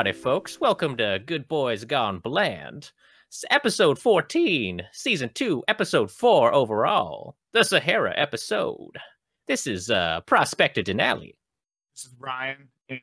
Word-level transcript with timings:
howdy, 0.00 0.12
folks. 0.12 0.58
Welcome 0.58 0.96
to 0.96 1.20
Good 1.26 1.46
Boys 1.46 1.84
Gone 1.84 2.20
Bland. 2.20 2.90
It's 3.28 3.44
episode 3.50 3.98
14, 3.98 4.80
season 4.92 5.30
2, 5.34 5.64
episode 5.68 6.10
4 6.10 6.54
overall. 6.54 7.36
The 7.52 7.64
Sahara 7.64 8.14
episode. 8.16 8.96
This 9.46 9.66
is 9.66 9.90
uh 9.90 10.22
Prospector 10.22 10.82
Denali. 10.84 11.34
This 11.94 12.06
is 12.06 12.14
Ryan 12.18 12.68
in 12.88 13.00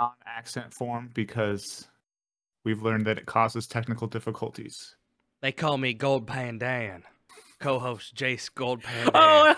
non-accent 0.00 0.74
form 0.74 1.10
because 1.14 1.86
we've 2.64 2.82
learned 2.82 3.06
that 3.06 3.18
it 3.18 3.26
causes 3.26 3.68
technical 3.68 4.08
difficulties. 4.08 4.96
They 5.42 5.52
call 5.52 5.78
me 5.78 5.94
Gold 5.94 6.26
Pandan. 6.26 7.02
Co-host 7.60 8.16
Jace 8.16 8.52
Gold 8.52 8.82
Pandan. 8.82 9.10
Oh, 9.14 9.54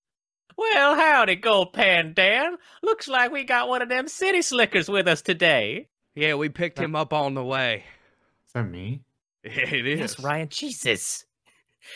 well, 0.56 0.94
howdy, 0.94 1.36
Gold 1.36 1.74
Pan 1.74 2.14
Dan. 2.14 2.56
Looks 2.82 3.06
like 3.06 3.32
we 3.32 3.44
got 3.44 3.68
one 3.68 3.82
of 3.82 3.90
them 3.90 4.08
city 4.08 4.40
slickers 4.40 4.88
with 4.88 5.08
us 5.08 5.20
today. 5.20 5.88
Yeah, 6.16 6.34
we 6.34 6.48
picked 6.48 6.78
him 6.78 6.96
up 6.96 7.12
on 7.12 7.34
the 7.34 7.44
way. 7.44 7.84
Is 8.46 8.52
that 8.54 8.64
me? 8.64 9.02
It 9.44 9.86
is. 9.86 10.00
Yes, 10.00 10.20
Ryan. 10.20 10.48
Jesus. 10.48 11.24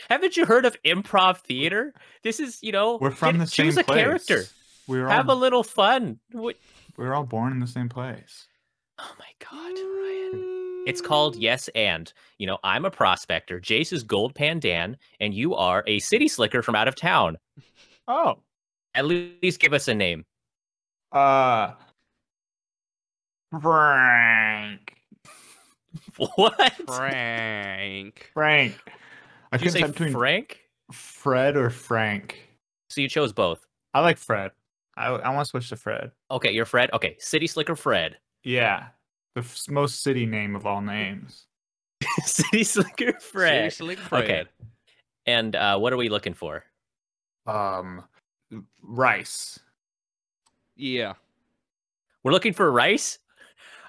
Haven't 0.09 0.37
you 0.37 0.47
heard 0.47 0.65
of 0.67 0.77
improv 0.85 1.39
theater? 1.39 1.93
This 2.23 2.39
is, 2.39 2.59
you 2.63 2.71
know, 2.71 2.97
We're 3.01 3.11
from 3.11 3.39
get- 3.39 3.41
the 3.41 3.47
same 3.49 3.67
choose 3.67 3.77
a 3.77 3.83
place. 3.83 3.99
character. 3.99 4.45
We 4.87 5.01
were 5.01 5.09
Have 5.09 5.29
a 5.29 5.35
little 5.35 5.65
fun. 5.65 6.21
What? 6.31 6.57
we 6.97 7.05
were 7.05 7.15
all 7.15 7.25
born 7.25 7.53
in 7.53 7.59
the 7.59 7.67
same 7.67 7.89
place. 7.89 8.47
Oh 8.99 9.15
my 9.19 9.27
God, 9.39 9.73
Ryan. 9.73 10.85
It's 10.87 11.01
called 11.01 11.35
Yes 11.37 11.69
and. 11.75 12.13
You 12.39 12.47
know, 12.47 12.59
I'm 12.63 12.85
a 12.85 12.91
prospector. 12.91 13.59
Jace 13.61 13.93
is 13.93 14.03
Gold 14.05 14.35
Pandan, 14.35 14.95
and 15.21 15.35
you 15.35 15.55
are 15.55 15.83
a 15.87 15.99
city 15.99 16.29
slicker 16.29 16.63
from 16.63 16.75
out 16.77 16.87
of 16.89 16.95
town. 16.95 17.37
Oh. 18.07 18.41
At 18.95 19.07
least 19.07 19.61
give 19.61 19.73
us 19.73 19.89
a 19.89 19.95
name. 19.95 20.25
Uh 21.13 21.73
Frank. 23.61 24.97
What? 26.37 26.73
Frank. 26.87 28.31
Frank. 28.33 28.75
I 29.53 29.57
Did 29.57 29.65
you 29.65 29.73
couldn't 29.73 29.89
say 29.89 29.93
between 29.93 30.13
Frank? 30.13 30.61
Fred 30.93 31.57
or 31.57 31.71
Frank. 31.71 32.49
So 32.91 33.01
you 33.01 33.09
chose 33.09 33.33
both. 33.33 33.67
I 33.95 34.01
like 34.01 34.19
Fred. 34.19 34.53
I 34.97 35.07
I 35.09 35.31
want 35.31 35.47
to 35.47 35.51
switch 35.51 35.69
to 35.71 35.77
Fred. 35.77 36.13
Okay, 36.31 36.53
you're 36.53 36.65
Fred. 36.65 36.91
Okay, 36.93 37.17
city 37.19 37.47
slicker 37.47 37.75
Fred. 37.75 38.19
Yeah. 38.45 38.87
The 39.35 39.41
f- 39.41 39.69
most 39.69 40.03
city 40.03 40.27
name 40.27 40.55
of 40.57 40.67
all 40.67 40.81
names. 40.81 41.47
city 42.25 42.65
slicker 42.65 43.13
Fred. 43.15 43.73
Seriously, 43.73 43.97
Fred. 43.97 44.25
Okay. 44.25 44.45
And 45.27 45.55
uh, 45.57 45.79
what 45.79 45.93
are 45.93 45.97
we 45.97 46.09
looking 46.09 46.35
for? 46.35 46.65
Um 47.47 48.05
Rice. 48.83 49.59
Yeah. 50.77 51.15
We're 52.23 52.33
looking 52.33 52.53
for 52.53 52.71
rice. 52.71 53.19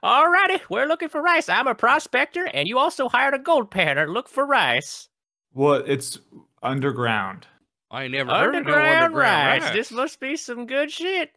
Alrighty, 0.03 0.61
we're 0.69 0.87
looking 0.87 1.09
for 1.09 1.21
rice. 1.21 1.47
I'm 1.47 1.67
a 1.67 1.75
prospector, 1.75 2.45
and 2.53 2.67
you 2.67 2.79
also 2.79 3.07
hired 3.07 3.33
a 3.35 3.39
gold 3.39 3.69
panner. 3.69 4.11
Look 4.11 4.27
for 4.27 4.45
rice. 4.45 5.09
Well, 5.53 5.83
it's 5.85 6.19
underground. 6.63 7.45
I 7.91 8.07
never 8.07 8.31
heard 8.31 8.55
of 8.55 8.65
no 8.65 8.71
Underground, 8.73 9.03
underground 9.05 9.63
rice. 9.63 9.73
This 9.73 9.91
must 9.91 10.19
be 10.19 10.35
some 10.37 10.65
good 10.65 10.91
shit. 10.91 11.31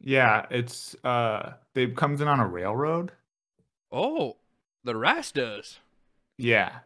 Yeah, 0.00 0.46
it's 0.50 0.96
uh 1.04 1.52
they 1.74 1.86
comes 1.88 2.20
in 2.20 2.28
on 2.28 2.40
a 2.40 2.46
railroad. 2.46 3.12
Oh, 3.92 4.36
the 4.82 4.96
rice 4.96 5.30
does. 5.32 5.78
Yeah. 6.38 6.78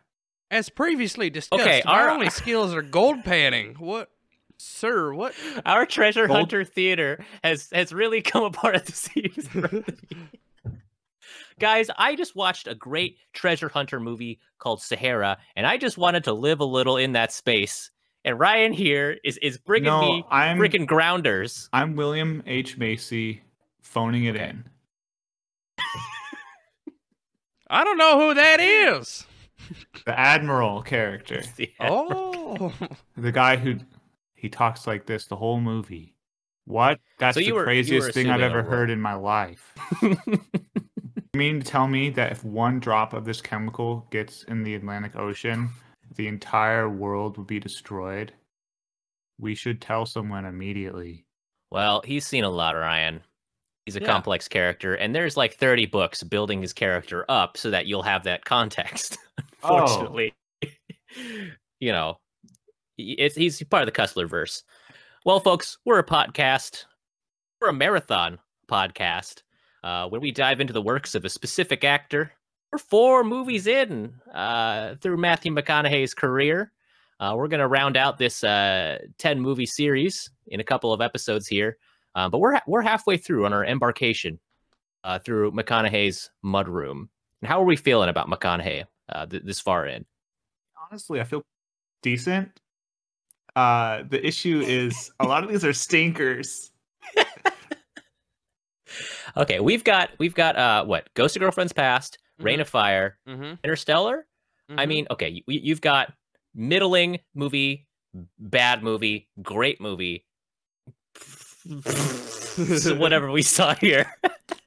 As 0.51 0.69
previously 0.69 1.31
discussed, 1.31 1.63
Okay, 1.63 1.83
our- 1.87 2.11
only 2.11 2.31
skills 2.31 2.75
are 2.75 2.83
gold 2.83 3.23
panning. 3.25 3.75
What, 3.79 4.11
sir? 4.59 5.15
What? 5.15 5.35
Our 5.65 5.87
treasure 5.87 6.27
Gold- 6.27 6.39
hunter 6.39 6.65
theater 6.65 7.25
has 7.43 7.71
has 7.73 7.93
really 7.93 8.21
come 8.23 8.45
apart 8.45 8.75
at 8.75 8.87
the 8.87 8.93
seams. 8.93 9.49
Guys, 11.59 11.91
I 11.97 12.15
just 12.15 12.37
watched 12.37 12.67
a 12.69 12.75
great 12.75 13.19
treasure 13.33 13.69
hunter 13.69 13.99
movie 14.01 14.39
called 14.59 14.81
Sahara, 14.83 15.39
and 15.57 15.67
I 15.67 15.77
just 15.77 15.99
wanted 15.99 16.25
to 16.25 16.33
live 16.33 16.61
a 16.61 16.65
little 16.65 16.97
in 16.97 17.13
that 17.13 17.33
space. 17.33 17.91
And 18.25 18.39
Ryan 18.39 18.73
here 18.73 19.19
is 19.25 19.39
is 19.39 19.59
bringing 19.59 19.87
no, 19.87 20.01
me 20.03 20.25
I'm 20.31 20.59
freaking 20.59 20.87
grounders. 20.87 21.69
I'm 21.73 21.97
William 21.97 22.43
H 22.47 22.77
Macy 22.77 23.43
phoning 23.81 24.25
it 24.25 24.37
in. 24.37 24.65
I 27.71 27.85
don't 27.85 27.99
know 27.99 28.19
who 28.19 28.35
that 28.35 28.61
is. 28.61 29.27
The 30.07 30.19
admiral 30.19 30.83
character. 30.83 31.43
Yeah. 31.59 31.67
Oh, 31.81 32.73
The 33.17 33.33
guy 33.33 33.57
who 33.57 33.77
he 34.35 34.49
talks 34.49 34.87
like 34.87 35.07
this 35.07 35.27
the 35.27 35.37
whole 35.37 35.61
movie. 35.61 36.15
What? 36.65 37.01
That's 37.19 37.35
So 37.37 37.41
the 37.41 37.53
were- 37.53 37.65
craziest 37.65 38.13
thing 38.15 38.31
I've 38.31 38.41
ever 38.41 38.63
heard 38.63 38.91
in 38.91 39.01
my 39.01 39.15
life. 39.15 39.75
You 41.35 41.39
mean 41.39 41.61
to 41.61 41.67
tell 41.67 41.87
me 41.87 42.11
that 42.11 42.33
if 42.33 42.43
one 42.45 42.81
drop 42.81 43.13
of 43.13 43.25
this 43.25 43.41
chemical 43.41 44.07
gets 44.11 44.45
in 44.45 44.63
the 44.63 44.75
Atlantic 44.75 45.15
Ocean, 45.17 45.69
the 46.17 46.27
entire 46.27 46.89
world 46.89 47.37
would 47.37 47.47
be 47.47 47.61
destroyed? 47.61 48.33
We 49.39 49.55
should 49.55 49.81
tell 49.81 50.07
someone 50.07 50.47
immediately. 50.47 51.27
Well, 51.71 52.03
he's 52.05 52.27
seen 52.27 52.45
a 52.45 52.51
lot, 52.51 52.75
Ryan. 52.77 53.21
He's 53.85 53.97
a 53.97 54.01
Yeah. 54.01 54.07
complex 54.07 54.49
character, 54.49 54.95
and 54.95 55.15
there's 55.15 55.37
like 55.37 55.55
30 55.55 55.87
books 55.87 56.23
building 56.23 56.63
his 56.63 56.73
character 56.73 57.25
up 57.29 57.57
so 57.57 57.71
that 57.71 57.87
you'll 57.87 58.03
have 58.03 58.25
that 58.25 58.45
context. 58.45 59.19
Oh. 59.65 59.75
Unfortunately, 59.83 60.33
you 61.81 61.91
know, 61.91 62.21
it's, 62.97 63.35
he's 63.35 63.61
part 63.65 63.83
of 63.83 63.93
the 63.93 64.01
Cussler 64.01 64.29
verse. 64.29 64.63
Well, 65.25 65.41
folks, 65.41 65.79
we're 65.85 65.99
a 65.99 66.07
podcast. 66.07 66.85
We're 67.61 67.71
a 67.71 67.73
marathon 67.73 68.39
podcast 68.71 69.43
uh, 69.89 70.07
where 70.07 70.21
we 70.21 70.31
dive 70.31 70.61
into 70.61 70.75
the 70.75 70.83
works 70.83 71.15
of 71.15 71.25
a 71.25 71.31
specific 71.31 71.83
actor. 71.83 72.31
We're 72.71 72.79
four 72.79 73.25
movies 73.25 73.67
in 73.67 74.13
uh, 74.35 74.97
through 74.97 75.17
Matthew 75.17 75.51
McConaughey's 75.51 76.13
career. 76.13 76.73
Uh, 77.19 77.33
we're 77.35 77.49
going 77.49 77.61
to 77.61 77.67
round 77.67 77.97
out 77.97 78.19
this 78.19 78.45
uh, 78.45 78.99
10 79.17 79.41
movie 79.41 79.65
series 79.65 80.29
in 80.49 80.61
a 80.61 80.65
couple 80.65 80.93
of 80.93 81.01
episodes 81.01 81.49
here. 81.49 81.79
Uh, 82.15 82.29
but 82.29 82.39
we're 82.39 82.61
we're 82.67 82.83
halfway 82.83 83.17
through 83.17 83.47
on 83.47 83.55
our 83.55 83.65
embarkation 83.65 84.39
uh, 85.05 85.19
through 85.21 85.53
McConaughey's 85.53 86.31
mudroom. 86.45 87.09
And 87.41 87.49
how 87.49 87.59
are 87.59 87.65
we 87.65 87.77
feeling 87.77 88.11
about 88.11 88.29
McConaughey 88.29 88.85
th- 89.31 89.43
this 89.43 89.61
far 89.61 89.87
in? 89.87 90.05
Honestly, 90.91 91.19
I 91.19 91.25
feel 91.25 91.43
decent. 92.03 92.61
The 93.55 94.21
issue 94.23 94.61
is 94.61 95.11
a 95.19 95.27
lot 95.27 95.45
of 95.45 95.51
these 95.51 95.65
are 95.65 95.73
stinkers. 95.73 96.73
Okay, 99.37 99.61
we've 99.61 99.85
got 99.85 100.11
we've 100.19 100.35
got 100.35 100.57
uh 100.57 100.85
what? 100.85 101.09
Ghost 101.15 101.37
of 101.37 101.41
Girlfriend's 101.41 101.73
Past, 101.73 102.19
Rain 102.39 102.59
Mhm. 102.59 102.63
of 102.63 102.69
Fire, 102.69 103.19
mm-hmm. 103.29 103.55
Interstellar. 103.65 104.27
I 104.77 104.85
mean, 104.87 105.07
okay, 105.11 105.29
you, 105.31 105.43
you've 105.47 105.81
got 105.81 106.13
middling 106.55 107.21
movie, 107.35 107.87
bad 108.39 108.83
movie, 108.83 109.29
great 109.43 109.81
movie. 109.81 110.27
so 112.79 112.97
whatever 112.97 113.31
we 113.31 113.43
saw 113.43 113.75
here. 113.75 114.13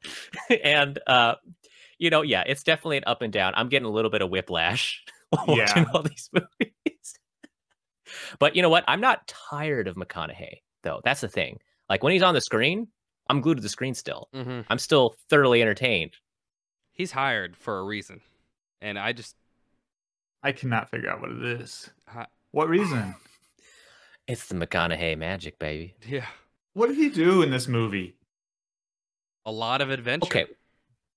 and 0.64 1.00
uh 1.08 1.36
you 2.00 2.10
know, 2.10 2.24
yeah, 2.24 2.44
it's 2.48 2.64
definitely 2.64 2.98
an 2.98 3.04
up 3.06 3.22
and 3.22 3.32
down. 3.32 3.54
I'm 3.56 3.70
getting 3.70 3.86
a 3.86 3.92
little 3.92 4.10
bit 4.10 4.24
of 4.24 4.30
whiplash 4.32 5.04
watching 5.32 5.58
Yeah. 5.58 5.86
all 5.94 6.02
these 6.02 6.30
movies. 6.34 7.14
but 8.40 8.56
you 8.56 8.64
know 8.64 8.70
what? 8.70 8.84
I'm 8.88 9.02
not 9.02 9.28
tired 9.28 9.88
of 9.88 9.96
McConaughey, 9.96 10.62
though. 10.82 11.02
That's 11.04 11.22
the 11.22 11.28
thing. 11.28 11.60
Like 11.90 12.02
when 12.02 12.14
he's 12.14 12.24
on 12.24 12.34
the 12.34 12.42
screen, 12.42 12.88
I'm 13.32 13.42
glued 13.42 13.56
to 13.56 13.62
the 13.62 13.70
screen 13.70 13.94
still. 13.96 14.28
hmm 14.34 14.62
I'm 14.70 14.78
still 14.80 15.16
thoroughly 15.30 15.62
entertained. 15.62 16.14
He's 16.92 17.12
hired 17.12 17.56
for 17.58 17.80
a 17.80 17.84
reason, 17.84 18.22
and 18.82 19.00
I 19.00 19.14
just 19.14 19.36
I 20.44 20.52
cannot 20.52 20.90
figure 20.92 21.10
out 21.10 21.22
what 21.22 21.32
it 21.32 21.44
is. 21.44 21.90
hi- 22.08 22.28
What 22.52 22.68
reason? 22.70 23.16
It's 24.28 24.48
the 24.48 24.56
McConaughey 24.56 25.18
magic, 25.18 25.58
baby. 25.60 25.96
yeah, 26.08 26.28
What 26.74 26.88
did 26.88 26.96
he 26.98 27.10
do 27.10 27.42
in 27.42 27.50
this 27.52 27.68
movie? 27.68 28.16
a 29.46 29.52
lot 29.52 29.82
of 29.82 29.90
adventure. 29.90 30.26
Okay, 30.28 30.46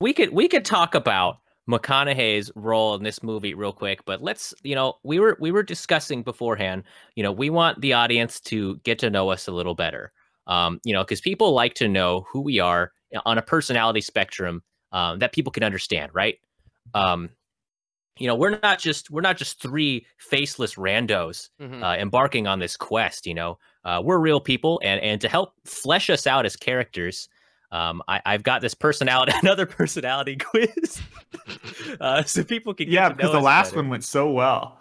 we 0.01 0.13
could 0.15 0.31
we 0.31 0.49
could 0.49 0.65
talk 0.65 0.95
about 0.95 1.39
McConaughey's 1.69 2.51
role 2.57 2.95
in 2.95 3.03
this 3.03 3.23
movie 3.23 3.53
real 3.55 3.73
quick, 3.73 4.05
but 4.07 4.23
let's 4.23 4.55
you 4.63 4.75
know 4.75 4.95
we 5.05 5.21
were 5.21 5.37
we 5.41 5.53
were 5.53 5.63
discussing 5.63 6.23
beforehand. 6.23 6.85
You 7.17 7.23
know, 7.23 7.33
we 7.33 7.51
want 7.51 7.81
the 7.83 7.93
audience 7.93 8.41
to 8.41 8.77
get 8.79 8.99
to 9.01 9.11
know 9.11 9.29
us 9.29 9.47
a 9.49 9.53
little 9.53 9.75
better. 9.75 10.13
Um, 10.47 10.81
you 10.85 10.93
know, 10.93 11.03
because 11.03 11.21
people 11.21 11.53
like 11.53 11.75
to 11.75 11.89
know 11.89 12.27
who 12.31 12.41
we 12.41 12.59
are 12.61 12.93
on 13.25 13.39
a 13.39 13.43
personality 13.43 14.01
spectrum 14.01 14.63
um, 14.93 15.19
that 15.21 15.33
people 15.33 15.51
can 15.53 15.63
understand, 15.65 16.13
right? 16.15 16.39
Um, 16.93 17.31
you 18.19 18.29
know, 18.29 18.37
we're 18.37 18.59
not 18.63 18.79
just 18.79 19.11
we're 19.11 19.23
not 19.23 19.37
just 19.37 19.61
three 19.61 20.07
faceless 20.19 20.77
randos 20.77 21.49
Mhm. 21.61 21.83
uh, 21.83 21.97
embarking 21.99 22.47
on 22.47 22.61
this 22.61 22.77
quest. 22.77 23.27
You 23.27 23.35
know, 23.35 23.59
uh, 23.85 24.01
we're 24.05 24.19
real 24.19 24.41
people, 24.41 24.81
and 24.85 25.01
and 25.01 25.21
to 25.21 25.29
help 25.29 25.55
flesh 25.65 26.11
us 26.11 26.27
out 26.27 26.47
as 26.47 26.55
characters, 26.57 27.29
um, 27.73 28.03
I, 28.07 28.23
I've 28.25 28.45
got 28.45 28.61
this 28.61 28.75
personality, 28.75 29.33
another 29.43 29.67
personality 29.67 30.37
quiz, 30.41 31.03
uh, 32.01 32.23
so 32.23 32.45
people 32.45 32.73
can 32.75 32.89
get 32.89 32.93
Yeah, 32.93 33.09
because 33.09 33.33
the 33.33 33.41
last 33.41 33.71
better. 33.71 33.77
one 33.77 33.89
went 33.89 34.05
so 34.05 34.31
well. 34.31 34.79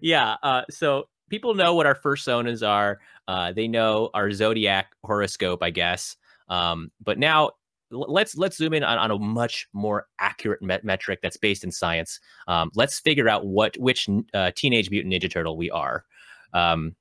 Yeah, 0.00 0.36
uh, 0.42 0.62
so 0.70 1.08
people 1.28 1.54
know 1.54 1.74
what 1.74 1.86
our 1.86 1.94
first 1.94 2.26
personas 2.26 2.66
are. 2.66 3.00
Uh, 3.28 3.52
they 3.52 3.68
know 3.68 4.10
our 4.14 4.30
zodiac 4.32 4.92
horoscope, 5.04 5.62
I 5.62 5.70
guess. 5.70 6.16
Um, 6.48 6.90
but 7.02 7.18
now 7.18 7.50
let's 7.90 8.36
let's 8.36 8.56
zoom 8.56 8.72
in 8.72 8.82
on, 8.82 8.98
on 8.98 9.10
a 9.10 9.18
much 9.18 9.68
more 9.72 10.06
accurate 10.18 10.62
met- 10.62 10.84
metric 10.84 11.20
that's 11.22 11.36
based 11.36 11.64
in 11.64 11.70
science. 11.70 12.20
Um, 12.48 12.70
let's 12.74 13.00
figure 13.00 13.28
out 13.28 13.46
what 13.46 13.76
which 13.78 14.08
uh, 14.34 14.50
teenage 14.54 14.90
mutant 14.90 15.14
ninja 15.14 15.30
turtle 15.30 15.56
we 15.56 15.70
are. 15.70 16.04
Um, 16.52 16.94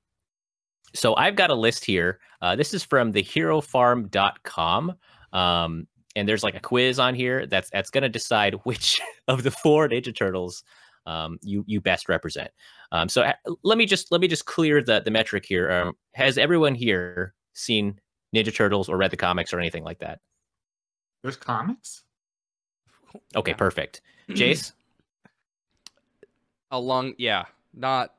so 0.94 1.16
I've 1.16 1.36
got 1.36 1.50
a 1.50 1.56
list 1.56 1.86
here. 1.86 2.20
Uh, 2.42 2.56
this 2.56 2.74
is 2.74 2.84
from 2.84 3.12
the 3.12 3.24
herofarm.com. 3.24 4.94
Um, 5.34 5.88
and 6.16 6.28
there's 6.28 6.44
like 6.44 6.56
a 6.56 6.60
quiz 6.60 7.00
on 7.00 7.16
here 7.16 7.46
that's 7.46 7.70
that's 7.70 7.90
going 7.90 8.02
to 8.04 8.10
decide 8.10 8.56
which 8.64 9.00
of 9.28 9.44
the 9.44 9.52
four 9.52 9.88
Ninja 9.88 10.16
Turtles 10.16 10.64
um, 11.06 11.38
you 11.42 11.64
you 11.68 11.82
best 11.82 12.10
represent. 12.10 12.52
Um, 12.92 13.10
so 13.10 13.32
let 13.64 13.78
me 13.78 13.86
just 13.86 14.12
let 14.12 14.22
me 14.22 14.28
just 14.28 14.46
clear 14.46 14.82
the 14.84 15.02
the 15.02 15.12
metric 15.12 15.46
here. 15.48 15.72
Um, 15.72 15.94
has 16.14 16.38
everyone 16.38 16.76
here 16.76 17.34
seen 17.54 18.00
Ninja 18.36 18.54
Turtles 18.56 18.90
or 18.90 18.98
read 18.98 19.12
the 19.12 19.18
comics 19.18 19.54
or 19.54 19.60
anything 19.60 19.84
like 19.84 20.00
that? 20.00 20.20
There's 21.24 21.38
comics. 21.38 22.04
Okay, 23.36 23.54
perfect. 23.54 24.02
Jace, 24.30 24.72
Along, 26.72 27.14
yeah, 27.18 27.46
not. 27.74 28.14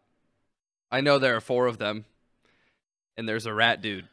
I 0.90 1.00
know 1.00 1.19
there 1.19 1.34
are 1.37 1.40
four 1.40 1.67
of 1.67 1.79
them, 1.79 2.05
and 3.17 3.26
there's 3.26 3.46
a 3.46 3.55
rat 3.55 3.81
dude, 3.81 4.06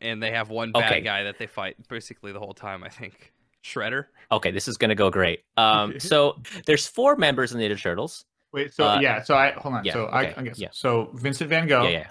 and 0.00 0.22
they 0.22 0.30
have 0.30 0.48
one 0.48 0.72
bad 0.72 0.92
Okay. 0.92 1.00
guy 1.02 1.24
that 1.24 1.38
they 1.38 1.46
fight 1.46 1.76
basically 1.88 2.32
the 2.32 2.38
whole 2.38 2.54
time. 2.54 2.82
I 2.82 2.88
think 2.88 3.30
Shredder. 3.64 4.06
okay, 4.30 4.50
this 4.50 4.68
is 4.68 4.76
going 4.76 4.90
to 4.90 4.94
go 4.94 5.10
great. 5.10 5.40
Um, 5.56 5.98
so 6.00 6.40
there's 6.66 6.86
four 6.86 7.16
members 7.16 7.52
in 7.52 7.58
the 7.58 7.68
Ninja 7.68 7.80
Turtles. 7.80 8.24
Wait, 8.52 8.72
so 8.74 8.84
Uh, 8.84 8.98
yeah, 9.00 9.22
so 9.22 9.34
I 9.34 9.50
hold 9.52 9.74
on. 9.74 9.84
yeah, 9.84 9.92
so 9.94 10.00
okay, 10.06 10.34
I, 10.36 10.40
I 10.40 10.42
guess 10.42 10.58
yeah. 10.58 10.68
so 10.72 11.10
Vincent 11.14 11.50
Van 11.50 11.66
Gogh, 11.66 11.84
Yeah, 11.84 11.88
yeah. 11.90 12.06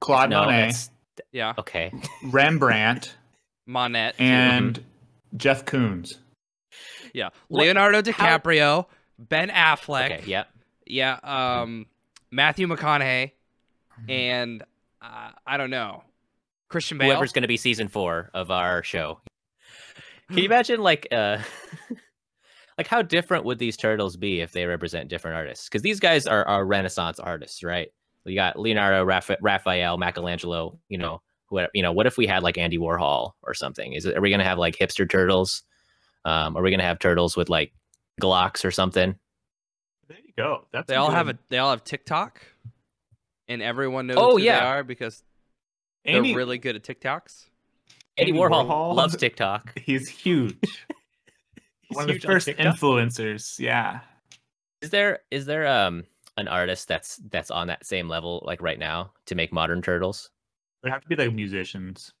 Claude 0.00 0.30
No, 0.30 0.44
Monet, 0.44 0.72
Yeah, 1.32 1.52
okay. 1.58 1.92
Rembrandt, 2.24 3.14
Monet. 3.66 4.12
and 4.18 4.82
Jeff 5.36 5.64
Koons. 5.66 6.14
yeah, 7.12 7.28
What- 7.48 7.62
Leonardo 7.62 7.98
how- 8.12 8.38
DiCaprio, 8.38 8.86
Ben 9.18 9.48
Affleck. 9.50 10.06
Okay, 10.18 10.22
yeah. 10.26 10.44
Yeah, 10.86 11.18
um, 11.22 11.86
Matthew 12.30 12.66
McConaughey, 12.66 13.32
Mm-hmm. 14.00 14.10
and 14.10 14.62
uh, 15.02 15.30
I 15.46 15.56
don't 15.58 15.68
know, 15.70 16.04
Christian 16.70 16.96
Bale. 16.96 17.10
Whoever's 17.10 17.32
going 17.32 17.42
to 17.42 17.48
be 17.48 17.58
season 17.58 17.88
four 17.88 18.30
of 18.32 18.50
our 18.50 18.82
show. 18.82 19.20
Can 20.30 20.38
you 20.38 20.44
imagine 20.44 20.80
like 20.80 21.08
uh 21.12 21.38
like 22.78 22.86
how 22.86 23.02
different 23.02 23.44
would 23.44 23.58
these 23.58 23.76
turtles 23.76 24.16
be 24.16 24.40
if 24.40 24.52
they 24.52 24.64
represent 24.64 25.08
different 25.08 25.36
artists? 25.36 25.68
Because 25.68 25.82
these 25.82 26.00
guys 26.00 26.26
are, 26.26 26.46
are 26.46 26.64
Renaissance 26.64 27.18
artists, 27.18 27.62
right? 27.62 27.88
You 28.24 28.34
got 28.34 28.58
Leonardo, 28.58 29.04
Rapha- 29.04 29.38
Raphael, 29.40 29.96
Michelangelo. 29.98 30.78
You 30.88 30.98
know, 30.98 31.22
what 31.48 31.70
you 31.74 31.82
know? 31.82 31.92
What 31.92 32.06
if 32.06 32.16
we 32.16 32.26
had 32.26 32.42
like 32.42 32.58
Andy 32.58 32.78
Warhol 32.78 33.32
or 33.42 33.54
something? 33.54 33.92
Is 33.92 34.06
it? 34.06 34.16
Are 34.16 34.20
we 34.20 34.30
gonna 34.30 34.44
have 34.44 34.58
like 34.58 34.76
hipster 34.76 35.08
turtles? 35.08 35.62
Um, 36.24 36.56
are 36.56 36.62
we 36.62 36.70
gonna 36.70 36.82
have 36.84 36.98
turtles 36.98 37.36
with 37.36 37.48
like 37.48 37.72
Glocks 38.20 38.64
or 38.64 38.70
something? 38.70 39.16
There 40.08 40.18
you 40.24 40.32
go. 40.36 40.66
That's 40.72 40.86
They 40.86 40.96
a 40.96 41.00
all 41.00 41.10
have 41.10 41.28
a 41.28 41.38
they 41.48 41.58
all 41.58 41.70
have 41.70 41.82
TikTok, 41.82 42.42
and 43.48 43.62
everyone 43.62 44.06
knows 44.06 44.18
Oh, 44.18 44.36
who 44.36 44.42
yeah. 44.42 44.60
they 44.60 44.66
are 44.66 44.84
because 44.84 45.22
they're 46.04 46.20
really 46.22 46.58
good 46.58 46.76
at 46.76 46.82
TikToks. 46.82 47.46
Andy, 48.20 48.30
Andy 48.32 48.40
Warhol, 48.40 48.66
Warhol? 48.66 48.94
loves 48.94 49.16
TikTok. 49.16 49.78
He's 49.84 50.08
huge. 50.08 50.56
He's 51.82 51.96
One 51.96 52.02
of 52.04 52.06
the 52.08 52.12
huge 52.14 52.26
on 52.26 52.32
first 52.32 52.48
influencers. 52.48 53.58
Yeah. 53.58 54.00
Is 54.82 54.90
there 54.90 55.20
is 55.30 55.46
there 55.46 55.66
um 55.66 56.04
an 56.36 56.48
artist 56.48 56.88
that's 56.88 57.16
that's 57.30 57.50
on 57.50 57.66
that 57.66 57.84
same 57.84 58.08
level 58.08 58.42
like 58.46 58.62
right 58.62 58.78
now 58.78 59.12
to 59.26 59.34
make 59.34 59.52
modern 59.52 59.82
turtles? 59.82 60.30
Would 60.82 60.92
have 60.92 61.02
to 61.02 61.08
be 61.08 61.16
like 61.16 61.34
musicians. 61.34 62.12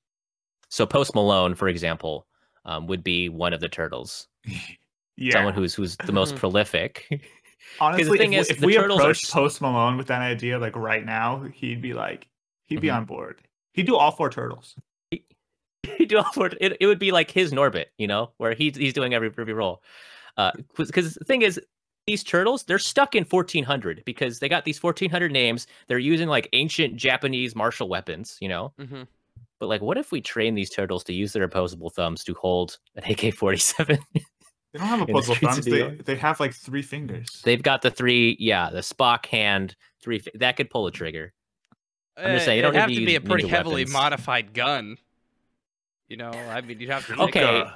So 0.68 0.84
Post 0.86 1.14
Malone, 1.14 1.54
for 1.54 1.68
example, 1.68 2.26
um, 2.64 2.86
would 2.86 3.02
be 3.02 3.28
one 3.28 3.52
of 3.52 3.60
the 3.60 3.68
turtles. 3.68 4.26
Yeah. 5.16 5.32
Someone 5.32 5.52
who's 5.52 5.74
who's 5.74 5.96
the 6.06 6.12
most 6.12 6.36
prolific. 6.36 7.04
Honestly, 7.78 8.04
the 8.04 8.16
thing 8.16 8.32
if, 8.32 8.40
is, 8.42 8.50
if 8.52 8.60
the 8.60 8.66
we 8.68 8.74
Turtles 8.74 9.00
are 9.00 9.02
approached 9.02 9.26
s- 9.26 9.30
Post 9.30 9.60
Malone 9.60 9.98
with 9.98 10.06
that 10.06 10.22
idea, 10.22 10.58
like 10.58 10.74
right 10.76 11.04
now, 11.04 11.44
he'd 11.52 11.82
be 11.82 11.92
like, 11.92 12.26
he'd 12.64 12.80
be 12.80 12.88
Mhm. 12.88 12.94
on 12.96 13.04
board. 13.04 13.42
He'd 13.74 13.84
do 13.86 13.96
all 13.96 14.12
four 14.12 14.30
turtles. 14.30 14.76
Do 16.08 16.18
all 16.18 16.32
four- 16.32 16.50
it, 16.60 16.76
it 16.80 16.86
would 16.86 16.98
be 16.98 17.12
like 17.12 17.30
his 17.30 17.52
Norbit, 17.52 17.86
you 17.98 18.06
know, 18.06 18.30
where 18.38 18.54
he's 18.54 18.76
he's 18.76 18.92
doing 18.92 19.14
every 19.14 19.30
every 19.38 19.54
role. 19.54 19.82
Because 20.76 21.14
the 21.14 21.24
thing 21.24 21.42
is, 21.42 21.60
these 22.06 22.24
turtles 22.24 22.64
they're 22.64 22.78
stuck 22.78 23.14
in 23.14 23.24
1400 23.24 24.02
because 24.04 24.38
they 24.38 24.48
got 24.48 24.64
these 24.64 24.82
1400 24.82 25.30
names. 25.30 25.66
They're 25.86 25.98
using 25.98 26.28
like 26.28 26.48
ancient 26.52 26.96
Japanese 26.96 27.54
martial 27.54 27.88
weapons, 27.88 28.36
you 28.40 28.48
know. 28.48 28.72
Mm-hmm. 28.78 29.02
But 29.58 29.68
like, 29.68 29.82
what 29.82 29.98
if 29.98 30.10
we 30.10 30.20
train 30.20 30.54
these 30.54 30.70
turtles 30.70 31.04
to 31.04 31.12
use 31.12 31.32
their 31.34 31.42
opposable 31.42 31.90
thumbs 31.90 32.24
to 32.24 32.34
hold 32.34 32.78
an 32.96 33.04
AK-47? 33.04 33.98
They 34.72 34.78
don't 34.78 34.86
have 34.86 35.00
opposable 35.00 35.32
of 35.32 35.54
thumbs. 35.54 35.64
They, 35.64 35.96
they 36.04 36.14
have 36.14 36.38
like 36.38 36.54
three 36.54 36.82
fingers. 36.82 37.42
They've 37.44 37.60
got 37.60 37.82
the 37.82 37.90
three, 37.90 38.36
yeah, 38.38 38.70
the 38.70 38.82
Spock 38.82 39.26
hand, 39.26 39.74
three 40.00 40.22
that 40.34 40.56
could 40.56 40.70
pull 40.70 40.86
a 40.86 40.92
trigger. 40.92 41.32
I'm 42.16 42.34
just 42.34 42.44
saying, 42.44 42.58
you 42.58 42.62
it'd 42.64 42.74
don't 42.74 42.80
have 42.80 42.90
to 42.90 42.94
to 42.94 43.04
be 43.04 43.16
a 43.16 43.20
pretty 43.20 43.48
heavily 43.48 43.82
weapons. 43.82 43.92
modified 43.92 44.54
gun. 44.54 44.96
You 46.10 46.16
know, 46.18 46.30
I 46.30 46.60
mean, 46.60 46.78
you'd 46.80 46.90
have 46.90 47.06
to. 47.06 47.14
Okay. 47.22 47.44
Like, 47.44 47.66
uh, 47.68 47.70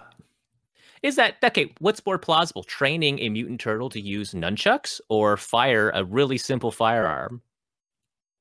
Is 1.02 1.16
that 1.16 1.36
okay? 1.42 1.72
What's 1.78 2.04
more 2.04 2.19
plausible, 2.19 2.64
training 2.64 3.20
a 3.20 3.28
mutant 3.28 3.60
turtle 3.60 3.88
to 3.90 4.00
use 4.00 4.32
nunchucks 4.32 5.00
or 5.08 5.36
fire 5.36 5.90
a 5.94 6.04
really 6.04 6.36
simple 6.36 6.70
firearm? 6.72 7.40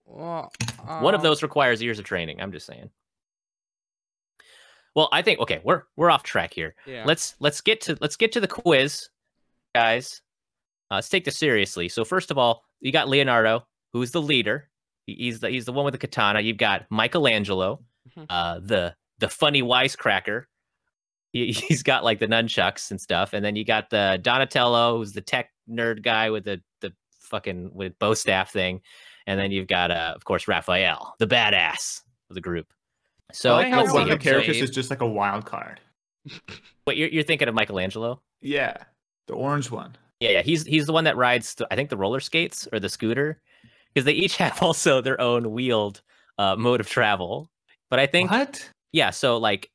Well, 0.05 0.51
One 0.99 1.13
of 1.13 1.19
um, 1.21 1.23
those 1.23 1.43
requires 1.43 1.81
years 1.81 1.99
of 1.99 2.05
training. 2.05 2.41
I'm 2.41 2.51
just 2.51 2.65
saying. 2.65 2.89
Well, 4.95 5.09
I 5.11 5.21
think 5.21 5.39
okay, 5.39 5.61
we're 5.63 5.83
we're 5.95 6.09
off 6.11 6.23
track 6.23 6.53
here. 6.53 6.75
Yeah. 6.85 7.03
Let's 7.05 7.35
let's 7.39 7.61
get 7.61 7.81
to 7.81 7.97
let's 8.01 8.15
get 8.15 8.31
to 8.33 8.39
the 8.39 8.47
quiz, 8.47 9.09
guys. 9.75 10.21
Uh, 10.91 10.95
let's 10.95 11.09
take 11.09 11.25
this 11.25 11.37
seriously. 11.37 11.89
So 11.89 12.03
first 12.05 12.29
of 12.31 12.37
all, 12.37 12.63
you 12.79 12.91
got 12.91 13.09
Leonardo, 13.09 13.65
who's 13.93 14.11
the 14.11 14.21
leader. 14.21 14.69
He- 15.05 15.15
He's 15.15 15.39
the 15.39 15.49
he's 15.49 15.65
the 15.65 15.71
one 15.73 15.85
with 15.85 15.93
the 15.93 15.97
katana. 15.97 16.41
You've 16.41 16.57
got 16.57 16.85
Michelangelo, 16.91 17.83
Mhm. 18.17 18.25
uh, 18.29 18.59
the 18.59 18.95
the 19.23 19.29
funny 19.29 19.63
wisecracker. 19.63 20.43
He, 21.31 21.51
he's 21.67 21.81
got 21.81 22.03
like 22.03 22.19
the 22.19 22.27
nunchucks 22.27 22.91
and 22.91 22.99
stuff, 22.99 23.33
and 23.33 23.43
then 23.43 23.55
you 23.55 23.63
got 23.63 23.89
the 23.89 24.19
Donatello, 24.21 24.97
who's 24.97 25.13
the 25.13 25.21
tech 25.21 25.49
nerd 25.69 26.03
guy 26.03 26.29
with 26.29 26.43
the 26.43 26.61
the 26.81 26.93
fucking 27.21 27.71
with 27.73 27.97
bow 27.99 28.13
staff 28.13 28.51
thing, 28.51 28.81
and 29.25 29.39
then 29.39 29.51
you've 29.51 29.67
got 29.67 29.91
uh, 29.91 30.13
of 30.15 30.25
course 30.25 30.47
Raphael, 30.47 31.15
the 31.19 31.27
badass 31.27 32.01
of 32.29 32.35
the 32.35 32.41
group. 32.41 32.73
So 33.31 33.55
I 33.55 33.69
like 33.69 33.93
one 33.93 34.03
of 34.03 34.09
the 34.09 34.17
characters 34.17 34.61
is 34.61 34.69
just 34.69 34.89
like 34.89 35.01
a 35.01 35.07
wild 35.07 35.45
card. 35.45 35.79
Wait, 36.85 36.97
you're, 36.97 37.09
you're 37.09 37.23
thinking 37.23 37.47
of 37.47 37.55
Michelangelo? 37.55 38.21
Yeah, 38.41 38.75
the 39.27 39.33
orange 39.33 39.71
one. 39.71 39.95
Yeah, 40.19 40.31
yeah. 40.31 40.41
He's 40.41 40.65
he's 40.65 40.85
the 40.85 40.93
one 40.93 41.05
that 41.05 41.17
rides, 41.17 41.55
the, 41.55 41.67
I 41.71 41.75
think, 41.75 41.89
the 41.89 41.97
roller 41.97 42.19
skates 42.19 42.67
or 42.73 42.79
the 42.79 42.89
scooter, 42.89 43.41
because 43.93 44.05
they 44.05 44.11
each 44.11 44.35
have 44.43 44.61
also 44.61 44.99
their 44.99 45.19
own 45.21 45.51
wheeled 45.51 46.01
uh, 46.37 46.57
mode 46.57 46.81
of 46.81 46.89
travel. 46.89 47.49
But 47.89 47.99
I 47.99 48.05
think, 48.05 48.31
what? 48.31 48.69
Yeah. 48.93 49.09
So 49.09 49.37
like, 49.37 49.69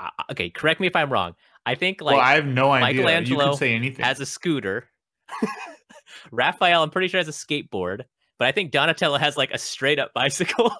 uh, 0.00 0.10
okay, 0.32 0.50
correct 0.50 0.80
me 0.80 0.88
if 0.88 0.96
I'm 0.96 1.12
wrong. 1.12 1.34
I 1.64 1.76
think 1.76 2.00
like 2.00 2.16
well, 2.16 2.24
I 2.24 2.34
have 2.34 2.46
no 2.46 2.72
idea. 2.72 2.88
You 2.88 2.94
Michelangelo 3.04 3.44
can 3.50 3.56
say 3.56 3.74
anything. 3.74 4.04
has 4.04 4.18
a 4.18 4.26
scooter. 4.26 4.88
Raphael, 6.32 6.82
I'm 6.82 6.90
pretty 6.90 7.08
sure 7.08 7.18
has 7.18 7.28
a 7.28 7.32
skateboard, 7.32 8.02
but 8.38 8.48
I 8.48 8.52
think 8.52 8.72
Donatello 8.72 9.18
has 9.18 9.36
like 9.36 9.52
a 9.52 9.58
straight 9.58 9.98
up 9.98 10.12
bicycle, 10.14 10.74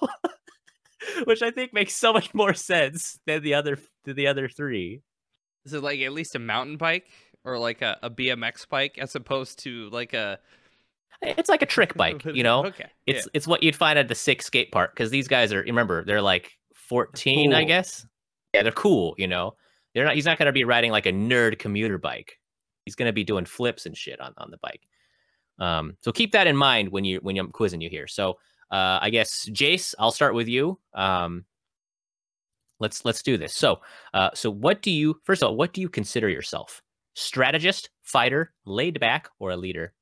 which 1.23 1.41
I 1.41 1.51
think 1.51 1.73
makes 1.73 1.95
so 1.95 2.11
much 2.11 2.33
more 2.33 2.53
sense 2.53 3.19
than 3.25 3.43
the 3.43 3.53
other 3.53 3.77
than 4.03 4.15
the 4.15 4.27
other 4.27 4.49
three. 4.49 5.01
Is 5.65 5.73
it 5.73 5.83
like 5.83 5.99
at 6.01 6.11
least 6.11 6.35
a 6.35 6.39
mountain 6.39 6.77
bike 6.77 7.07
or 7.45 7.57
like 7.57 7.81
a, 7.81 7.97
a 8.01 8.09
BMX 8.09 8.67
bike 8.67 8.97
as 8.97 9.15
opposed 9.15 9.59
to 9.59 9.89
like 9.91 10.13
a 10.13 10.39
It's 11.21 11.49
like 11.49 11.61
a 11.61 11.67
trick 11.67 11.95
bike, 11.95 12.25
you 12.33 12.43
know. 12.43 12.65
Okay. 12.65 12.89
It's 13.05 13.27
it's 13.33 13.47
what 13.47 13.63
you'd 13.63 13.75
find 13.75 13.99
at 13.99 14.07
the 14.07 14.15
six 14.15 14.45
skate 14.45 14.71
park 14.71 14.93
because 14.93 15.11
these 15.11 15.27
guys 15.27 15.53
are 15.53 15.61
remember 15.61 16.03
they're 16.03 16.21
like 16.21 16.57
14, 16.91 17.53
I 17.53 17.63
guess. 17.63 18.05
Yeah, 18.53 18.63
they're 18.63 18.73
cool, 18.73 19.15
you 19.17 19.25
know. 19.29 19.55
They're 19.93 20.03
not 20.03 20.15
he's 20.15 20.25
not 20.25 20.37
gonna 20.37 20.51
be 20.51 20.65
riding 20.65 20.91
like 20.91 21.05
a 21.05 21.13
nerd 21.13 21.57
commuter 21.57 21.97
bike. 21.97 22.37
He's 22.83 22.95
gonna 22.95 23.13
be 23.13 23.23
doing 23.23 23.45
flips 23.45 23.85
and 23.85 23.95
shit 23.95 24.19
on, 24.19 24.33
on 24.37 24.51
the 24.51 24.57
bike. 24.57 24.81
Um, 25.57 25.95
so 26.01 26.11
keep 26.11 26.33
that 26.33 26.47
in 26.47 26.57
mind 26.57 26.89
when 26.89 27.05
you 27.05 27.19
when 27.21 27.37
I'm 27.37 27.49
quizzing 27.51 27.79
you 27.79 27.89
here. 27.89 28.07
So 28.07 28.31
uh 28.71 28.99
I 29.01 29.09
guess 29.09 29.47
Jace, 29.51 29.95
I'll 29.99 30.11
start 30.11 30.35
with 30.35 30.49
you. 30.49 30.79
Um 30.93 31.45
let's 32.81 33.05
let's 33.05 33.21
do 33.23 33.37
this. 33.37 33.55
So 33.55 33.79
uh 34.13 34.31
so 34.33 34.51
what 34.51 34.81
do 34.81 34.91
you 34.91 35.15
first 35.23 35.41
of 35.43 35.47
all, 35.49 35.55
what 35.55 35.71
do 35.73 35.79
you 35.79 35.87
consider 35.89 36.27
yourself? 36.27 36.81
Strategist, 37.13 37.89
fighter, 38.03 38.53
laid 38.65 38.99
back, 38.99 39.29
or 39.39 39.51
a 39.51 39.57
leader? 39.57 39.93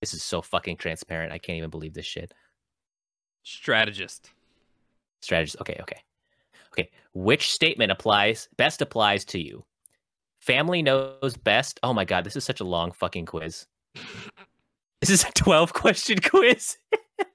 This 0.00 0.14
is 0.14 0.22
so 0.22 0.40
fucking 0.40 0.78
transparent. 0.78 1.30
I 1.32 1.38
can't 1.38 1.58
even 1.58 1.70
believe 1.70 1.92
this 1.92 2.06
shit. 2.06 2.32
strategist. 3.42 4.30
Strategist. 5.20 5.56
Okay, 5.60 5.76
okay. 5.80 5.98
Okay. 6.72 6.90
Which 7.14 7.50
statement 7.52 7.90
applies 7.90 8.48
best 8.56 8.80
applies 8.82 9.24
to 9.26 9.38
you? 9.40 9.64
Family 10.40 10.82
knows 10.82 11.36
best. 11.36 11.78
Oh 11.82 11.92
my 11.92 12.04
god, 12.04 12.24
this 12.24 12.36
is 12.36 12.44
such 12.44 12.60
a 12.60 12.64
long 12.64 12.92
fucking 12.92 13.26
quiz. 13.26 13.66
This 15.00 15.08
is 15.08 15.24
a 15.24 15.32
12 15.32 15.72
question 15.72 16.18
quiz. 16.22 16.76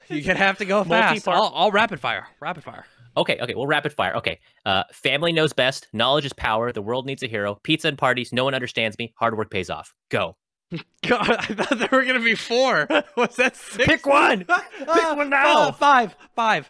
You're 0.08 0.22
gonna 0.22 0.38
have 0.38 0.60
to 0.60 0.66
go 0.66 0.84
fast. 0.84 0.90
Multi-part- 1.26 1.36
I'll, 1.38 1.52
I'll 1.56 1.72
rapid 1.72 2.00
fire. 2.00 2.28
Rapid 2.40 2.64
fire. 2.64 2.86
Okay, 3.18 3.40
okay, 3.42 3.56
well, 3.56 3.66
rapid 3.66 3.92
fire. 3.92 4.16
Okay, 4.18 4.40
uh, 4.68 4.84
family 4.92 5.32
knows 5.32 5.52
best. 5.52 5.88
Knowledge 5.92 6.26
is 6.26 6.34
power. 6.34 6.72
The 6.72 6.84
world 6.84 7.08
needs 7.08 7.24
a 7.24 7.28
hero. 7.28 7.56
Pizza 7.64 7.88
and 7.88 7.98
parties. 7.98 8.32
No 8.32 8.44
one 8.44 8.54
understands 8.54 9.00
me. 9.00 9.14
Hard 9.18 9.36
work 9.36 9.50
pays 9.50 9.72
off. 9.72 9.96
Go. 10.10 10.38
God, 11.08 11.28
I 11.28 11.42
thought 11.56 11.80
there 11.80 11.90
were 11.92 12.06
gonna 12.06 12.20
be 12.20 12.36
four. 12.36 12.88
Was 13.18 13.36
that 13.38 13.56
six? 13.56 13.84
Pick 13.86 14.06
one. 14.06 14.46
Pick 14.46 15.16
one 15.18 15.32
now. 15.32 15.72
five. 15.72 16.16
Five. 16.36 16.70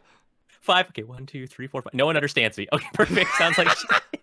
Five. 0.66 0.88
Okay, 0.90 1.04
one, 1.04 1.28
two, 1.28 1.46
three, 1.46 1.68
four, 1.68 1.84
five. 1.84 1.94
No 1.94 2.08
one 2.08 2.16
understands 2.16 2.58
me. 2.58 2.68
Okay, 2.74 2.88
perfect. 2.94 3.30
Sounds 3.38 3.56
like. 3.60 3.68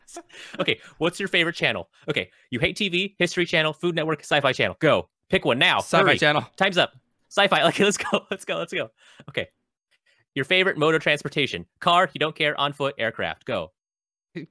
okay, 0.61 0.81
what's 0.99 1.21
your 1.21 1.29
favorite 1.29 1.55
channel? 1.55 1.89
Okay, 2.09 2.31
you 2.51 2.59
hate 2.59 2.77
TV, 2.77 3.15
History 3.19 3.47
Channel, 3.47 3.73
Food 3.73 3.95
Network, 3.95 4.21
Sci-Fi 4.21 4.53
Channel. 4.53 4.77
Go. 4.81 5.09
Pick 5.29 5.45
one 5.45 5.59
now. 5.61 5.79
Sci-fi 5.79 6.03
Hurry. 6.03 6.19
channel. 6.19 6.45
Time's 6.57 6.79
up. 6.79 6.95
Sci-fi. 7.29 7.63
Okay, 7.69 7.85
let's 7.85 7.97
go. 7.97 8.27
Let's 8.31 8.45
go. 8.45 8.59
Let's 8.59 8.73
go. 8.73 8.91
Okay. 9.29 9.49
Your 10.35 10.45
favorite 10.45 10.77
mode 10.77 10.97
of 10.97 11.03
transportation? 11.03 11.65
Car. 11.79 12.11
You 12.13 12.19
don't 12.19 12.35
care. 12.35 12.59
On 12.59 12.73
foot. 12.73 12.97
Aircraft. 12.99 13.45
Go. 13.45 13.71
Uh, 14.37 14.43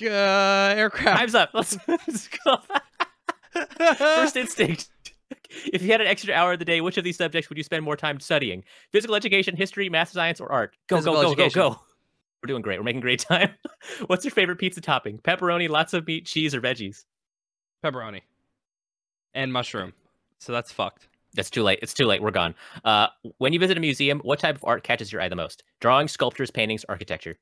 aircraft. 0.00 1.18
Time's 1.18 1.34
up. 1.34 1.50
Let's, 1.54 1.76
let's 1.88 2.28
go. 2.28 2.58
First 3.96 4.36
instinct. 4.36 4.88
If 5.72 5.82
you 5.82 5.90
had 5.92 6.00
an 6.00 6.06
extra 6.06 6.34
hour 6.34 6.52
of 6.52 6.58
the 6.58 6.64
day, 6.64 6.80
which 6.80 6.96
of 6.98 7.04
these 7.04 7.16
subjects 7.16 7.48
would 7.48 7.58
you 7.58 7.64
spend 7.64 7.84
more 7.84 7.96
time 7.96 8.20
studying? 8.20 8.64
Physical 8.92 9.14
education, 9.14 9.56
history, 9.56 9.88
math, 9.88 10.10
science, 10.10 10.40
or 10.40 10.50
art? 10.50 10.76
Go, 10.88 10.96
Physical 10.96 11.14
go, 11.14 11.22
go, 11.22 11.28
education. 11.32 11.60
go, 11.60 11.70
go. 11.70 11.80
We're 12.42 12.48
doing 12.48 12.62
great. 12.62 12.78
We're 12.78 12.84
making 12.84 13.00
great 13.00 13.20
time. 13.20 13.50
What's 14.06 14.24
your 14.24 14.32
favorite 14.32 14.56
pizza 14.58 14.80
topping? 14.80 15.18
Pepperoni, 15.18 15.68
lots 15.68 15.94
of 15.94 16.06
meat, 16.06 16.26
cheese, 16.26 16.54
or 16.54 16.60
veggies? 16.60 17.04
Pepperoni. 17.82 18.20
And 19.34 19.52
mushroom. 19.52 19.94
So 20.38 20.52
that's 20.52 20.70
fucked. 20.70 21.08
That's 21.34 21.48
too 21.50 21.62
late. 21.62 21.78
It's 21.82 21.94
too 21.94 22.04
late. 22.06 22.22
We're 22.22 22.30
gone. 22.30 22.54
Uh, 22.84 23.08
when 23.38 23.52
you 23.52 23.58
visit 23.58 23.76
a 23.76 23.80
museum, 23.80 24.20
what 24.20 24.38
type 24.38 24.56
of 24.56 24.64
art 24.64 24.84
catches 24.84 25.10
your 25.10 25.20
eye 25.22 25.28
the 25.28 25.36
most? 25.36 25.64
Drawings, 25.80 26.12
sculptures, 26.12 26.50
paintings, 26.50 26.84
architecture. 26.88 27.38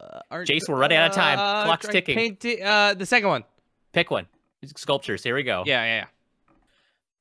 Uh, 0.00 0.18
art- 0.30 0.48
Jace, 0.48 0.68
we're 0.68 0.76
running 0.76 0.98
out 0.98 1.10
of 1.10 1.14
time. 1.16 1.38
uh, 1.38 1.64
Clock's 1.64 1.88
ticking. 1.88 2.18
painti- 2.18 2.62
uh, 2.62 2.94
the 2.94 3.06
second 3.06 3.28
one. 3.28 3.44
Pick 3.92 4.10
one. 4.10 4.26
Sculptures. 4.76 5.22
Here 5.22 5.34
we 5.34 5.42
go. 5.44 5.62
Yeah, 5.64 5.84
yeah, 5.84 5.96
yeah. 6.00 6.04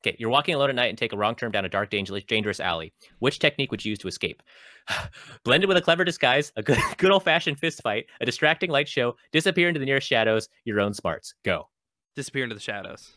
Okay, 0.06 0.18
you're 0.20 0.30
walking 0.30 0.54
alone 0.54 0.70
at 0.70 0.76
night 0.76 0.90
and 0.90 0.98
take 0.98 1.14
a 1.14 1.18
wrong 1.18 1.34
turn 1.34 1.52
down 1.52 1.64
a 1.64 1.70
dark, 1.70 1.90
dangerous, 1.90 2.60
alley. 2.60 2.92
Which 3.20 3.40
technique 3.40 3.72
would 3.72 3.86
you 3.86 3.92
use 3.92 4.00
to 4.00 4.10
escape? 4.10 4.44
Blended 5.46 5.70
with 5.70 5.78
a 5.78 5.82
clever 5.82 6.04
disguise, 6.04 6.52
a 6.58 6.64
good, 6.64 6.78
good 6.98 7.12
old-fashioned 7.12 7.58
fist 7.58 7.82
fight, 7.82 8.08
a 8.20 8.26
distracting 8.26 8.70
light 8.70 8.90
show, 8.90 9.16
disappear 9.32 9.70
into 9.70 9.80
the 9.80 9.86
nearest 9.86 10.08
shadows, 10.08 10.50
your 10.66 10.82
own 10.82 10.94
smarts. 10.94 11.36
Go. 11.44 11.70
Disappear 12.16 12.44
into 12.44 12.56
the 12.56 12.62
shadows. 12.62 13.14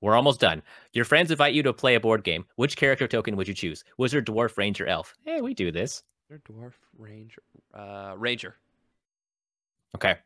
We're 0.00 0.16
almost 0.16 0.40
done. 0.40 0.62
Your 0.92 1.04
friends 1.04 1.30
invite 1.30 1.54
you 1.54 1.62
to 1.62 1.72
play 1.72 1.94
a 1.94 2.00
board 2.00 2.24
game. 2.24 2.44
Which 2.56 2.76
character 2.76 3.06
token 3.06 3.36
would 3.36 3.48
you 3.48 3.54
choose? 3.54 3.84
Wizard, 3.96 4.26
dwarf, 4.26 4.58
ranger, 4.58 4.86
elf? 4.86 5.14
Hey, 5.24 5.40
we 5.40 5.54
do 5.54 5.70
this. 5.70 6.02
Dwarf 6.30 6.72
ranger. 6.98 7.42
Uh, 7.72 8.14
ranger. 8.16 8.56
Okay. 9.94 10.16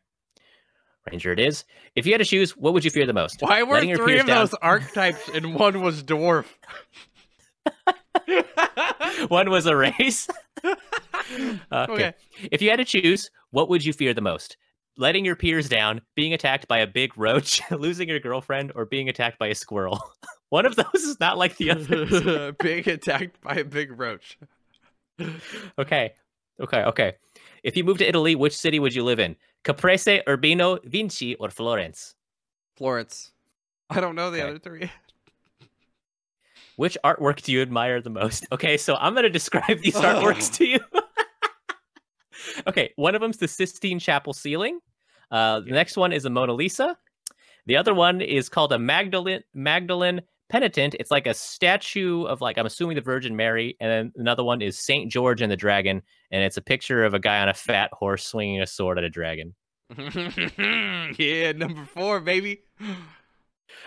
Ranger 1.09 1.31
it 1.31 1.39
is. 1.39 1.63
If 1.95 2.05
you 2.05 2.13
had 2.13 2.19
to 2.19 2.25
choose, 2.25 2.51
what 2.51 2.73
would 2.73 2.85
you 2.85 2.91
fear 2.91 3.05
the 3.05 3.13
most? 3.13 3.41
Why 3.41 3.63
were 3.63 3.75
Letting 3.75 3.95
three 3.95 4.19
of 4.19 4.27
down- 4.27 4.39
those 4.39 4.53
archetypes 4.55 5.29
and 5.29 5.55
one 5.55 5.81
was 5.81 6.03
dwarf? 6.03 6.45
One 9.27 9.49
was 9.49 9.65
a 9.65 9.75
race. 9.75 10.27
okay. 10.65 11.59
Okay. 11.71 12.13
If 12.51 12.61
you 12.61 12.69
had 12.69 12.77
to 12.77 12.85
choose, 12.85 13.29
what 13.51 13.69
would 13.69 13.85
you 13.85 13.93
fear 13.93 14.13
the 14.13 14.21
most? 14.21 14.57
Letting 14.97 15.25
your 15.25 15.35
peers 15.35 15.69
down, 15.69 16.01
being 16.15 16.33
attacked 16.33 16.67
by 16.67 16.79
a 16.79 16.87
big 16.87 17.17
roach, 17.17 17.61
losing 17.71 18.09
your 18.09 18.19
girlfriend, 18.19 18.71
or 18.75 18.85
being 18.85 19.09
attacked 19.09 19.39
by 19.39 19.47
a 19.47 19.55
squirrel? 19.55 20.01
One 20.49 20.65
of 20.65 20.75
those 20.75 20.85
is 20.95 21.19
not 21.19 21.37
like 21.37 21.57
the 21.57 21.71
other. 21.71 22.51
Being 22.61 22.87
attacked 22.89 23.41
by 23.41 23.55
a 23.55 23.63
big 23.63 23.97
roach. 23.97 24.37
okay. 25.79 26.13
Okay. 26.59 26.83
Okay. 26.83 27.13
If 27.63 27.77
you 27.77 27.83
moved 27.83 27.99
to 27.99 28.07
Italy, 28.07 28.35
which 28.35 28.57
city 28.57 28.79
would 28.79 28.93
you 28.95 29.03
live 29.03 29.19
in? 29.19 29.35
Caprese, 29.63 30.21
Urbino, 30.27 30.79
Vinci, 30.83 31.35
or 31.35 31.49
Florence? 31.49 32.15
Florence. 32.75 33.31
I 33.89 33.99
don't 33.99 34.15
know 34.15 34.31
the 34.31 34.39
Okay. 34.41 34.49
other 34.49 34.59
three. 34.59 34.91
Which 36.77 36.97
artwork 37.03 37.41
do 37.43 37.51
you 37.51 37.61
admire 37.61 38.01
the 38.01 38.09
most? 38.09 38.47
Okay, 38.51 38.77
so 38.77 38.95
I'm 38.95 39.13
going 39.13 39.23
to 39.23 39.29
describe 39.29 39.81
these 39.81 39.93
artworks 39.95 40.51
to 40.53 40.65
you. 40.65 40.79
okay, 42.67 42.91
one 42.95 43.13
of 43.13 43.21
them's 43.21 43.37
the 43.37 43.47
Sistine 43.47 43.99
Chapel 43.99 44.33
ceiling. 44.33 44.79
Uh, 45.29 45.59
the 45.59 45.71
next 45.71 45.95
one 45.97 46.11
is 46.11 46.25
a 46.25 46.29
Mona 46.29 46.53
Lisa. 46.53 46.97
The 47.67 47.77
other 47.77 47.93
one 47.93 48.21
is 48.21 48.49
called 48.49 48.73
a 48.73 48.79
Magdalene 48.79 49.43
Magdalene 49.53 50.21
Penitent. 50.51 50.95
It's 50.99 51.11
like 51.11 51.27
a 51.27 51.33
statue 51.33 52.23
of 52.25 52.41
like 52.41 52.57
I'm 52.57 52.65
assuming 52.65 52.95
the 52.95 53.01
Virgin 53.01 53.37
Mary, 53.37 53.77
and 53.79 53.89
then 53.89 54.11
another 54.17 54.43
one 54.43 54.61
is 54.61 54.77
Saint 54.77 55.09
George 55.09 55.41
and 55.41 55.49
the 55.49 55.55
Dragon, 55.55 56.01
and 56.29 56.43
it's 56.43 56.57
a 56.57 56.61
picture 56.61 57.05
of 57.05 57.13
a 57.13 57.19
guy 57.19 57.39
on 57.39 57.47
a 57.47 57.53
fat 57.53 57.89
horse 57.93 58.25
swinging 58.25 58.61
a 58.61 58.67
sword 58.67 58.97
at 58.97 59.05
a 59.05 59.09
dragon. 59.09 59.55
yeah, 61.17 61.53
number 61.53 61.85
four, 61.85 62.19
baby. 62.19 62.63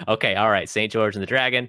Okay, 0.09 0.37
all 0.37 0.51
right, 0.51 0.69
Saint 0.69 0.91
George 0.91 1.15
and 1.15 1.23
the 1.23 1.27
Dragon. 1.27 1.69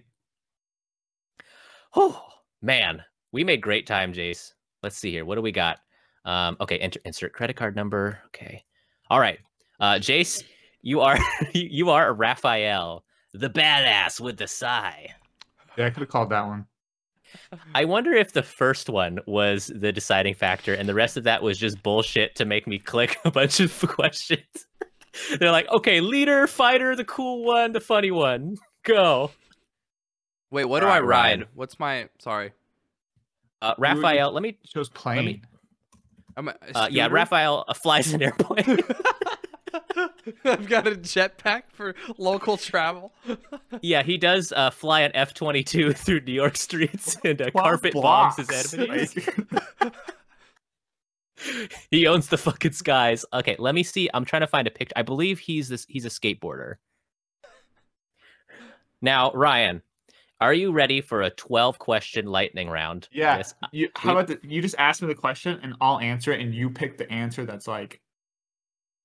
Oh 1.93 2.21
man, 2.61 3.03
we 3.33 3.43
made 3.43 3.61
great 3.61 3.85
time, 3.85 4.13
Jace. 4.13 4.53
Let's 4.81 4.97
see 4.97 5.11
here. 5.11 5.25
What 5.25 5.35
do 5.35 5.41
we 5.41 5.51
got? 5.51 5.79
Um, 6.23 6.57
okay, 6.61 6.77
enter, 6.77 6.99
insert 7.05 7.33
credit 7.33 7.57
card 7.57 7.75
number. 7.75 8.19
Okay, 8.27 8.63
all 9.09 9.19
right, 9.19 9.39
uh, 9.81 9.95
Jace, 9.95 10.43
you 10.81 11.01
are 11.01 11.17
you 11.53 11.89
are 11.89 12.07
a 12.07 12.13
Raphael, 12.13 13.04
the 13.39 13.49
badass 13.49 14.19
with 14.19 14.37
the 14.37 14.47
sai. 14.47 15.09
Yeah, 15.77 15.87
I 15.87 15.89
could 15.89 16.01
have 16.01 16.09
called 16.09 16.29
that 16.29 16.45
one. 16.47 16.65
I 17.73 17.83
wonder 17.85 18.13
if 18.13 18.31
the 18.33 18.43
first 18.43 18.89
one 18.89 19.19
was 19.27 19.67
the 19.75 19.91
deciding 19.91 20.35
factor, 20.35 20.73
and 20.73 20.87
the 20.87 20.93
rest 20.93 21.17
of 21.17 21.25
that 21.25 21.43
was 21.43 21.57
just 21.57 21.83
bullshit 21.83 22.35
to 22.35 22.45
make 22.45 22.65
me 22.67 22.79
click 22.79 23.17
a 23.25 23.31
bunch 23.31 23.59
of 23.59 23.77
questions. 23.87 24.41
They're 25.39 25.51
like, 25.51 25.67
okay, 25.69 25.99
leader, 26.01 26.47
fighter, 26.47 26.95
the 26.95 27.03
cool 27.05 27.43
one, 27.45 27.71
the 27.73 27.79
funny 27.81 28.11
one, 28.11 28.55
go. 28.83 29.31
Wait, 30.51 30.65
what 30.65 30.79
do 30.81 30.85
All 30.85 30.91
I 30.91 30.99
right, 30.99 31.05
ride? 31.05 31.39
Ryan. 31.39 31.45
What's 31.55 31.79
my 31.79 32.07
sorry? 32.19 32.51
Uh, 33.61 33.73
You 33.77 33.81
were- 33.81 33.87
you- 33.87 33.95
Raphael, 34.01 34.31
let 34.31 34.43
me 34.43 34.49
It 34.49 34.69
shows 34.69 34.89
plane. 34.89 35.41
I'm 36.37 36.47
a 36.49 36.55
Uh, 36.73 36.87
yeah. 36.91 37.07
Raphael 37.09 37.65
uh, 37.67 37.73
flies 37.73 38.13
an 38.13 38.21
airplane. 38.21 38.79
I've 40.46 40.67
got 40.67 40.88
a 40.88 40.91
jetpack 40.91 41.63
for 41.70 41.96
local 42.17 42.58
travel. 42.58 43.13
yeah, 43.82 44.03
he 44.03 44.17
does 44.17 44.51
uh, 44.51 44.70
fly 44.70 45.01
an 45.01 45.12
F 45.13 45.34
twenty 45.34 45.63
two 45.63 45.94
through 45.94 46.22
New 46.22 46.34
York 46.34 46.58
streets 46.58 47.17
and 47.24 47.41
uh, 47.41 47.50
Twelve 47.51 47.65
carpet 47.65 47.94
bombs 47.94 48.38
his 48.38 48.48
blocks. 48.48 48.74
enemies. 48.74 49.29
he 51.91 52.08
owns 52.08 52.27
the 52.29 52.38
fucking 52.38 52.72
skies. 52.72 53.25
Okay, 53.34 53.55
let 53.60 53.75
me 53.75 53.84
see. 53.84 54.10
I'm 54.13 54.25
trying 54.25 54.41
to 54.41 54.48
find 54.48 54.67
a 54.67 54.72
picture. 54.72 54.94
I 54.96 55.01
believe 55.03 55.39
he's 55.39 55.70
this. 55.70 55.86
He's 55.88 56.05
a 56.05 56.10
skateboarder. 56.10 56.75
Now, 59.01 59.32
Ryan, 59.34 59.84
are 60.41 60.53
you 60.53 60.72
ready 60.72 61.01
for 61.01 61.22
a 61.22 61.29
12 61.29 61.77
question 61.79 62.25
lightning 62.25 62.70
round? 62.70 63.08
Yeah. 63.12 63.38
Yes. 63.38 63.53
You, 63.72 63.89
how 63.96 64.13
about 64.13 64.27
the, 64.27 64.39
you 64.41 64.62
just 64.62 64.75
ask 64.79 65.01
me 65.01 65.08
the 65.08 65.15
question 65.15 65.60
and 65.62 65.75
I'll 65.79 66.00
answer 66.00 66.32
it, 66.34 66.41
and 66.41 66.53
you 66.53 66.70
pick 66.70 66.98
the 66.98 67.12
answer 67.12 67.46
that's 67.46 67.67
like 67.67 68.01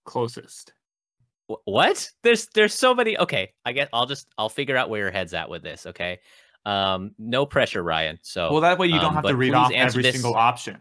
closest. 0.05 0.73
Wh- 1.51 1.67
What? 1.69 2.09
There's 2.23 2.47
there's 2.55 2.75
so 2.75 2.95
many. 2.95 3.19
Okay, 3.19 3.53
I 3.65 3.73
guess 3.73 3.89
I'll 3.93 4.07
just 4.07 4.27
I'll 4.39 4.49
figure 4.49 4.77
out 4.77 4.89
where 4.91 5.01
your 5.01 5.11
head's 5.11 5.35
at 5.35 5.49
with 5.51 5.63
this. 5.63 5.87
Okay. 5.87 6.21
Um, 6.67 7.13
no 7.19 7.47
pressure, 7.47 7.83
Ryan. 7.83 8.19
So 8.23 8.53
Well, 8.53 8.61
that 8.61 8.79
way 8.79 8.87
you 8.87 8.97
don't 9.01 9.07
um, 9.07 9.15
have 9.15 9.25
to 9.25 9.35
read 9.37 9.53
please 9.53 9.57
off 9.57 9.73
answer 9.73 9.99
every 9.99 10.03
this- 10.03 10.15
single 10.15 10.35
option. 10.35 10.81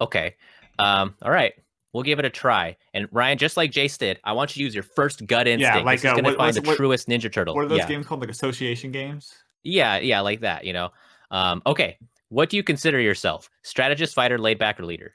Okay. 0.00 0.34
Um, 0.78 1.14
all 1.22 1.30
right. 1.30 1.52
We'll 1.92 2.02
give 2.04 2.18
it 2.20 2.24
a 2.24 2.30
try. 2.30 2.76
And 2.94 3.08
Ryan, 3.10 3.36
just 3.38 3.56
like 3.56 3.72
Jace 3.72 3.98
did, 3.98 4.20
I 4.22 4.32
want 4.32 4.54
you 4.56 4.60
to 4.60 4.64
use 4.64 4.74
your 4.74 4.84
first 4.84 5.26
gut 5.26 5.48
instinct. 5.48 5.76
Yeah, 5.78 5.82
like, 5.84 5.98
this 6.00 6.04
is 6.04 6.12
uh, 6.12 6.14
gonna 6.16 6.28
what- 6.28 6.36
find 6.38 6.54
the 6.56 6.62
what- 6.62 6.76
truest 6.76 7.08
Ninja 7.08 7.32
Turtle. 7.32 7.54
What 7.54 7.64
are 7.64 7.68
those 7.68 7.78
yeah. 7.78 7.88
games 7.88 8.06
called? 8.06 8.20
Like 8.20 8.30
association 8.30 8.90
games? 8.92 9.34
yeah, 9.62 9.98
yeah, 9.98 10.20
like 10.20 10.40
that. 10.40 10.64
You 10.64 10.72
know. 10.72 10.90
Um, 11.30 11.62
okay. 11.66 11.96
What 12.28 12.48
do 12.48 12.56
you 12.56 12.62
consider 12.62 13.00
yourself? 13.00 13.50
Strategist, 13.62 14.14
fighter, 14.14 14.38
laid 14.38 14.58
back, 14.58 14.78
or 14.80 14.84
leader? 14.84 15.14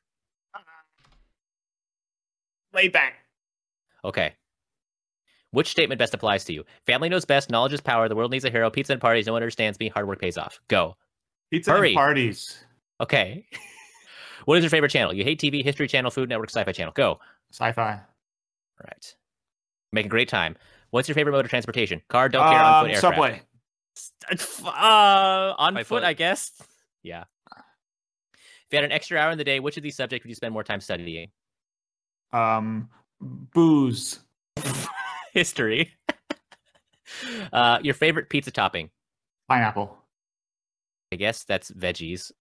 Laid 2.74 2.92
back. 2.92 3.16
Okay. 4.04 4.34
Which 5.56 5.70
statement 5.70 6.00
best 6.00 6.14
applies 6.14 6.44
to 6.46 6.54
you? 6.54 6.66
Family 6.86 7.08
knows 7.08 7.24
best. 7.24 7.50
Knowledge 7.50 7.72
is 7.72 7.80
power. 7.80 8.10
The 8.10 8.16
world 8.16 8.30
needs 8.32 8.44
a 8.44 8.50
hero. 8.50 8.70
Pizza 8.70 8.92
and 8.92 9.02
parties. 9.02 9.26
No 9.26 9.32
one 9.32 9.42
understands 9.42 9.80
me. 9.80 9.88
Hard 9.88 10.06
work 10.06 10.20
pays 10.20 10.38
off. 10.38 10.60
Go. 10.68 10.98
Pizza 11.50 11.72
Hurry. 11.72 11.90
and 11.92 11.96
parties. 11.96 12.62
Okay. 13.00 13.46
what 14.46 14.58
is 14.58 14.66
your 14.66 14.70
favorite 14.70 14.92
channel? 14.92 15.14
You 15.14 15.24
hate 15.24 15.40
TV, 15.40 15.64
History 15.64 15.88
Channel, 15.88 16.12
Food 16.12 16.28
Network, 16.28 16.50
Sci-Fi 16.50 16.74
Channel. 16.74 16.92
Go. 16.94 17.20
Sci-fi. 17.54 17.92
All 17.94 18.86
right. 18.86 19.16
Making 19.94 20.10
great 20.10 20.28
time. 20.28 20.58
What's 20.90 21.08
your 21.08 21.16
favorite 21.16 21.32
mode 21.32 21.46
of 21.46 21.50
transportation? 21.50 22.02
Car, 22.10 22.28
don't 22.28 22.44
care, 22.50 22.60
on 22.60 22.66
Um, 22.66 22.86
foot, 22.92 22.96
aircraft. 22.96 23.16
subway. 23.16 23.42
Uh, 24.68 25.54
on 25.58 25.76
foot, 25.76 25.88
foot. 25.88 26.04
I 26.04 26.12
guess. 26.12 26.52
Yeah. 27.02 27.24
If 27.54 28.72
you 28.72 28.78
had 28.78 28.84
an 28.84 28.92
extra 28.92 29.18
hour 29.18 29.32
in 29.32 29.38
the 29.38 29.46
day, 29.46 29.62
which 29.62 29.78
of 29.78 29.84
these 29.84 29.96
subjects 29.96 30.26
would 30.26 30.30
you 30.30 30.36
spend 30.36 30.52
more 30.54 30.66
time 30.66 30.82
studying? 30.82 31.30
Um, 32.34 32.90
booze. 33.22 34.20
History. 35.36 35.92
uh, 37.54 37.80
your 37.84 37.94
favorite 37.94 38.30
pizza 38.30 38.52
topping? 38.52 38.90
Pineapple. 39.50 39.96
I 41.12 41.18
guess 41.18 41.44
that's 41.44 41.70
veggies. 41.72 42.32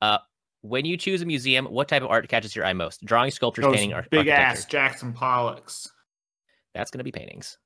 Uh, 0.00 0.18
when 0.62 0.86
you 0.86 0.96
choose 0.96 1.20
a 1.22 1.26
museum, 1.26 1.66
what 1.66 1.88
type 1.88 2.02
of 2.02 2.08
art 2.08 2.26
catches 2.28 2.56
your 2.56 2.64
eye 2.64 2.72
most? 2.72 3.04
Drawing, 3.04 3.30
sculptures, 3.30 3.64
Those 3.64 3.76
painting, 3.76 3.92
or 3.92 4.06
big 4.10 4.28
ass 4.28 4.64
Jackson 4.64 5.12
Pollocks. 5.12 5.88
That's 6.74 6.90
going 6.90 6.98
to 6.98 7.04
be 7.04 7.12
paintings. 7.12 7.58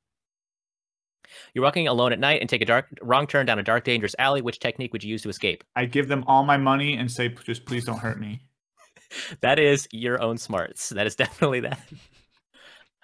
You're 1.54 1.62
walking 1.64 1.86
alone 1.86 2.12
at 2.12 2.18
night 2.18 2.40
and 2.40 2.50
take 2.50 2.62
a 2.62 2.66
dark 2.66 2.86
wrong 3.00 3.28
turn 3.28 3.46
down 3.46 3.60
a 3.60 3.62
dark, 3.62 3.84
dangerous 3.84 4.16
alley. 4.18 4.42
Which 4.42 4.58
technique 4.58 4.92
would 4.92 5.04
you 5.04 5.10
use 5.10 5.22
to 5.22 5.28
escape? 5.28 5.62
I 5.76 5.84
give 5.84 6.08
them 6.08 6.24
all 6.26 6.42
my 6.44 6.56
money 6.56 6.94
and 6.96 7.10
say, 7.10 7.28
just 7.28 7.64
please 7.64 7.84
don't 7.84 7.98
hurt 7.98 8.20
me. 8.20 8.42
That 9.40 9.58
is 9.58 9.88
your 9.90 10.22
own 10.22 10.38
smarts. 10.38 10.90
That 10.90 11.04
is 11.04 11.16
definitely 11.16 11.58
that. 11.60 11.80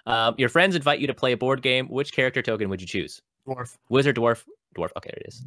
Um, 0.07 0.35
your 0.37 0.47
friends 0.49 0.75
invite 0.75 0.99
you 0.99 1.07
to 1.07 1.13
play 1.13 1.33
a 1.33 1.37
board 1.37 1.61
game. 1.61 1.87
Which 1.87 2.13
character 2.13 2.41
token 2.41 2.69
would 2.69 2.79
you 2.81 2.87
choose? 2.87 3.21
Dwarf. 3.45 3.75
Wizard, 3.89 4.15
dwarf, 4.15 4.43
dwarf. 4.75 4.89
Okay, 4.97 5.09
there 5.13 5.21
it 5.21 5.27
is. 5.27 5.43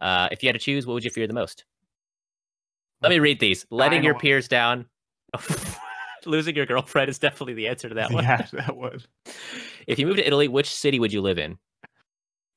Uh, 0.00 0.28
if 0.32 0.42
you 0.42 0.48
had 0.48 0.54
to 0.54 0.58
choose, 0.58 0.86
what 0.86 0.94
would 0.94 1.04
you 1.04 1.10
fear 1.10 1.26
the 1.26 1.34
most? 1.34 1.64
Let 3.02 3.10
me 3.10 3.18
read 3.18 3.38
these. 3.38 3.66
Letting 3.70 4.02
your 4.02 4.14
peers 4.14 4.48
down. 4.48 4.86
Losing 6.26 6.56
your 6.56 6.66
girlfriend 6.66 7.08
is 7.10 7.18
definitely 7.18 7.54
the 7.54 7.68
answer 7.68 7.88
to 7.88 7.94
that 7.96 8.10
one. 8.10 8.24
Yeah, 8.24 8.46
that 8.52 8.76
would. 8.76 9.04
If 9.86 10.00
you 10.00 10.06
move 10.06 10.16
to 10.16 10.26
Italy, 10.26 10.48
which 10.48 10.68
city 10.68 10.98
would 10.98 11.12
you 11.12 11.20
live 11.20 11.38
in? 11.38 11.58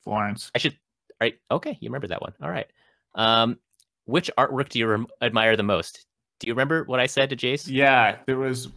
Florence. 0.03 0.49
I 0.55 0.57
should. 0.57 0.75
Right. 1.21 1.35
Okay, 1.51 1.77
you 1.79 1.89
remember 1.89 2.07
that 2.07 2.23
one. 2.23 2.33
All 2.41 2.49
right. 2.49 2.65
Um, 3.13 3.59
which 4.05 4.31
artwork 4.35 4.69
do 4.69 4.79
you 4.79 4.87
rem- 4.87 5.07
admire 5.21 5.55
the 5.55 5.61
most? 5.61 6.07
Do 6.39 6.47
you 6.47 6.53
remember 6.53 6.85
what 6.85 6.99
I 6.99 7.05
said 7.05 7.29
to 7.29 7.35
Jace? 7.35 7.67
Yeah, 7.69 8.17
there 8.25 8.37
was 8.37 8.69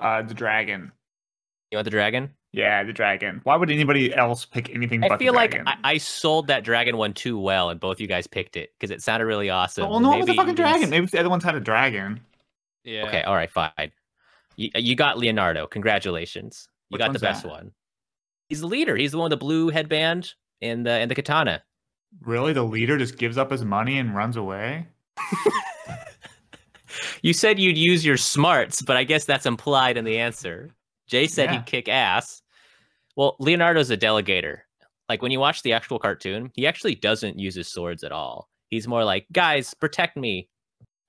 uh 0.00 0.22
the 0.22 0.32
dragon. 0.32 0.90
You 1.70 1.76
want 1.76 1.84
the 1.84 1.90
dragon? 1.90 2.30
Yeah, 2.52 2.82
the 2.82 2.94
dragon. 2.94 3.40
Why 3.44 3.56
would 3.56 3.70
anybody 3.70 4.14
else 4.14 4.46
pick 4.46 4.70
anything 4.74 5.00
but 5.00 5.12
I 5.12 5.18
feel 5.18 5.32
the 5.34 5.38
like? 5.38 5.54
I, 5.66 5.76
I 5.84 5.98
sold 5.98 6.46
that 6.46 6.64
dragon 6.64 6.96
one 6.96 7.12
too 7.12 7.38
well, 7.38 7.68
and 7.68 7.78
both 7.78 8.00
you 8.00 8.06
guys 8.06 8.26
picked 8.26 8.56
it 8.56 8.70
because 8.78 8.90
it 8.90 9.02
sounded 9.02 9.26
really 9.26 9.50
awesome. 9.50 9.88
well, 9.88 10.00
no 10.00 10.08
one 10.08 10.20
was 10.20 10.28
a 10.30 10.34
fucking 10.34 10.54
dragon. 10.54 10.84
s- 10.84 10.90
Maybe 10.90 11.06
the 11.06 11.20
other 11.20 11.28
ones 11.28 11.44
had 11.44 11.54
a 11.54 11.60
dragon. 11.60 12.20
Yeah. 12.84 13.04
Okay, 13.06 13.22
all 13.22 13.34
right, 13.34 13.50
fine. 13.50 13.92
You, 14.56 14.70
you 14.76 14.96
got 14.96 15.18
Leonardo. 15.18 15.66
Congratulations. 15.66 16.68
You 16.88 16.94
Which 16.94 17.00
got 17.00 17.12
the 17.12 17.18
best 17.18 17.42
that? 17.42 17.50
one. 17.50 17.72
He's 18.48 18.60
the 18.60 18.66
leader. 18.66 18.96
He's 18.96 19.12
the 19.12 19.18
one 19.18 19.24
with 19.30 19.38
the 19.38 19.44
blue 19.44 19.68
headband 19.68 20.32
and 20.62 20.86
the 20.86 20.92
and 20.92 21.10
the 21.10 21.14
katana. 21.14 21.62
Really, 22.22 22.54
the 22.54 22.62
leader 22.62 22.96
just 22.96 23.18
gives 23.18 23.36
up 23.36 23.50
his 23.50 23.62
money 23.62 23.98
and 23.98 24.14
runs 24.16 24.36
away? 24.38 24.86
You 27.22 27.32
said 27.32 27.58
you'd 27.58 27.76
use 27.76 28.04
your 28.04 28.16
smarts, 28.16 28.80
but 28.80 28.96
I 28.96 29.04
guess 29.04 29.24
that's 29.24 29.44
implied 29.44 29.96
in 29.96 30.04
the 30.04 30.18
answer. 30.18 30.70
Jay 31.08 31.26
said 31.26 31.50
Yeah. 31.50 31.56
he'd 31.56 31.66
kick 31.66 31.88
ass. 31.88 32.42
Well, 33.16 33.36
Leonardo's 33.40 33.90
a 33.90 33.96
delegator. 33.96 34.58
Like 35.08 35.22
when 35.22 35.32
you 35.32 35.40
watch 35.40 35.62
the 35.62 35.72
actual 35.72 35.98
cartoon, 35.98 36.50
he 36.54 36.66
actually 36.66 36.94
doesn't 36.94 37.38
use 37.38 37.54
his 37.54 37.66
swords 37.68 38.04
at 38.04 38.12
all. 38.12 38.48
He's 38.70 38.86
more 38.86 39.02
like, 39.04 39.26
guys, 39.32 39.74
protect 39.74 40.16
me. 40.16 40.48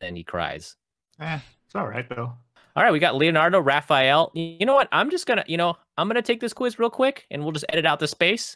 And 0.01 0.15
he 0.15 0.23
cries. 0.23 0.75
Eh, 1.19 1.39
it's 1.65 1.75
all 1.75 1.87
right 1.87 2.07
though. 2.09 2.33
All 2.75 2.83
right, 2.83 2.93
we 2.93 2.99
got 2.99 3.15
Leonardo, 3.15 3.59
Raphael. 3.59 4.31
You 4.33 4.65
know 4.65 4.73
what? 4.75 4.87
I'm 4.93 5.09
just 5.11 5.25
gonna, 5.25 5.43
you 5.47 5.57
know, 5.57 5.75
I'm 5.97 6.07
gonna 6.07 6.21
take 6.21 6.39
this 6.39 6.53
quiz 6.53 6.79
real 6.79 6.89
quick, 6.89 7.25
and 7.29 7.43
we'll 7.43 7.51
just 7.51 7.65
edit 7.67 7.85
out 7.85 7.99
the 7.99 8.07
space, 8.07 8.55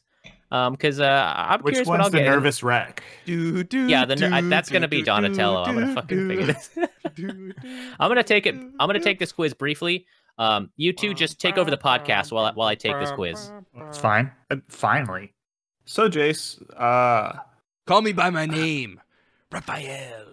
um, 0.52 0.74
because 0.74 1.02
uh, 1.02 1.34
I'm 1.36 1.60
Which 1.62 1.74
curious 1.74 1.88
what 1.90 1.96
one's 2.00 2.06
I'll 2.06 2.12
the 2.12 2.20
get. 2.20 2.30
nervous 2.30 2.64
wreck? 2.64 3.04
Do, 3.26 3.64
do, 3.66 3.88
Yeah, 3.88 4.06
the 4.06 4.16
ner- 4.16 4.32
I- 4.34 4.40
do, 4.40 4.48
that's 4.50 4.70
gonna 4.70 4.88
do, 4.88 4.92
be 4.92 4.98
do, 5.00 5.06
Donatello. 5.08 5.64
I'm 5.64 5.74
gonna 5.76 5.94
fucking 5.94 6.18
do, 6.18 6.28
figure 6.30 6.46
this. 6.46 6.70
do, 7.16 7.28
do, 7.28 7.54
I'm 8.00 8.08
gonna 8.10 8.24
take 8.24 8.46
it. 8.46 8.56
I'm 8.56 8.88
gonna 8.88 9.02
take 9.02 9.20
this 9.20 9.34
quiz 9.34 9.54
briefly. 9.54 10.06
Um, 10.38 10.72
you 10.78 10.94
two 10.94 11.14
just 11.14 11.40
take 11.40 11.58
over 11.58 11.70
the 11.70 11.78
podcast 11.78 12.32
while 12.32 12.46
I, 12.46 12.52
while 12.54 12.68
I 12.68 12.76
take 12.76 12.98
this 13.00 13.12
quiz. 13.12 13.52
It's 13.76 13.98
fine. 13.98 14.32
Uh, 14.50 14.58
finally. 14.68 15.34
So, 15.86 16.10
Jace, 16.10 16.62
uh, 16.80 17.40
Call 17.86 18.02
me 18.02 18.14
by 18.14 18.30
my 18.30 18.46
name, 18.46 19.02
Raphael. 19.52 20.26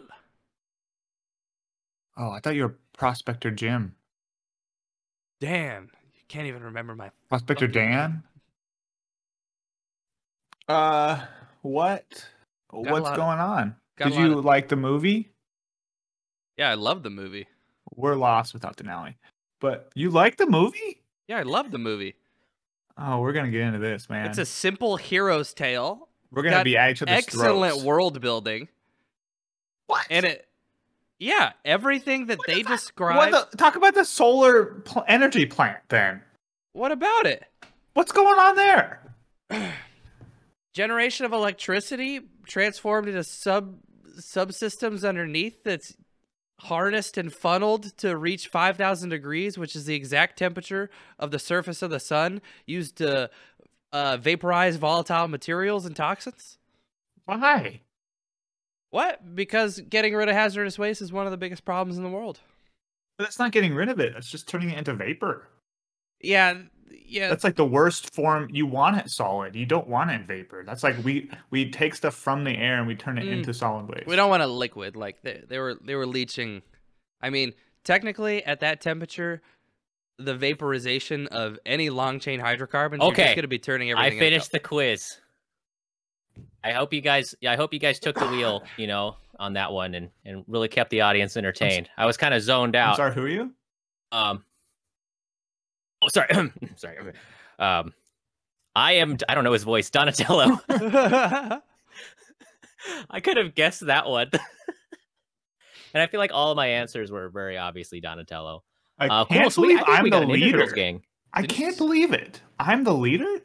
oh, 2.16 2.30
I 2.30 2.40
thought 2.40 2.54
you 2.54 2.62
were 2.62 2.78
Prospector 2.96 3.50
Jim. 3.50 3.94
Dan, 5.40 5.90
you 6.14 6.20
can't 6.28 6.46
even 6.46 6.62
remember 6.62 6.94
my. 6.94 7.10
Prospector 7.28 7.66
Dan? 7.66 8.10
name. 8.10 8.22
Uh, 10.68 11.24
what? 11.62 12.26
a 12.72 12.80
What's 12.80 13.04
lot- 13.06 13.16
going 13.16 13.38
on? 13.38 13.76
Did 13.98 14.14
you 14.14 14.38
of- 14.38 14.44
like 14.44 14.68
the 14.68 14.76
movie? 14.76 15.32
Yeah, 16.56 16.70
I 16.70 16.74
love 16.74 17.02
the 17.02 17.10
movie. 17.10 17.48
We're 17.94 18.14
lost 18.14 18.54
without 18.54 18.76
Denali. 18.76 19.16
But 19.60 19.90
you 19.94 20.10
like 20.10 20.36
the 20.36 20.46
movie? 20.46 21.00
Yeah, 21.28 21.38
I 21.38 21.42
love 21.42 21.70
the 21.70 21.78
movie. 21.78 22.16
Oh, 22.98 23.20
we're 23.20 23.32
gonna 23.32 23.50
get 23.50 23.62
into 23.62 23.78
this, 23.78 24.08
man. 24.10 24.26
It's 24.26 24.38
a 24.38 24.44
simple 24.46 24.96
hero's 24.96 25.54
tale. 25.54 26.08
we're 26.30 26.42
gonna 26.42 26.56
got 26.56 26.64
be 26.64 26.76
at 26.76 26.90
each 26.90 27.02
other's 27.02 27.16
Excellent 27.16 27.72
throats. 27.74 27.84
world 27.84 28.20
building, 28.20 28.68
What? 29.86 30.06
and 30.10 30.24
it. 30.26 30.46
Yeah, 31.18 31.52
everything 31.66 32.26
that 32.26 32.38
they 32.46 32.62
describe. 32.62 33.30
the, 33.32 33.56
talk 33.58 33.76
about 33.76 33.94
the 33.94 34.04
solar 34.06 34.64
pl- 34.84 35.04
energy 35.06 35.44
plant 35.44 35.78
then. 35.90 36.22
What 36.72 36.92
about 36.92 37.26
it? 37.26 37.44
What's 37.92 38.12
going 38.12 38.38
on 38.38 38.56
there? 38.56 39.12
Generation 40.72 41.26
of 41.26 41.32
electricity 41.32 42.20
transformed 42.46 43.08
into 43.08 43.24
sub 43.24 43.76
subsystems 44.18 45.06
underneath 45.08 45.62
that's 45.64 45.94
harnessed 46.64 47.16
and 47.18 47.32
funneled 47.32 47.96
to 47.98 48.16
reach 48.16 48.48
5000 48.48 49.08
degrees 49.08 49.56
which 49.58 49.74
is 49.74 49.86
the 49.86 49.94
exact 49.94 50.38
temperature 50.38 50.90
of 51.18 51.30
the 51.30 51.38
surface 51.38 51.82
of 51.82 51.90
the 51.90 52.00
sun 52.00 52.40
used 52.66 52.96
to 52.96 53.30
uh, 53.92 54.16
vaporize 54.18 54.76
volatile 54.76 55.26
materials 55.28 55.86
and 55.86 55.96
toxins 55.96 56.58
Why? 57.24 57.80
what 58.90 59.34
because 59.34 59.80
getting 59.88 60.14
rid 60.14 60.28
of 60.28 60.34
hazardous 60.34 60.78
waste 60.78 61.00
is 61.02 61.12
one 61.12 61.26
of 61.26 61.30
the 61.32 61.38
biggest 61.38 61.64
problems 61.64 61.96
in 61.96 62.04
the 62.04 62.10
world 62.10 62.40
But 63.18 63.24
that's 63.24 63.38
not 63.38 63.52
getting 63.52 63.74
rid 63.74 63.88
of 63.88 64.00
it. 64.00 64.12
That's 64.14 64.30
just 64.30 64.48
turning 64.48 64.70
it 64.70 64.78
into 64.78 64.94
vapor. 64.94 65.48
yeah 66.20 66.54
yeah 67.10 67.28
That's 67.28 67.44
like 67.44 67.56
the 67.56 67.64
worst 67.66 68.14
form. 68.14 68.48
You 68.52 68.66
want 68.66 68.96
it 68.98 69.10
solid. 69.10 69.54
You 69.56 69.66
don't 69.66 69.86
want 69.88 70.10
it 70.10 70.26
vapor. 70.26 70.62
That's 70.64 70.82
like 70.82 70.96
we 71.04 71.30
we 71.50 71.70
take 71.70 71.94
stuff 71.94 72.14
from 72.14 72.44
the 72.44 72.52
air 72.56 72.78
and 72.78 72.86
we 72.86 72.94
turn 72.94 73.18
it 73.18 73.24
Mm. 73.24 73.32
into 73.38 73.52
solid 73.52 73.88
waste. 73.88 74.06
we 74.06 74.16
don't 74.16 74.30
want 74.30 74.42
a 74.42 74.46
liquid 74.46 74.96
like 74.96 75.20
they, 75.22 75.42
they 75.48 75.58
were 75.58 75.74
they 75.84 75.94
were 75.94 76.06
leaching 76.06 76.62
i 77.20 77.28
mean 77.30 77.52
technically 77.84 78.42
at 78.44 78.60
that 78.60 78.80
temperature 78.80 79.42
the 80.18 80.34
vaporization 80.34 81.26
of 81.28 81.58
any 81.66 81.90
long 81.90 82.20
chain 82.20 82.38
hydrocarbons 82.40 83.00
you're 83.02 83.10
Okay, 83.12 83.24
just 83.24 83.34
going 83.36 83.42
to 83.42 83.48
be 83.48 83.58
turning 83.58 83.88
I 83.88 83.92
everything 83.92 84.18
into- 84.18 84.24
finished 84.30 84.52
the 84.52 84.60
quiz. 84.60 85.18
I 86.62 86.72
hope 86.72 86.92
you 86.92 87.00
guys. 87.00 87.34
Yeah, 87.40 87.52
I 87.52 87.56
hope 87.56 87.72
you 87.72 87.80
guys 87.80 87.98
took 87.98 88.16
the 88.18 88.26
wheel. 88.28 88.62
You 88.76 88.86
know, 88.86 89.16
on 89.38 89.54
that 89.54 89.72
one 89.72 89.94
and 89.94 90.10
and 90.26 90.44
really 90.46 90.68
kept 90.68 90.90
the 90.90 91.00
audience 91.02 91.36
entertained. 91.36 91.88
I 91.96 92.04
was 92.06 92.16
kind 92.18 92.34
of 92.34 92.42
zoned 92.42 92.76
I'm 92.76 92.90
out. 92.90 92.96
sorry, 92.96 93.14
who 93.14 93.22
are 93.24 93.28
you? 93.28 93.52
Um. 94.12 94.44
Oh, 96.02 96.08
sorry. 96.08 96.28
sorry. 96.76 96.96
Um. 97.58 97.92
I 98.76 98.92
am. 98.92 99.16
I 99.28 99.34
don't 99.34 99.42
know 99.44 99.52
his 99.52 99.64
voice. 99.64 99.90
Donatello. 99.90 100.60
I 100.68 101.60
could 103.22 103.36
have 103.36 103.54
guessed 103.54 103.86
that 103.86 104.06
one. 104.08 104.30
and 105.92 106.02
I 106.02 106.06
feel 106.06 106.20
like 106.20 106.30
all 106.32 106.50
of 106.52 106.56
my 106.56 106.66
answers 106.68 107.10
were 107.10 107.28
very 107.28 107.58
obviously 107.58 108.00
Donatello. 108.00 108.62
I 108.98 109.08
Uh, 109.08 109.24
can't 109.24 109.42
cool. 109.42 109.50
So 109.50 109.62
we, 109.62 109.68
believe 109.74 109.84
I 109.88 109.96
I'm 109.98 110.04
the 110.04 110.10
got 110.10 110.22
an 110.22 110.28
Ninja 110.30 110.50
Turtles 110.52 110.62
leader. 110.70 110.74
gang. 110.74 111.02
I 111.32 111.42
Didn't 111.42 111.52
can't 111.56 111.72
you- 111.72 111.78
believe 111.78 112.12
it. 112.12 112.40
I'm 112.58 112.84
the 112.84 112.94
leader. 112.94 113.40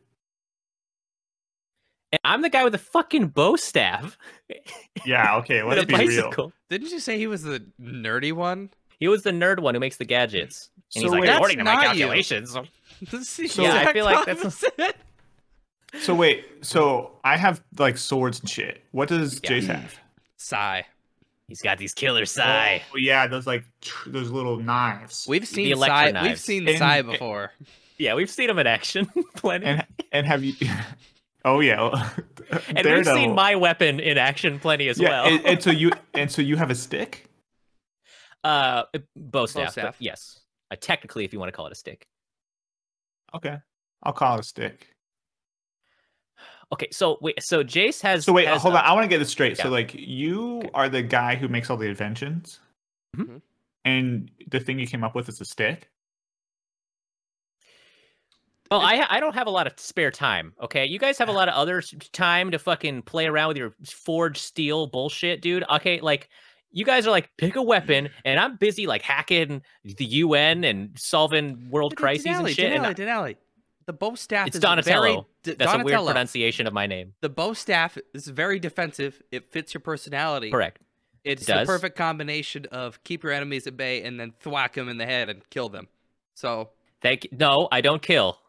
And 2.12 2.20
I'm 2.24 2.42
the 2.42 2.50
guy 2.50 2.64
with 2.64 2.74
the 2.74 2.80
fucking 2.80 3.30
bow 3.30 3.56
staff. 3.56 4.18
Yeah. 5.06 5.38
Okay. 5.38 5.64
Let's 5.64 5.84
a 5.84 5.86
be 5.86 5.96
real. 6.08 6.54
didn't 6.70 6.92
you 6.92 7.00
say 7.00 7.18
he 7.18 7.28
was 7.28 7.42
the 7.44 7.66
nerdy 7.82 8.32
one 8.32 8.70
He 9.00 9.08
was 9.08 9.24
the 9.24 9.32
nerd 9.32 9.60
one 9.60 9.74
who 9.74 9.80
makes 9.80 9.98
the 9.98 10.06
gadgets. 10.06 10.70
And 10.94 11.04
he's 11.04 11.04
So 11.04 11.10
like, 11.10 11.22
wait- 11.22 11.30
according 11.30 11.58
to 11.60 11.64
my 11.64 11.72
That's 11.72 11.84
not 11.86 11.96
you. 11.96 12.02
calculations. 12.04 12.58
So- 13.24 13.62
Yeah, 13.62 13.74
I 13.88 13.94
feel 13.94 14.06
like 14.06 14.26
that's- 14.26 14.46
opposite. 14.46 14.96
So 16.02 16.14
wait. 16.14 16.46
So 16.62 17.20
I 17.24 17.38
have 17.38 17.62
like 17.80 17.98
swords 17.98 18.42
and 18.42 18.50
shit. 18.50 18.84
What 18.92 19.08
does 19.08 19.40
Yeah. 19.44 19.50
Jace 19.52 19.68
have? 19.68 19.96
Sai. 20.36 20.86
He's 21.48 21.62
got 21.62 21.78
these 21.78 21.94
killer 21.94 22.26
sai. 22.26 22.82
Oh 22.94 22.98
yeah, 22.98 23.28
those 23.28 23.48
like 23.48 23.64
tr- 23.82 24.10
those 24.10 24.30
little 24.30 24.58
knives. 24.58 25.26
We've 25.28 25.48
seen 25.48 25.72
electro 25.72 25.96
Psy. 25.96 26.06
We've 26.06 26.14
knives. 26.14 26.42
seen 26.42 26.68
And- 26.68 26.78
Psy 26.78 27.02
before. 27.04 27.52
Yeah, 27.98 28.16
we've 28.16 28.30
seen 28.30 28.50
him 28.50 28.60
in 28.60 28.68
action 28.68 29.06
plenty. 29.38 29.68
and 29.68 29.86
and 30.12 30.26
have 30.28 30.44
you? 30.44 30.54
Oh 31.46 31.62
yeah. 31.62 32.10
And 32.76 32.86
we've 32.86 33.06
seen 33.06 33.34
my 33.34 33.56
weapon 33.56 34.02
in 34.02 34.18
action 34.18 34.60
plenty 34.60 34.90
as 34.90 35.00
yeah, 35.00 35.10
well. 35.10 35.26
and, 35.28 35.46
and 35.46 35.64
so 35.64 35.70
you 35.72 35.92
and 36.14 36.30
so 36.30 36.42
you 36.42 36.58
have 36.58 36.72
a 36.72 36.76
stick. 36.76 37.30
uh, 38.44 38.84
bow 39.16 39.46
staff. 39.46 39.66
but 39.68 39.72
staff. 39.72 39.96
yes, 40.00 40.42
uh, 40.72 40.76
technically, 40.80 41.26
if 41.26 41.34
you 41.34 41.40
want 41.40 41.50
to 41.50 41.56
call 41.56 41.68
it 41.68 41.72
a 41.72 41.76
stick. 41.76 42.08
Okay, 43.34 43.58
I'll 44.04 44.14
call 44.14 44.36
it 44.36 44.42
a 44.42 44.44
stick. 44.44 44.88
Okay, 46.74 46.88
so 46.92 47.18
wait, 47.22 47.42
so 47.42 47.64
Jace 47.64 48.02
has. 48.02 48.26
So 48.26 48.34
wait, 48.34 48.48
has, 48.48 48.62
hold 48.62 48.76
uh, 48.76 48.80
on. 48.80 48.86
I 48.86 48.94
want 48.94 49.04
to 49.04 49.08
get 49.08 49.20
this 49.20 49.30
straight. 49.30 49.58
So 49.58 49.70
like 49.70 49.94
you 49.94 50.60
Okay. 50.60 50.70
are 50.74 50.90
the 50.90 51.02
guy 51.02 51.36
who 51.36 51.48
makes 51.48 51.70
all 51.70 51.78
the 51.78 51.88
inventions, 51.88 52.60
Mhm. 53.16 53.42
and 53.84 54.32
the 54.48 54.60
thing 54.60 54.80
you 54.80 54.88
came 54.88 55.04
up 55.04 55.16
with 55.16 55.30
is 55.30 55.40
a 55.42 55.46
stick. 55.46 55.90
Well, 58.72 58.82
I 58.82 59.06
I 59.10 59.20
don't 59.20 59.36
have 59.36 59.46
a 59.48 59.52
lot 59.52 59.68
of 59.68 59.80
spare 59.80 60.10
time. 60.10 60.54
Okay, 60.60 60.86
you 60.86 60.98
guys 60.98 61.20
have 61.20 61.30
a 61.30 61.32
lot 61.32 61.48
of 61.48 61.54
other 61.54 61.82
time 62.14 62.50
to 62.52 62.58
fucking 62.58 63.04
play 63.04 63.28
around 63.28 63.50
with 63.50 63.58
your 63.58 63.76
forged 63.86 64.42
steel 64.42 64.88
bullshit, 64.88 65.42
dude. 65.42 65.64
Okay, 65.70 66.00
like 66.02 66.30
you 66.76 66.86
guys 66.86 67.08
are 67.08 67.12
like 67.12 67.30
pick 67.38 67.56
a 67.56 67.62
weapon, 67.64 68.10
and 68.24 68.40
I'm 68.40 68.58
busy 68.58 68.86
like 68.86 69.02
hacking 69.02 69.64
the 69.84 70.06
UN 70.06 70.64
and 70.64 70.92
solving 71.00 71.70
world 71.72 71.94
Denali, 71.96 71.98
crises 71.98 72.26
and 72.28 72.50
shit. 72.50 72.72
and 72.72 72.84
Denali, 72.86 72.88
I- 72.88 72.94
Denali. 72.94 73.36
The 73.88 73.94
bow 73.94 74.16
staff 74.16 74.48
it's 74.48 74.56
is 74.56 74.62
very 74.64 74.82
Donatello. 74.82 75.28
d- 75.44 75.54
That's 75.60 75.72
a 75.74 75.78
weird 75.84 76.00
pronunciation 76.06 76.66
of 76.68 76.74
my 76.74 76.88
name. 76.88 77.14
The 77.22 77.30
bow 77.30 77.54
staff 77.54 77.98
is 78.16 78.28
very 78.28 78.58
defensive. 78.60 79.22
It 79.32 79.52
fits 79.52 79.74
your 79.76 79.82
personality. 79.82 80.50
Correct. 80.50 80.80
It's 81.24 81.44
It 81.44 81.46
the 81.46 81.54
does. 81.54 81.68
perfect 81.68 81.96
combination 81.96 82.66
of 82.72 83.04
keep 83.04 83.24
your 83.24 83.32
enemies 83.32 83.68
at 83.68 83.78
bay 83.78 84.02
and 84.04 84.20
then 84.20 84.34
thwack 84.42 84.74
them 84.74 84.90
in 84.90 84.98
the 84.98 85.06
head 85.06 85.30
and 85.30 85.48
kill 85.52 85.70
them. 85.70 85.88
So 86.36 86.70
Thank 87.02 87.26
you. 87.26 87.30
No, 87.34 87.68
I 87.72 87.82
don't 87.82 88.02
kill. 88.02 88.40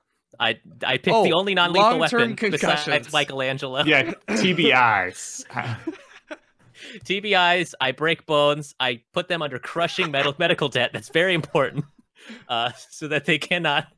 I 0.41 0.59
I 0.83 0.93
picked 0.97 1.05
the 1.05 1.33
Oh, 1.33 1.39
only 1.39 1.55
non-lethal 1.55 1.99
long-term 1.99 2.21
weapon 2.31 2.51
besides 2.51 2.85
concussions. 2.85 3.13
Michelangelo. 3.13 3.85
Yeah, 3.85 4.13
TBIs. 4.29 5.45
TBIs. 7.05 7.75
I 7.81 7.93
break 7.93 8.27
bones. 8.27 8.75
I 8.81 9.03
put 9.13 9.29
them 9.29 9.43
under 9.43 9.59
crushing 9.59 10.11
metal 10.11 10.35
medical 10.39 10.69
debt. 10.69 10.91
That's 10.93 11.09
very 11.09 11.35
important, 11.35 11.85
uh, 12.49 12.73
so 12.91 13.09
that 13.09 13.25
they 13.25 13.39
cannot 13.39 13.89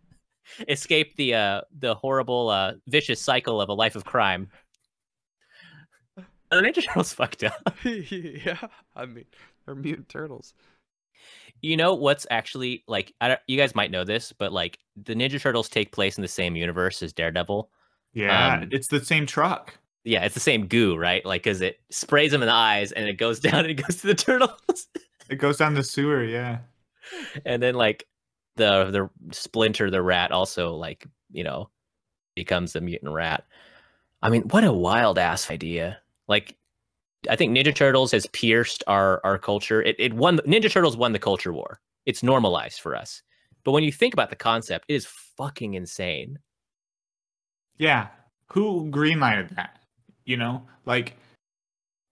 escape 0.69 1.17
the 1.17 1.35
uh, 1.35 1.61
the 1.79 1.95
horrible 1.95 2.49
uh, 2.49 2.73
vicious 2.87 3.21
cycle 3.21 3.61
of 3.61 3.69
a 3.69 3.75
life 3.75 3.97
of 3.97 4.05
crime. 4.05 4.49
The 6.51 6.57
Ninja 6.57 6.85
Turtles 6.85 7.13
fucked 7.13 7.45
up. 7.45 7.77
yeah, 7.85 8.59
I 8.97 9.05
mean 9.07 9.27
they're 9.67 9.75
mutant 9.75 10.09
turtles. 10.09 10.55
You 11.61 11.77
know 11.77 11.95
what's 11.95 12.27
actually 12.31 12.85
like? 12.87 13.13
I 13.21 13.29
don't, 13.29 13.41
you 13.49 13.59
guys 13.59 13.75
might 13.75 13.91
know 13.91 14.05
this, 14.05 14.33
but 14.33 14.53
like 14.53 14.79
the 14.97 15.15
Ninja 15.15 15.41
Turtles 15.41 15.69
take 15.69 15.93
place 15.93 16.17
in 16.17 16.23
the 16.23 16.29
same 16.29 16.57
universe 16.57 17.03
as 17.03 17.13
Daredevil. 17.13 17.69
yeah, 18.15 18.55
Um, 18.63 18.69
it's 18.73 18.87
the 18.89 19.05
same 19.05 19.27
truck. 19.27 19.77
Yeah, 20.09 20.25
it's 20.25 20.35
the 20.35 20.41
same 20.41 20.67
goo, 20.67 20.97
right? 20.97 21.25
Like, 21.25 21.43
cause 21.45 21.61
it 21.61 21.81
sprays 21.91 22.31
them 22.33 22.43
in 22.43 22.49
the 22.49 22.55
eyes 22.55 22.93
and 22.93 23.09
it 23.09 23.15
goes 23.15 23.39
down 23.47 23.61
and 23.61 23.71
it 23.71 23.75
goes 23.75 23.97
to 24.01 24.07
the 24.09 24.15
turtles. 24.15 24.87
It 25.29 25.37
goes 25.37 25.59
down 25.59 25.75
the 25.75 25.83
sewer. 25.85 26.25
Yeah. 26.25 26.59
and 27.45 27.63
then 27.63 27.75
like 27.75 28.07
the 28.57 28.91
the 28.91 29.35
splinter 29.35 29.91
the 29.91 30.03
rat 30.03 30.31
also 30.33 30.75
like 30.75 31.07
you 31.31 31.45
know 31.45 31.71
becomes 32.35 32.77
a 32.77 32.81
mutant 32.83 33.13
rat 33.13 33.47
i 34.21 34.29
mean 34.29 34.43
what 34.51 34.63
a 34.65 34.73
wild 34.73 35.19
ass 35.19 35.51
idea 35.51 35.97
like 36.27 36.55
i 37.31 37.37
think 37.37 37.57
ninja 37.57 37.75
turtles 37.75 38.11
has 38.13 38.27
pierced 38.27 38.85
our 38.87 39.21
our 39.25 39.39
culture 39.39 39.81
it, 39.83 39.97
it 39.99 40.13
won 40.13 40.37
ninja 40.41 40.71
turtles 40.71 40.97
won 40.99 41.13
the 41.13 41.19
culture 41.19 41.53
war 41.53 41.81
it's 42.05 42.23
normalized 42.23 42.81
for 42.81 42.95
us 42.95 43.23
but 43.65 43.73
when 43.73 43.85
you 43.85 43.93
think 43.93 44.13
about 44.13 44.29
the 44.29 44.37
concept 44.37 44.85
it 44.89 44.95
is 44.95 45.07
fucking 45.07 45.73
insane 45.75 46.39
Yeah. 47.79 48.09
Who 48.53 48.91
greenlighted 48.91 49.55
that? 49.57 49.79
You 50.29 50.37
know, 50.37 50.63
like 50.85 51.17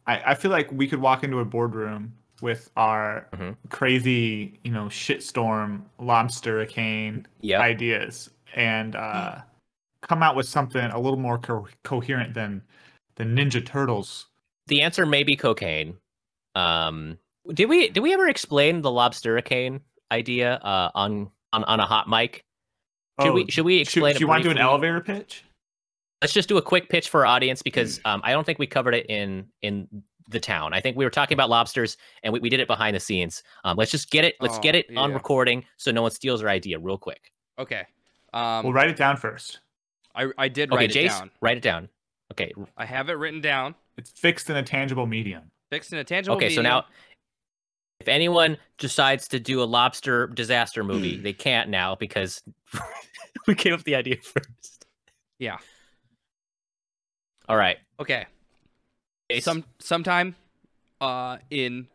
I, 0.07 0.33
I 0.33 0.35
feel 0.35 0.51
like 0.51 0.73
we 0.73 0.89
could 0.89 1.01
walk 1.03 1.23
into 1.23 1.41
a 1.41 1.45
boardroom 1.45 2.15
with 2.41 2.71
our 2.79 3.29
Mhm. 3.35 3.57
crazy, 3.69 4.59
you 4.65 4.73
know, 4.73 4.87
shitstorm 4.87 5.83
lobster 5.99 6.65
cane 6.65 7.27
yeah 7.43 7.61
ideas 7.61 8.31
and 8.55 8.97
uh, 8.97 9.37
come 10.01 10.23
out 10.23 10.35
with 10.35 10.49
something 10.49 10.83
a 10.83 10.99
little 10.99 11.19
more 11.19 11.37
co- 11.39 11.69
coherent 11.83 12.33
than 12.33 12.63
the 13.17 13.25
Ninja 13.25 13.65
Turtles. 13.65 14.29
the 14.67 14.81
answer 14.81 15.05
may 15.05 15.23
be 15.23 15.37
cocaine 15.37 15.99
um 16.55 17.19
did 17.53 17.67
we 17.69 17.89
did 17.91 18.01
we 18.01 18.15
ever 18.15 18.29
explain 18.29 18.81
the 18.81 18.89
lobstericane 18.91 19.81
idea 20.11 20.55
uh 20.55 20.91
on 20.95 21.31
on 21.53 21.65
on 21.65 21.81
a 21.81 21.87
hot 21.87 22.09
mic 22.09 22.43
should 23.21 23.35
we 23.35 23.51
should 23.51 23.67
we 23.67 23.75
Oh, 23.75 23.85
should, 23.85 23.87
explain 23.87 24.15
should 24.15 24.21
you 24.23 24.29
want 24.29 24.43
to 24.43 24.49
do 24.49 24.51
an 24.53 24.59
elevator 24.59 25.01
pitch? 25.03 25.45
Let's 26.23 26.33
just 26.33 26.49
do 26.49 26.57
a 26.57 26.63
quick 26.63 26.89
pitch 26.89 27.09
for 27.09 27.21
our 27.21 27.27
audience 27.27 27.63
because 27.63 28.01
um, 28.05 28.21
I 28.25 28.33
don't 28.33 28.45
think 28.45 28.59
we 28.59 28.67
covered 28.67 28.95
it 28.95 29.07
in 29.09 29.47
in 29.63 29.89
the 30.29 30.41
town. 30.41 30.75
I 30.75 30.81
think 30.81 30.97
we 30.97 31.05
were 31.05 31.11
talking 31.11 31.37
about 31.37 31.49
lobsters 31.51 31.97
and 32.25 32.33
we, 32.33 32.41
we 32.41 32.49
did 32.49 32.59
it 32.59 32.67
behind 32.67 32.97
the 32.97 33.01
scenes. 33.01 33.43
Um, 33.65 33.77
let's 33.77 33.93
just 33.93 34.11
get 34.11 34.25
it. 34.25 34.35
Let's 34.41 34.59
Oh, 34.59 34.61
get 34.61 34.75
it 34.75 34.87
on 34.97 35.13
recording 35.15 35.65
so 35.77 35.93
no 35.93 36.03
one 36.03 36.11
steals 36.11 36.43
our 36.43 36.49
idea 36.49 36.79
real 36.81 36.99
quick. 36.99 37.31
Okay. 37.61 37.85
Um, 38.35 38.65
we'll 38.65 38.73
write 38.73 38.91
it 38.91 38.97
down 38.97 39.17
first. 39.17 39.61
I 40.15 40.27
I 40.37 40.49
did 40.49 40.73
Okay, 40.73 40.77
write 40.87 40.97
it 40.97 40.99
Jace, 41.05 41.19
down. 41.19 41.31
write 41.41 41.57
it 41.59 41.63
down. 41.63 41.89
Okay. 42.33 42.53
I 42.77 42.85
have 42.85 43.09
it 43.09 43.13
written 43.15 43.41
down. 43.41 43.75
It's 43.97 44.11
fixed 44.11 44.51
in 44.51 44.57
a 44.57 44.63
tangible 44.63 45.07
medium. 45.07 45.51
Fixed 45.71 45.93
in 45.93 45.99
a 45.99 46.05
tangible. 46.05 46.37
Okay. 46.37 46.51
So 46.51 46.61
now, 46.61 46.87
if 48.01 48.09
anyone 48.09 48.57
decides 48.79 49.29
to 49.29 49.39
do 49.41 49.63
a 49.63 49.65
lobster 49.65 50.27
disaster 50.27 50.83
movie, 50.83 51.17
they 51.23 51.33
can't 51.33 51.71
now 51.71 51.95
because 51.95 52.43
we 53.47 53.55
came 53.55 53.73
up 53.75 53.79
with 53.81 53.87
the 53.87 53.95
idea 53.95 54.17
first. 54.23 54.87
Yeah. 55.39 55.59
All 57.49 57.57
right. 57.57 57.77
Okay. 58.01 58.27
Jace, 59.31 59.43
Some 59.43 59.65
sometime 59.79 60.35
uh 61.01 61.39
in 61.51 61.89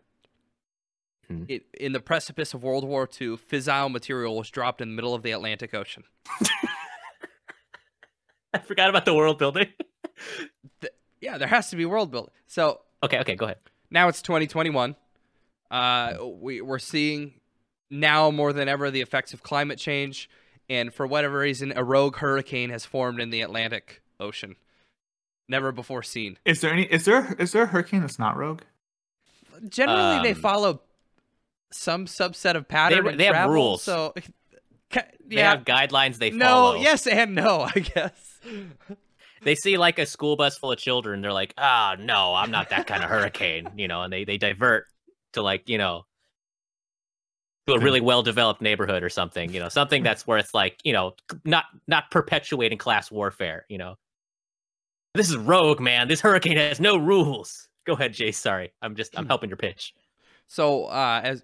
Hmm. 1.27 1.43
in, 1.47 1.61
in 1.79 1.91
the 1.93 1.99
precipice 2.01 2.53
of 2.53 2.61
World 2.63 2.83
War 2.83 3.07
II, 3.19 3.37
fissile 3.37 3.89
material 3.89 4.35
was 4.35 4.49
dropped 4.49 4.81
in 4.81 4.89
the 4.89 4.95
middle 4.95 5.13
of 5.15 5.23
the 5.23 5.31
Atlantic 5.31 5.73
Ocean. 5.73 6.03
I 8.53 8.59
forgot 8.59 8.89
about 8.89 9.05
the 9.05 9.13
world 9.13 9.37
building. 9.37 9.67
Yeah, 11.21 11.37
there 11.37 11.47
has 11.47 11.69
to 11.69 11.75
be 11.75 11.85
world 11.85 12.09
building. 12.09 12.31
So 12.47 12.81
okay. 13.03 13.19
Okay. 13.19 13.35
Go 13.35 13.45
ahead. 13.45 13.59
now 13.91 14.07
it's 14.07 14.23
2021. 14.23 14.95
Uh, 15.69 16.13
we 16.39 16.61
we're 16.61 16.79
seeing 16.79 17.33
now 17.91 18.31
more 18.31 18.51
than 18.53 18.67
ever 18.67 18.89
the 18.89 19.01
effects 19.01 19.31
of 19.31 19.43
climate 19.43 19.77
change, 19.77 20.27
and 20.67 20.91
for 20.91 21.05
whatever 21.05 21.37
reason, 21.37 21.73
a 21.75 21.83
rogue 21.83 22.15
hurricane 22.17 22.71
has 22.71 22.85
formed 22.85 23.21
in 23.21 23.29
the 23.29 23.41
Atlantic 23.41 24.01
Ocean, 24.19 24.55
never 25.51 25.71
before 25.71 26.01
seen. 26.01 26.37
Is 26.45 26.61
there 26.61 26.71
any? 26.73 26.83
Is 26.83 27.05
there? 27.05 27.35
Is 27.37 27.51
there 27.51 27.63
a 27.63 27.67
hurricane 27.67 28.01
that's 28.01 28.17
not 28.17 28.35
rogue? 28.35 28.61
Generally, 29.69 30.23
they 30.23 30.33
Um, 30.33 30.41
follow 30.41 30.81
some 31.71 32.05
subset 32.07 32.55
of 32.55 32.67
pattern. 32.67 33.03
re- 33.05 33.11
and 33.11 33.19
they 33.19 33.25
have 33.25 33.49
rules. 33.49 33.83
So, 33.83 34.13
ca- 34.89 35.05
They 35.27 35.41
have 35.41 35.63
guidelines 35.63 36.17
they 36.17 36.31
no, 36.31 36.45
follow. 36.45 36.75
yes 36.75 37.05
and 37.05 37.35
no, 37.35 37.61
I 37.75 37.79
guess. 37.79 38.39
they 39.43 39.53
see 39.55 39.77
like 39.77 39.99
a 39.99 40.05
school 40.07 40.35
bus 40.35 40.57
full 40.57 40.71
of 40.71 40.77
children 40.79 41.21
they're 41.21 41.31
like 41.33 41.53
ah 41.57 41.95
no 41.99 42.33
i'm 42.35 42.49
not 42.51 42.69
that 42.69 42.85
kind 42.87 43.03
of 43.03 43.09
hurricane 43.09 43.67
you 43.77 43.87
know 43.87 44.01
and 44.03 44.11
they 44.13 44.23
they 44.23 44.37
divert 44.37 44.85
to 45.33 45.41
like 45.43 45.67
you 45.69 45.77
know 45.77 46.05
to 47.67 47.73
a 47.73 47.79
really 47.79 48.01
well 48.01 48.23
developed 48.23 48.61
neighborhood 48.61 49.03
or 49.03 49.09
something 49.09 49.51
you 49.53 49.59
know 49.59 49.69
something 49.69 50.01
that's 50.03 50.25
worth 50.27 50.53
like 50.55 50.79
you 50.83 50.91
know 50.93 51.13
not 51.45 51.65
not 51.87 52.09
perpetuating 52.11 52.77
class 52.79 53.11
warfare 53.11 53.65
you 53.69 53.77
know 53.77 53.95
this 55.13 55.29
is 55.29 55.37
rogue 55.37 55.79
man. 55.79 56.07
This 56.07 56.21
hurricane 56.21 56.57
has 56.57 56.79
no 56.79 56.97
rules. 56.97 57.67
Go 57.85 57.93
ahead 57.93 58.13
jay. 58.13 58.31
Sorry. 58.31 58.71
I'm 58.81 58.95
just 58.95 59.17
i'm 59.17 59.25
helping 59.27 59.49
your 59.49 59.57
pitch. 59.57 59.93
So, 60.47 60.85
uh, 60.85 61.21
as 61.23 61.43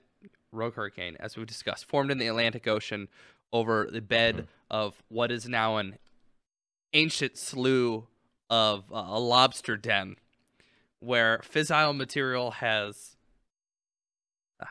rogue 0.51 0.75
hurricane, 0.75 1.17
as 1.19 1.36
we've 1.38 1.47
discussed, 1.47 1.86
formed 1.86 2.12
in 2.12 2.17
the 2.17 2.27
Atlantic 2.27 2.67
Ocean 2.67 3.08
over 3.53 3.88
the 3.91 4.01
bed 4.01 4.36
Mhm. 4.36 4.47
of 4.69 5.01
what 5.10 5.32
is 5.32 5.47
now 5.47 5.77
an 5.77 5.97
ancient 6.93 7.38
slough 7.38 8.03
of 8.49 8.91
uh, 8.91 8.95
a 9.08 9.19
lobster 9.19 9.75
den, 9.77 10.15
where 10.99 11.39
fissile 11.39 11.95
material 11.95 12.51
has, 12.51 13.15
uh, 14.62 14.65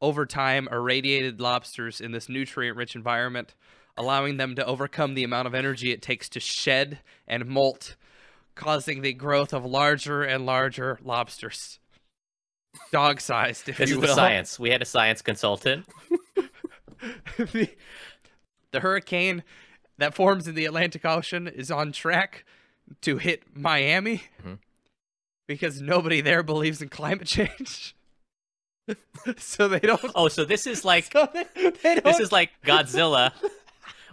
over 0.00 0.24
time, 0.26 0.68
irradiated 0.70 1.40
lobsters 1.40 2.00
in 2.00 2.12
this 2.12 2.28
nutrient-rich 2.28 2.94
environment, 2.94 3.54
allowing 3.96 4.36
them 4.36 4.54
to 4.54 4.64
overcome 4.64 5.14
the 5.14 5.24
amount 5.24 5.46
of 5.46 5.54
energy 5.54 5.90
it 5.92 6.02
takes 6.02 6.28
to 6.30 6.40
shed 6.40 7.00
and 7.26 7.46
molt, 7.46 7.96
causing 8.58 9.00
the 9.00 9.12
growth 9.14 9.54
of 9.54 9.64
larger 9.64 10.22
and 10.22 10.44
larger 10.44 10.98
lobsters. 11.02 11.78
Dog-sized, 12.92 13.68
if 13.68 13.78
this 13.78 13.88
you 13.90 13.96
is 13.96 14.00
will. 14.02 14.08
the 14.08 14.14
science 14.14 14.58
we 14.58 14.70
had 14.70 14.82
a 14.82 14.84
science 14.84 15.22
consultant 15.22 15.86
the, 17.38 17.68
the 18.72 18.80
hurricane 18.80 19.42
that 19.98 20.14
forms 20.14 20.46
in 20.46 20.54
the 20.54 20.64
Atlantic 20.66 21.04
Ocean 21.04 21.48
is 21.48 21.70
on 21.70 21.92
track 21.92 22.44
to 23.02 23.16
hit 23.18 23.42
Miami 23.56 24.22
Mhm. 24.44 24.58
because 25.46 25.80
nobody 25.80 26.20
there 26.20 26.42
believes 26.42 26.80
in 26.82 26.88
climate 26.88 27.26
change. 27.26 27.94
so 29.38 29.68
they 29.68 29.80
don't. 29.80 30.00
oh 30.14 30.28
so 30.28 30.44
this 30.44 30.66
is 30.66 30.84
like 30.84 31.04
so 31.12 31.28
they, 31.34 31.70
they 31.82 32.00
this 32.00 32.20
is 32.20 32.32
like 32.32 32.50
Godzilla, 32.64 33.32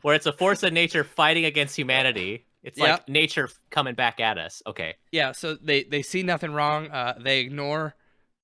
where 0.02 0.16
it's 0.16 0.26
a 0.26 0.34
force 0.34 0.64
of 0.64 0.74
nature 0.74 1.04
fighting 1.04 1.46
against 1.46 1.76
humanity. 1.78 2.46
It's 2.66 2.80
like 2.80 3.08
nature 3.08 3.50
coming 3.70 3.96
back 3.96 4.20
at 4.20 4.38
us. 4.38 4.62
Okay. 4.68 4.96
yeah. 5.12 5.32
So 5.32 5.56
they 5.56 5.84
they 5.84 6.02
see 6.02 6.24
nothing 6.24 6.52
wrong. 6.52 6.88
Uh, 6.90 7.18
they 7.22 7.40
ignore. 7.40 7.96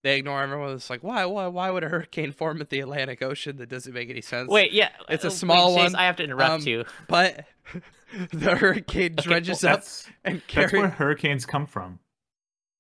They 0.04 0.18
ignore 0.18 0.42
everyone. 0.42 0.72
It's 0.74 0.90
like 0.90 1.04
why 1.04 1.26
why 1.26 1.48
why 1.48 1.70
would 1.70 1.84
a 1.84 1.90
hurricane 1.90 2.32
form 2.32 2.62
at 2.62 2.70
the 2.70 2.80
Atlantic 2.80 3.22
Ocean? 3.22 3.58
That 3.58 3.70
doesn't 3.70 3.94
make 3.94 4.10
any 4.10 4.22
sense. 4.22 4.50
Wait, 4.50 4.72
yeah. 4.74 4.90
It's 5.10 5.24
a 5.24 5.28
uh, 5.28 5.30
wait, 5.32 5.38
small 5.38 5.76
Chase, 5.76 5.92
one. 5.92 5.96
I 5.96 6.06
have 6.06 6.16
to 6.18 6.24
interrupt 6.24 6.62
Um, 6.64 6.68
you. 6.68 6.86
but 7.08 7.46
the 8.34 8.56
hurricane 8.56 9.14
Okay, 9.20 9.28
dredges 9.30 9.64
Well, 9.64 9.74
up 9.74 9.80
that's 9.82 10.08
and 10.24 10.42
that's 10.54 10.72
where 10.74 10.88
hurricanes 10.90 11.46
come 11.46 11.66
from. 11.66 12.00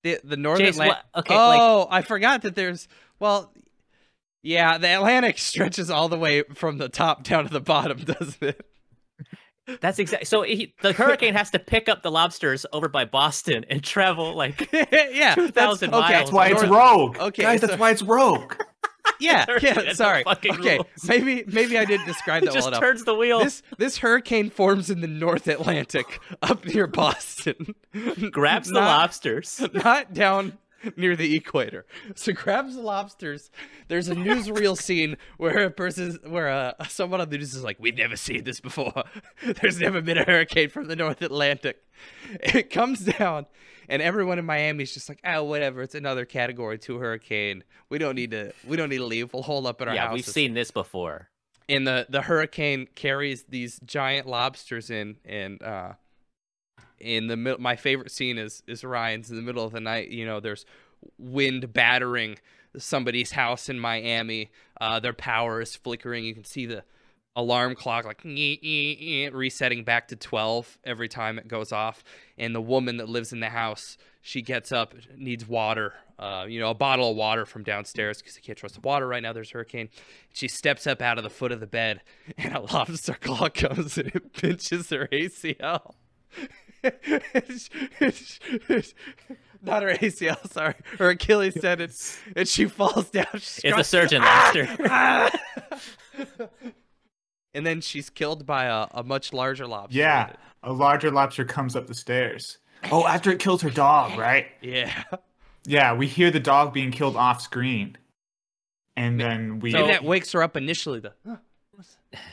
the 0.03 0.19
the 0.23 0.37
northern 0.37 0.65
Chase, 0.65 0.75
Atlantic. 0.75 0.97
what- 1.13 1.19
okay, 1.21 1.35
like 1.35 1.59
oh, 1.61 1.87
I 1.89 2.01
forgot 2.01 2.41
that 2.43 2.55
there's 2.55 2.87
well, 3.19 3.53
yeah, 4.43 4.77
the 4.79 4.87
Atlantic 4.95 5.37
stretches 5.39 5.91
all 5.91 6.09
the 6.09 6.17
way 6.17 6.43
from 6.55 6.77
the 6.79 6.89
top 6.89 7.23
down 7.23 7.45
to 7.45 7.51
the 7.53 7.61
bottom, 7.61 7.97
doesn't 8.03 8.41
it? 8.41 8.65
That's 9.79 9.99
exactly. 9.99 10.25
So 10.25 10.41
he, 10.41 10.73
the 10.81 10.91
hurricane 10.93 11.33
has 11.33 11.49
to 11.51 11.59
pick 11.59 11.87
up 11.87 12.01
the 12.03 12.11
lobsters 12.11 12.65
over 12.73 12.89
by 12.89 13.05
Boston 13.05 13.63
and 13.69 13.83
travel 13.83 14.33
like 14.35 14.69
yeah, 14.91 15.35
two 15.35 15.49
thousand 15.49 15.91
miles. 15.91 16.05
okay, 16.05 16.13
That's 16.13 16.31
why 16.31 16.47
it's 16.49 16.63
rogue. 16.63 17.17
okay, 17.19 17.43
Guys, 17.43 17.61
so- 17.61 17.67
that's 17.67 17.79
why 17.79 17.91
it's 17.91 18.01
rogue. 18.01 18.55
yeah, 19.19 19.45
yeah. 19.61 19.93
Sorry. 19.93 20.23
Okay, 20.27 20.49
rules. 20.77 20.85
maybe 21.07 21.43
maybe 21.47 21.77
I 21.77 21.85
didn't 21.85 22.05
describe 22.07 22.41
He 22.41 22.47
that 22.47 22.53
well 22.53 22.55
just 22.55 22.67
enough. 22.69 22.79
turns 22.81 23.03
the 23.03 23.15
wheel, 23.15 23.39
This 23.39 23.61
this 23.77 23.97
hurricane 23.99 24.49
forms 24.49 24.89
in 24.89 25.01
the 25.01 25.07
North 25.07 25.47
Atlantic, 25.47 26.19
up 26.41 26.65
near 26.65 26.87
Boston. 26.87 27.75
grabs 28.31 28.67
the 28.69 28.75
lobsters. 28.79 29.61
not 29.73 30.13
down 30.13 30.57
near 30.97 31.15
the 31.15 31.35
equator. 31.35 31.85
So 32.15 32.33
grabs 32.33 32.75
the 32.75 32.81
lobsters. 32.81 33.51
There's 33.87 34.07
a 34.09 34.15
newsreel 34.15 34.77
scene 34.77 35.17
where 35.37 35.65
a 35.65 35.71
person, 35.71 36.17
where 36.27 36.49
uh, 36.49 36.73
someone 36.87 37.21
on 37.21 37.29
the 37.29 37.37
news 37.37 37.53
is 37.53 37.63
like, 37.63 37.77
"We've 37.79 37.97
never 37.97 38.15
seen 38.15 38.43
this 38.43 38.59
before. 38.59 39.03
There's 39.61 39.79
never 39.79 40.01
been 40.01 40.17
a 40.17 40.23
hurricane 40.23 40.69
from 40.69 40.87
the 40.87 40.95
North 40.95 41.21
Atlantic." 41.21 41.77
It 42.41 42.71
comes 42.71 43.01
down, 43.01 43.45
and 43.87 44.01
everyone 44.01 44.39
in 44.39 44.45
Miami 44.45 44.83
is 44.83 44.93
just 44.93 45.07
like, 45.09 45.19
"Oh, 45.23 45.43
whatever. 45.43 45.83
It's 45.83 45.93
another 45.95 46.25
Category 46.25 46.79
Two 46.79 46.97
hurricane. 46.97 47.63
We 47.89 47.97
don't 47.99 48.15
need 48.15 48.31
to. 48.31 48.53
We 48.65 48.75
don't 48.77 48.89
need 48.89 48.97
to 48.97 49.05
leave. 49.05 49.33
We'll 49.33 49.43
hold 49.43 49.67
up 49.67 49.81
in 49.81 49.87
our 49.87 49.93
Yeah, 49.93 50.07
houses." 50.07 50.25
we've 50.25 50.33
seen 50.33 50.53
this 50.55 50.71
before. 50.71 51.29
and 51.69 51.85
the 51.85 52.07
the 52.09 52.23
hurricane 52.23 52.87
carries 52.95 53.43
these 53.43 53.79
giant 53.85 54.25
lobsters 54.27 54.89
in 54.89 55.17
and 55.25 55.61
uh 55.61 55.93
in 57.01 57.27
the 57.27 57.35
middle 57.35 57.59
my 57.59 57.75
favorite 57.75 58.11
scene 58.11 58.37
is 58.37 58.63
is 58.67 58.83
ryan's 58.83 59.29
in 59.29 59.35
the 59.35 59.41
middle 59.41 59.65
of 59.65 59.71
the 59.71 59.79
night 59.79 60.09
you 60.09 60.25
know 60.25 60.39
there's 60.39 60.65
wind 61.17 61.73
battering 61.73 62.37
somebody's 62.77 63.31
house 63.31 63.69
in 63.69 63.79
miami 63.79 64.49
uh 64.79 64.99
their 64.99 65.13
power 65.13 65.61
is 65.61 65.75
flickering 65.75 66.23
you 66.23 66.33
can 66.33 66.43
see 66.43 66.65
the 66.65 66.83
alarm 67.35 67.75
clock 67.75 68.05
like 68.05 68.23
resetting 69.33 69.83
back 69.83 70.09
to 70.09 70.15
12 70.15 70.77
every 70.83 71.07
time 71.07 71.39
it 71.39 71.47
goes 71.47 71.71
off 71.71 72.03
and 72.37 72.53
the 72.53 72.61
woman 72.61 72.97
that 72.97 73.07
lives 73.07 73.31
in 73.31 73.39
the 73.39 73.49
house 73.49 73.97
she 74.21 74.41
gets 74.41 74.71
up 74.71 74.93
needs 75.17 75.47
water 75.47 75.93
uh, 76.19 76.45
you 76.47 76.59
know 76.59 76.69
a 76.69 76.75
bottle 76.75 77.11
of 77.11 77.15
water 77.15 77.45
from 77.45 77.63
downstairs 77.63 78.17
because 78.17 78.35
you 78.35 78.43
can't 78.43 78.57
trust 78.57 78.75
the 78.75 78.81
water 78.81 79.07
right 79.07 79.23
now 79.23 79.31
there's 79.31 79.49
a 79.51 79.53
hurricane 79.53 79.87
she 80.33 80.47
steps 80.47 80.85
up 80.85 81.01
out 81.01 81.17
of 81.17 81.23
the 81.23 81.29
foot 81.29 81.51
of 81.53 81.59
the 81.61 81.67
bed 81.67 82.01
and 82.37 82.53
a 82.53 82.59
lobster 82.59 83.13
claw 83.13 83.47
comes 83.49 83.97
and 83.97 84.09
it 84.09 84.33
pinches 84.33 84.89
her 84.89 85.07
acl 85.11 85.93
not 89.63 89.83
her 89.83 89.93
acl 89.93 90.51
sorry 90.51 90.73
her 90.97 91.09
achilles 91.09 91.53
tendon 91.53 91.89
and 92.35 92.47
she 92.47 92.65
falls 92.65 93.09
down 93.11 93.25
She's 93.33 93.59
It's 93.63 93.65
a 93.65 93.71
crying, 93.71 93.83
surgeon 93.83 94.21
lobster. 94.23 94.67
and 97.53 97.65
then 97.65 97.81
she's 97.81 98.09
killed 98.09 98.45
by 98.45 98.65
a, 98.65 98.87
a 98.91 99.03
much 99.03 99.33
larger 99.33 99.67
lobster 99.67 99.97
Yeah, 99.97 100.33
a 100.63 100.73
larger 100.73 101.11
lobster 101.11 101.45
comes 101.45 101.75
up 101.75 101.87
the 101.87 101.93
stairs. 101.93 102.57
Oh, 102.91 103.05
after 103.05 103.29
it 103.31 103.39
kills 103.39 103.61
her 103.61 103.69
dog, 103.69 104.17
right? 104.17 104.47
yeah 104.61 105.03
Yeah, 105.65 105.93
we 105.93 106.07
hear 106.07 106.31
the 106.31 106.39
dog 106.39 106.73
being 106.73 106.91
killed 106.91 107.15
off 107.15 107.41
screen, 107.41 107.95
and 108.97 109.19
then 109.19 109.59
we. 109.59 109.73
Maybe 109.73 109.87
that 109.89 110.03
wakes 110.03 110.31
her 110.31 110.41
up 110.41 110.57
initially. 110.57 110.99
The 110.99 111.13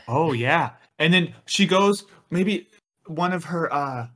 Oh 0.08 0.32
yeah, 0.32 0.70
and 0.98 1.12
then 1.12 1.34
she 1.44 1.66
goes. 1.66 2.04
Maybe 2.30 2.68
one 3.06 3.32
of 3.34 3.44
her 3.44 3.72
uh 3.72 4.06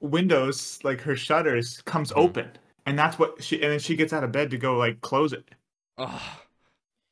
windows, 0.00 0.78
like 0.84 1.00
her 1.02 1.16
shutters, 1.16 1.80
comes 1.82 2.12
Mhm. 2.12 2.16
open, 2.24 2.50
and 2.86 2.98
that's 2.98 3.18
what 3.18 3.42
she. 3.42 3.62
And 3.62 3.72
then 3.72 3.78
she 3.78 3.96
gets 3.96 4.12
out 4.12 4.24
of 4.24 4.32
bed 4.32 4.50
to 4.50 4.58
go 4.58 4.76
like 4.76 5.00
close 5.00 5.32
it. 5.32 5.48
oh, 5.98 6.38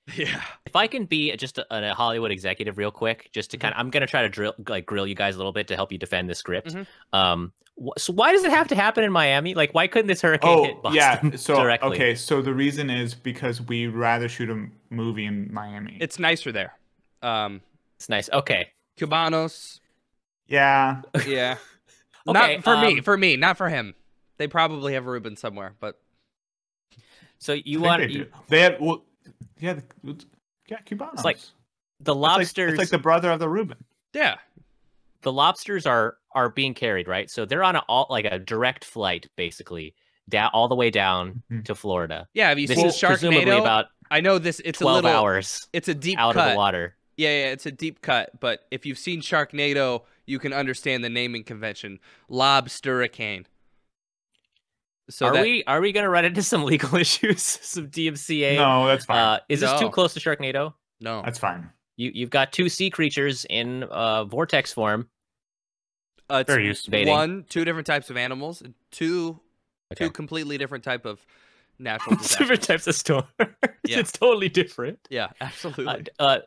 yeah. 0.16 0.42
if 0.66 0.76
I 0.76 0.86
can 0.86 1.06
be 1.06 1.34
just 1.36 1.56
a, 1.58 1.66
a 1.70 1.94
Hollywood 1.94 2.30
executive 2.30 2.76
real 2.78 2.90
quick, 2.90 3.30
just 3.32 3.50
Mm-hmm. 3.50 3.58
to 3.58 3.62
kind 3.62 3.74
of, 3.74 3.80
I'm 3.80 3.90
gonna 3.90 4.06
try 4.06 4.22
to 4.22 4.28
drill, 4.28 4.54
like 4.68 4.84
grill 4.86 5.06
you 5.06 5.14
guys 5.14 5.34
a 5.34 5.38
little 5.38 5.52
bit 5.52 5.66
to 5.68 5.76
help 5.76 5.90
you 5.92 5.98
defend 5.98 6.28
the 6.28 6.34
script. 6.34 6.74
Mhm. 6.74 6.86
Um, 7.14 7.52
wh- 7.82 7.96
so 7.98 8.12
why 8.12 8.32
does 8.32 8.44
it 8.44 8.50
have 8.50 8.68
to 8.68 8.74
happen 8.74 9.02
in 9.04 9.12
Miami? 9.12 9.54
Like, 9.54 9.72
why 9.72 9.86
couldn't 9.86 10.08
this 10.08 10.20
hurricane 10.20 10.64
hit 10.64 10.76
Oh 10.78 10.82
Boston 10.82 11.30
yeah, 11.30 11.36
so 11.36 11.56
directly? 11.56 11.96
okay, 11.96 12.14
so 12.14 12.42
the 12.42 12.52
reason 12.52 12.90
is 12.90 13.14
because 13.14 13.62
we 13.62 13.86
rather 13.86 14.28
shoot 14.28 14.50
a 14.50 14.66
movie 14.94 15.24
in 15.24 15.52
Miami. 15.52 15.96
It's 16.00 16.18
nicer 16.18 16.52
there. 16.52 16.74
Um, 17.22 17.62
It's 17.96 18.10
nice. 18.10 18.28
Okay, 18.30 18.68
Cubanos. 18.98 19.80
yeah, 20.46 21.00
Yeah. 21.26 21.56
Okay, 22.26 22.56
not 22.56 22.64
for 22.64 22.76
me. 22.78 22.98
um, 22.98 23.04
For 23.04 23.16
me, 23.16 23.36
not 23.36 23.56
for 23.56 23.68
him. 23.68 23.94
They 24.38 24.48
probably 24.48 24.94
have 24.94 25.06
Reuben 25.06 25.36
somewhere, 25.36 25.74
but 25.80 26.00
so 27.38 27.52
you 27.52 27.78
think 27.78 27.84
want 27.86 28.02
they 28.02 28.08
you. 28.08 28.26
They 28.48 28.60
have 28.60 28.80
well, 28.80 29.04
yeah, 29.60 29.74
the, 29.74 30.24
yeah, 30.68 30.78
Cubanos. 30.86 31.24
like 31.24 31.38
the 32.00 32.12
It's 32.12 32.16
like- 32.16 32.16
lobsters. 32.16 32.72
It's 32.72 32.78
like 32.78 32.88
the 32.88 32.98
brother 32.98 33.30
of 33.30 33.38
the 33.40 33.48
Reuben. 33.48 33.78
yeah. 34.12 34.36
the 35.22 35.32
lobsters 35.32 35.86
are 35.86 36.16
are 36.34 36.50
being 36.50 36.74
carried 36.74 37.08
right, 37.08 37.30
so 37.30 37.44
they're 37.46 37.64
on 37.64 37.76
a 37.76 37.82
all 37.88 38.06
like 38.10 38.24
a 38.26 38.38
direct 38.38 38.84
flight 38.84 39.26
basically 39.36 39.94
down 40.28 40.50
all 40.52 40.68
the 40.68 40.74
way 40.74 40.90
down 40.90 41.42
Mhm. 41.50 41.64
to 41.66 41.74
Florida. 41.74 42.28
Yeah. 42.34 42.48
Have 42.50 42.58
you 42.58 42.66
This 42.66 42.76
seen 42.76 42.86
is 42.86 42.98
presumably 42.98 43.50
about 43.56 43.86
I 44.10 44.20
know 44.20 44.38
this. 44.38 44.60
It's 44.64 44.80
a 44.80 44.84
12 44.84 45.04
little. 45.04 45.10
hours 45.18 45.66
It's 45.72 45.88
a 45.88 45.94
deep 45.94 46.18
out 46.18 46.34
cut. 46.34 46.46
of 46.48 46.52
the 46.52 46.56
water. 46.58 46.94
Yeah, 47.16 47.28
yeah, 47.30 47.52
it's 47.52 47.64
a 47.66 47.70
deep 47.72 48.02
cut. 48.02 48.38
But 48.40 48.66
if 48.70 48.84
you've 48.84 48.98
seen 48.98 49.20
Sharknado, 49.22 50.02
you 50.26 50.38
can 50.38 50.52
understand 50.52 51.04
the 51.04 51.10
naming 51.10 51.44
convention. 51.44 51.98
Lobstericane. 52.30 53.44
So 55.10 55.26
are 55.26 55.32
that, 55.34 55.42
we 55.42 55.64
are 55.66 55.80
we 55.80 55.92
gonna 55.92 56.08
run 56.08 56.24
into 56.24 56.42
some 56.42 56.64
legal 56.72 56.94
issues, 56.96 57.42
some 57.42 57.88
DMCA? 57.88 58.56
No, 58.56 58.86
that's 58.86 59.04
fine. 59.04 59.18
Uh, 59.18 59.38
is 59.48 59.60
this 59.60 59.78
too 59.80 59.90
close 59.90 60.14
to 60.14 60.20
Sharknado? 60.20 60.74
No. 61.00 61.22
that's 61.22 61.38
fine. 61.38 61.70
You 61.96 62.10
you've 62.14 62.30
got 62.30 62.52
two 62.52 62.68
sea 62.68 62.90
creatures 62.90 63.44
in 63.50 63.82
uh, 63.84 64.24
vortex 64.24 64.72
form. 64.72 65.08
Uh, 66.30 66.36
it's 66.36 66.48
Very 66.50 66.66
useful. 66.66 66.90
Baiting. 66.92 67.12
one, 67.12 67.44
two 67.50 67.64
different 67.66 67.86
types 67.86 68.08
of 68.08 68.16
animals, 68.16 68.62
two, 68.90 69.38
Okay. 69.92 70.06
two 70.06 70.10
completely 70.10 70.56
different 70.56 70.82
type 70.82 71.04
of 71.04 71.20
natural 71.78 72.16
disasters. 72.16 72.38
different 72.38 72.62
types 72.62 72.86
of 72.86 72.94
storms. 72.94 73.26
Yeah. 73.38 73.98
It's 74.00 74.12
totally 74.12 74.48
different. 74.48 74.98
Yeah, 75.10 75.26
Uh, 75.26 75.28
absolutely. 75.42 76.02
d- 76.04 76.10
uh, 76.18 76.38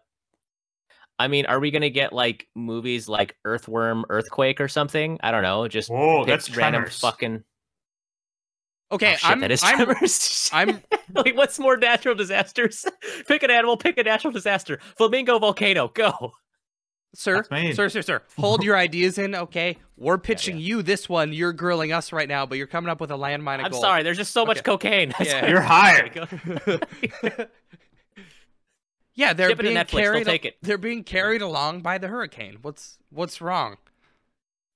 I 1.19 1.27
mean, 1.27 1.45
are 1.47 1.60
we 1.60 1.71
gonna 1.71 1.89
get 1.89 2.13
like 2.13 2.47
movies 2.56 3.10
like 3.10 3.36
Earthworm, 3.43 4.06
Earthquake, 4.10 4.62
or 4.62 4.67
something? 4.67 5.17
I 5.23 5.32
don't 5.32 5.43
know. 5.43 5.67
Just 5.67 5.89
oh, 5.89 5.95
Whoa, 5.95 6.25
that's 6.25 6.56
random 6.56 6.84
Tremors. 6.84 6.99
fucking. 6.99 7.43
okay, 8.91 9.13
oh, 9.13 9.17
shit, 9.17 9.30
I'm, 9.30 9.39
that 9.39 9.51
is 9.51 9.63
I'm, 9.63 9.77
Tremors. 9.77 10.49
I'm, 10.53 10.82
like, 11.15 11.36
what's 11.36 11.58
more 11.58 11.75
natural 11.75 12.13
disasters? 12.13 12.86
pick 13.27 13.41
an 13.41 13.49
animal. 13.49 13.77
Pick 13.77 13.97
a 13.97 14.03
natural 14.03 14.32
disaster. 14.32 14.80
Flamingo 14.95 15.39
volcano. 15.39 15.88
Go. 15.88 16.34
sir, 17.15 17.43
sir, 17.73 17.89
sir, 17.89 18.01
sir. 18.03 18.21
Hold 18.38 18.63
your 18.63 18.77
ideas 18.77 19.17
in, 19.17 19.34
okay? 19.34 19.77
We're 19.95 20.19
pitching 20.19 20.60
you 20.60 20.84
this 20.84 21.10
one. 21.10 21.34
You're 21.34 21.53
grilling 21.53 21.93
us 21.93 22.13
right 22.13 22.27
now, 22.27 22.45
but 22.45 22.60
you're 22.60 22.67
coming 22.67 22.91
up 22.91 23.01
with 23.01 23.10
a 23.10 23.17
landmine 23.17 23.60
of 23.60 23.65
I'm 23.65 23.71
gold. 23.71 23.82
sorry. 23.82 24.03
There's 24.03 24.17
just 24.17 24.34
so 24.34 24.45
much 24.45 24.63
cocaine. 24.63 25.15
Yeah. 25.19 25.47
You're 25.47 25.62
hired. 25.62 26.30
Yeah, 29.17 29.34
they're 29.34 29.49
Ship 29.49 29.60
it 29.60 29.63
being 29.63 29.75
Netflix, 29.75 29.89
carried. 30.03 30.25
take 30.25 30.45
it. 30.45 30.58
They're 30.62 30.77
being 30.77 31.03
carried 31.03 31.41
along 31.41 31.82
by 31.82 31.97
the 31.97 32.08
hurricane. 32.08 32.60
What's 32.62 32.97
what's 33.10 33.41
wrong? 33.41 33.75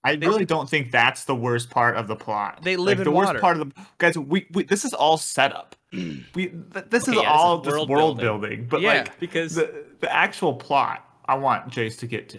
I 0.03 0.15
They 0.15 0.25
really 0.25 0.39
live- 0.39 0.47
don't 0.47 0.69
think 0.69 0.91
that's 0.91 1.25
the 1.25 1.35
worst 1.35 1.69
part 1.69 1.95
of 1.95 2.07
the 2.07 2.15
plot. 2.15 2.61
They 2.63 2.75
live 2.75 2.97
like, 2.97 3.05
in 3.07 3.13
the 3.13 3.17
worst 3.17 3.39
part 3.39 3.57
of 3.61 3.69
the 3.73 3.85
guys. 3.99 4.17
We, 4.17 4.47
we 4.51 4.63
this 4.63 4.83
is 4.83 4.93
all 4.93 5.17
setup. 5.17 5.75
we 5.93 6.17
th- 6.33 6.55
this 6.89 7.07
Okay, 7.07 7.11
is 7.11 7.21
yeah, 7.21 7.21
this 7.21 7.27
all 7.27 7.59
is 7.61 7.65
just 7.65 7.75
world 7.75 7.89
world 7.89 8.17
building. 8.17 8.49
building, 8.49 8.67
but 8.67 8.81
Yeah, 8.81 8.89
like 9.03 9.19
because 9.19 9.53
the 9.55 9.85
the 9.99 10.11
actual 10.11 10.55
plot, 10.55 11.07
I 11.25 11.35
want 11.35 11.71
Jace 11.71 11.97
to 11.99 12.07
get 12.07 12.27
to. 12.29 12.37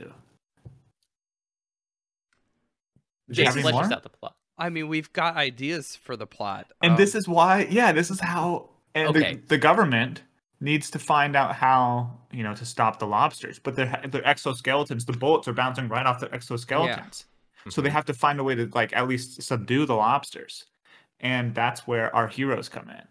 Do 3.30 3.40
you 3.40 3.46
have 3.46 3.54
Jason 3.54 3.60
any 3.68 3.76
fletches 3.76 3.88
more? 3.88 3.92
out 3.92 4.02
the 4.02 4.08
plot. 4.08 4.34
I 4.58 4.68
mean, 4.68 4.88
we've 4.88 5.12
got 5.12 5.36
ideas 5.36 5.96
for 5.96 6.16
the 6.16 6.26
plot. 6.26 6.66
And 6.82 6.92
Um, 6.92 6.96
this 6.98 7.14
is 7.14 7.26
why, 7.28 7.66
yeah, 7.70 7.92
this 7.92 8.10
is 8.10 8.20
how. 8.20 8.70
And 8.94 9.08
Okay. 9.08 9.34
the, 9.36 9.40
the 9.46 9.58
government 9.58 10.22
needs 10.62 10.90
to 10.92 10.98
find 10.98 11.36
out 11.36 11.54
how 11.54 12.18
you 12.32 12.42
know 12.42 12.54
to 12.54 12.64
stop 12.64 12.98
the 12.98 13.06
lobsters, 13.06 13.58
but 13.58 13.76
their 13.76 14.00
their 14.08 14.22
exoskeletons, 14.22 15.04
the 15.06 15.12
bullets 15.12 15.46
are 15.48 15.52
bouncing 15.52 15.88
right 15.88 16.06
off 16.06 16.20
their 16.20 16.30
exoskeletons, 16.30 17.24
so 17.68 17.80
they 17.82 17.90
have 17.90 18.04
to 18.06 18.14
find 18.14 18.40
a 18.40 18.44
way 18.44 18.54
to 18.54 18.70
like 18.74 18.94
at 18.96 19.06
least 19.08 19.42
subdue 19.42 19.84
the 19.86 19.94
lobsters, 19.94 20.64
and 21.20 21.54
that's 21.54 21.86
where 21.86 22.14
our 22.16 22.28
heroes 22.28 22.68
come 22.68 22.88
in, 22.88 23.02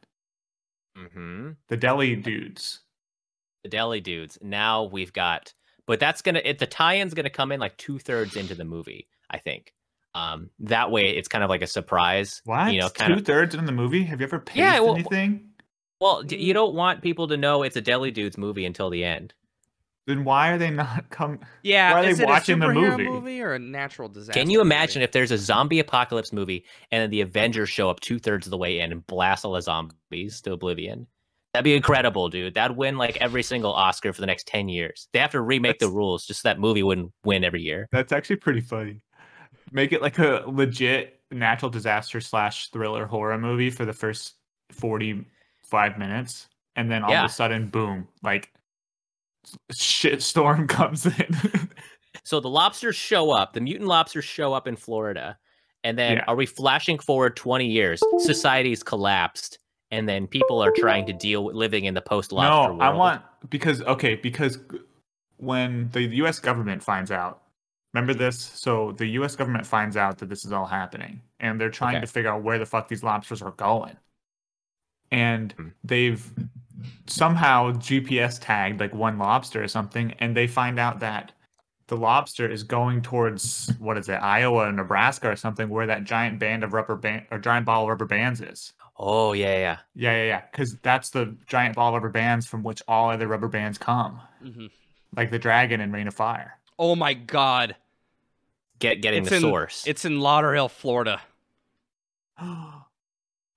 Mm-hmm. 0.98 1.50
the 1.70 1.78
deli 1.78 2.16
dudes. 2.16 2.80
the 3.64 3.70
deli 3.70 4.02
dudes. 4.02 4.38
Now 4.42 4.84
we've 4.84 5.14
got, 5.14 5.54
but 5.88 6.00
that's 6.00 6.22
gonna 6.22 6.42
it. 6.44 6.60
The 6.60 6.68
tie-in's 6.68 7.14
gonna 7.14 7.30
come 7.30 7.52
in 7.52 7.60
like 7.60 7.78
two 7.78 8.00
thirds 8.00 8.36
into 8.36 8.56
the 8.56 8.66
movie, 8.66 9.08
I 9.30 9.38
think. 9.38 9.74
Um, 10.14 10.50
that 10.60 10.92
way 10.92 11.16
it's 11.16 11.30
kind 11.30 11.42
of 11.42 11.50
like 11.50 11.62
a 11.62 11.68
surprise. 11.68 12.42
What? 12.44 12.74
You 12.74 12.82
know, 12.82 12.90
Two 12.90 13.20
thirds 13.22 13.56
in 13.56 13.66
the 13.66 13.72
movie? 13.72 14.04
Have 14.04 14.20
you 14.20 14.26
ever 14.26 14.40
paced 14.40 14.58
Yeah, 14.58 14.82
well, 14.82 14.96
anything? 14.96 15.51
Well, 16.02 16.24
d- 16.24 16.38
you 16.38 16.52
mm. 16.52 16.56
don't 16.56 16.74
want 16.74 17.02
people 17.02 17.28
to 17.28 17.38
know 17.38 17.64
it's 17.64 17.78
a 17.78 17.82
deli 17.82 18.12
dudes 18.12 18.38
movie 18.38 18.66
until 18.66 18.90
the 18.90 19.06
end. 19.06 19.34
Then 20.08 20.24
why 20.24 20.50
are 20.50 20.58
they 20.58 20.72
not 20.72 21.10
come? 21.12 21.40
yeah, 21.64 21.94
why 21.94 22.02
are 22.02 22.10
is 22.10 22.18
they 22.18 22.24
it 22.24 22.28
watching 22.28 22.62
a 22.62 22.68
the 22.68 22.74
superhero 22.74 23.06
movie? 23.06 23.42
or 23.42 23.54
a 23.54 23.60
natural 23.60 24.10
disaster? 24.10 24.38
Can 24.38 24.50
you 24.50 24.58
movie? 24.58 24.68
imagine 24.68 25.02
if 25.04 25.12
there's 25.12 25.32
a 25.32 25.38
zombie 25.38 25.80
apocalypse 25.80 26.34
movie 26.34 26.66
and 26.92 27.04
then 27.04 27.12
the 27.12 27.22
Avengers 27.22 27.70
show 27.70 27.90
up 27.90 28.00
two 28.00 28.18
thirds 28.18 28.48
of 28.48 28.52
the 28.52 28.58
way 28.58 28.80
in 28.80 28.92
and 28.92 29.06
blast 29.06 29.46
all 29.46 29.54
the 29.54 29.62
zombies 29.62 30.42
to 30.42 30.54
oblivion? 30.54 31.06
That'd 31.54 31.66
be 31.66 31.76
incredible, 31.76 32.30
dude. 32.30 32.56
That'd 32.56 32.78
win 32.78 32.98
like 32.98 33.18
every 33.18 33.44
single 33.44 33.74
Oscar 33.74 34.12
for 34.12 34.22
the 34.22 34.28
next 34.28 34.48
10 34.48 34.70
years. 34.70 35.08
They 35.12 35.20
have 35.20 35.32
to 35.32 35.42
remake 35.42 35.80
the 35.80 35.90
rules 35.90 36.26
just 36.26 36.42
so 36.42 36.50
that 36.50 36.60
movie 36.60 36.82
wouldn't 36.82 37.12
win 37.26 37.44
every 37.44 37.62
year. 37.62 37.90
That's 37.92 38.12
actually 38.12 38.38
pretty 38.38 38.62
funny. 38.62 39.02
Make 39.72 39.92
it 39.92 40.02
like 40.02 40.18
a 40.18 40.46
legit 40.48 41.20
natural 41.30 41.70
disaster 41.70 42.22
slash 42.22 42.70
thriller 42.72 43.06
horror 43.06 43.38
movie 43.38 43.70
for 43.70 43.86
the 43.86 43.94
first 43.94 44.36
forty 44.72 45.26
five 45.72 45.98
minutes, 45.98 46.48
and 46.76 46.92
then 46.92 47.04
all 47.04 47.12
Yeah. 47.12 47.24
of 47.24 47.32
a 47.32 47.34
sudden, 47.34 47.68
boom! 47.70 48.08
Like 48.22 48.54
shit 49.72 50.22
storm 50.22 50.68
comes 50.78 51.06
in. 51.08 51.36
So 52.24 52.40
the 52.40 52.50
lobsters 52.50 52.96
show 52.96 53.32
up, 53.32 53.54
the 53.54 53.62
mutant 53.62 53.88
lobsters 53.88 54.26
show 54.26 54.54
up 54.54 54.68
in 54.68 54.76
Florida. 54.76 55.40
And 55.84 55.98
then 55.98 56.18
Yeah. 56.18 56.26
are 56.28 56.36
we 56.36 56.46
flashing 56.46 57.00
forward 57.00 57.36
20 57.36 57.66
years? 57.66 58.04
Society's 58.20 58.84
collapsed. 58.84 59.58
And 59.90 60.08
then 60.08 60.28
people 60.28 60.62
are 60.64 60.72
trying 60.72 61.08
to 61.08 61.14
deal 61.14 61.44
with 61.44 61.56
living 61.56 61.86
in 61.86 61.96
the 61.96 62.02
post 62.02 62.32
lobster 62.32 62.70
no, 62.70 62.76
world. 62.76 62.82
I 62.82 62.90
want 62.96 63.24
because 63.50 63.82
okay, 63.82 64.16
because 64.16 64.60
when 65.38 65.90
the 65.92 66.04
U.S. 66.18 66.40
government 66.40 66.84
finds 66.84 67.12
out, 67.12 67.42
remember 67.94 68.14
this? 68.14 68.38
So 68.38 68.92
the 68.94 69.08
U.S. 69.08 69.36
government 69.36 69.66
finds 69.66 69.98
out 69.98 70.20
that 70.20 70.30
this 70.30 70.46
is 70.46 70.52
all 70.52 70.68
happening, 70.68 71.22
and 71.40 71.60
they're 71.60 71.72
trying 71.72 71.96
Okay. 71.96 72.06
to 72.06 72.08
figure 72.12 72.30
out 72.30 72.44
where 72.44 72.60
the 72.60 72.66
fuck 72.66 72.88
these 72.88 73.04
lobsters 73.04 73.42
are 73.42 73.52
going, 73.52 73.98
and 75.12 75.52
Hmm. 75.54 75.68
they've 75.84 76.32
somehow 77.08 77.72
GPS 77.74 78.40
tagged 78.40 78.80
like 78.80 78.94
one 78.94 79.18
lobster 79.20 79.64
or 79.64 79.68
something, 79.68 80.14
and 80.20 80.36
they 80.36 80.48
find 80.48 80.80
out 80.80 81.00
that 81.00 81.32
the 81.88 81.98
lobster 81.98 82.50
is 82.50 82.64
going 82.64 83.02
towards 83.02 83.72
what 83.78 83.98
is 83.98 84.08
it, 84.08 84.14
Iowa 84.16 84.68
or 84.70 84.72
Nebraska 84.72 85.30
or 85.30 85.36
something, 85.36 85.68
where 85.68 85.86
that 85.88 86.06
giant 86.06 86.40
band 86.40 86.64
of 86.64 86.72
rubber 86.74 86.96
band 86.96 87.26
or 87.32 87.38
giant 87.38 87.66
ball 87.66 87.84
of 87.84 87.90
rubber 87.90 88.06
bands 88.06 88.40
is. 88.40 88.72
Oh, 88.98 89.34
yeah, 89.34 89.58
yeah. 89.58 89.78
Yeah, 89.94 90.12
yeah, 90.18 90.24
yeah. 90.26 90.42
Because 90.52 90.78
that's 90.78 91.10
the 91.10 91.36
giant 91.48 91.76
ball 91.76 91.90
of 91.90 91.96
rubber 91.96 92.10
bands 92.10 92.48
from 92.48 92.64
which 92.64 92.82
all 92.88 93.10
other 93.10 93.28
rubber 93.28 93.48
bands 93.50 93.78
come, 93.78 94.22
Mhm. 94.44 94.72
like 95.18 95.32
the 95.32 95.40
dragon 95.40 95.82
in 95.82 95.92
Reign 95.92 96.08
of 96.08 96.14
Fire. 96.14 96.60
Oh 96.80 96.96
my 96.96 97.14
god. 97.14 97.76
Get 98.80 99.02
getting 99.02 99.22
It's 99.24 99.30
the 99.30 99.36
in- 99.36 99.42
source. 99.42 99.86
It's 99.86 100.06
in 100.06 100.18
Lauderhill, 100.20 100.72
Florida. 100.72 101.22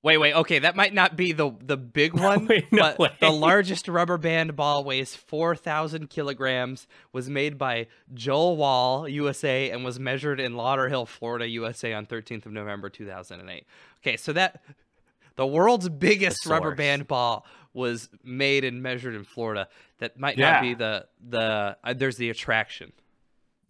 Wait, 0.04 0.18
wait. 0.18 0.34
Okay, 0.34 0.58
that 0.60 0.76
might 0.76 0.92
not 0.94 1.16
be 1.16 1.32
the 1.32 1.50
the 1.60 1.76
big 1.78 2.12
one, 2.12 2.46
Wait, 2.46 2.70
no 2.70 2.94
but 2.96 3.18
the 3.20 3.30
largest 3.48 3.88
rubber 3.88 4.18
band 4.18 4.54
ball 4.54 4.84
weighs 4.84 5.16
four 5.16 5.56
thousand 5.56 6.10
kilograms. 6.10 6.86
Was 7.12 7.28
made 7.30 7.56
by 7.58 7.86
Joel 8.12 8.56
Waul, 8.58 9.08
USA, 9.08 9.70
and 9.70 9.82
was 9.82 9.98
measured 9.98 10.40
in 10.40 10.52
Lauderhill, 10.52 11.08
Florida, 11.08 11.48
USA, 11.48 11.94
on 11.94 12.04
thirteenth 12.06 12.44
of 12.44 12.52
November, 12.52 12.90
two 12.90 13.06
thousand 13.06 13.40
and 13.40 13.48
eight. 13.48 13.66
Okay, 14.02 14.16
so 14.18 14.32
that 14.34 14.62
the 15.36 15.46
world's 15.46 15.88
biggest 15.88 16.44
rubber 16.46 16.74
band 16.74 17.08
ball 17.08 17.46
was 17.72 18.08
made 18.22 18.62
and 18.62 18.82
measured 18.82 19.14
in 19.14 19.24
Florida. 19.24 19.68
That 19.98 20.18
might 20.18 20.36
Yeah. 20.36 20.52
not 20.52 20.60
be 20.62 20.74
the 20.74 21.06
the. 21.26 21.76
Uh, 21.82 21.94
there's 21.94 22.18
the 22.18 22.28
attraction. 22.28 22.92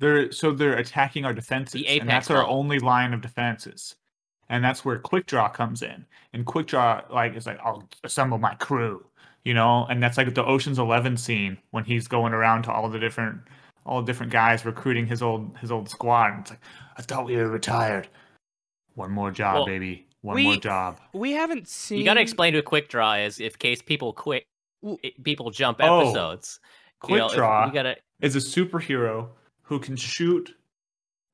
they're 0.01 0.33
so 0.33 0.51
they're 0.51 0.77
attacking 0.77 1.25
our 1.25 1.33
defenses, 1.33 1.75
and 1.81 1.87
apex 1.87 2.09
that's 2.09 2.31
our 2.31 2.45
only 2.45 2.81
line 2.81 3.15
of 3.15 3.21
defenses. 3.21 3.95
And 4.49 4.63
that's 4.65 4.85
where 4.85 4.99
quick 4.99 5.27
draw 5.27 5.49
comes 5.49 5.83
in. 5.83 6.05
And 6.33 6.45
quick 6.45 6.67
draw, 6.67 7.03
like, 7.11 7.35
is 7.35 7.47
like, 7.47 7.59
I'll 7.65 7.89
assemble 8.05 8.39
my 8.39 8.55
crew, 8.57 9.05
you 9.45 9.55
know. 9.55 9.87
And 9.89 10.03
that's 10.03 10.19
like 10.19 10.35
the 10.35 10.45
Ocean's 10.45 10.79
Eleven 10.79 11.17
scene 11.17 11.59
when 11.71 11.85
he's 11.85 12.07
going 12.09 12.33
around 12.33 12.63
to 12.65 12.73
all 12.73 12.89
the 12.91 12.99
different, 12.99 13.41
all 13.87 14.01
the 14.03 14.07
different 14.07 14.33
guys 14.33 14.65
recruiting 14.65 15.07
his 15.07 15.23
old 15.23 15.57
his 15.59 15.71
old 15.73 15.89
squad. 15.89 16.33
And 16.33 16.41
it's 16.43 16.51
like, 16.51 16.61
I 16.99 17.03
thought 17.03 17.25
we 17.27 17.37
were 17.37 17.49
retired. 17.49 18.09
One 18.95 19.11
more 19.11 19.31
job, 19.31 19.55
Well, 19.57 19.67
baby. 19.67 20.07
One 20.23 20.37
we- 20.37 20.45
more 20.45 20.57
job. 20.57 21.01
We 21.13 21.33
haven't 21.33 21.69
seen. 21.69 21.99
you 21.99 22.05
got 22.05 22.15
to 22.15 22.21
explain 22.21 22.53
to 22.55 22.59
a 22.61 22.63
quick 22.63 22.89
draw 22.89 23.15
is 23.15 23.41
if 23.41 23.59
case 23.59 23.83
people 23.83 24.13
quit, 24.13 24.45
people 25.23 25.51
jump 25.51 25.79
Oh, 25.83 26.01
episodes. 26.01 26.61
You 27.03 27.09
Quick 27.09 27.19
know, 27.19 27.35
draw 27.35 27.69
gotta. 27.71 27.97
is 28.21 28.35
a 28.37 28.39
superhero 28.39 29.29
who 29.63 29.79
can 29.79 29.97
shoot 29.97 30.55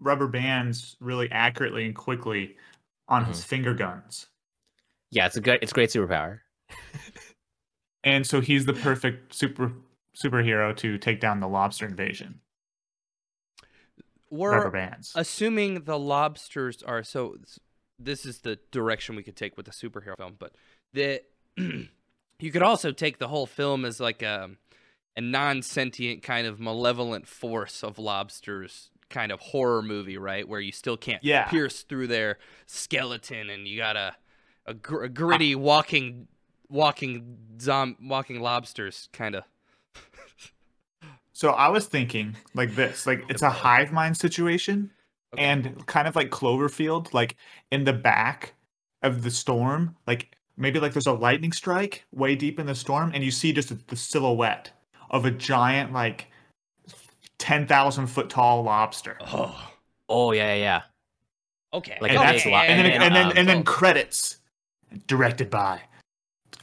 rubber 0.01 0.27
bands 0.27 0.97
really 1.01 1.31
accurately 1.31 1.85
and 1.85 1.95
quickly 1.95 2.57
on 3.11 3.23
mm-hmm. 3.23 3.33
his 3.33 3.45
finger 3.45 3.75
guns. 3.75 4.29
Yeah, 5.11 5.27
it's 5.27 5.37
a 5.37 5.41
good. 5.43 5.59
It's 5.61 5.73
a 5.73 5.75
great 5.75 5.91
superpower. 5.91 6.39
And 8.03 8.27
so 8.27 8.41
he's 8.41 8.67
the 8.67 8.73
perfect 8.89 9.35
super 9.35 9.73
superhero 10.17 10.77
to 10.77 10.99
take 10.99 11.21
down 11.21 11.41
the 11.41 11.49
lobster 11.49 11.87
invasion. 11.87 12.41
We're 14.31 14.53
rubber 14.53 14.71
bands. 14.71 15.13
assuming 15.17 15.85
the 15.85 15.99
lobsters 15.99 16.85
are 16.85 17.03
so 17.03 17.37
this 17.99 18.25
is 18.25 18.39
the 18.39 18.61
direction 18.71 19.17
we 19.17 19.25
could 19.25 19.35
take 19.35 19.57
with 19.57 19.67
a 19.67 19.73
superhero 19.73 20.17
film 20.17 20.37
but 20.39 20.55
the 20.93 21.23
you 21.57 22.53
could 22.53 22.63
also 22.63 22.93
take 22.93 23.19
the 23.19 23.27
whole 23.27 23.47
film 23.47 23.85
as 23.85 23.99
like 23.99 24.23
a 24.23 24.51
a 25.17 25.21
non-sentient 25.21 26.23
kind 26.23 26.47
of 26.47 26.61
malevolent 26.61 27.27
force 27.27 27.83
of 27.83 27.99
lobsters 27.99 28.91
kind 29.11 29.33
of 29.33 29.41
horror 29.41 29.83
movie 29.83 30.19
right 30.19 30.49
where 30.49 30.61
you 30.61 30.73
still 30.73 30.97
can't 30.97 31.23
Yeah. 31.23 31.45
pierce 31.45 31.83
through 31.83 32.07
their 32.09 32.39
skeleton 32.67 33.51
and 33.51 33.67
you 33.69 33.77
got 33.77 33.97
a 33.97 34.17
a, 34.67 34.75
gr- 34.75 35.05
a 35.05 35.09
gritty 35.09 35.55
walking 35.55 36.29
walking 36.69 37.37
zom 37.61 37.97
walking 38.03 38.41
lobsters 38.41 39.09
kind 39.13 39.35
of 39.35 39.45
So 41.33 41.51
I 41.51 41.69
was 41.69 41.87
thinking 41.87 42.37
like 42.55 42.75
this, 42.75 43.07
like 43.07 43.25
it's 43.29 43.43
a 43.43 43.51
hive 43.51 43.93
mind 43.93 44.17
situation 44.17 44.91
Okay. 45.33 45.43
and 45.43 45.87
kind 45.87 46.09
of 46.09 46.17
like 46.17 46.31
Cloverfield, 46.31 47.13
like 47.15 47.37
in 47.71 47.85
the 47.85 47.93
back 47.93 48.55
of 49.03 49.23
the 49.23 49.31
storm, 49.31 49.97
like 50.07 50.37
maybe 50.57 50.81
like 50.81 50.93
there's 50.93 51.07
a 51.07 51.13
lightning 51.13 51.53
strike 51.53 52.05
way 52.13 52.35
deep 52.35 52.59
in 52.59 52.67
the 52.67 52.75
storm 52.75 53.13
and 53.15 53.25
you 53.25 53.31
see 53.31 53.53
just 53.53 53.87
the 53.89 53.97
silhouette 53.97 54.71
of 55.11 55.25
a 55.25 55.31
giant 55.31 55.93
like 55.93 56.27
10,000 57.41 58.07
foot 58.07 58.31
tall 58.31 58.63
lobster. 58.63 59.17
oh 59.33 59.57
Oh 60.09 60.33
yeah, 60.33 60.55
yeah, 60.55 60.61
yeah. 60.61 60.83
okay 61.73 61.99
Like 62.01 62.11
and, 62.13 62.21
okay, 62.21 62.33
that's, 62.33 62.45
big 62.45 62.53
and 62.53 62.79
then 62.79 62.87
and 62.87 63.03
and 63.03 63.03
then, 63.03 63.13
then 63.15 63.27
um, 63.27 63.33
and 63.39 63.49
then 63.49 63.63
credits 63.65 64.39
directed 65.07 65.51
by 65.51 65.81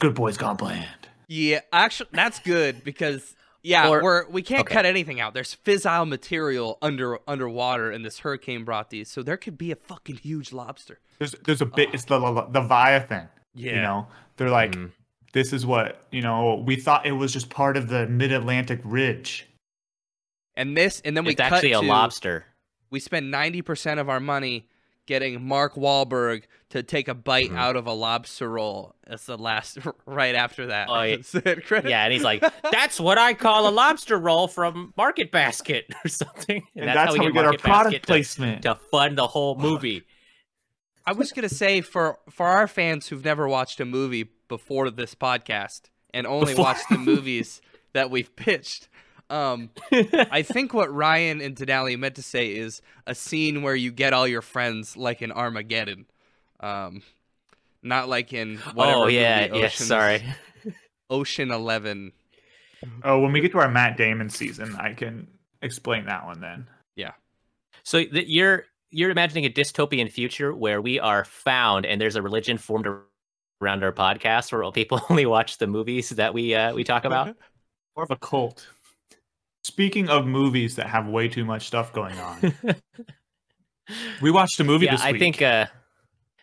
Good 0.00 0.14
Boys 0.14 0.36
Gone 0.36 0.56
Bland. 0.56 0.86
Yeah, 1.28 1.60
actually, 1.72 2.10
that's 2.12 2.38
good 2.40 2.84
because 2.84 3.34
yeah, 3.62 3.88
Or- 3.88 4.02
we're 4.02 4.28
we 4.28 4.40
can't 4.42 4.60
okay. 4.62 4.74
cut 4.74 4.86
anything 4.86 5.18
out. 5.20 5.34
There's 5.34 5.56
fissile 5.64 6.08
material 6.08 6.78
under 6.80 7.18
underwater, 7.26 7.90
and 7.90 8.04
this 8.04 8.20
hurricane 8.20 8.64
brought 8.64 8.90
these, 8.90 9.10
so 9.10 9.22
there 9.22 9.36
could 9.36 9.58
be 9.58 9.72
a 9.72 9.76
fucking 9.76 10.16
huge 10.18 10.52
lobster. 10.52 11.00
There's 11.18 11.32
there's 11.44 11.60
a 11.60 11.66
bit 11.66 11.90
it's 11.92 12.04
the 12.04 12.18
the 12.20 12.60
Leviathan. 12.60 13.28
Yeah, 13.54 13.74
You 13.74 13.82
know, 13.82 14.06
they're 14.36 14.50
like 14.50 14.72
Mhm. 14.72 14.92
this 15.32 15.52
is 15.52 15.66
what 15.66 16.06
you 16.12 16.22
know. 16.22 16.62
We 16.64 16.76
thought 16.76 17.04
it 17.06 17.12
was 17.12 17.32
just 17.32 17.50
part 17.50 17.76
of 17.76 17.88
the 17.88 18.06
Mid 18.06 18.30
Atlantic 18.30 18.80
Ridge. 18.84 19.47
And 20.58 20.76
this, 20.76 21.00
and 21.04 21.16
then 21.16 21.24
we 21.24 21.32
It's 21.32 21.40
cut 21.40 21.52
actually 21.54 21.72
a 21.72 21.80
to- 21.80 21.86
lobster. 21.86 22.44
We 22.90 23.00
spend 23.00 23.30
ninety 23.30 23.62
percent 23.62 23.98
of 24.00 24.08
our 24.10 24.20
money 24.20 24.68
getting 25.06 25.42
Mark 25.42 25.74
Wahlberg 25.74 26.42
to 26.68 26.82
take 26.82 27.08
a 27.08 27.14
bite 27.14 27.50
Mhm. 27.50 27.56
out 27.56 27.76
of 27.76 27.86
a 27.86 27.92
lobster 27.94 28.46
roll. 28.50 28.94
That's 29.06 29.24
the 29.24 29.38
last 29.38 29.78
right 30.06 30.34
after 30.34 30.66
that. 30.66 30.88
Oh, 30.90 31.00
yeah. 31.02 31.16
Said 31.22 31.64
credit. 31.64 31.88
Yeah, 31.88 32.04
and 32.04 32.12
he's 32.12 32.22
like, 32.24 32.44
"That's 32.70 33.00
what 33.00 33.16
I 33.16 33.32
call 33.32 33.66
a 33.68 33.72
lobster 33.72 34.18
roll 34.18 34.48
from 34.48 34.92
Market 34.98 35.30
Basket 35.32 35.86
or 36.04 36.08
something." 36.08 36.62
And, 36.76 36.88
that's, 36.88 37.14
how 37.16 37.22
we 37.24 37.32
get 37.32 37.44
our 37.46 37.56
product 37.56 37.62
Basket 37.62 38.02
to- 38.02 38.06
placement. 38.06 38.62
to 38.62 38.74
fund 38.90 39.16
the 39.16 39.28
whole 39.28 39.54
movie. 39.54 40.02
I 41.06 41.12
was 41.12 41.32
gonna 41.32 41.48
say 41.48 41.80
for 41.80 42.18
for 42.28 42.46
our 42.46 42.68
fans 42.68 43.08
who've 43.08 43.24
never 43.24 43.48
watched 43.48 43.80
a 43.80 43.86
movie 43.86 44.28
before 44.48 44.90
this 44.90 45.14
podcast 45.14 45.82
and 46.12 46.26
only 46.26 46.52
Before- 46.52 46.64
watched 46.66 46.88
the 46.90 46.98
movies 46.98 47.62
that 47.94 48.10
we've 48.10 48.34
pitched. 48.36 48.88
Um, 49.30 49.70
I 49.92 50.42
think 50.42 50.72
what 50.72 50.92
Ryan 50.92 51.40
and 51.40 51.54
Denali 51.54 51.98
meant 51.98 52.14
to 52.16 52.22
say 52.22 52.54
is 52.54 52.80
a 53.06 53.14
scene 53.14 53.62
where 53.62 53.76
you 53.76 53.90
get 53.90 54.12
all 54.12 54.26
your 54.26 54.42
friends, 54.42 54.96
like 54.96 55.22
in 55.22 55.32
Armageddon, 55.32 56.06
um, 56.60 57.02
not 57.82 58.08
like 58.08 58.32
in 58.32 58.58
whatever 58.74 58.98
oh 58.98 59.06
yeah, 59.06 59.48
movie, 59.48 59.60
yeah. 59.60 59.68
Sorry. 59.68 60.22
Ocean 61.10 61.50
Eleven. 61.50 62.12
Oh, 63.02 63.18
when 63.18 63.32
we 63.32 63.40
get 63.40 63.52
to 63.52 63.58
our 63.58 63.70
Matt 63.70 63.96
Damon 63.96 64.30
season, 64.30 64.76
I 64.76 64.94
can 64.94 65.26
explain 65.62 66.06
that 66.06 66.24
one 66.24 66.40
then. 66.40 66.66
Yeah. 66.96 67.12
So 67.82 68.04
th- 68.04 68.28
you're 68.28 68.64
you're 68.90 69.10
imagining 69.10 69.44
a 69.44 69.50
dystopian 69.50 70.10
future 70.10 70.54
where 70.54 70.80
we 70.80 70.98
are 70.98 71.24
found 71.24 71.84
and 71.84 72.00
there's 72.00 72.16
a 72.16 72.22
religion 72.22 72.56
formed 72.56 72.86
around 73.60 73.84
our 73.84 73.92
podcast 73.92 74.52
where 74.52 74.70
people 74.72 75.00
only 75.10 75.26
watch 75.26 75.58
the 75.58 75.66
movies 75.66 76.10
that 76.10 76.32
we 76.34 76.54
uh, 76.54 76.74
we 76.74 76.84
talk 76.84 77.04
about. 77.04 77.36
More 77.96 78.04
of 78.04 78.10
a 78.10 78.16
cult. 78.16 78.68
Speaking 79.68 80.08
of 80.08 80.26
movies 80.26 80.76
that 80.76 80.86
have 80.86 81.06
way 81.06 81.28
too 81.28 81.44
much 81.44 81.66
stuff 81.66 81.92
going 81.92 82.18
on, 82.18 82.54
we 84.22 84.30
watched 84.30 84.58
a 84.60 84.64
movie 84.64 84.86
yeah, 84.86 84.92
this 84.92 85.02
I 85.02 85.18
think. 85.18 85.42
Uh, 85.42 85.66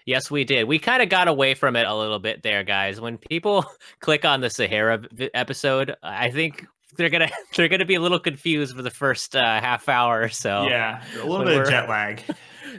yes, 0.05 0.29
we 0.29 0.43
did. 0.43 0.65
We 0.65 0.77
kind 0.77 1.01
of 1.01 1.09
got 1.09 1.27
away 1.27 1.55
from 1.55 1.75
it 1.75 1.87
a 1.87 1.95
little 1.95 2.19
bit 2.19 2.43
there, 2.43 2.63
guys. 2.63 3.01
When 3.01 3.17
people 3.17 3.65
click 3.99 4.25
on 4.25 4.41
the 4.41 4.51
Sahara 4.51 5.01
episode, 5.33 5.95
I 6.03 6.29
think 6.29 6.67
they're 6.97 7.09
gonna 7.09 7.31
they're 7.55 7.67
gonna 7.67 7.83
be 7.83 7.95
a 7.95 7.99
little 7.99 8.19
confused 8.19 8.75
for 8.75 8.83
the 8.83 8.91
first 8.91 9.35
uh, 9.35 9.59
half 9.59 9.89
hour 9.89 10.21
or 10.21 10.29
so. 10.29 10.67
yeah, 10.67 11.03
a 11.19 11.25
little 11.25 11.47
bit 11.47 11.61
of 11.61 11.67
jet 11.67 11.89
lag. 11.89 12.21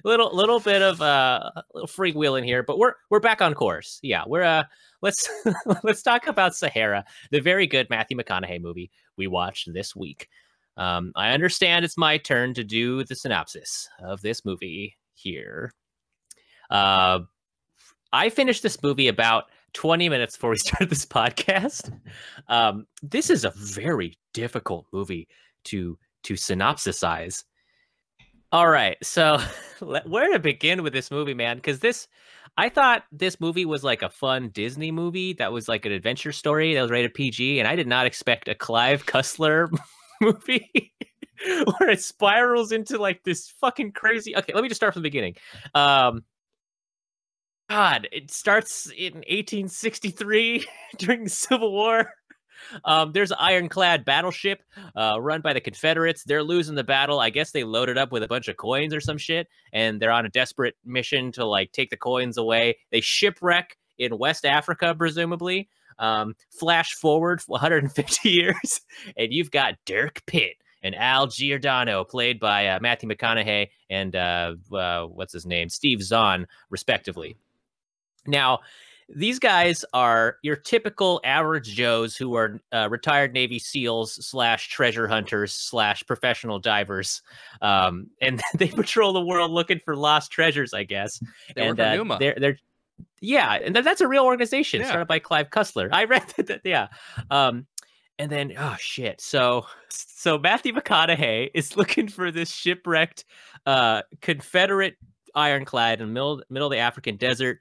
Little 0.05 0.35
little 0.35 0.61
bit 0.61 0.83
of 0.83 1.01
uh 1.01 1.51
little 1.75 1.89
freewheeling 1.89 2.45
here, 2.45 2.63
but 2.63 2.79
we're 2.79 2.95
we're 3.11 3.21
back 3.21 3.41
on 3.41 3.55
course. 3.55 3.99
Yeah, 4.03 4.25
we're 4.27 4.43
uh 4.43 4.65
let's 5.03 5.29
let's 5.83 6.03
talk 6.03 6.27
about 6.27 6.55
Sahara, 6.55 7.05
the 7.31 7.41
very 7.41 7.67
good 7.67 7.89
Matthew 7.91 8.17
McConaughey 8.17 8.61
movie 8.61 8.91
we 9.17 9.27
watched 9.27 9.73
this 9.73 9.95
week. 9.95 10.29
Um, 10.77 11.13
I 11.17 11.31
understand 11.31 11.85
it's 11.85 11.97
my 11.97 12.19
turn 12.19 12.55
to 12.55 12.65
do 12.65 13.03
the 13.05 13.15
synopsis 13.15 13.89
of 14.03 14.21
this 14.21 14.45
movie 14.45 14.97
here. 15.15 15.73
Uh, 16.71 17.21
I 18.13 18.29
finished 18.29 18.63
this 18.63 18.83
movie 18.83 19.09
about 19.09 19.45
20 19.73 20.09
minutes 20.09 20.37
before 20.37 20.51
we 20.51 20.57
started 20.59 20.91
this 20.91 21.07
podcast. 21.07 21.93
Um, 22.49 22.87
this 23.03 23.31
is 23.31 23.45
a 23.45 23.51
very 23.51 24.19
difficult 24.33 24.87
movie 24.93 25.29
to 25.65 25.99
to 26.25 26.35
synopsisize. 26.35 27.45
All 28.57 28.69
right, 28.69 28.97
so 29.03 29.39
where 29.81 30.33
to 30.33 30.39
begin 30.39 30.83
with 30.83 30.95
this 30.95 31.11
movie, 31.11 31.35
man? 31.35 31.57
Because 31.57 31.81
this, 31.81 32.09
I 32.57 32.71
thought 32.71 33.05
this 33.13 33.39
movie 33.39 33.67
was 33.67 33.85
like 33.85 34.01
a 34.01 34.09
fun 34.09 34.49
Disney 34.49 34.91
movie 34.91 35.35
that 35.35 35.53
was 35.53 35.69
like 35.69 35.85
an 35.85 35.93
adventure 35.93 36.33
story 36.33 36.73
that 36.73 36.81
was 36.81 36.91
rated 36.91 37.13
PG, 37.13 37.59
and 37.59 37.69
I 37.69 37.77
did 37.77 37.87
not 37.87 38.07
expect 38.07 38.49
a 38.49 38.55
Clive 38.55 39.05
Cussler 39.05 39.69
movie 40.23 40.95
where 41.47 41.91
it 41.91 42.01
spirals 42.01 42.73
into 42.73 42.97
like 42.97 43.23
this 43.25 43.51
fucking 43.61 43.93
crazy. 43.93 44.35
Okay, 44.35 44.55
let 44.55 44.63
me 44.63 44.69
just 44.69 44.79
start 44.79 44.95
from 44.95 45.03
the 45.03 45.07
beginning. 45.11 45.35
Um, 45.75 46.25
God, 47.69 48.09
it 48.11 48.31
starts 48.31 48.87
in 48.87 49.17
1863 49.17 50.67
during 50.97 51.25
the 51.25 51.29
Civil 51.29 51.73
War. 51.73 52.11
Um, 52.85 53.13
there's 53.13 53.31
an 53.31 53.39
ironclad 53.41 54.05
battleship 54.05 54.63
uh, 54.97 55.19
run 55.21 55.41
by 55.41 55.53
the 55.53 55.61
Confederates. 55.61 56.25
They're 56.25 56.43
losing 56.43 56.75
the 56.75 56.85
battle. 56.85 57.21
I 57.21 57.31
guess 57.31 57.51
they 57.53 57.65
loaded 57.65 57.99
up 57.99 58.13
with 58.13 58.23
a 58.23 58.29
bunch 58.29 58.49
of 58.49 58.57
coins 58.57 58.95
or 58.95 59.01
some 59.01 59.19
shit, 59.19 59.49
and 59.73 60.01
they're 60.01 60.11
on 60.11 60.27
a 60.27 60.31
desperate 60.31 60.75
mission 60.85 61.33
to 61.33 61.45
like 61.45 61.73
take 61.73 61.91
the 61.91 61.97
coins 61.97 62.39
away. 62.39 62.79
They 62.91 63.01
shipwreck 63.01 63.77
in 63.99 64.19
West 64.19 64.45
Africa, 64.45 64.95
presumably. 64.97 65.69
Um, 65.99 66.35
flash 66.51 66.95
forward 66.95 67.41
150 67.47 68.29
years, 68.29 68.81
and 69.17 69.33
you've 69.33 69.51
got 69.51 69.75
Dirk 69.87 70.23
Pitt 70.27 70.57
and 70.83 70.95
Al 70.95 71.27
Giordino, 71.27 72.09
played 72.09 72.39
by 72.39 72.69
uh, 72.69 72.79
Matthew 72.81 73.09
McConaughey 73.09 73.69
and 73.91 74.15
uh, 74.15 74.55
uh, 74.73 75.07
what's 75.07 75.33
his 75.33 75.47
name, 75.47 75.69
Steve 75.69 76.03
Zahn, 76.03 76.47
respectively. 76.71 77.37
Now, 78.27 78.61
these 79.09 79.39
guys 79.39 79.85
are 79.93 80.37
your 80.43 80.57
typical 80.57 81.21
average 81.25 81.69
Joes 81.75 82.17
who 82.17 82.35
are 82.35 82.61
uh, 82.73 82.89
retired 82.91 83.33
Navy 83.33 83.59
SEALs 83.59 84.27
slash 84.27 84.69
treasure 84.69 85.07
hunters 85.07 85.53
slash 85.53 86.05
professional 86.07 86.59
divers, 86.59 87.23
um, 87.63 88.09
and 88.21 88.41
they 88.55 88.69
patrol 88.69 89.13
the 89.13 89.21
world 89.21 89.51
looking 89.53 89.81
for 89.85 89.95
lost 89.97 90.31
treasures, 90.33 90.75
I 90.75 90.83
guess. 90.85 91.21
They 91.55 91.63
and 91.63 91.71
work 91.71 91.77
for 91.79 91.83
uh, 91.85 91.95
NUMA. 91.97 92.19
they're 92.19 92.37
they're 92.39 92.59
yeah, 93.21 93.55
and 93.55 93.75
th- 93.75 93.85
that's 93.85 94.01
a 94.01 94.09
real 94.09 94.25
organization 94.25 94.81
Yeah. 94.81 94.89
started 94.89 95.07
by 95.09 95.19
Clive 95.19 95.51
Cussler. 95.51 95.89
I 95.93 96.05
read 96.05 96.25
that, 96.37 96.47
that- 96.49 96.61
yeah. 96.65 96.89
Um, 97.31 97.67
and 98.19 98.31
then 98.31 98.55
oh 98.59 98.77
shit, 98.79 99.21
so 99.21 99.67
so 99.89 100.39
Matthew 100.39 100.73
McConaughey 100.73 101.51
is 101.55 101.77
looking 101.77 102.09
for 102.09 102.31
this 102.33 102.51
shipwrecked 102.51 103.25
uh, 103.67 104.03
Confederate 104.21 104.97
ironclad 105.35 106.01
in 106.01 106.09
the 106.09 106.13
middle 106.13 106.43
middle 106.51 106.67
of 106.69 106.73
the 106.73 106.79
African 106.79 107.17
desert. 107.17 107.61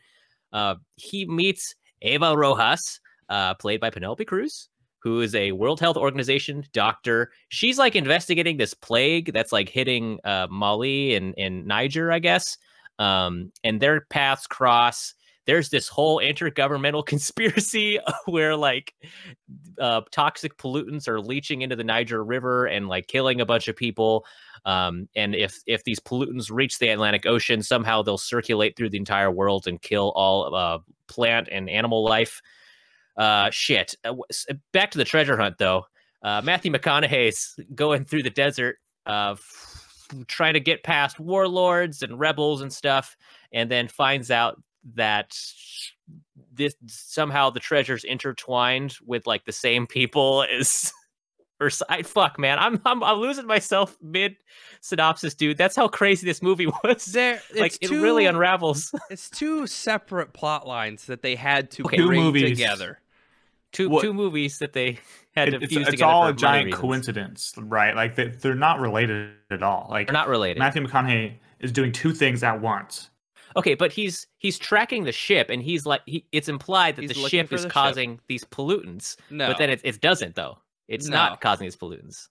Uh, 0.55 0.75
he 0.95 1.25
meets 1.25 1.75
Eva 2.01 2.35
Rojas, 2.35 3.01
uh, 3.27 3.53
played 3.55 3.81
by 3.81 3.89
Penelope 3.89 4.23
Cruz, 4.23 4.69
who 4.99 5.19
is 5.19 5.35
a 5.35 5.51
World 5.51 5.81
Health 5.81 5.97
Organization 5.97 6.63
doctor. 6.71 7.31
She's 7.49 7.77
like 7.77 7.93
investigating 7.95 8.55
this 8.55 8.73
plague 8.73 9.33
that's 9.33 9.51
like 9.51 9.67
hitting 9.67 10.17
uh, 10.23 10.47
Mali 10.49 11.15
and, 11.15 11.67
Niger, 11.67 12.09
I 12.09 12.19
guess. 12.19 12.57
Um, 12.99 13.51
and 13.65 13.81
their 13.81 14.01
paths 14.09 14.47
cross. 14.47 15.13
There's 15.45 15.69
this 15.69 15.87
whole 15.87 16.17
intergovernmental 16.19 17.05
conspiracy 17.07 17.99
where 18.25 18.55
like 18.55 18.93
uh, 19.79 20.01
toxic 20.11 20.57
pollutants 20.57 21.07
are 21.07 21.21
leaching 21.21 21.61
into 21.61 21.75
the 21.75 21.83
Niger 21.83 22.23
River 22.23 22.65
and 22.65 22.87
like 22.87 23.07
killing 23.07 23.41
a 23.41 23.45
bunch 23.45 23.67
of 23.67 23.75
people. 23.75 24.25
Um, 24.65 25.07
and 25.15 25.35
if 25.35 25.59
if 25.67 25.83
these 25.83 25.99
pollutants 25.99 26.51
reach 26.51 26.79
the 26.79 26.89
Atlantic 26.89 27.25
Ocean, 27.25 27.61
somehow 27.61 28.01
they'll 28.01 28.17
circulate 28.17 28.75
through 28.75 28.89
the 28.89 28.97
entire 28.97 29.31
world 29.31 29.67
and 29.67 29.81
kill 29.81 30.11
all 30.15 30.53
uh, 30.55 30.79
plant 31.07 31.47
and 31.51 31.69
animal 31.69 32.03
life. 32.03 32.41
Uh, 33.17 33.49
shit. 33.51 33.95
Uh, 34.03 34.15
back 34.73 34.91
to 34.91 34.97
the 34.97 35.05
treasure 35.05 35.37
hunt, 35.37 35.57
though. 35.57 35.85
Uh, 36.21 36.41
Matthew 36.43 36.71
McConaughey's 36.71 37.57
going 37.75 38.03
through 38.03 38.23
the 38.23 38.29
desert, 38.29 38.77
uh, 39.05 39.35
trying 40.27 40.53
to 40.53 40.59
get 40.59 40.83
past 40.83 41.19
warlords 41.19 42.01
and 42.01 42.19
rebels 42.19 42.61
and 42.61 42.73
stuff, 42.73 43.15
and 43.53 43.69
then 43.69 43.87
finds 43.87 44.31
out 44.31 44.61
that 44.93 45.35
this 46.53 46.75
somehow 46.87 47.49
the 47.49 47.59
treasure's 47.59 48.03
intertwined 48.03 48.95
with 49.05 49.25
like 49.25 49.45
the 49.45 49.51
same 49.51 49.87
people 49.87 50.45
as 50.51 50.91
or 51.59 51.67
s- 51.67 51.81
I, 51.89 52.03
fuck 52.03 52.37
man 52.37 52.59
i'm 52.59 52.79
i'm, 52.85 53.03
I'm 53.03 53.17
losing 53.17 53.47
myself 53.47 53.97
mid 54.01 54.35
synopsis 54.81 55.33
dude 55.33 55.57
that's 55.57 55.75
how 55.75 55.87
crazy 55.87 56.25
this 56.25 56.41
movie 56.43 56.67
was 56.83 57.05
There, 57.05 57.41
like 57.57 57.73
it's 57.73 57.77
it 57.81 57.87
two, 57.87 58.01
really 58.03 58.25
unravels 58.25 58.93
It's 59.09 59.29
two 59.29 59.65
separate 59.65 60.33
plot 60.33 60.67
lines 60.67 61.05
that 61.05 61.21
they 61.21 61.35
had 61.35 61.71
to 61.71 61.83
Okay. 61.85 61.97
Two 61.97 62.07
bring 62.07 62.21
movies. 62.23 62.49
together. 62.51 62.99
two 63.71 63.89
What- 63.89 64.01
two 64.03 64.13
movies 64.13 64.59
that 64.59 64.73
they 64.73 64.99
had 65.35 65.49
to 65.51 65.55
It- 65.57 65.63
it's 65.63 65.73
fuse 65.73 65.81
it's 65.83 65.91
together 65.91 66.11
all 66.11 66.23
for 66.25 66.29
a 66.29 66.33
giant 66.35 66.65
reasons. 66.67 66.81
coincidence, 66.81 67.53
right? 67.57 67.95
Like 67.95 68.15
they, 68.15 68.27
they're 68.27 68.53
not 68.55 68.79
related 68.79 69.31
at 69.49 69.63
all. 69.63 69.87
Like 69.89 70.07
they're 70.07 70.13
not 70.13 70.27
related 70.29 70.59
Matthew 70.59 70.85
McConaughey 70.85 71.33
is 71.59 71.71
doing 71.71 71.91
two 71.91 72.13
things 72.13 72.43
at 72.43 72.61
once. 72.61 73.09
Okay 73.55 73.73
but 73.75 73.91
he's 73.91 74.27
he's 74.37 74.57
tracking 74.59 75.03
the 75.05 75.11
ship 75.11 75.49
and 75.49 75.61
he's 75.61 75.85
like 75.85 76.01
he, 76.05 76.25
it's 76.31 76.47
implied 76.49 76.95
that 76.95 77.03
He's 77.03 77.09
the 77.13 77.29
ship 77.29 77.51
is 77.53 77.61
the 77.61 77.67
ship. 77.67 77.71
causing 77.71 78.19
these 78.27 78.43
pollutants 78.43 79.15
No, 79.29 79.47
but 79.47 79.57
then 79.57 79.69
it, 79.69 79.81
it 79.83 80.01
doesn't 80.01 80.35
though 80.35 80.57
it's 80.87 81.07
No. 81.07 81.15
not 81.15 81.41
causing 81.41 81.65
these 81.65 81.75
pollutants 81.75 82.27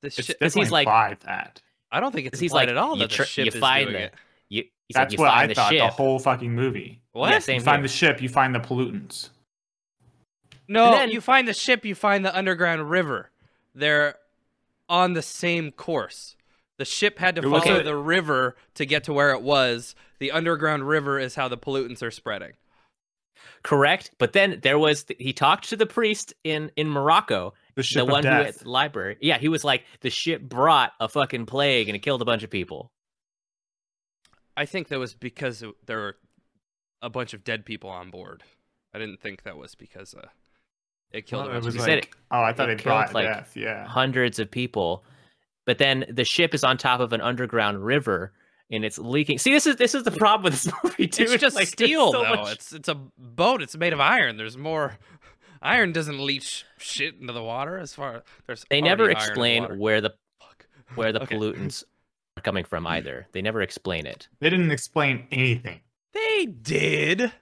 the 0.00 0.08
It's 0.08 0.16
shi- 0.26 0.34
he's 0.40 0.70
like- 0.70 0.86
implied 0.86 1.18
that. 1.20 1.60
I 1.90 2.00
don't 2.00 2.12
think 2.12 2.26
it's 2.26 2.40
he's 2.40 2.52
like, 2.52 2.68
at 2.68 2.76
all 2.76 2.94
you 2.96 3.02
that 3.02 3.10
tr- 3.10 3.22
the 3.22 3.26
ship 3.28 3.44
you 3.46 3.52
is 3.52 3.58
find 3.60 3.86
doing 3.90 3.92
the- 4.00 4.06
it. 4.06 4.14
you 4.48 4.62
he's 4.88 4.96
like, 4.96 5.04
That's 5.04 5.12
you 5.14 5.18
what 5.20 5.30
I 5.30 5.46
the 5.46 5.54
thought 5.54 5.70
ship 5.70 5.78
the 5.80 5.86
whole 5.88 6.18
fucking 6.18 6.52
movie. 6.54 7.00
What? 7.12 7.30
yeah 7.30 7.38
same 7.38 7.56
You 7.56 7.60
find 7.64 7.76
here. 7.78 7.82
the 7.88 7.92
ship, 7.94 8.20
you 8.20 8.28
find 8.28 8.54
the 8.54 8.58
pollutants. 8.58 9.28
No, 10.68 10.90
then- 10.92 11.10
you 11.10 11.20
find 11.20 11.46
the 11.46 11.54
ship, 11.54 11.84
you 11.84 11.94
find 11.94 12.24
the 12.24 12.36
underground 12.36 12.90
river. 12.90 13.30
They're 13.74 14.16
on 14.88 15.12
the 15.12 15.22
same 15.22 15.70
course. 15.72 16.36
The 16.78 16.84
ship 16.84 17.18
had 17.18 17.36
to 17.36 17.42
follow 17.42 17.80
a- 17.80 17.82
the 17.82 17.96
river 17.96 18.56
to 18.74 18.84
get 18.86 19.04
to 19.04 19.12
where 19.12 19.30
it 19.30 19.42
was. 19.42 19.94
The 20.24 20.32
underground 20.32 20.88
river 20.88 21.18
is 21.18 21.34
how 21.34 21.48
the 21.48 21.58
pollutants 21.58 22.02
are 22.02 22.10
spreading. 22.10 22.52
correct 23.62 24.10
but 24.18 24.32
then 24.32 24.58
there 24.62 24.78
was 24.78 25.04
he 25.18 25.32
talked 25.34 25.68
to 25.68 25.76
the 25.76 25.84
priest 25.86 26.32
in 26.44 26.70
in 26.76 26.88
morocco 26.88 27.52
The 27.74 27.82
ship 27.82 28.06
the 28.06 28.12
one 28.12 28.26
of 28.26 28.32
who 28.32 28.40
at 28.48 28.58
the 28.60 28.70
library 28.70 29.16
yeah 29.20 29.36
he 29.38 29.48
was 29.48 29.64
like 29.64 29.84
the 30.00 30.08
ship 30.10 30.40
brought 30.42 30.92
a 31.00 31.08
fucking 31.08 31.44
plague 31.46 31.88
and 31.88 31.96
it 31.96 32.00
killed 32.00 32.22
a 32.22 32.24
bunch 32.24 32.42
of 32.42 32.48
people 32.50 32.90
I 34.56 34.64
think 34.66 34.88
that 34.88 34.98
was 34.98 35.14
because 35.14 35.62
there 35.86 35.98
were 35.98 36.16
a 37.02 37.10
bunch 37.10 37.34
of 37.34 37.42
dead 37.44 37.66
people 37.66 37.90
on 37.90 38.10
board. 38.10 38.44
I 38.94 38.98
didn't 39.00 39.20
think 39.20 39.42
that 39.42 39.56
was 39.56 39.74
because 39.74 40.14
uh, 40.14 40.28
it 41.10 41.26
killed 41.26 41.46
Well, 41.46 41.54
a 41.54 41.58
it 41.58 41.64
was 41.64 41.74
of 41.74 41.74
You 41.74 41.80
people. 41.80 42.10
oh, 42.30 42.42
I 42.42 42.52
thought 42.52 42.70
it 42.70 42.74
it, 42.74 42.78
killed, 42.78 42.84
brought 42.84 43.14
like, 43.14 43.26
death. 43.26 43.52
Yeah. 43.56 43.86
hundreds 43.86 44.38
of 44.38 44.50
people 44.50 45.04
but 45.66 45.78
then 45.78 46.04
the 46.08 46.24
ship 46.24 46.54
is 46.54 46.62
on 46.62 46.76
top 46.78 47.00
of 47.00 47.12
an 47.12 47.20
underground 47.20 47.84
river 47.84 48.32
and 48.70 48.84
it's 48.84 48.98
leaking 48.98 49.38
see 49.38 49.52
this 49.52 49.66
is 49.66 49.76
this 49.76 49.94
is 49.94 50.02
the 50.04 50.10
problem 50.10 50.44
with 50.44 50.62
this 50.62 50.72
movie 50.84 51.06
too 51.06 51.24
It's 51.24 51.40
just 51.40 51.56
like, 51.56 51.68
steel, 51.68 52.12
so 52.12 52.22
though. 52.22 52.34
much- 52.36 52.52
It's 52.52 52.72
it's 52.72 52.88
a 52.88 52.94
boat. 53.18 53.62
It's 53.62 53.76
made 53.76 53.92
of 53.92 54.00
iron. 54.00 54.36
There's 54.36 54.56
more. 54.56 54.98
Iron 55.62 55.92
doesn't 55.92 56.18
leach 56.20 56.64
shit 56.78 57.14
into 57.20 57.32
the 57.32 57.42
water. 57.42 57.78
As 57.78 57.94
far 57.94 58.22
there's 58.46 58.64
they 58.68 58.80
never 58.80 59.04
already 59.04 59.16
iron 59.16 59.24
the 59.24 59.30
explain 59.30 59.78
where 59.78 60.00
the 60.00 60.14
Fuck. 60.40 60.66
where 60.94 61.12
the 61.12 61.22
Okay. 61.24 61.36
pollutants 61.36 61.84
are 62.36 62.42
coming 62.42 62.64
from 62.64 62.86
either 62.86 63.26
they 63.32 63.40
never 63.42 63.62
explain 63.62 64.06
it 64.06 64.28
They 64.40 64.50
didn't 64.50 64.70
explain 64.72 65.26
anything. 65.30 65.80
They 66.12 66.46
did. 66.46 67.32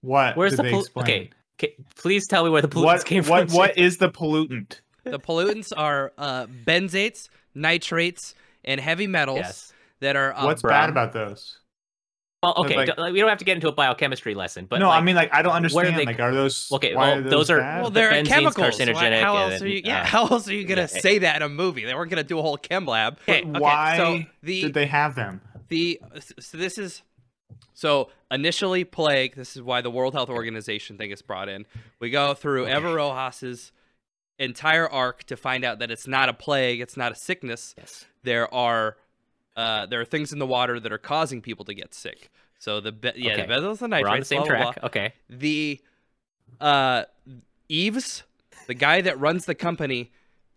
What 0.00 0.36
where's 0.36 0.52
did 0.52 0.58
the 0.58 0.62
they 0.64 0.72
pollu- 0.72 0.96
okay 1.02 1.30
okay, 1.58 1.74
please 1.96 2.26
tell 2.26 2.44
me 2.44 2.50
where 2.50 2.60
the 2.62 2.68
pollutants 2.68 2.84
What, 2.84 3.04
came 3.06 3.24
what, 3.24 3.48
from 3.48 3.56
what 3.56 3.74
Jake. 3.76 3.84
is 3.84 3.96
the 3.98 4.10
pollutant? 4.10 4.80
The 5.04 5.18
pollutants 5.20 5.72
are 5.76 6.12
uh, 6.18 6.46
benzates, 6.46 7.28
nitrates, 7.54 8.34
and 8.64 8.80
heavy 8.80 9.06
metals 9.06 9.38
yes 9.38 9.72
that 10.04 10.16
are. 10.16 10.32
Uh, 10.34 10.44
What's 10.46 10.62
brown. 10.62 10.82
bad 10.82 10.90
about 10.90 11.12
those? 11.12 11.58
well 12.42 12.52
okay 12.58 12.76
like- 12.76 12.86
don't- 12.88 12.98
like, 12.98 13.12
we 13.14 13.20
don't 13.20 13.30
have 13.30 13.38
to 13.38 13.44
get 13.46 13.54
into 13.56 13.68
a 13.68 13.72
biochemistry 13.72 14.34
lesson 14.34 14.66
but 14.66 14.78
no, 14.78 14.88
like, 14.90 15.00
I 15.00 15.02
mean 15.02 15.16
like 15.16 15.30
I 15.32 15.40
don't 15.40 15.52
where 15.52 15.56
understand. 15.56 15.96
they- 15.98 16.04
like, 16.04 16.20
are 16.20 16.34
those 16.34 16.70
Okay, 16.72 16.94
Why 16.94 17.08
well, 17.14 17.18
are 17.26 17.30
those 17.30 17.48
are- 17.50 17.58
bad? 17.58 17.80
Well, 17.80 17.90
they're 17.90 18.10
benzene's 18.10 18.28
chemicals. 18.28 18.78
Why- 18.78 18.84
carcinogenic 18.84 19.20
How 19.22 19.36
and 19.38 19.52
else 19.54 19.62
are 19.62 19.66
you? 19.68 19.80
Yeah, 19.82 20.02
uh, 20.02 20.04
how 20.04 20.26
else 20.26 20.46
are 20.48 20.52
you 20.54 20.64
gonna 20.66 20.82
yeah, 20.82 20.86
say 21.06 21.18
that 21.20 21.36
in 21.36 21.42
a 21.42 21.48
movie? 21.48 21.86
They 21.86 21.94
weren't 21.94 22.10
gonna 22.10 22.22
do 22.22 22.38
a 22.38 22.42
whole 22.42 22.58
chem 22.58 22.84
lab. 22.84 23.18
But 23.26 23.36
Okay, 23.44 23.48
okay, 23.48 23.58
why 23.60 23.96
so 23.96 24.22
the 24.42 24.60
did 24.60 24.74
they 24.74 24.84
have 24.84 25.14
them? 25.14 25.40
the 25.68 25.98
so 26.38 26.58
this 26.58 26.76
is 26.76 27.02
so 27.72 28.10
initially 28.30 28.84
plague 28.84 29.34
this 29.36 29.56
is 29.56 29.62
why 29.62 29.80
the 29.80 29.90
world 29.90 30.12
health 30.12 30.28
organization 30.28 30.98
thing 30.98 31.10
is 31.12 31.22
brought 31.22 31.48
in 31.48 31.64
we 31.98 32.10
go 32.10 32.34
through 32.34 32.64
Okay. 32.64 32.76
eva 32.76 32.88
rojas's 32.88 33.72
entire 34.38 34.86
arc 34.88 35.24
to 35.24 35.36
find 35.36 35.64
out 35.64 35.78
that 35.78 35.90
it's 35.90 36.06
not 36.06 36.28
a 36.28 36.34
plague, 36.34 36.80
it's 36.80 36.96
not 36.96 37.10
a 37.12 37.14
sickness. 37.14 37.74
Yes. 37.78 38.04
There 38.22 38.52
are 38.52 38.96
uh, 39.56 39.86
there 39.86 40.00
are 40.00 40.04
things 40.04 40.32
in 40.32 40.38
the 40.38 40.46
water 40.46 40.80
that 40.80 40.92
are 40.92 40.98
causing 40.98 41.40
people 41.40 41.64
to 41.66 41.74
get 41.74 41.94
sick. 41.94 42.30
So 42.58 42.80
the 42.80 42.92
be- 42.92 43.12
yeah, 43.16 43.32
Okay. 43.34 43.42
the 43.46 43.52
benzoyl 43.52 44.02
We're 44.02 44.08
on 44.08 44.18
the 44.20 44.24
same 44.24 44.38
blah, 44.42 44.46
blah, 44.48 44.56
blah. 44.62 44.72
track. 44.72 44.84
Okay. 44.84 45.12
the 45.28 45.80
uh 46.60 47.04
Yves, 47.68 48.22
the 48.66 48.74
guy 48.74 49.00
that 49.00 49.18
runs 49.18 49.44
the 49.46 49.54
company 49.54 50.12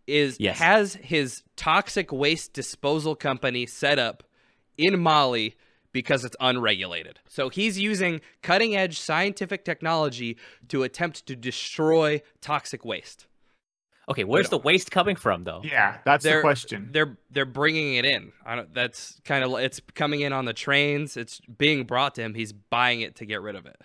is 0.06 0.38
Yes. 0.40 0.58
has 0.60 0.94
his 0.96 1.44
toxic 1.56 2.12
waste 2.12 2.54
disposal 2.54 3.16
company 3.16 3.66
set 3.66 4.00
up 4.00 4.24
in 4.78 5.00
Mali 5.00 5.56
because 5.92 6.24
it's 6.24 6.36
unregulated. 6.40 7.20
So 7.28 7.50
he's 7.50 7.80
using 7.80 8.22
cutting 8.42 8.76
edge 8.76 9.00
scientific 9.00 9.66
technology 9.66 10.38
to 10.70 10.84
attempt 10.84 11.26
to 11.26 11.36
destroy 11.36 12.22
toxic 12.42 12.86
waste. 12.86 13.26
Okay. 14.10 14.24
Where's 14.24 14.50
the 14.50 14.58
waste 14.58 14.90
coming 14.90 15.16
from, 15.18 15.44
though? 15.44 15.62
Yeah, 15.64 15.98
that's 16.06 16.24
They're- 16.24 16.38
the 16.38 16.42
question. 16.42 16.90
They're 16.92 17.18
they're 17.30 17.46
bringing 17.46 17.96
it 17.96 18.06
in. 18.06 18.32
I 18.46 18.56
don't 18.56 18.74
that's 18.74 19.20
kind 19.26 19.44
of 19.44 19.54
it's 19.60 19.82
coming 19.96 20.22
in 20.22 20.32
on 20.34 20.46
the 20.46 20.54
trains. 20.54 21.18
It's 21.18 21.40
being 21.42 21.84
brought 21.84 22.16
to 22.16 22.22
him. 22.22 22.34
He's 22.34 22.54
buying 22.54 23.02
it 23.02 23.16
to 23.18 23.26
get 23.26 23.42
rid 23.42 23.56
of 23.56 23.66
it. 23.66 23.76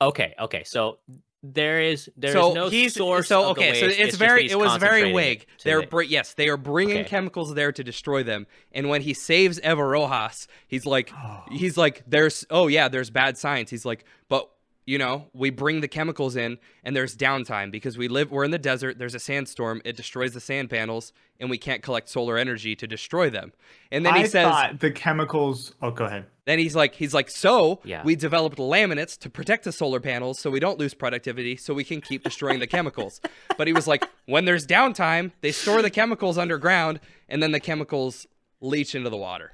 Okay. 0.00 0.34
Okay. 0.38 0.64
So 0.64 0.98
there 1.44 1.80
is 1.80 2.08
there 2.16 2.30
is 2.30 2.34
so 2.34 2.52
no 2.52 2.68
he's 2.68 2.94
source. 2.94 3.26
so 3.28 3.50
of 3.50 3.56
the 3.56 3.62
okay 3.62 3.80
so 3.80 3.86
waste, 3.88 3.98
it's, 3.98 4.16
very 4.16 4.48
it 4.48 4.56
was 4.56 4.76
very 4.76 5.10
concentrating 5.12 5.16
vague 5.16 5.46
they're 5.64 5.84
br- 5.84 6.02
yes 6.02 6.34
they 6.34 6.48
are 6.48 6.56
bringing 6.56 6.98
Okay. 6.98 7.08
chemicals 7.08 7.52
there 7.54 7.72
to 7.72 7.82
destroy 7.82 8.22
them 8.22 8.46
and 8.70 8.88
when 8.88 9.02
he 9.02 9.12
saves 9.12 9.58
eva 9.64 9.84
rojas 9.84 10.46
he's 10.68 10.86
like 10.86 11.12
he's 11.50 11.76
like 11.76 12.04
there's 12.06 12.46
oh 12.50 12.68
yeah 12.68 12.86
there's 12.86 13.10
bad 13.10 13.36
science 13.36 13.70
he's 13.70 13.84
like 13.84 14.04
but 14.28 14.48
you 14.84 14.98
know 14.98 15.26
we 15.32 15.50
bring 15.50 15.80
the 15.80 15.88
chemicals 15.88 16.34
in 16.36 16.58
and 16.82 16.96
there's 16.96 17.16
downtime 17.16 17.70
because 17.70 17.96
we 17.96 18.08
live 18.08 18.30
we're 18.30 18.44
in 18.44 18.50
the 18.50 18.58
desert 18.58 18.98
there's 18.98 19.14
a 19.14 19.18
sandstorm 19.20 19.80
it 19.84 19.96
destroys 19.96 20.32
the 20.34 20.40
sand 20.40 20.68
panels 20.68 21.12
and 21.38 21.48
we 21.50 21.56
can't 21.58 21.82
collect 21.82 22.08
solar 22.08 22.36
energy 22.36 22.74
to 22.74 22.86
destroy 22.86 23.30
them 23.30 23.52
and 23.90 24.04
then 24.04 24.14
he 24.16 24.26
says 24.26 24.52
the 24.78 24.90
chemicals. 24.90 25.74
Oh, 25.82 25.90
go 25.90 26.06
ahead. 26.06 26.24
then 26.46 26.58
he's 26.58 26.74
like, 26.74 26.94
he's 26.94 27.12
like, 27.14 27.30
so 27.30 27.80
Yeah. 27.84 28.02
we 28.04 28.16
developed 28.16 28.58
laminates 28.58 29.18
to 29.18 29.30
protect 29.30 29.64
the 29.64 29.72
solar 29.72 30.00
panels 30.00 30.38
so 30.38 30.50
we 30.50 30.60
don't 30.60 30.78
lose 30.78 30.94
productivity, 30.94 31.56
so 31.56 31.74
we 31.74 31.84
can 31.84 32.00
keep 32.00 32.24
destroying 32.24 32.58
the 32.58 32.66
chemicals. 32.66 33.20
But 33.58 33.66
he 33.66 33.72
was 33.72 33.86
like, 33.86 34.04
when 34.26 34.46
there's 34.46 34.66
downtime, 34.66 35.32
they 35.42 35.52
store 35.52 35.82
the 35.82 35.90
chemicals 35.90 36.38
underground, 36.38 37.00
and 37.28 37.42
then 37.42 37.52
the 37.52 37.60
chemicals 37.60 38.26
leach 38.60 38.94
into 38.94 39.10
the 39.10 39.16
water. 39.16 39.52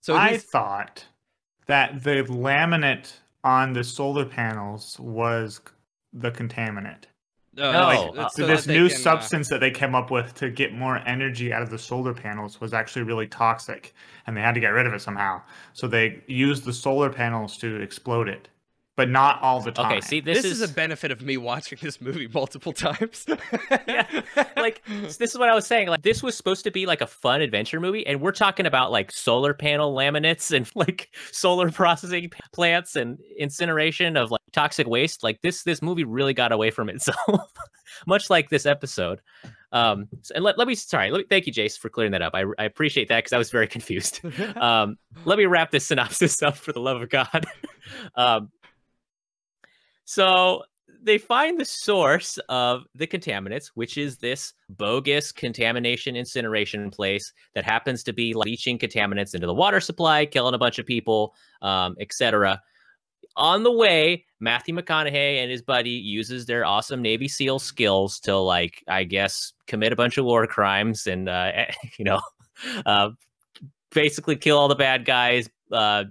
So 0.00 0.16
I 0.16 0.36
thought 0.38 1.04
that 1.66 2.02
the 2.02 2.24
laminate 2.24 3.12
on 3.44 3.72
the 3.72 3.84
solar 3.84 4.24
panels 4.24 4.98
was 5.00 5.60
the 6.12 6.30
contaminant. 6.30 7.04
uh, 7.58 7.72
No, 7.72 7.80
like, 7.86 8.18
uh, 8.18 8.28
So 8.28 8.42
so 8.42 8.46
this 8.46 8.66
new 8.66 8.88
can, 8.88 8.96
uh, 8.96 9.00
substance 9.00 9.48
that 9.48 9.60
they 9.60 9.70
came 9.70 9.94
up 9.94 10.10
with 10.10 10.34
to 10.34 10.50
get 10.50 10.72
more 10.74 10.98
energy 11.06 11.52
out 11.52 11.62
of 11.62 11.70
the 11.70 11.78
solar 11.78 12.14
panels 12.14 12.60
was 12.60 12.72
actually 12.74 13.02
really 13.02 13.26
toxic, 13.26 13.94
and 14.26 14.36
they 14.36 14.40
had 14.40 14.54
to 14.54 14.60
get 14.60 14.68
rid 14.70 14.86
of 14.86 14.92
it 14.94 15.00
somehow. 15.00 15.42
So 15.72 15.86
they 15.88 16.22
used 16.26 16.64
the 16.64 16.72
solar 16.72 17.10
panels 17.10 17.56
to 17.58 17.76
explode 17.80 18.28
it, 18.28 18.48
but 18.96 19.08
not 19.08 19.40
all 19.40 19.60
the 19.60 19.72
time. 19.72 19.92
Okay. 19.92 20.00
See, 20.00 20.20
this, 20.20 20.42
this, 20.42 20.52
is, 20.52 20.60
a 20.60 20.68
benefit 20.68 21.10
of 21.10 21.22
me 21.22 21.36
watching 21.36 21.78
this 21.80 22.00
movie 22.00 22.28
multiple 22.28 22.72
times. 22.72 23.24
yeah, 23.88 24.06
like 24.56 24.82
this 24.84 25.20
is 25.20 25.38
what 25.38 25.48
I 25.48 25.54
was 25.54 25.66
saying. 25.66 25.88
Like 25.88 26.02
this 26.02 26.22
was 26.22 26.36
supposed 26.36 26.64
to 26.64 26.70
be 26.70 26.86
like 26.86 27.00
a 27.00 27.06
fun 27.06 27.40
adventure 27.40 27.80
movie, 27.80 28.06
and 28.06 28.20
we're 28.20 28.32
talking 28.32 28.66
about 28.66 28.90
like 28.90 29.10
solar 29.12 29.54
panel 29.54 29.94
laminates 29.94 30.54
and 30.54 30.70
like 30.74 31.10
solar 31.32 31.70
processing 31.70 32.30
plants 32.52 32.96
and 32.96 33.18
incineration 33.38 34.16
of 34.16 34.30
like 34.30 34.42
toxic 34.52 34.86
waste. 34.86 35.22
Like 35.22 35.40
this, 35.42 35.62
this 35.62 35.80
movie 35.80 36.04
really 36.04 36.34
got 36.34 36.52
away 36.52 36.70
from 36.70 36.88
itself, 36.90 37.52
much 38.06 38.28
like 38.28 38.50
this 38.50 38.66
episode. 38.66 39.20
Um, 39.72 40.08
s- 40.18 40.32
and 40.34 40.44
let, 40.44 40.58
let 40.58 40.66
me 40.66 40.74
sorry, 40.74 41.10
let 41.10 41.18
me 41.18 41.26
thank 41.30 41.46
you, 41.46 41.52
Jace, 41.52 41.78
for 41.78 41.88
clearing 41.88 42.12
that 42.12 42.22
up. 42.22 42.34
I, 42.34 42.44
I 42.58 42.64
appreciate 42.64 43.08
that 43.08 43.18
because 43.18 43.32
I 43.32 43.38
was 43.38 43.50
very 43.50 43.68
confused. 43.68 44.20
um, 44.56 44.98
let 45.24 45.38
me 45.38 45.46
wrap 45.46 45.70
this 45.70 45.86
synopsis 45.86 46.42
up 46.42 46.56
for 46.56 46.72
the 46.72 46.80
love 46.80 47.00
of 47.00 47.08
God. 47.08 47.46
um, 48.16 48.50
so 50.10 50.64
they 51.04 51.18
find 51.18 51.60
the 51.60 51.64
source 51.64 52.36
of 52.48 52.82
the 52.96 53.06
contaminants, 53.06 53.70
which 53.74 53.96
is 53.96 54.18
this 54.18 54.54
bogus 54.68 55.30
contamination 55.30 56.16
incineration 56.16 56.90
place 56.90 57.32
that 57.54 57.62
happens 57.62 58.02
to 58.02 58.12
be 58.12 58.34
leaching 58.34 58.76
contaminants 58.76 59.36
into 59.36 59.46
the 59.46 59.54
water 59.54 59.78
supply, 59.78 60.26
killing 60.26 60.52
a 60.52 60.58
bunch 60.58 60.80
of 60.80 60.84
people, 60.84 61.32
um, 61.62 61.94
etc. 62.00 62.60
On 63.36 63.62
the 63.62 63.70
way, 63.70 64.26
Matthew 64.40 64.74
McConaughey 64.74 65.40
and 65.40 65.48
his 65.48 65.62
buddy 65.62 65.90
uses 65.90 66.44
their 66.44 66.64
awesome 66.64 67.00
Navy 67.00 67.28
SEAL 67.28 67.60
skills 67.60 68.18
to, 68.22 68.36
like, 68.36 68.82
I 68.88 69.04
guess, 69.04 69.52
commit 69.68 69.92
a 69.92 69.96
bunch 69.96 70.18
of 70.18 70.24
war 70.24 70.44
crimes 70.48 71.06
and, 71.06 71.28
uh, 71.28 71.66
you 71.98 72.04
know, 72.04 72.20
uh, 72.84 73.10
basically 73.92 74.34
kill 74.34 74.58
all 74.58 74.66
the 74.66 74.74
bad 74.74 75.04
guys, 75.04 75.48
uh, 75.70 76.02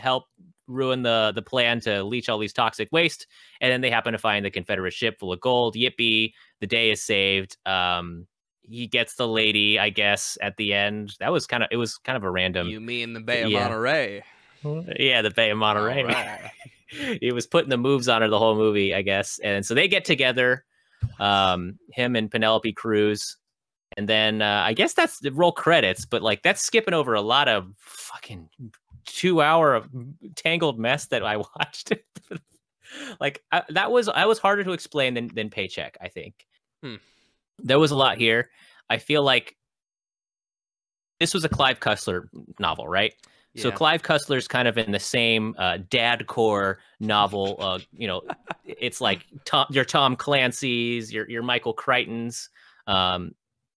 help 0.00 0.24
ruin 0.66 1.02
the 1.02 1.32
the 1.34 1.42
plan 1.42 1.80
to 1.80 2.02
leach 2.02 2.28
all 2.28 2.38
these 2.38 2.52
toxic 2.52 2.88
waste 2.90 3.26
and 3.60 3.70
then 3.70 3.80
they 3.80 3.90
happen 3.90 4.12
to 4.12 4.18
find 4.18 4.44
the 4.44 4.50
confederate 4.50 4.92
ship 4.92 5.18
full 5.18 5.32
of 5.32 5.40
gold 5.40 5.74
yippee 5.74 6.32
the 6.60 6.66
day 6.66 6.90
is 6.90 7.02
saved 7.02 7.56
um 7.66 8.26
he 8.62 8.86
gets 8.86 9.14
the 9.16 9.28
lady 9.28 9.78
i 9.78 9.90
guess 9.90 10.38
at 10.40 10.56
the 10.56 10.72
end 10.72 11.14
that 11.20 11.30
was 11.30 11.46
kind 11.46 11.62
of 11.62 11.68
it 11.70 11.76
was 11.76 11.98
kind 11.98 12.16
of 12.16 12.24
a 12.24 12.30
random 12.30 12.68
you 12.68 12.80
mean 12.80 13.12
the 13.12 13.20
Bay 13.20 13.42
of 13.42 13.50
yeah. 13.50 13.60
Monterey? 13.60 14.24
yeah 14.98 15.20
the 15.20 15.30
bay 15.30 15.50
of 15.50 15.58
monterey 15.58 16.02
Alright. 16.02 16.40
he 17.20 17.32
was 17.32 17.46
putting 17.46 17.70
the 17.70 17.76
moves 17.76 18.08
on 18.08 18.22
her 18.22 18.28
the 18.28 18.38
whole 18.38 18.56
movie 18.56 18.94
i 18.94 19.02
guess 19.02 19.38
and 19.44 19.64
so 19.66 19.74
they 19.74 19.88
get 19.88 20.04
together 20.04 20.64
um 21.20 21.78
him 21.92 22.16
and 22.16 22.30
penelope 22.30 22.72
cruz 22.72 23.36
and 23.98 24.08
then 24.08 24.40
uh, 24.40 24.62
i 24.64 24.72
guess 24.72 24.94
that's 24.94 25.18
the 25.18 25.30
roll 25.30 25.52
credits 25.52 26.06
but 26.06 26.22
like 26.22 26.42
that's 26.42 26.62
skipping 26.62 26.94
over 26.94 27.12
a 27.12 27.20
lot 27.20 27.48
of 27.48 27.68
fucking 27.76 28.48
two 29.04 29.40
hour 29.40 29.74
of 29.74 29.88
tangled 30.36 30.78
mess 30.78 31.06
that 31.06 31.24
i 31.24 31.36
watched 31.58 31.92
like 33.20 33.42
I, 33.52 33.62
that 33.70 33.90
was 33.90 34.08
i 34.08 34.26
was 34.26 34.38
harder 34.38 34.64
to 34.64 34.72
explain 34.72 35.14
than 35.14 35.28
than 35.28 35.50
paycheck 35.50 35.96
i 36.00 36.08
think 36.08 36.46
Hmm. 36.82 36.96
there 37.58 37.78
was 37.78 37.92
a 37.92 37.96
lot 37.96 38.18
here 38.18 38.50
i 38.90 38.98
feel 38.98 39.22
like 39.22 39.56
this 41.18 41.32
was 41.32 41.44
a 41.44 41.48
clive 41.48 41.80
cussler 41.80 42.28
novel 42.58 42.86
right 42.86 43.14
so 43.56 43.70
Clive 43.70 44.02
Cussler's 44.02 44.48
kind 44.48 44.66
of 44.66 44.76
in 44.78 44.90
the 44.90 44.98
same 44.98 45.54
uh, 45.58 45.78
dad 45.88 46.26
core 46.26 46.78
novel. 47.00 47.56
Uh, 47.64 47.78
you 47.92 48.06
know, 48.08 48.20
it's 48.64 49.00
like 49.00 49.24
Tom, 49.44 49.66
your 49.70 49.84
Tom 49.84 50.16
Clancy's, 50.16 51.12
your 51.12 51.30
your 51.30 51.42
Michael 51.42 51.72
Crichton's. 51.72 52.50
Um, 52.86 53.34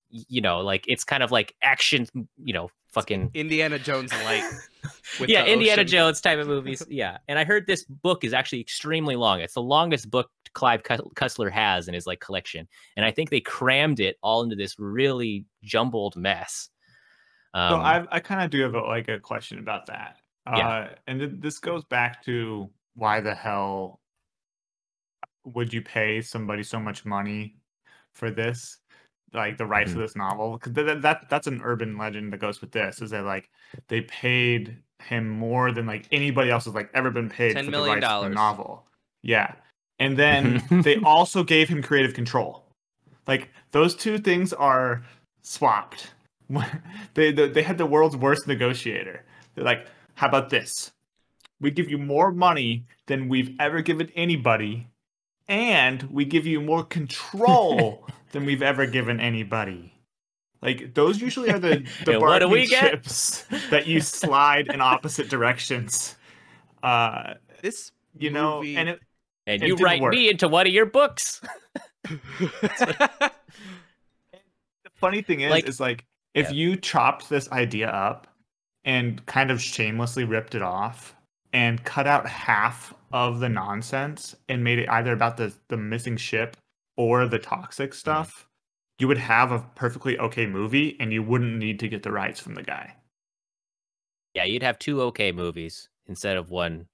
you 0.09 0.41
know, 0.41 0.61
like 0.61 0.85
it's 0.87 1.03
kind 1.03 1.21
of 1.21 1.31
like 1.31 1.53
action. 1.61 2.07
You 2.43 2.53
know, 2.53 2.69
fucking 2.91 3.31
Indiana 3.33 3.79
Jones 3.79 4.11
light. 4.23 4.43
with 5.19 5.29
yeah, 5.29 5.45
Indiana 5.45 5.81
ocean. 5.81 5.87
Jones 5.87 6.21
type 6.21 6.39
of 6.39 6.47
movies. 6.47 6.83
Yeah, 6.89 7.17
and 7.27 7.37
I 7.39 7.43
heard 7.43 7.67
this 7.67 7.83
book 7.85 8.23
is 8.23 8.33
actually 8.33 8.61
extremely 8.61 9.15
long. 9.15 9.39
It's 9.41 9.53
the 9.53 9.61
longest 9.61 10.09
book 10.09 10.29
Clive 10.53 10.83
Cus- 10.83 11.01
Cussler 11.15 11.51
has 11.51 11.87
in 11.87 11.93
his 11.93 12.07
like 12.07 12.19
collection, 12.19 12.67
and 12.95 13.05
I 13.05 13.11
think 13.11 13.29
they 13.29 13.41
crammed 13.41 13.99
it 13.99 14.17
all 14.21 14.43
into 14.43 14.55
this 14.55 14.75
really 14.79 15.45
jumbled 15.63 16.15
mess. 16.15 16.69
Um, 17.53 17.71
So 17.71 17.75
I 17.77 18.05
I 18.11 18.19
kind 18.19 18.41
of 18.43 18.49
do 18.49 18.61
have 18.61 18.75
a, 18.75 18.81
like 18.81 19.07
a 19.07 19.19
question 19.19 19.59
about 19.59 19.87
that. 19.87 20.17
Yeah. 20.47 20.67
Uh, 20.67 20.89
and 21.07 21.19
th- 21.19 21.31
this 21.39 21.59
goes 21.59 21.83
back 21.85 22.23
to 22.25 22.69
why 22.95 23.19
the 23.19 23.35
hell 23.35 23.99
would 25.43 25.73
you 25.73 25.81
pay 25.81 26.21
somebody 26.21 26.63
so 26.63 26.79
much 26.79 27.05
money 27.05 27.57
for 28.13 28.31
this? 28.31 28.77
Like 29.33 29.57
the 29.57 29.65
rights 29.65 29.91
Mhm. 29.91 29.95
to 29.95 29.99
this 29.99 30.15
novel? 30.15 30.53
Because 30.53 30.73
that, 30.73 31.01
that 31.01 31.29
that's 31.29 31.47
an 31.47 31.61
urban 31.63 31.97
legend 31.97 32.31
that 32.33 32.37
goes 32.37 32.61
with 32.61 32.71
this. 32.71 33.01
Is 33.01 33.09
that 33.11 33.25
like 33.25 33.49
they 33.89 34.01
paid 34.01 34.77
him 35.03 35.29
more 35.29 35.71
than 35.71 35.85
like 35.85 36.07
anybody 36.11 36.49
else 36.49 36.65
has 36.65 36.73
like 36.73 36.89
ever 36.93 37.11
been 37.11 37.29
paid 37.29 37.55
$10 37.55 37.59
for 37.59 37.65
the 37.65 37.71
million 37.71 37.99
rights 37.99 38.23
to 38.23 38.29
the 38.29 38.33
novel? 38.35 38.85
Yeah, 39.21 39.53
and 39.99 40.17
then 40.17 40.63
they 40.83 40.97
also 41.03 41.43
gave 41.43 41.67
him 41.67 41.83
creative 41.83 42.13
control. 42.13 42.63
Like 43.27 43.49
those 43.71 43.95
two 43.95 44.17
things 44.17 44.53
are 44.53 45.03
swapped. 45.41 46.11
they, 47.13 47.31
they 47.33 47.49
they 47.49 47.61
had 47.63 47.77
the 47.77 47.85
world's 47.85 48.15
worst 48.15 48.47
negotiator. 48.47 49.25
They're 49.55 49.65
like, 49.65 49.87
how 50.15 50.27
about 50.27 50.49
this? 50.49 50.91
We 51.59 51.71
give 51.71 51.89
you 51.89 51.97
more 51.97 52.31
money 52.31 52.85
than 53.07 53.27
we've 53.27 53.55
ever 53.59 53.81
given 53.81 54.09
anybody, 54.15 54.87
and 55.47 56.03
we 56.03 56.25
give 56.25 56.45
you 56.45 56.61
more 56.61 56.83
control 56.83 58.07
than 58.31 58.45
we've 58.45 58.61
ever 58.61 58.85
given 58.85 59.19
anybody. 59.19 59.93
Like 60.61 60.93
those 60.95 61.21
usually 61.21 61.49
are 61.51 61.59
the 61.59 61.87
the 62.05 62.13
And 62.13 62.21
what 62.21 62.39
do 62.39 62.47
we 62.49 62.67
bargaining 62.67 62.69
get? 62.69 62.91
chips 63.03 63.45
that 63.69 63.87
you 63.87 64.01
slide 64.01 64.67
in 64.73 64.81
opposite 64.81 65.29
directions. 65.29 66.15
Uh, 66.83 67.35
This 67.61 67.91
you 68.17 68.31
know, 68.31 68.57
movie- 68.57 68.75
and 68.77 68.89
it, 68.89 68.99
and 69.45 69.61
it 69.63 69.67
you 69.67 69.75
write 69.75 70.01
work. 70.01 70.13
me 70.13 70.29
into 70.29 70.47
one 70.47 70.65
of 70.67 70.73
your 70.73 70.85
books. 70.87 71.41
the 72.09 73.31
funny 74.95 75.21
thing 75.21 75.41
is 75.41 75.51
Like- 75.51 75.67
is 75.67 75.79
like 75.79 76.05
if 76.33 76.47
Yeah. 76.49 76.55
you 76.55 76.75
chopped 76.77 77.29
this 77.29 77.51
idea 77.51 77.87
up 77.89 78.27
and 78.83 79.25
kind 79.25 79.51
of 79.51 79.61
shamelessly 79.61 80.23
ripped 80.23 80.55
it 80.55 80.61
off 80.61 81.15
and 81.53 81.83
cut 81.83 82.07
out 82.07 82.27
half 82.27 82.93
of 83.11 83.39
the 83.39 83.49
nonsense 83.49 84.35
and 84.49 84.63
made 84.63 84.79
it 84.79 84.89
either 84.89 85.13
about 85.13 85.37
the 85.37 85.53
the 85.69 85.77
missing 85.77 86.17
ship 86.17 86.57
or 86.97 87.27
the 87.27 87.39
toxic 87.39 87.93
stuff, 87.93 88.47
you 88.99 89.07
would 89.07 89.17
have 89.17 89.51
a 89.51 89.59
perfectly 89.75 90.17
okay 90.19 90.45
movie 90.45 90.97
and 90.99 91.13
you 91.13 91.23
wouldn't 91.23 91.57
need 91.57 91.79
to 91.79 91.87
get 91.87 92.03
the 92.03 92.11
rights 92.11 92.39
from 92.39 92.55
the 92.55 92.63
guy. 92.63 92.95
Yeah, 94.33 94.43
you'd 94.43 94.63
have 94.63 94.77
two 94.79 95.01
okay 95.03 95.31
movies 95.31 95.89
instead 96.07 96.37
of 96.37 96.49
one 96.51 96.87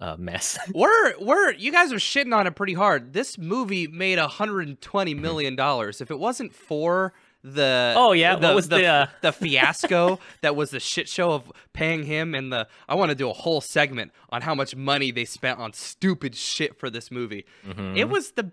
uh, 0.00 0.16
mess. 0.18 0.58
We're 0.74 1.14
we're 1.20 1.52
you 1.52 1.70
guys 1.70 1.92
are 1.92 1.96
shitting 1.96 2.34
on 2.34 2.46
it 2.46 2.54
pretty 2.56 2.74
hard. 2.74 3.12
This 3.12 3.36
movie 3.38 3.86
made 3.86 4.18
120 4.18 5.14
Mm-hmm. 5.14 5.54
dollars. 5.54 6.00
If 6.00 6.10
it 6.10 6.18
wasn't 6.18 6.54
for 6.54 7.12
the 7.44 7.94
Oh, 7.96 8.12
yeah? 8.12 8.36
the 8.36 8.46
What 8.48 8.54
was 8.54 8.68
the, 8.68 8.76
the, 8.78 8.86
uh, 8.86 9.06
the 9.20 9.32
fiasco 9.32 10.18
that 10.42 10.54
was 10.56 10.70
the 10.70 10.80
shit 10.80 11.08
show 11.08 11.32
of 11.32 11.50
paying 11.72 12.04
him 12.04 12.34
and 12.34 12.52
the 12.52 12.68
I 12.88 12.94
want 12.94 13.10
to 13.10 13.14
do 13.14 13.28
a 13.28 13.32
whole 13.32 13.60
segment 13.60 14.12
on 14.30 14.42
how 14.42 14.54
much 14.54 14.76
money 14.76 15.10
they 15.10 15.24
spent 15.24 15.58
on 15.58 15.72
stupid 15.72 16.34
shit 16.36 16.78
for 16.78 16.88
this 16.90 17.10
movie. 17.10 17.44
Mhm. 17.66 17.96
It 17.96 18.08
was 18.08 18.32
the 18.32 18.52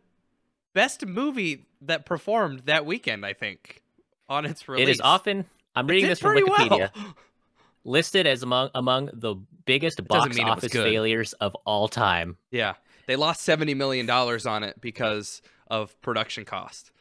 best 0.74 1.06
movie 1.06 1.66
that 1.82 2.06
performed 2.06 2.62
that 2.66 2.86
weekend, 2.86 3.26
I 3.26 3.34
think, 3.34 3.82
on 4.28 4.46
its 4.46 4.68
release. 4.68 4.88
It 4.88 4.92
is 4.92 5.02
often. 5.02 5.46
I'm 5.76 5.88
reading 5.88 6.10
this 6.10 6.20
from 6.20 6.36
Wikipedia. 6.36 6.90
well. 6.96 7.16
Listed 7.86 8.28
as 8.28 8.44
among 8.44 8.70
among 8.76 9.10
the 9.14 9.36
biggest 9.66 10.06
box 10.08 10.36
mean 10.36 10.46
it 10.46 10.50
was 10.50 10.58
office 10.66 10.74
failures 10.74 11.34
of 11.34 11.56
all 11.66 11.88
time. 11.88 12.38
Yeah, 12.52 12.74
they 13.08 13.16
lost 13.16 13.42
seventy 13.42 13.74
million 13.74 14.06
dollars 14.06 14.46
on 14.46 14.64
it 14.64 14.80
because 14.82 15.42
of 15.70 16.00
production 16.02 16.44
cost. 16.44 16.92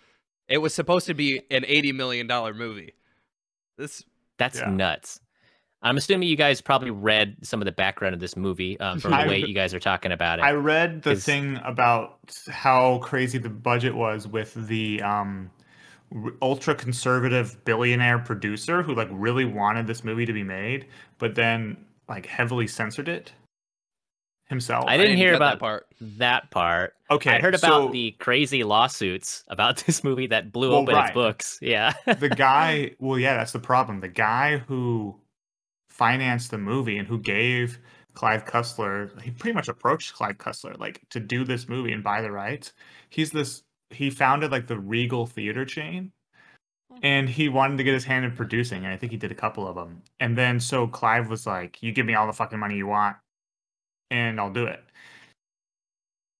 It 0.48 0.58
was 0.58 0.74
supposed 0.74 1.06
to 1.06 1.14
be 1.14 1.42
an 1.50 1.64
eighty 1.66 1.92
million 1.92 2.26
dollar 2.26 2.54
movie. 2.54 2.94
This 3.76 4.04
That's 4.38 4.58
Yeah. 4.60 4.70
nuts. 4.70 5.20
I'm 5.82 5.96
assuming 5.96 6.28
you 6.28 6.36
guys 6.36 6.60
probably 6.60 6.90
read 6.90 7.36
some 7.42 7.60
of 7.60 7.64
the 7.66 7.72
background 7.72 8.12
of 8.14 8.20
this 8.20 8.36
movie 8.36 8.78
um, 8.80 8.98
from 8.98 9.12
the 9.12 9.16
I- 9.18 9.26
way 9.28 9.38
you 9.38 9.54
guys 9.54 9.72
are 9.74 9.78
talking 9.80 10.10
about 10.10 10.38
it. 10.38 10.42
I 10.42 10.52
read 10.52 11.02
the 11.02 11.10
'Cause- 11.10 11.24
thing 11.24 11.58
about 11.64 12.18
how 12.50 12.98
crazy 12.98 13.38
the 13.38 13.48
budget 13.50 13.94
was 13.94 14.26
with 14.26 14.54
the 14.66 15.00
um, 15.02 15.50
ultra 16.42 16.74
conservative 16.74 17.62
billionaire 17.64 18.18
producer 18.18 18.82
who 18.82 18.94
like 18.94 19.08
really 19.12 19.44
wanted 19.44 19.86
this 19.86 20.02
movie 20.02 20.26
to 20.26 20.32
be 20.32 20.42
made, 20.42 20.86
but 21.18 21.34
then 21.34 21.76
like 22.08 22.26
heavily 22.26 22.66
censored 22.66 23.08
it 23.08 23.32
himself. 24.48 24.84
I 24.88 24.96
didn't 24.96 25.16
hear 25.16 25.34
about 25.34 25.54
that 25.54 25.60
part. 25.60 25.86
that 26.00 26.50
part. 26.50 26.94
Okay, 27.10 27.30
I 27.30 27.40
heard 27.40 27.54
about 27.54 27.88
so 27.88 27.92
the 27.92 28.12
crazy 28.12 28.64
lawsuits 28.64 29.44
about 29.48 29.76
this 29.86 30.02
movie 30.02 30.26
that 30.28 30.52
blew 30.52 30.70
Well, 30.70 30.78
open 30.80 30.94
right. 30.94 31.06
its 31.06 31.14
books. 31.14 31.58
Yeah. 31.60 31.92
the 32.06 32.28
guy. 32.36 32.92
Well, 32.98 33.18
yeah, 33.18 33.36
that's 33.36 33.52
the 33.52 33.58
problem. 33.58 34.00
The 34.00 34.08
guy 34.08 34.58
who 34.58 35.18
financed 35.90 36.50
the 36.50 36.58
movie 36.58 36.96
and 36.98 37.06
who 37.08 37.18
gave 37.18 37.78
Clive 38.14 38.44
Cussler, 38.44 39.20
he 39.22 39.30
pretty 39.30 39.54
much 39.54 39.68
approached 39.68 40.14
Clive 40.14 40.38
Cussler 40.38 40.78
like 40.78 41.02
to 41.10 41.20
do 41.20 41.44
this 41.44 41.68
movie 41.68 41.92
and 41.92 42.02
buy 42.02 42.20
the 42.22 42.30
rights. 42.30 42.72
He's 43.10 43.30
this. 43.30 43.62
He 43.90 44.10
founded 44.10 44.50
like 44.50 44.66
the 44.66 44.78
Regal 44.78 45.24
Theater 45.26 45.64
chain, 45.64 46.12
hmm. 46.90 46.98
and 47.02 47.28
he 47.28 47.48
wanted 47.48 47.78
to 47.78 47.84
get 47.84 47.94
his 47.94 48.04
hand 48.04 48.24
in 48.24 48.32
producing, 48.32 48.84
and 48.84 48.92
I 48.92 48.96
think 48.96 49.12
he 49.12 49.18
did 49.18 49.30
a 49.32 49.36
couple 49.36 49.66
of 49.68 49.76
them. 49.76 50.02
And 50.20 50.36
then 50.36 50.58
so 50.60 50.86
Clive 50.86 51.28
was 51.30 51.46
like, 51.46 51.82
"You 51.82 51.92
give 51.92 52.06
me 52.06 52.14
all 52.14 52.26
the 52.26 52.32
fucking 52.32 52.58
money 52.58 52.76
you 52.76 52.86
want, 52.86 53.16
and 54.10 54.40
I'll 54.40 54.52
do 54.52 54.64
it." 54.66 54.84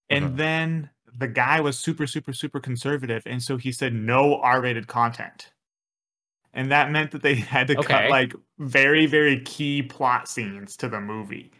And 0.09 0.33
Mhm. 0.33 0.37
then 0.37 0.89
the 1.17 1.27
guy 1.27 1.61
was 1.61 1.77
super, 1.79 2.07
super, 2.07 2.33
super 2.33 2.59
conservative, 2.59 3.23
and 3.25 3.41
so 3.41 3.57
he 3.57 3.71
said 3.71 3.93
no 3.93 4.39
R-rated 4.41 4.87
content, 4.87 5.51
and 6.53 6.71
that 6.71 6.91
meant 6.91 7.11
that 7.11 7.21
they 7.21 7.35
had 7.55 7.67
to 7.67 7.75
Okay. 7.75 7.87
cut 8.03 8.09
like 8.09 8.33
very, 8.59 9.05
very 9.05 9.39
key 9.41 9.81
plot 9.83 10.27
scenes 10.27 10.75
to 10.77 10.89
the 10.89 10.99
movie, 10.99 11.51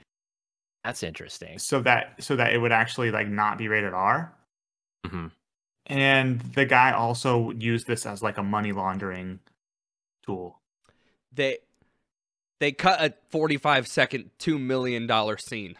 That's 0.84 1.04
interesting. 1.04 1.60
so 1.60 1.82
that 1.82 2.22
so 2.24 2.36
that 2.36 2.54
it 2.54 2.58
would 2.58 2.72
actually 2.72 3.12
like 3.12 3.28
not 3.28 3.58
be 3.58 3.68
rated 3.68 3.94
R. 3.94 4.34
hmm 5.06 5.28
And 5.88 6.42
the 6.42 6.66
guy 6.66 6.92
also 6.92 7.52
used 7.52 7.88
this 7.88 8.06
as 8.06 8.22
like 8.22 8.38
a 8.38 8.44
money 8.44 8.72
laundering 8.72 9.40
tool. 10.24 10.60
They 11.32 11.60
they 12.60 12.72
cut 12.72 13.02
a 13.02 13.14
forty 13.30 13.58
five 13.58 13.88
second 13.88 14.32
two 14.40 14.60
million 14.60 15.08
dollar 15.08 15.38
scene. 15.38 15.76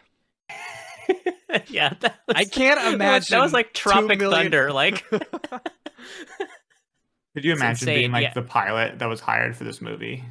yeah. 1.68 1.94
Was, 2.00 2.36
I 2.36 2.44
can't 2.44 2.94
imagine 2.94 3.36
That 3.36 3.42
was 3.42 3.52
like 3.52 3.72
Tropic 3.72 4.18
million- 4.18 4.50
Thunder. 4.50 4.72
Like, 4.80 5.04
Could 5.10 5.24
you 7.44 7.52
imagine 7.52 7.86
being 7.86 8.12
like 8.12 8.22
yeah. 8.24 8.34
the 8.34 8.42
pilot 8.42 8.98
that 8.98 9.08
was 9.08 9.20
hired 9.20 9.56
for 9.56 9.64
this 9.64 9.80
movie? 9.80 10.24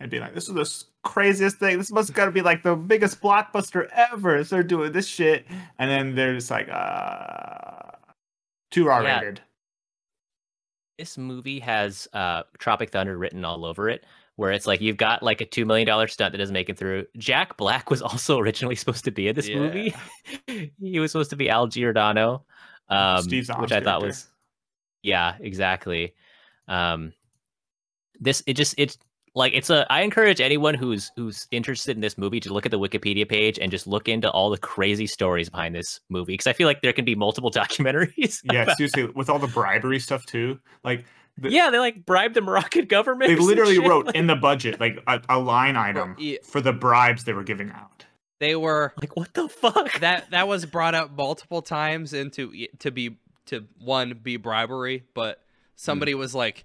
And 0.00 0.10
being 0.10 0.22
like, 0.22 0.34
this 0.34 0.48
is 0.48 0.54
the 0.54 0.84
craziest 1.02 1.56
thing. 1.56 1.78
This 1.78 1.90
must 1.90 2.14
gotta 2.14 2.30
be 2.30 2.42
like 2.42 2.62
the 2.62 2.76
biggest 2.76 3.20
blockbuster 3.20 3.88
ever. 3.92 4.44
So 4.44 4.56
they're 4.56 4.62
doing 4.62 4.92
this 4.92 5.08
shit. 5.08 5.44
And 5.78 5.90
then 5.90 6.14
they're 6.14 6.34
just 6.34 6.50
like, 6.50 6.68
uh 6.68 7.90
too 8.70 8.88
R 8.88 9.02
rated. 9.02 9.40
this 10.98 11.18
movie 11.18 11.58
has 11.60 12.06
uh, 12.12 12.42
Tropic 12.58 12.90
Thunder 12.90 13.16
written 13.16 13.44
all 13.44 13.64
over 13.64 13.88
it, 13.88 14.04
where 14.38 14.52
it's 14.52 14.68
like 14.68 14.80
you've 14.80 14.96
got 14.96 15.20
like 15.20 15.40
a 15.40 15.44
two 15.44 15.66
million 15.66 15.84
dollar 15.84 16.06
stunt 16.06 16.30
that 16.30 16.38
doesn't 16.38 16.52
make 16.52 16.68
it 16.68 16.78
through. 16.78 17.04
Jack 17.16 17.56
Black 17.56 17.90
was 17.90 18.00
also 18.02 18.38
originally 18.38 18.76
supposed 18.76 19.04
to 19.04 19.10
be 19.10 19.26
in 19.26 19.34
this 19.34 19.48
movie. 19.48 19.92
he 20.80 21.00
was 21.00 21.10
supposed 21.10 21.30
to 21.30 21.36
be 21.36 21.50
Al 21.50 21.66
Giordino, 21.66 22.42
um, 22.88 23.24
which 23.28 23.50
I 23.50 23.54
thought 23.54 23.68
character. 23.68 24.06
was, 24.06 24.28
yeah, 25.02 25.34
exactly. 25.40 26.14
Um, 26.68 27.12
this 28.20 28.44
it 28.46 28.54
just 28.54 28.76
it's 28.78 28.96
like 29.34 29.54
it's 29.54 29.70
a. 29.70 29.84
I 29.90 30.02
encourage 30.02 30.40
anyone 30.40 30.74
who's 30.74 31.10
who's 31.16 31.48
interested 31.50 31.96
in 31.96 32.00
this 32.00 32.16
movie 32.16 32.38
to 32.38 32.52
look 32.52 32.64
at 32.64 32.70
the 32.70 32.78
Wikipedia 32.78 33.28
page 33.28 33.58
and 33.58 33.72
just 33.72 33.88
look 33.88 34.08
into 34.08 34.30
all 34.30 34.50
the 34.50 34.58
crazy 34.58 35.08
stories 35.08 35.50
behind 35.50 35.74
this 35.74 35.98
movie 36.10 36.34
because 36.34 36.46
I 36.46 36.52
feel 36.52 36.68
like 36.68 36.80
there 36.82 36.92
can 36.92 37.04
be 37.04 37.16
multiple 37.16 37.50
documentaries. 37.50 38.38
Yeah, 38.52 38.72
seriously, 38.76 39.06
with 39.06 39.28
all 39.28 39.40
the 39.40 39.48
bribery 39.48 39.98
stuff 39.98 40.24
too. 40.26 40.60
Like 40.84 41.04
the- 41.40 41.50
yeah, 41.50 41.70
they 41.70 41.78
like 41.78 42.04
bribed 42.04 42.34
the 42.34 42.40
Moroccan 42.40 42.84
government. 42.88 43.28
they 43.30 43.36
literally 43.36 43.76
shit, 43.76 43.88
wrote 43.88 44.06
like- 44.06 44.14
in 44.14 44.26
the 44.26 44.36
budget 44.36 44.80
like 44.80 45.02
a, 45.06 45.20
a 45.28 45.38
line 45.38 45.76
item 45.76 46.16
yeah. 46.18 46.38
for 46.42 46.60
the 46.60 46.72
bribes 46.72 47.24
they 47.24 47.32
were 47.32 47.44
giving 47.44 47.70
out. 47.70 48.04
They 48.40 48.54
were 48.54 48.92
like 49.00 49.16
what 49.16 49.34
the 49.34 49.48
fuck? 49.48 50.00
that 50.00 50.30
that 50.30 50.48
was 50.48 50.66
brought 50.66 50.94
up 50.94 51.16
multiple 51.16 51.62
times 51.62 52.12
into 52.12 52.52
to 52.78 52.90
be 52.90 53.16
to 53.46 53.66
one 53.80 54.18
be 54.22 54.36
bribery, 54.36 55.04
but 55.14 55.42
somebody 55.74 56.12
mm. 56.12 56.18
was 56.18 56.34
like, 56.34 56.64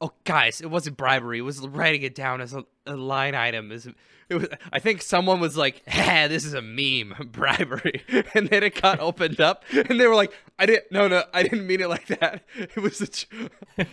"Oh, 0.00 0.12
guys, 0.24 0.60
it 0.60 0.70
wasn't 0.70 0.96
bribery. 0.96 1.38
It 1.38 1.42
was 1.42 1.60
writing 1.60 2.02
it 2.02 2.14
down 2.14 2.40
as 2.40 2.54
a, 2.54 2.64
a 2.86 2.96
line 2.96 3.34
item." 3.34 3.70
Is 3.70 3.86
it 3.86 3.94
was? 4.30 4.48
I 4.72 4.78
think 4.78 5.02
someone 5.02 5.40
was 5.40 5.56
like, 5.56 5.82
"Ha, 5.88 6.26
this 6.28 6.44
is 6.44 6.54
a 6.54 6.62
meme, 6.62 7.28
bribery," 7.32 8.02
and 8.34 8.48
then 8.48 8.62
it 8.62 8.80
got 8.80 9.00
opened 9.00 9.40
up, 9.40 9.64
and 9.72 10.00
they 10.00 10.06
were 10.06 10.14
like, 10.14 10.32
"I 10.58 10.66
didn't. 10.66 10.90
No, 10.90 11.08
no, 11.08 11.24
I 11.32 11.42
didn't 11.42 11.66
mean 11.66 11.80
it 11.80 11.88
like 11.88 12.06
that. 12.06 12.42
It 12.56 12.76
was 12.76 13.00
a." 13.00 13.06
j-" 13.08 13.86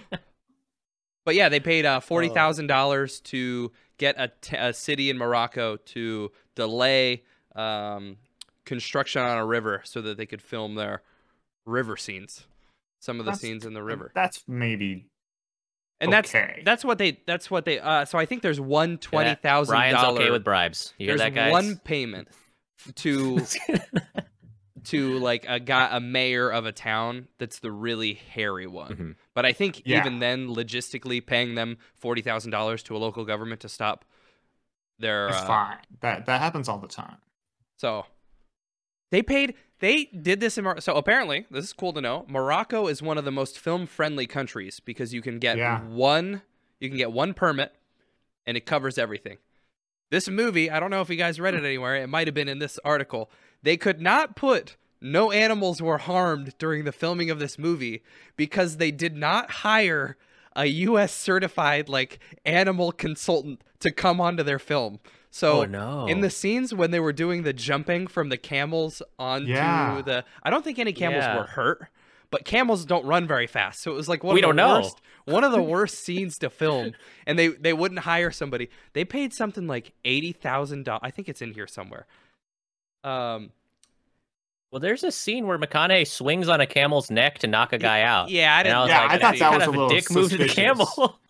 but 1.26 1.36
yeah, 1.36 1.50
they 1.50 1.60
paid 1.60 1.86
uh, 1.86 2.00
forty 2.00 2.30
thousand 2.30 2.68
dollars 2.68 3.20
to 3.22 3.72
get 3.98 4.16
a, 4.18 4.32
t- 4.42 4.56
a 4.58 4.74
city 4.74 5.10
in 5.10 5.18
Morocco 5.18 5.78
to 5.78 6.32
delay 6.56 7.24
um, 7.56 8.18
construction 8.66 9.22
on 9.22 9.38
a 9.38 9.46
river 9.46 9.82
so 9.84 10.02
that 10.02 10.18
they 10.18 10.26
could 10.26 10.42
film 10.42 10.76
their 10.76 11.04
river 11.66 11.96
scenes, 11.98 12.46
some 13.00 13.20
of 13.20 13.26
the 13.26 13.32
That's- 13.32 13.42
scenes 13.42 13.66
in 13.66 13.74
the 13.74 13.84
river, 13.84 14.12
That's 14.16 14.44
maybe 14.48 15.06
and 16.02 16.12
that's 16.12 16.30
okay. 16.36 16.62
that's 16.66 16.84
what 16.84 16.98
they 16.98 17.20
that's 17.26 17.50
what 17.50 17.64
they. 17.66 17.80
Uh, 17.80 18.06
so 18.06 18.18
I 18.18 18.26
think 18.26 18.42
there's 18.42 18.60
one 18.60 18.98
twenty 18.98 19.30
Yeah, 19.30 19.36
thousand 19.36 19.74
Ryan's 19.74 20.04
okay 20.04 20.32
with 20.32 20.44
bribes. 20.44 20.94
You 20.98 21.06
hear 21.08 21.18
there's 21.18 21.34
that, 21.34 21.36
guys? 21.36 21.52
one 21.52 21.78
payment 21.84 22.28
to 22.96 23.40
to 24.86 25.20
like 25.20 25.46
a 25.48 25.60
guy 25.60 25.90
a 25.96 26.00
mayor 26.00 26.50
of 26.50 26.66
a 26.66 26.72
town 26.72 27.28
that's 27.38 27.60
the 27.60 27.72
really 27.72 28.16
hairy 28.16 28.68
one. 28.68 28.96
Mhm. 28.96 29.16
But 29.36 29.46
I 29.46 29.54
think 29.54 29.84
Yeah. 29.86 30.00
even 30.00 30.20
then, 30.20 30.48
logistically 30.48 31.26
paying 31.26 31.56
them 31.56 31.78
forty 31.96 32.22
thousand 32.22 32.52
dollars 32.52 32.82
to 32.84 32.96
a 32.96 33.00
local 33.00 33.24
government 33.24 33.62
to 33.62 33.70
stop 33.70 34.06
their 35.00 35.28
it's 35.30 35.38
uh, 35.38 35.46
fine. 35.48 35.78
That 36.02 36.26
that 36.26 36.42
happens 36.42 36.68
all 36.68 36.80
the 36.80 36.88
time. 36.88 37.18
So 37.78 38.06
they 39.12 39.22
paid. 39.22 39.56
They 39.82 40.06
did 40.06 40.40
this 40.40 40.58
in 40.58 40.64
Mor- 40.64 40.80
so 40.80 40.96
apparently 40.96 41.46
this 41.52 41.66
is 41.66 41.74
cool 41.74 41.92
to 41.94 42.02
know. 42.02 42.26
Morocco 42.30 42.88
is 42.88 43.02
one 43.02 43.18
of 43.18 43.26
the 43.26 43.32
most 43.32 43.60
film 43.60 43.86
friendly 43.88 44.26
countries 44.28 44.80
because 44.80 45.14
you 45.14 45.22
can 45.22 45.38
get 45.40 45.58
Yeah. 45.58 45.82
one 45.82 46.44
you 46.80 46.88
can 46.90 46.98
get 46.98 47.12
one 47.12 47.34
permit 47.34 47.76
and 48.48 48.56
it 48.58 48.66
covers 48.66 48.98
everything. 48.98 49.38
This 50.10 50.28
movie, 50.28 50.70
I 50.72 50.80
don't 50.80 50.90
know 50.90 51.02
if 51.02 51.10
you 51.10 51.16
guys 51.16 51.40
read 51.40 51.54
it 51.54 51.64
anywhere. 51.64 51.96
It 51.98 52.08
might 52.08 52.28
have 52.28 52.34
been 52.34 52.48
in 52.50 52.60
this 52.60 52.80
article. 52.84 53.30
They 53.64 53.78
could 53.78 54.02
not 54.02 54.36
put 54.36 54.78
no 55.02 55.32
animals 55.32 55.82
were 55.82 55.98
harmed 56.00 56.56
during 56.60 56.84
the 56.86 56.92
filming 56.92 57.30
of 57.32 57.40
this 57.40 57.58
movie 57.60 58.04
because 58.36 58.78
they 58.78 58.92
did 58.92 59.16
not 59.16 59.50
hire 59.52 60.16
a 60.56 60.66
US 60.66 61.14
certified 61.14 61.88
like 61.90 62.20
animal 62.46 62.92
consultant 62.92 63.64
to 63.80 63.92
come 63.92 64.20
onto 64.22 64.44
their 64.44 64.60
film. 64.60 65.00
So 65.34 65.62
oh 65.62 65.66
no! 65.66 66.08
in 66.08 66.20
the 66.22 66.30
scenes 66.30 66.74
when 66.74 66.92
they 66.92 67.00
were 67.00 67.14
doing 67.14 67.44
the 67.44 67.54
jumping 67.54 68.06
from 68.08 68.28
the 68.30 68.38
camels 68.38 69.02
onto 69.18 69.48
Yeah. 69.48 70.02
the 70.06 70.26
I 70.44 70.50
don't 70.50 70.64
think 70.64 70.78
any 70.78 70.92
camels 70.94 71.24
Yeah. 71.24 71.38
were 71.38 71.46
hurt, 71.46 71.88
but 72.32 72.44
camels 72.44 72.84
don't 72.86 73.06
run 73.06 73.28
very 73.28 73.48
fast. 73.48 73.82
So 73.82 73.92
it 73.92 73.96
was 73.96 74.10
like 74.10 74.24
one 74.26 74.36
We 74.36 74.44
of 74.44 74.54
the 74.56 74.62
worst 74.62 75.02
one 75.26 75.44
of 75.46 75.52
the 75.54 75.62
worst 75.74 76.00
scenes 76.04 76.38
to 76.40 76.50
film. 76.50 76.92
And 77.26 77.40
they 77.40 77.48
they 77.48 77.72
wouldn't 77.72 78.02
hire 78.02 78.30
somebody. 78.32 78.70
They 78.92 79.06
paid 79.06 79.34
something 79.34 79.68
like 79.68 79.94
$80,000. 80.04 81.00
I 81.02 81.10
think 81.12 81.30
it's 81.30 81.42
in 81.42 81.54
here 81.54 81.68
somewhere. 81.68 82.08
Um 83.06 83.52
Well, 84.72 84.82
there's 84.82 85.04
a 85.06 85.12
scene 85.12 85.48
where 85.48 85.58
McConaughey 85.58 86.08
swings 86.08 86.50
on 86.50 86.60
a 86.60 86.68
camel's 86.68 87.10
neck 87.10 87.40
to 87.40 87.48
knock 87.48 87.72
a 87.72 87.78
guy 87.78 88.02
out. 88.02 88.30
Yeah, 88.30 88.54
I 88.56 88.64
didn't. 88.64 88.78
I 88.78 88.88
Yeah, 88.88 89.02
like, 89.04 89.12
I 89.12 89.18
thought 89.18 89.40
that 89.40 89.40
kind 89.40 89.56
was 89.60 89.68
of 89.68 89.74
a 89.76 89.78
little 89.78 89.90
dick 89.90 90.12
move 90.12 90.30
to 90.32 90.38
the 90.38 90.50
camel. 90.50 91.20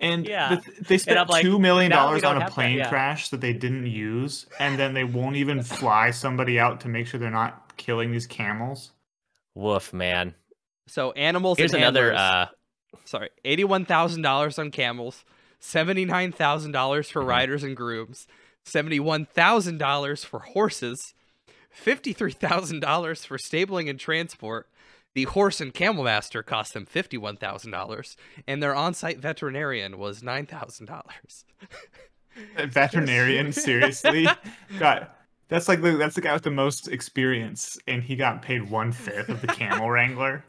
And 0.00 0.26
Yeah. 0.26 0.56
the 0.56 0.60
th- 0.62 0.78
they 0.88 0.98
spent 0.98 1.18
I'm 1.18 1.28
like, 1.28 1.42
two 1.42 1.58
million 1.58 1.90
dollars 1.90 2.24
on 2.24 2.36
a 2.36 2.40
have 2.40 2.48
that, 2.50 2.54
plane 2.54 2.78
yeah. 2.78 2.88
crash 2.88 3.28
that 3.30 3.40
they 3.40 3.52
didn't 3.52 3.86
use, 3.86 4.46
and 4.58 4.78
then 4.78 4.94
they 4.94 5.04
won't 5.04 5.36
even 5.36 5.62
fly 5.62 6.10
somebody 6.10 6.58
out 6.58 6.80
to 6.82 6.88
make 6.88 7.06
sure 7.06 7.20
they're 7.20 7.30
not 7.30 7.76
killing 7.76 8.10
these 8.12 8.26
camels. 8.26 8.92
Woof, 9.54 9.92
man. 9.92 10.34
So 10.86 11.12
animals. 11.12 11.58
Here's 11.58 11.74
and 11.74 11.82
another. 11.82 12.12
handlers- 12.14 12.20
uh 12.20 12.46
sorry, 13.04 13.30
eighty-one 13.44 13.84
thousand 13.84 14.22
dollars 14.22 14.58
on 14.58 14.70
camels, 14.70 15.24
seventy-nine 15.58 16.32
thousand 16.32 16.72
dollars 16.72 17.10
for 17.10 17.22
Mhm. 17.22 17.26
riders 17.26 17.62
and 17.62 17.76
grooms, 17.76 18.26
seventy-one 18.64 19.26
thousand 19.26 19.78
dollars 19.78 20.24
for 20.24 20.38
horses, 20.40 21.12
fifty-three 21.70 22.32
thousand 22.32 22.80
dollars 22.80 23.24
for 23.24 23.36
stabling 23.38 23.88
and 23.88 24.00
transport. 24.00 24.68
The 25.14 25.24
horse 25.24 25.60
and 25.60 25.74
camel 25.74 26.04
master 26.04 26.42
cost 26.42 26.72
them 26.72 26.86
fifty-one 26.86 27.36
thousand 27.36 27.72
dollars, 27.72 28.16
and 28.46 28.62
their 28.62 28.74
on-site 28.74 29.18
veterinarian 29.18 29.98
was 29.98 30.22
nine 30.22 30.46
thousand 30.46 30.86
dollars. 30.86 31.44
A 32.56 32.66
veterinarian, 32.66 33.52
seriously, 33.52 34.28
got 34.78 35.16
that's 35.48 35.68
like 35.68 35.82
the 35.82 35.96
that's 35.96 36.14
the 36.14 36.20
guy 36.20 36.32
with 36.32 36.44
the 36.44 36.50
most 36.50 36.86
experience, 36.86 37.76
and 37.88 38.02
he 38.02 38.14
got 38.14 38.40
paid 38.40 38.70
one 38.70 38.92
fifth 38.92 39.28
of 39.28 39.40
the 39.40 39.48
camel 39.48 39.90
wrangler. 39.90 40.44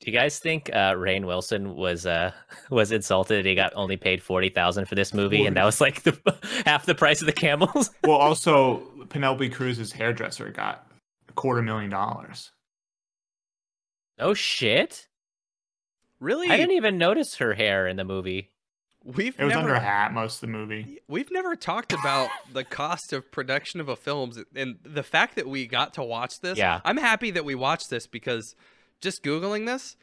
Do 0.00 0.10
you 0.10 0.16
guys 0.16 0.38
think 0.38 0.70
uh, 0.72 0.94
Rainn 0.94 1.26
Wilson 1.26 1.74
was 1.74 2.06
uh, 2.06 2.32
was 2.70 2.92
insulted? 2.92 3.44
He 3.44 3.54
got 3.54 3.72
only 3.76 3.98
paid 3.98 4.22
forty 4.22 4.48
thousand 4.48 4.86
for 4.86 4.94
this 4.94 5.12
movie, 5.12 5.44
and 5.44 5.56
that 5.56 5.64
was 5.64 5.80
like 5.80 6.04
the 6.04 6.18
half 6.64 6.86
the 6.86 6.94
price 6.94 7.20
of 7.20 7.26
the 7.26 7.32
camels. 7.32 7.90
Well, 8.02 8.16
also 8.16 8.78
Penelope 9.10 9.50
Cruz's 9.50 9.92
hairdresser 9.92 10.50
got 10.50 10.85
a 10.85 10.85
quarter 11.36 11.62
million 11.62 11.90
dollars. 11.90 12.52
oh 14.18 14.34
shit! 14.34 15.06
Really? 16.20 16.50
I 16.50 16.56
didn't 16.56 16.76
even 16.76 16.98
notice 16.98 17.36
her 17.36 17.54
hair 17.54 17.86
in 17.86 17.96
the 17.96 18.04
movie. 18.04 18.50
We've 19.04 19.38
It 19.38 19.44
was 19.44 19.50
never 19.50 19.68
under 19.68 19.74
a 19.74 19.80
hat 19.80 20.12
most 20.12 20.36
of 20.36 20.40
the 20.40 20.46
movie. 20.48 20.98
We've 21.06 21.30
never 21.30 21.54
talked 21.54 21.92
about 21.92 22.28
the 22.52 22.64
cost 22.64 23.12
of 23.12 23.30
production 23.30 23.80
of 23.80 23.88
a 23.88 23.94
film 23.94 24.32
and 24.56 24.78
the 24.82 25.04
fact 25.04 25.36
that 25.36 25.46
we 25.46 25.68
got 25.68 25.94
to 25.94 26.02
watch 26.02 26.40
this. 26.40 26.58
Yeah. 26.58 26.80
I'm 26.84 26.96
happy 26.96 27.30
that 27.30 27.44
we 27.44 27.54
watched 27.54 27.88
this 27.88 28.08
because 28.08 28.56
just 29.00 29.22
Googling 29.22 29.66
this, 29.66 29.96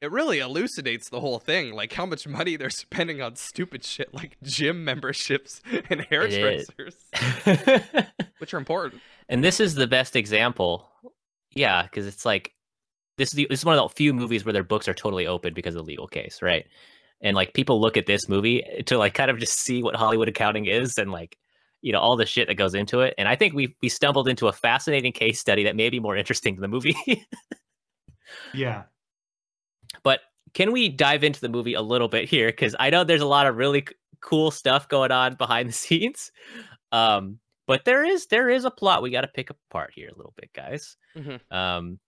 it 0.00 0.10
really 0.10 0.38
elucidates 0.38 1.10
the 1.10 1.20
whole 1.20 1.38
thing. 1.38 1.74
Like 1.74 1.92
how 1.92 2.06
much 2.06 2.26
money 2.26 2.56
they're 2.56 2.70
spending 2.70 3.20
on 3.20 3.36
stupid 3.36 3.84
shit 3.84 4.14
like 4.14 4.38
gym 4.42 4.82
memberships 4.84 5.60
and 5.90 6.00
is. 6.00 6.06
hairdressers, 6.08 6.96
which 8.38 8.54
are 8.54 8.58
important. 8.58 9.02
And 9.32 9.42
this 9.42 9.58
is 9.58 9.74
the 9.74 9.86
best 9.86 10.14
example. 10.14 10.88
Yeah, 11.54 11.82
because 11.82 12.06
it's 12.06 12.24
like 12.24 12.52
this 13.18 13.30
is 13.30 13.34
the, 13.34 13.46
this 13.50 13.60
is 13.60 13.64
one 13.64 13.76
of 13.76 13.88
the 13.90 13.94
few 13.94 14.12
movies 14.14 14.44
where 14.44 14.52
their 14.52 14.62
books 14.62 14.86
are 14.88 14.94
totally 14.94 15.26
open 15.26 15.54
because 15.54 15.74
of 15.74 15.80
the 15.84 15.90
legal 15.90 16.06
case, 16.06 16.40
right? 16.42 16.66
And 17.20 17.34
like 17.34 17.54
people 17.54 17.80
look 17.80 17.96
at 17.96 18.06
this 18.06 18.28
movie 18.28 18.62
to 18.86 18.98
like 18.98 19.14
kind 19.14 19.30
of 19.30 19.38
just 19.38 19.58
see 19.58 19.82
what 19.82 19.96
Hollywood 19.96 20.28
accounting 20.28 20.66
is 20.66 20.98
and 20.98 21.10
like 21.10 21.36
you 21.80 21.92
know 21.92 21.98
all 22.00 22.16
the 22.16 22.26
shit 22.26 22.48
that 22.48 22.54
goes 22.54 22.74
into 22.74 23.00
it. 23.00 23.14
And 23.18 23.26
I 23.28 23.34
think 23.36 23.54
we 23.54 23.74
we 23.82 23.88
stumbled 23.88 24.28
into 24.28 24.48
a 24.48 24.52
fascinating 24.52 25.12
case 25.12 25.40
study 25.40 25.64
that 25.64 25.76
may 25.76 25.90
be 25.90 26.00
more 26.00 26.16
interesting 26.16 26.54
than 26.54 26.62
the 26.62 26.68
movie. 26.68 26.96
Yeah. 28.54 28.84
but 30.02 30.20
can 30.54 30.72
we 30.72 30.88
dive 30.88 31.24
into 31.24 31.40
the 31.40 31.48
movie 31.48 31.74
a 31.74 31.82
little 31.82 32.08
bit 32.08 32.28
here 32.28 32.48
because 32.48 32.74
i 32.80 32.88
know 32.88 33.04
there's 33.04 33.20
a 33.20 33.26
lot 33.26 33.46
of 33.46 33.56
really 33.56 33.84
c- 33.86 33.94
cool 34.20 34.50
stuff 34.50 34.88
going 34.88 35.10
on 35.10 35.34
behind 35.34 35.68
the 35.68 35.72
scenes 35.72 36.30
um 36.92 37.38
but 37.72 37.84
there 37.84 38.04
is 38.04 38.26
there 38.26 38.48
is 38.50 38.64
a 38.64 38.70
plot 38.70 39.02
we 39.02 39.10
got 39.10 39.22
to 39.22 39.28
pick 39.28 39.50
apart 39.50 39.92
here 39.94 40.08
a 40.08 40.16
little 40.16 40.34
bit 40.36 40.50
guys 40.54 40.96
Mhm. 41.16 41.40
um 41.50 41.98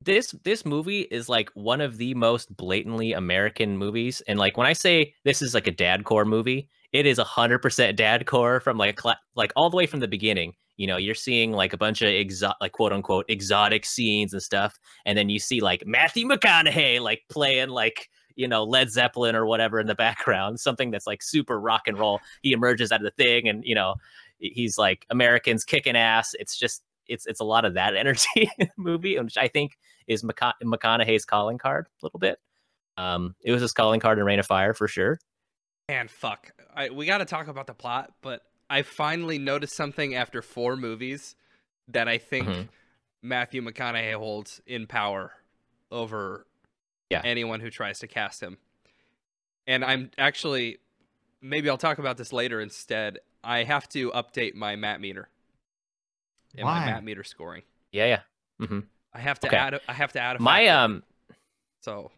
this 0.00 0.32
this 0.44 0.64
movie 0.66 1.02
is 1.02 1.28
like 1.28 1.50
one 1.54 1.80
of 1.80 1.96
the 1.96 2.14
most 2.14 2.54
blatantly 2.56 3.12
american 3.12 3.76
movies 3.78 4.20
and 4.26 4.38
like 4.38 4.56
when 4.56 4.66
i 4.66 4.72
say 4.72 5.14
this 5.24 5.42
is 5.42 5.54
like 5.54 5.66
a 5.68 5.70
dad 5.72 6.04
core 6.04 6.24
movie 6.24 6.68
it 6.92 7.06
is 7.06 7.18
100% 7.18 7.96
dad 7.96 8.26
core 8.26 8.60
from 8.60 8.76
like 8.76 8.90
a 8.90 8.92
cla- 9.02 9.20
like 9.34 9.52
all 9.56 9.70
the 9.70 9.76
way 9.76 9.86
from 9.86 10.00
the 10.00 10.08
beginning 10.08 10.52
you 10.76 10.86
know 10.86 10.96
you're 10.96 11.14
seeing 11.14 11.52
like 11.52 11.72
a 11.72 11.76
bunch 11.78 12.02
of 12.02 12.08
exo- 12.08 12.54
like 12.60 12.72
quote 12.72 12.92
unquote 12.92 13.24
exotic 13.28 13.84
scenes 13.86 14.32
and 14.32 14.42
stuff 14.42 14.76
and 15.06 15.16
then 15.16 15.28
you 15.28 15.38
see 15.38 15.60
like 15.60 15.84
Matthew 15.86 16.26
McConaughey 16.26 17.00
like 17.00 17.20
playing 17.30 17.68
like 17.68 18.08
you 18.36 18.48
know 18.48 18.64
Led 18.64 18.90
Zeppelin 18.90 19.34
or 19.34 19.46
whatever 19.46 19.80
in 19.80 19.86
the 19.86 19.94
background, 20.06 20.60
something 20.60 20.90
that's 20.90 21.06
like 21.06 21.22
super 21.22 21.60
rock 21.60 21.82
and 21.86 21.98
roll. 21.98 22.20
He 22.42 22.52
emerges 22.52 22.92
out 22.92 23.00
of 23.00 23.04
the 23.04 23.22
thing, 23.24 23.48
and 23.48 23.64
you 23.64 23.74
know 23.74 23.94
he's 24.38 24.76
like 24.78 25.06
Americans 25.10 25.64
kicking 25.64 25.96
ass. 25.96 26.34
It's 26.38 26.56
just 26.58 26.82
it's 27.06 27.26
it's 27.26 27.40
a 27.40 27.44
lot 27.44 27.64
of 27.64 27.74
that 27.74 27.96
energy 27.96 28.50
in 28.58 28.66
the 28.66 28.68
movie, 28.76 29.18
which 29.18 29.36
I 29.36 29.48
think 29.48 29.76
is 30.06 30.22
McCona- 30.22 30.52
McConaughey's 30.62 31.24
calling 31.24 31.58
card 31.58 31.86
a 31.86 32.06
little 32.06 32.18
bit. 32.18 32.38
Um, 32.96 33.34
it 33.42 33.52
was 33.52 33.62
his 33.62 33.72
calling 33.72 34.00
card 34.00 34.18
in 34.18 34.24
Reign 34.24 34.38
of 34.38 34.46
Fire 34.46 34.74
for 34.74 34.86
sure. 34.88 35.18
And 35.88 36.10
fuck, 36.10 36.50
I, 36.74 36.90
we 36.90 37.06
got 37.06 37.18
to 37.18 37.24
talk 37.24 37.48
about 37.48 37.66
the 37.66 37.74
plot, 37.74 38.12
but 38.22 38.42
I 38.70 38.82
finally 38.82 39.38
noticed 39.38 39.74
something 39.74 40.14
after 40.14 40.42
four 40.42 40.76
movies 40.76 41.34
that 41.88 42.08
I 42.08 42.18
think 42.18 42.48
Mhm. 42.48 42.68
Matthew 43.22 43.62
McConaughey 43.62 44.14
holds 44.14 44.60
in 44.66 44.86
power 44.86 45.32
over 45.90 46.46
Yeah. 47.12 47.22
anyone 47.24 47.60
who 47.60 47.70
tries 47.70 47.98
to 48.00 48.06
cast 48.06 48.42
him. 48.42 48.58
And 49.66 49.84
I'm 49.84 50.10
actually, 50.18 50.78
maybe 51.40 51.70
I'll 51.70 51.78
talk 51.78 51.98
about 51.98 52.16
this 52.16 52.32
later 52.32 52.60
instead. 52.60 53.18
I 53.44 53.62
have 53.64 53.88
to 53.90 54.10
update 54.12 54.54
my 54.54 54.76
Matt 54.76 55.00
meter 55.00 55.28
and 56.56 56.64
my 56.66 56.80
Why? 56.80 56.86
Matt 56.86 57.04
meter 57.04 57.24
scoring. 57.24 57.62
Yeah, 57.92 58.06
yeah. 58.06 58.20
Mm-hmm. 58.60 58.80
I 59.14 59.20
have 59.20 59.38
to 59.40 59.46
Okay. 59.48 59.56
add. 59.56 59.74
A, 59.74 59.80
I 59.88 59.92
have 59.92 60.12
to 60.12 60.20
add 60.20 60.36
a 60.36 60.42
My 60.42 60.66
um 60.68 61.02
So 61.80 62.10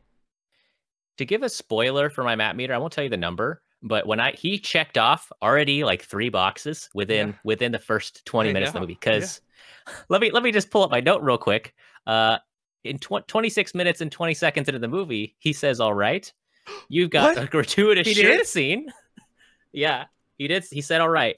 to 1.17 1.25
give 1.25 1.43
a 1.43 1.49
spoiler 1.49 2.11
for 2.11 2.25
my 2.25 2.35
map 2.37 2.57
meter, 2.57 2.75
I 2.75 2.79
won't 2.79 2.93
tell 2.93 3.05
you 3.05 3.11
the 3.11 3.17
number, 3.17 3.63
but 3.83 4.07
when 4.07 4.21
I 4.21 4.33
he 4.33 4.59
checked 4.59 4.99
off 4.99 5.31
already 5.43 5.85
like 5.85 6.03
three 6.03 6.29
boxes 6.29 6.89
within 6.95 7.29
Yeah. 7.29 7.35
within 7.45 7.73
the 7.73 7.79
first 7.79 8.25
20 8.27 8.51
I 8.51 8.53
minutes 8.53 8.71
of 8.71 8.75
the 8.75 8.81
know, 8.81 8.83
movie. 8.83 8.93
yeah. 8.95 8.99
Because 9.19 9.41
let 10.09 10.21
me 10.21 10.31
let 10.31 10.43
me 10.43 10.53
just 10.53 10.71
pull 10.71 10.83
up 10.83 10.91
my 10.91 11.01
note 11.01 11.23
real 11.23 11.39
quick. 11.39 11.75
Uh 12.07 12.39
in 12.85 12.99
tw- 12.99 13.27
26 13.27 13.75
minutes 13.75 14.01
and 14.01 14.13
20 14.13 14.35
seconds 14.35 14.69
into 14.69 14.79
the 14.79 14.89
movie, 14.89 15.35
he 15.39 15.53
says, 15.53 15.81
All 15.81 15.95
right, 15.95 16.31
you've 16.89 17.11
got 17.11 17.37
What? 17.37 17.45
a 17.45 17.47
gratuitous 17.49 18.07
He 18.07 18.15
shirt 18.15 18.39
did? 18.39 18.47
scene. 18.47 18.93
yeah, 19.73 20.05
he 20.39 20.47
did. 20.49 20.65
He 20.71 20.81
said, 20.81 21.01
All 21.01 21.09
right. 21.09 21.37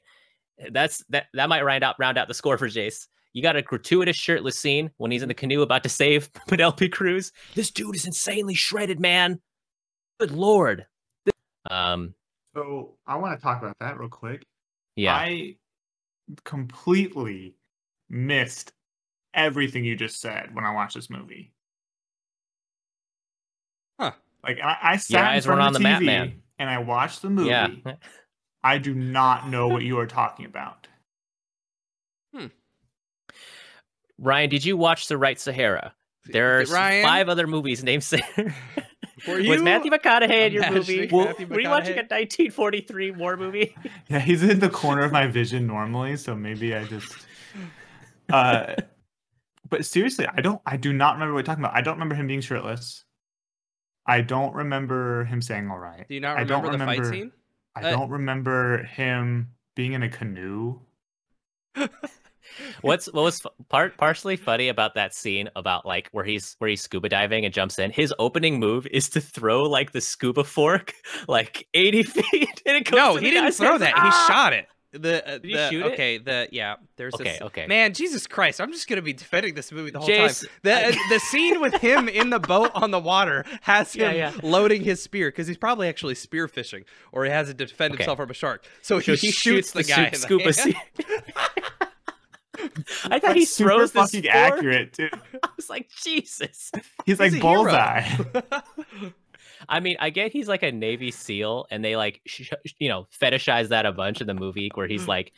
That's 0.71 1.05
that 1.11 1.27
that 1.35 1.49
might 1.51 1.63
round 1.65 1.85
out 1.85 1.97
round 1.99 2.17
out 2.17 2.29
the 2.29 2.35
score 2.35 2.57
for 2.57 2.67
Jace. 2.69 3.09
You 3.35 3.43
got 3.43 3.57
a 3.57 3.61
gratuitous 3.63 4.17
shirtless 4.17 4.59
scene 4.59 4.91
when 4.97 5.11
he's 5.11 5.21
in 5.23 5.29
the 5.29 5.35
canoe 5.35 5.61
about 5.61 5.83
to 5.83 5.91
save 5.91 6.33
Penelope 6.49 6.89
Cruz. 6.89 7.31
This 7.55 7.71
dude 7.71 7.95
is 7.95 8.07
insanely 8.07 8.55
shredded, 8.55 8.99
man. 8.99 9.41
Good 10.19 10.31
lord. 10.31 10.87
Um, 11.71 12.15
So 12.55 12.95
I 13.07 13.17
want 13.17 13.39
to 13.39 13.43
talk 13.43 13.61
about 13.61 13.77
that 13.81 13.99
real 13.99 14.09
quick. 14.09 14.47
yeah. 14.97 15.15
I 15.15 15.57
completely 16.45 17.55
missed 18.09 18.73
everything 19.37 19.85
you 19.85 19.95
just 19.95 20.21
said 20.21 20.55
when 20.55 20.65
I 20.65 20.73
watched 20.73 20.95
this 20.97 21.09
movie. 21.11 21.53
Huh. 24.01 24.13
Like 24.43 24.59
I, 24.61 24.77
I 24.83 24.97
sat 24.97 25.21
in 25.21 25.27
eyes 25.27 25.47
front 25.47 25.61
weren't 25.61 25.69
of 25.71 25.77
on 25.77 25.83
the 25.83 25.89
the 25.89 25.95
TV 25.95 26.07
map, 26.07 26.29
man. 26.29 26.43
and 26.59 26.69
I 26.69 26.79
watched 26.79 27.23
the 27.23 27.31
movie. 27.31 27.51
yeah. 27.51 27.69
I 28.65 28.79
do 28.79 28.95
not 28.95 29.49
know 29.49 29.69
what 29.69 29.83
you 29.83 29.99
are 30.01 30.07
talking 30.07 30.45
about. 30.47 30.89
Ryan, 34.19 34.49
did 34.51 34.65
you 34.65 34.77
watch 34.77 35.09
The 35.09 35.19
Right 35.19 35.39
Sahara? 35.39 35.95
There 36.25 36.59
are 36.59 36.65
Ryan, 36.65 37.05
five 37.05 37.29
other 37.29 37.47
movies 37.47 37.85
named 37.85 38.03
Sahara. 38.03 38.55
Were 39.29 39.43
Was 39.43 39.63
Matthew 39.63 39.91
McConaughey 39.91 40.47
in 40.47 40.53
your 40.53 40.71
movie? 40.71 41.09
imagining 41.09 41.11
Were 41.11 41.25
Matthew 41.25 41.47
you 41.61 41.69
watching 41.69 41.95
a 41.95 42.05
1943 42.09 43.11
war 43.13 43.37
movie? 43.37 43.75
Yeah, 44.09 44.21
he's 44.21 44.43
in 44.43 44.61
the 44.61 44.69
corner 44.71 45.03
of 45.03 45.13
my 45.13 45.27
vision 45.27 45.67
normally, 45.67 46.17
so 46.17 46.35
maybe 46.35 46.75
I 46.75 46.85
just. 46.85 47.15
Uh, 48.33 48.75
but 49.69 49.85
seriously, 49.85 50.27
I 50.33 50.41
don't. 50.41 50.61
I 50.67 50.77
do 50.77 50.93
not 50.93 51.15
remember 51.15 51.35
what 51.35 51.39
you're 51.41 51.45
talking 51.45 51.65
about. 51.65 51.77
I 51.77 51.81
don't 51.81 51.95
remember 51.95 52.15
him 52.15 52.27
being 52.27 52.41
shirtless. 52.41 53.05
I 54.07 54.21
don't 54.21 54.55
remember 54.55 55.25
him 55.25 55.43
saying 55.43 55.71
"all 55.71 55.79
right." 55.79 56.07
Do 56.09 56.15
you 56.15 56.21
not 56.21 56.39
I 56.39 56.45
don't 56.45 56.63
remember 56.63 56.95
the 56.97 57.03
fight 57.03 57.07
scene? 57.13 57.33
I 57.75 57.83
Uh, 57.85 57.91
don't 57.91 58.11
remember 58.11 58.85
him 58.85 59.53
being 59.75 59.93
in 59.95 60.03
a 60.03 60.09
canoe. 60.09 60.81
What's 62.81 63.07
what 63.13 63.23
was 63.23 63.43
part 63.69 63.99
partially 63.99 64.37
funny 64.37 64.69
about 64.69 64.95
that 64.95 65.13
scene 65.15 65.51
about 65.57 65.85
like 65.85 66.09
where 66.13 66.25
he's 66.25 66.55
where 66.59 66.71
he's 66.71 66.81
scuba 66.81 67.09
diving 67.09 67.45
and 67.45 67.53
jumps 67.53 67.79
in? 67.79 67.91
His 67.91 68.15
opening 68.19 68.59
move 68.61 68.87
is 68.87 69.09
to 69.11 69.21
throw 69.21 69.65
like 69.65 69.93
the 69.93 70.01
scuba 70.01 70.45
fork 70.45 70.95
like 71.29 71.67
80 71.75 72.03
feet 72.05 72.63
and 72.65 72.77
it 72.77 72.85
goes 72.85 72.97
No, 72.97 73.15
to 73.17 73.21
he 73.21 73.27
the 73.27 73.31
didn't 73.33 73.53
throw 73.53 73.71
hands. 73.71 73.81
that. 73.81 73.95
Ah! 73.97 74.05
He 74.27 74.33
shot 74.33 74.53
it. 74.53 74.67
The, 74.99 75.27
uh, 75.27 75.39
Did 75.39 75.45
you 75.51 75.57
the 75.57 75.69
shoot 75.71 75.87
it? 75.87 75.93
okay, 75.93 76.19
the 76.19 76.49
yeah, 76.53 76.77
there's 76.97 77.15
Okay, 77.15 77.25
this, 77.25 77.41
okay. 77.43 77.67
Man, 77.67 77.93
Jesus 77.95 78.27
Christ, 78.27 78.61
I'm 78.61 78.73
just 78.73 78.89
gonna 78.89 79.03
be 79.03 79.13
defending 79.13 79.55
this 79.55 79.71
movie 79.73 79.91
the 79.91 79.99
whole 80.01 80.09
Jace, 80.09 80.41
time. 80.43 80.51
The 80.63 80.99
the 81.11 81.19
scene 81.21 81.61
with 81.61 81.75
him 81.75 82.09
in 82.21 82.31
the 82.31 82.39
boat 82.41 82.71
on 82.75 82.91
the 82.91 82.99
water 83.01 83.45
has 83.63 83.93
him 83.93 84.15
yeah. 84.15 84.33
loading 84.43 84.83
his 84.83 85.03
spear 85.03 85.29
because 85.29 85.47
he's 85.47 85.59
probably 85.59 85.89
actually 85.89 86.15
spear 86.15 86.49
fishing 86.49 86.85
or 87.13 87.25
he 87.25 87.31
has 87.31 87.49
to 87.49 87.55
defend 87.55 87.95
Okay. 87.95 88.03
himself 88.05 88.19
from 88.19 88.31
a 88.31 88.35
shark. 88.35 88.65
So 88.83 89.01
So 89.01 89.15
he, 89.15 89.31
shoots 89.31 89.73
the, 89.73 89.83
guy. 89.85 90.11
su- 90.11 90.15
in 90.15 90.15
scuba 90.15 90.45
the 90.47 90.53
sea. 90.53 90.77
I 93.05 93.19
thought 93.21 93.35
he 93.37 93.43
That's 93.43 93.51
super 93.51 93.71
throws 93.71 93.93
this 93.93 94.11
fucking 94.13 94.23
fork. 94.23 94.35
accurate, 94.35 94.93
dude. 94.95 95.13
I 95.43 95.49
was 95.57 95.69
like, 95.69 95.91
Jesus. 96.03 96.73
He's 97.05 97.21
like 97.21 97.39
bullseye. 97.39 98.09
I 99.69 99.81
mean, 99.81 99.97
I 100.01 100.11
get 100.11 100.33
he's 100.33 100.49
like 100.49 100.63
a 100.63 100.73
Navy 100.73 101.11
SEAL, 101.11 101.67
and 101.71 101.85
they 101.85 101.97
like, 101.97 102.21
sh- 102.27 102.53
you 102.79 102.89
know, 102.89 103.07
fetishize 103.21 103.69
that 103.69 103.87
a 103.87 103.93
bunch 103.93 104.21
in 104.21 104.27
the 104.27 104.35
movie, 104.35 104.71
where 104.75 104.87
he's 104.89 105.05
mm. 105.05 105.09
like, 105.09 105.33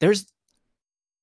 "There's." 0.00 0.26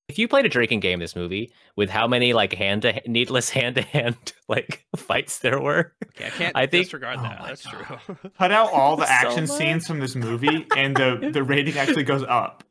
If 0.07 0.17
you 0.17 0.27
played 0.27 0.43
a 0.47 0.49
drinking 0.49 0.79
game, 0.79 0.97
this 0.97 1.15
movie 1.15 1.51
with 1.75 1.91
how 1.91 2.07
many 2.07 2.33
like 2.33 2.53
hand 2.53 2.81
to 2.81 2.99
needless 3.07 3.49
hand 3.57 3.75
to 3.75 3.83
hand 3.83 4.15
like 4.47 4.83
fights 4.95 5.37
there 5.39 5.59
were, 5.59 5.93
Okay, 6.15 6.25
I 6.25 6.29
can't 6.29 6.55
I 6.57 6.65
think- 6.65 6.85
disregard 6.85 7.19
Oh 7.19 7.21
that. 7.23 7.39
my 7.39 7.47
That's 7.49 7.61
true. 7.61 7.97
Cut 8.37 8.51
out 8.51 8.71
all 8.73 8.95
the 8.95 9.07
action 9.07 9.41
much. 9.41 9.49
scenes 9.51 9.85
from 9.85 9.99
this 9.99 10.15
movie, 10.15 10.65
and 10.75 10.95
the 10.97 11.29
the 11.31 11.43
rating 11.43 11.77
actually 11.77 12.03
goes 12.05 12.23
up. 12.23 12.63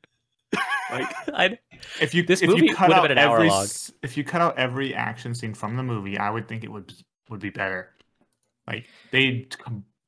Like 0.90 1.06
I 1.32 1.58
if 2.00 2.12
you 2.14 2.22
This 2.24 2.42
if 2.42 2.48
movie 2.50 2.66
you 2.66 2.74
cut 2.74 2.90
out 2.92 3.02
been 3.02 3.12
an 3.12 3.18
hour 3.18 3.36
every 3.36 3.50
long. 3.50 3.66
if 4.02 4.16
you 4.16 4.24
cut 4.24 4.40
out 4.40 4.58
every 4.58 4.94
action 4.94 5.34
scene 5.34 5.54
from 5.54 5.76
the 5.76 5.82
movie, 5.82 6.18
I 6.18 6.30
would 6.30 6.48
think 6.48 6.64
it 6.64 6.72
would 6.72 6.92
would 7.28 7.40
be 7.40 7.50
better. 7.50 7.90
Like 8.68 8.86
they 9.10 9.48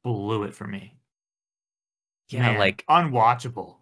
blew 0.05 0.45
it 0.45 0.55
for 0.55 0.67
me. 0.67 0.97
yeah, 2.29 2.43
Man, 2.51 2.59
like 2.59 2.85
unwatchable. 2.89 3.77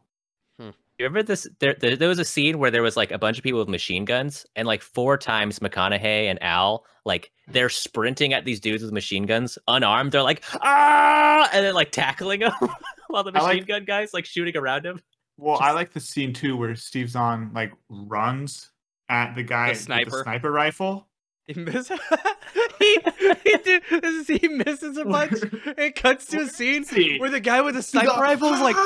You 0.61 1.05
remember 1.05 1.23
this? 1.23 1.47
There, 1.61 1.77
there, 1.79 1.95
there 1.95 2.09
was 2.09 2.19
a 2.19 2.25
scene 2.25 2.59
where 2.59 2.73
there 2.73 2.83
was 2.83 2.97
like 2.97 3.13
a 3.13 3.19
bunch 3.19 3.39
of 3.39 3.45
people 3.45 3.61
with 3.61 3.69
machine 3.69 4.05
guns, 4.05 4.45
and 4.57 4.67
like 4.67 4.83
four 4.83 5.17
times 5.17 5.61
McConaughey 5.61 6.25
and 6.29 6.43
Al, 6.43 6.85
like 7.05 7.31
they're 7.47 7.69
sprinting 7.69 8.33
at 8.33 8.45
these 8.45 8.59
dudes 8.59 8.83
with 8.83 8.91
machine 8.93 9.25
guns, 9.25 9.59
unarmed. 9.69 10.11
They're 10.11 10.25
like 10.25 10.43
ah, 10.61 11.49
and 11.53 11.65
then 11.65 11.75
like 11.75 11.93
tackling 11.93 12.41
them 12.41 12.53
while 13.07 13.23
the 13.23 13.31
I 13.33 13.41
like- 13.43 13.47
machine 13.55 13.65
gun 13.67 13.85
guys 13.85 14.13
like 14.13 14.25
shooting 14.25 14.57
around 14.57 14.85
him. 14.87 15.01
Well, 15.37 15.59
I 15.61 15.71
like 15.71 15.93
the 15.93 16.01
scene 16.01 16.33
too 16.33 16.57
where 16.57 16.75
Steve's 16.75 17.15
on 17.15 17.53
like 17.55 17.73
runs 17.89 18.71
at 19.09 19.35
the 19.37 19.45
guy 19.45 19.69
with 19.69 19.79
the 19.79 19.85
sniper. 19.85 20.23
sniper 20.25 20.51
rifle. 20.51 21.08
He 21.49 21.55
miss- 21.59 21.89
he, 22.79 22.99
he, 23.45 23.57
did- 23.65 23.83
this 23.91 24.29
is- 24.29 24.41
he 24.41 24.49
misses 24.49 24.99
a 24.99 25.05
bunch. 25.07 25.33
It 25.79 25.95
cuts 25.95 26.27
to 26.27 26.43
a 26.43 26.47
scene 26.47 26.85
Scene. 26.85 27.19
where 27.21 27.31
the 27.31 27.41
guy 27.41 27.63
with 27.63 27.75
the 27.75 27.83
sniper 27.83 28.21
rifle 28.21 28.53
is 28.53 28.61
like 28.61 28.77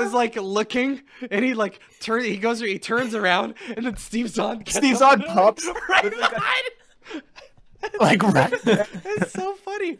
is 0.00 0.12
like 0.12 0.34
looking, 0.36 1.02
and 1.30 1.44
he 1.44 1.54
like 1.54 1.78
turn. 2.00 2.24
He 2.24 2.36
goes. 2.36 2.58
He 2.60 2.78
turns 2.80 3.14
around, 3.14 3.54
and 3.76 3.86
then 3.86 3.96
Steve 3.96 4.28
Zahn. 4.30 4.58
gets 4.58 4.76
Steve 4.76 4.96
Zahn 4.96 5.22
pops 5.22 5.64
right 5.88 6.04
with 6.04 6.14
behind. 6.18 7.22
like 8.00 8.22
right. 8.22 8.52
It's 8.64 9.32
so 9.32 9.54
funny. 9.54 9.98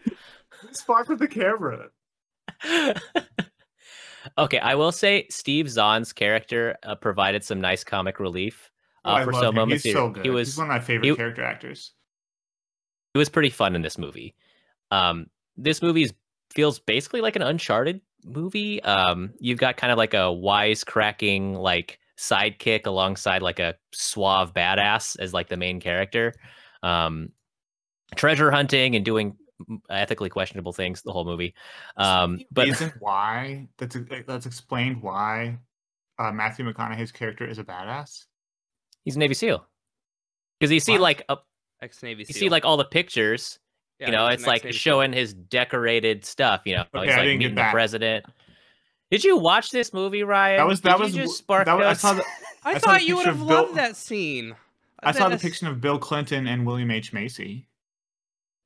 Spark 0.73 1.09
with 1.09 1.21
the 1.21 1.29
camera. 1.29 1.91
okay, 4.39 4.59
I 4.59 4.75
will 4.75 4.93
say 4.93 5.27
Steve 5.31 5.71
Zahn's 5.71 6.13
character 6.13 6.77
uh, 6.83 6.95
provided 6.97 7.45
some 7.45 7.61
nice 7.61 7.85
comic 7.85 8.19
relief 8.21 8.71
Oh, 9.05 9.11
uh, 9.13 9.15
I 9.15 9.25
for 9.25 9.33
love 9.33 9.41
some 9.43 9.49
him. 9.51 9.55
moments. 9.55 9.85
He's 9.85 9.93
here. 9.93 10.03
so 10.03 10.11
good. 10.11 10.25
He 10.25 10.31
was 10.31 10.49
He's 10.49 10.59
one 10.59 10.67
of 10.67 10.71
my 10.71 10.81
favorite 10.81 11.09
he- 11.09 11.15
character 11.17 11.45
actors. 11.45 11.93
It 13.19 13.21
was 13.21 13.29
pretty 13.29 13.51
fun 13.51 13.75
in 13.75 13.83
this 13.83 13.99
movie. 13.99 14.35
Um, 14.91 15.27
this 15.57 15.83
movie 15.83 16.03
is- 16.03 16.15
feels 16.55 16.79
basically 16.79 17.21
like 17.21 17.35
an 17.37 17.43
Uncharted 17.43 18.01
movie. 18.25 18.81
Um, 18.83 19.33
you've 19.41 19.59
got 19.59 19.77
kind 19.77 19.91
of 19.93 19.99
like 19.99 20.15
a 20.15 20.29
wisecracking 20.29 21.57
like 21.57 21.99
sidekick 22.17 22.87
alongside 22.87 23.43
like 23.43 23.59
a 23.59 23.75
suave 23.93 24.55
badass 24.55 25.19
as 25.19 25.35
like 25.35 25.49
the 25.49 25.57
main 25.57 25.81
character. 25.81 26.33
Um, 26.83 27.33
treasure 28.17 28.51
hunting 28.51 28.97
and 28.97 29.05
doing 29.05 29.37
ethically 29.91 30.29
questionable 30.29 30.73
things 30.73 31.03
the 31.03 31.13
whole 31.13 31.25
movie. 31.25 31.55
Um, 31.97 32.41
but 32.53 32.67
reason 32.67 32.93
why 33.01 33.69
that's 33.77 33.97
that's 34.27 34.47
explained 34.47 35.03
why 35.03 35.59
uh, 36.19 36.31
Matthew 36.33 36.65
McConaughey's 36.65 37.13
character 37.13 37.47
is 37.47 37.59
a 37.59 37.65
badass. 37.65 38.27
he's 39.05 39.17
a 39.17 39.19
Navy 39.19 39.35
SEAL 39.35 39.67
because 40.59 40.73
you 40.73 40.81
see 40.81 40.93
What? 40.93 41.01
like 41.01 41.25
a, 41.29 41.37
Ex 41.81 42.03
Navy 42.03 42.25
you 42.29 42.35
see 42.35 42.49
like 42.49 42.65
all 42.65 42.77
the 42.77 42.85
pictures 42.85 43.59
you 44.01 44.13
know, 44.13 44.29
it's 44.29 44.47
like 44.47 44.73
showing 44.73 45.13
his 45.13 45.35
decorated 45.35 46.25
stuff. 46.25 46.63
You 46.65 46.77
know, 46.77 46.85
Okay, 46.95 47.07
he's 47.07 47.15
I 47.15 47.17
like 47.17 47.25
didn't 47.25 47.41
get 47.41 47.49
meeting 47.51 47.55
the 47.57 47.71
president. 47.73 48.27
Did 49.11 49.25
you 49.25 49.39
watch 49.39 49.71
this 49.71 49.93
movie, 49.93 50.23
Ryan? 50.23 50.59
That 50.59 50.67
was 50.69 50.81
Did 50.81 50.91
that 50.93 50.99
you 50.99 51.05
was 51.05 51.15
just 51.15 51.39
spark 51.39 51.65
that 51.67 51.77
was, 51.77 51.87
I 51.87 51.93
saw 51.95 52.13
the, 52.13 52.23
I, 52.63 52.73
I 52.75 52.79
thought 52.79 53.01
the 53.01 53.07
you 53.07 53.17
would 53.17 53.27
have 53.27 53.41
of 53.41 53.49
Bill- 53.49 53.63
loved 53.63 53.75
that 53.75 53.97
scene. 53.97 54.55
I 55.03 55.11
saw 55.13 55.25
the 55.25 55.31
That's- 55.31 55.41
depiction 55.41 55.67
of 55.67 55.81
Bill 55.81 55.99
Clinton 55.99 56.47
and 56.47 56.65
William 56.67 56.91
H 56.91 57.13
Macy. 57.13 57.67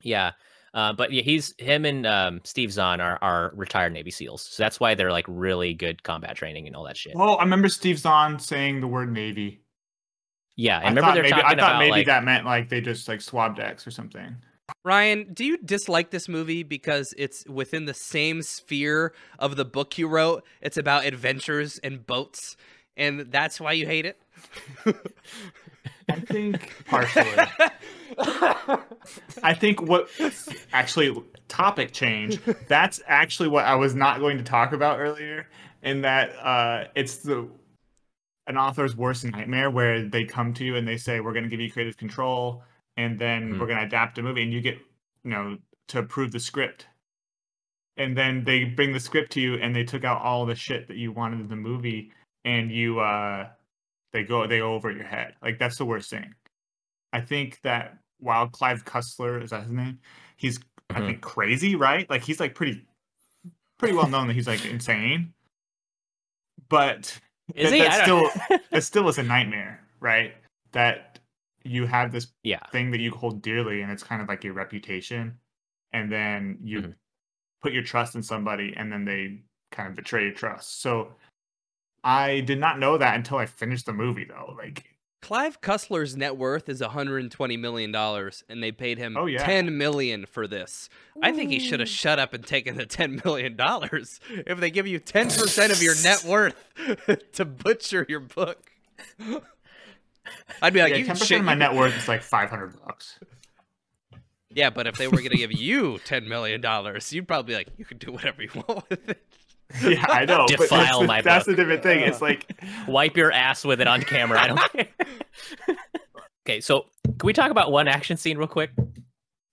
yeah, 0.03 0.33
uh, 0.75 0.93
but 0.93 1.13
yeah, 1.13 1.23
he's 1.23 1.55
him 1.59 1.85
and 1.85 2.07
um, 2.07 2.41
Steve 2.45 2.73
Zahn 2.73 3.01
are 3.01 3.19
are 3.23 3.53
retired 3.55 3.93
Navy 3.93 4.11
SEAls, 4.11 4.41
so 4.41 4.63
that's 4.63 4.81
why 4.81 4.95
they're 4.95 5.13
like 5.13 5.27
really 5.29 5.75
good 5.75 6.03
combat 6.03 6.37
training 6.37 6.67
and 6.67 6.75
all 6.77 6.85
that 6.85 6.97
shit. 6.97 7.15
Well, 7.15 7.39
I 7.39 7.43
remember 7.45 7.69
Steve 7.69 7.99
Zahn 7.99 8.39
saying 8.39 8.81
the 8.81 8.89
word 8.89 9.13
Navy. 9.13 9.61
Yeah, 10.57 10.79
and 10.79 10.85
I 10.85 10.89
remember 10.89 11.01
thought 11.01 11.15
they're 11.15 11.23
maybe, 11.23 11.31
talking 11.31 11.45
I 11.47 11.49
thought 11.51 11.59
about 11.59 11.79
maybe 11.79 11.91
like 11.91 12.07
that 12.07 12.25
meant 12.25 12.45
like 12.45 12.69
they 12.69 12.81
just 12.81 13.09
like 13.09 13.21
swabbed 13.21 13.61
X 13.61 13.87
or 13.87 13.91
something. 13.91 14.37
Ryan, 14.85 15.33
do 15.33 15.45
you 15.45 15.59
dislike 15.59 16.11
this 16.11 16.29
movie 16.29 16.63
because 16.63 17.15
it's 17.17 17.47
within 17.47 17.85
the 17.85 17.95
same 17.95 18.43
sphere 18.43 19.13
of 19.39 19.57
the 19.57 19.65
book 19.65 19.99
you 19.99 20.09
wrote? 20.09 20.45
It's 20.61 20.77
about 20.77 21.05
adventures 21.05 21.79
and 21.83 22.05
boats, 22.07 22.57
and 22.97 23.21
that's 23.31 23.61
why 23.61 23.73
you 23.73 23.87
hate 23.87 24.07
it. 24.07 24.21
I 26.09 26.21
think 26.21 26.73
partially. 26.87 27.47
I 29.43 29.55
think 29.55 29.81
what 29.83 30.09
actually 30.73 31.23
topic 31.49 31.93
change. 31.93 32.41
That's 32.69 33.01
actually 33.07 33.49
what 33.49 33.65
I 33.65 33.75
was 33.75 33.95
not 33.95 34.21
going 34.21 34.39
to 34.39 34.45
talk 34.45 34.73
about 34.73 34.99
earlier. 34.99 35.47
In 35.83 36.03
that 36.03 36.31
uh, 36.37 36.85
it's 36.95 37.17
the 37.17 37.49
an 38.47 38.57
author's 38.57 38.97
worst 38.97 39.25
nightmare 39.25 39.71
where 39.71 40.09
they 40.09 40.25
come 40.25 40.53
to 40.55 40.65
you 40.65 40.77
and 40.77 40.87
they 40.87 40.97
say 40.97 41.21
we're 41.21 41.33
going 41.33 41.45
to 41.45 41.49
give 41.51 41.61
you 41.61 41.71
creative 41.71 41.97
control 41.97 42.63
and 42.97 43.19
then 43.19 43.55
Mhm. 43.55 43.61
we're 43.61 43.67
going 43.67 43.79
to 43.79 43.85
adapt 43.87 44.19
a 44.19 44.23
movie 44.23 44.43
and 44.43 44.53
you 44.53 44.61
get 44.61 44.79
you 45.25 45.31
know 45.31 45.59
to 45.89 45.99
approve 45.99 46.33
the 46.33 46.41
script. 46.41 46.87
And 47.97 48.17
then 48.17 48.45
they 48.45 48.65
bring 48.65 48.93
the 48.93 49.01
script 49.01 49.33
to 49.33 49.41
you 49.41 49.55
and 49.57 49.77
they 49.77 49.85
took 49.85 50.03
out 50.05 50.23
all 50.23 50.47
the 50.47 50.55
shit 50.55 50.89
that 50.89 50.97
you 50.97 51.13
wanted 51.13 51.41
in 51.41 51.49
the 51.49 51.57
movie 51.57 52.11
and 52.45 52.71
you 52.73 52.99
uh 53.01 53.49
they 54.13 54.25
go 54.25 54.47
they 54.47 54.59
go 54.59 54.75
over 54.75 54.91
your 54.91 55.05
head. 55.05 55.35
Like 55.43 55.59
that's 55.59 55.77
the 55.79 55.85
worst 55.85 56.11
thing. 56.11 56.35
I 57.13 57.21
think 57.21 57.61
that 57.63 57.99
while 58.19 58.49
clive 58.49 58.85
cussler 58.85 59.43
is 59.43 59.51
that 59.51 59.63
his 59.65 59.73
name? 59.73 60.01
He's 60.37 60.59
i 60.91 61.01
Mhm. 61.01 61.07
think 61.07 61.21
crazy 61.23 61.77
right? 61.77 62.09
Like 62.11 62.23
he's 62.23 62.41
like 62.41 62.55
pretty 62.55 62.87
pretty 63.79 63.95
well 63.95 64.09
known 64.09 64.27
that 64.29 64.35
he's 64.35 64.47
like 64.49 64.65
insane. 64.65 65.33
But 66.69 67.21
is 67.55 67.71
that- 67.71 67.77
he? 67.77 67.87
I 67.87 68.07
don't- 68.07 68.33
still 68.83 69.09
is 69.09 69.19
a 69.19 69.23
nightmare 69.23 69.81
right 70.01 70.35
that 70.73 71.19
you 71.65 71.87
have 71.87 72.11
this 72.13 72.27
yeah, 72.43 72.59
thing 72.73 72.91
that 72.91 73.01
you 73.01 73.11
hold 73.13 73.41
dearly 73.43 73.83
and 73.83 73.93
it's 73.93 74.03
kind 74.03 74.21
of 74.21 74.29
like 74.29 74.43
your 74.43 74.53
reputation 74.55 75.39
and 75.93 76.11
then 76.11 76.59
you 76.63 76.81
Mhm. 76.83 76.95
put 77.63 77.73
your 77.73 77.83
trust 77.85 78.15
in 78.17 78.23
somebody 78.23 78.75
and 78.77 78.91
then 78.93 79.05
they 79.05 79.43
kind 79.71 79.89
of 79.89 79.95
betray 79.95 80.25
your 80.25 80.33
trust 80.33 80.81
so 80.83 81.15
i 82.05 82.41
did 82.41 82.59
not 82.59 82.79
know 82.81 82.99
that 82.99 83.15
until 83.15 83.39
i 83.39 83.47
finished 83.47 83.87
the 83.87 83.93
movie 83.93 84.25
though 84.25 84.55
like 84.59 84.85
Clive 85.23 85.61
Cussler's 85.61 86.17
net 86.17 86.37
worth 86.37 86.69
is 86.69 86.81
120 86.81 87.57
million 87.57 87.93
dollars, 87.93 88.43
and 88.49 88.61
they 88.63 88.73
paid 88.73 88.99
him 88.99 89.17
Oh, 89.17 89.27
yeah. 89.27 89.45
10 89.45 89.79
million 89.79 90.27
for 90.27 90.47
this. 90.49 90.89
I 91.23 91.31
think 91.33 91.51
he 91.51 91.61
should 91.61 91.79
have 91.81 91.89
shut 91.89 92.19
up 92.19 92.35
and 92.35 92.45
taken 92.45 92.77
the 92.77 92.85
10 92.87 93.23
million 93.25 93.57
dollars. 93.57 94.19
If 94.29 94.59
they 94.59 94.71
give 94.71 94.87
you 94.87 94.99
10 94.99 95.27
percent 95.29 95.73
of 95.73 95.81
your 95.81 95.95
net 96.03 96.25
worth 96.25 96.57
to 97.35 97.45
butcher 97.45 98.05
your 98.09 98.19
book, 98.21 98.71
I'd 100.61 100.73
be 100.75 100.81
like, 100.81 100.91
yeah, 100.91 100.97
you 100.97 101.05
can 101.05 101.17
10% 101.17 101.25
shit. 101.25 101.39
of 101.39 101.45
my 101.45 101.55
net 101.55 101.75
worth 101.75 101.97
is 101.97 102.09
like 102.09 102.23
500 102.23 102.85
bucks 102.85 103.19
Yeah, 104.51 104.71
but 104.71 104.87
if 104.87 104.97
they 104.97 105.07
were 105.09 105.19
gonna 105.19 105.37
give 105.37 105.53
you 105.53 105.99
10 106.05 106.29
million 106.29 106.61
dollars, 106.61 107.13
you'd 107.13 107.29
probably 107.29 107.53
be 107.53 107.57
like, 107.57 107.69
you 107.79 107.85
can 107.85 107.99
do 107.99 108.11
whatever 108.13 108.43
you 108.43 108.51
want 108.55 108.89
with 108.91 109.09
it. 109.09 109.23
yeah 109.83 110.05
i 110.09 110.25
know 110.25 110.47
but 110.49 110.59
Defile 110.59 111.01
the, 111.01 111.07
my 111.07 111.23
that's 111.23 111.47
book. 111.47 111.57
the 111.57 111.63
different 111.63 111.83
thing 111.83 112.01
it's 112.01 112.21
like 112.21 112.51
wipe 112.89 113.17
your 113.17 113.33
ass 113.33 113.65
with 113.65 113.81
it 113.81 113.87
on 113.87 114.03
camera. 114.03 114.41
I 114.41 114.47
don't 114.49 114.59
care. 114.73 114.89
okay, 116.47 116.61
so 116.61 116.87
can 117.05 117.27
we 117.27 117.33
talk 117.33 117.51
about 117.51 117.73
one 117.73 117.89
action 117.89 118.17
scene 118.17 118.39
real 118.39 118.47
quick? 118.49 118.71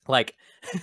Like, 0.07 0.36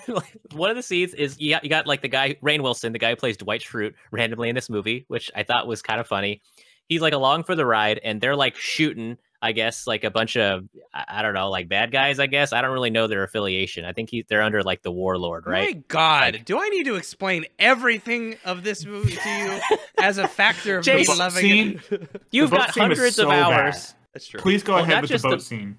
like 0.09 0.37
one 0.53 0.71
of 0.71 0.77
the 0.77 0.83
scenes 0.83 1.15
is 1.15 1.41
you 1.41 1.51
got, 1.51 1.65
you 1.65 1.71
got 1.71 1.87
like 1.87 2.03
the 2.03 2.09
guy 2.09 2.37
Rainn 2.43 2.63
Wilson, 2.63 2.93
the 2.93 2.99
guy 2.99 3.11
who 3.11 3.17
plays 3.17 3.37
Dwight 3.37 3.61
Schrute, 3.61 3.95
randomly 4.11 4.49
in 4.49 4.55
this 4.55 4.71
movie, 4.71 5.05
which 5.09 5.31
I 5.35 5.43
thought 5.43 5.67
was 5.67 5.83
kind 5.83 6.01
of 6.01 6.07
funny. 6.07 6.43
He's 6.89 7.01
like 7.01 7.13
along 7.13 7.45
for 7.45 7.55
the 7.55 7.67
ride, 7.67 8.01
and 8.05 8.21
they're 8.21 8.37
like 8.37 8.57
shooting. 8.57 9.19
I 9.47 9.53
guess 9.53 9.87
like 9.87 10.05
a 10.05 10.11
bunch 10.11 10.37
of 10.37 10.69
I, 10.93 11.05
I 11.09 11.23
don't 11.23 11.35
know, 11.35 11.49
like 11.51 11.69
bad 11.69 11.91
guys. 11.93 12.19
I 12.19 12.27
guess 12.27 12.53
I 12.53 12.61
don't 12.63 12.73
really 12.73 12.91
know 12.91 13.07
their 13.07 13.23
affiliation. 13.23 13.85
I 13.85 13.93
think 13.93 14.11
he, 14.11 14.25
they're 14.29 14.43
under 14.43 14.63
like 14.63 14.83
the 14.83 14.91
warlord, 14.91 15.47
right? 15.47 15.75
My 15.77 15.83
God, 15.89 16.35
Like- 16.35 16.45
do 16.45 16.59
I 16.61 16.69
need 16.69 16.85
to 16.85 16.97
explain 16.97 17.47
everything 17.59 18.37
of 18.45 18.65
this 18.65 18.85
movie 18.85 19.17
to 19.17 19.29
you 19.31 19.61
as 20.01 20.19
a 20.19 20.27
factor 20.29 20.79
of 20.79 20.87
me 20.87 20.93
Jason- 20.93 21.19
loving 21.19 21.81
it? 21.91 22.23
You've 22.33 22.51
boat 22.51 22.57
got 22.59 22.71
hundreds 22.71 23.17
so 23.17 23.27
of 23.27 23.31
hours. 23.31 23.75
bad. 23.93 23.95
That's 24.15 24.27
true. 24.27 24.41
Please 24.41 24.63
go 24.63 24.75
Well, 24.75 24.83
ahead 24.83 24.95
not 24.97 25.03
with 25.03 25.11
just 25.11 25.23
the 25.23 25.29
the- 25.31 25.37
boat 25.37 25.43
scene. 25.43 25.77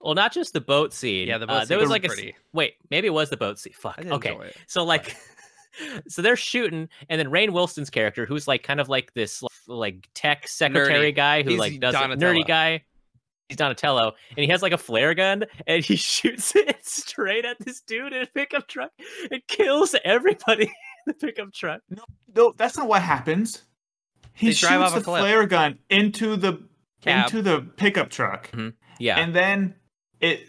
Well, 0.00 0.14
not 0.14 0.32
just 0.32 0.52
the 0.52 0.60
boat 0.60 0.92
scene. 0.92 1.26
Yeah, 1.28 1.38
the 1.38 1.46
boat 1.46 1.52
uh, 1.54 1.60
scene 1.60 1.68
there 1.68 1.78
was 1.78 1.84
was 1.86 1.90
like 1.90 2.04
a 2.04 2.08
s- 2.08 2.14
pretty. 2.14 2.36
wait, 2.52 2.74
maybe 2.90 3.06
it 3.08 3.12
was 3.14 3.28
the 3.30 3.36
boat 3.36 3.58
scene. 3.58 3.72
Fuck. 3.72 3.96
I 3.98 4.02
did 4.02 4.12
Okay, 4.12 4.30
enjoy 4.32 4.42
it. 4.44 4.56
so 4.66 4.84
like, 4.84 5.16
so 6.08 6.22
they're 6.22 6.36
shooting, 6.36 6.88
and 7.08 7.18
then 7.18 7.28
Rainn 7.28 7.50
Wilson's 7.50 7.90
character, 7.90 8.24
who's 8.26 8.46
like 8.46 8.62
kind 8.62 8.80
of 8.80 8.88
like 8.88 9.12
this 9.14 9.42
like 9.42 9.50
tech 10.14 10.48
secretary 10.48 11.12
Nerdy. 11.12 11.16
guy 11.16 11.42
who 11.42 11.50
He's 11.50 11.58
like 11.58 11.80
does 11.80 11.94
it- 11.94 11.98
Donatello. 11.98 12.32
nerdy 12.34 12.46
guy. 12.46 12.84
He's 13.48 13.58
Donatello, 13.58 14.14
and 14.30 14.38
he 14.38 14.48
has 14.48 14.60
like 14.60 14.72
a 14.72 14.78
flare 14.78 15.14
gun, 15.14 15.44
and 15.68 15.84
he 15.84 15.94
shoots 15.96 16.56
it 16.56 16.84
straight 16.84 17.44
at 17.44 17.56
this 17.60 17.80
dude 17.80 18.12
in 18.12 18.22
a 18.22 18.26
pickup 18.26 18.66
truck. 18.66 18.90
It 19.30 19.46
kills 19.46 19.94
everybody 20.04 20.64
in 20.66 20.70
the 21.06 21.14
pickup 21.14 21.52
truck. 21.52 21.80
No, 21.88 22.02
no, 22.34 22.54
that's 22.56 22.76
not 22.76 22.88
what 22.88 23.02
happens. 23.02 23.62
He 24.34 24.48
They 24.48 24.52
shoots 24.52 24.72
off 24.72 24.96
a 24.96 24.98
the 24.98 25.04
flare 25.04 25.46
gun 25.46 25.78
into 25.90 26.34
the 26.36 26.60
Cab. 27.02 27.26
into 27.26 27.40
the 27.40 27.60
pickup 27.76 28.10
truck, 28.10 28.50
mm-hmm. 28.50 28.70
Yeah, 28.98 29.18
and 29.20 29.32
then 29.32 29.76
it 30.20 30.48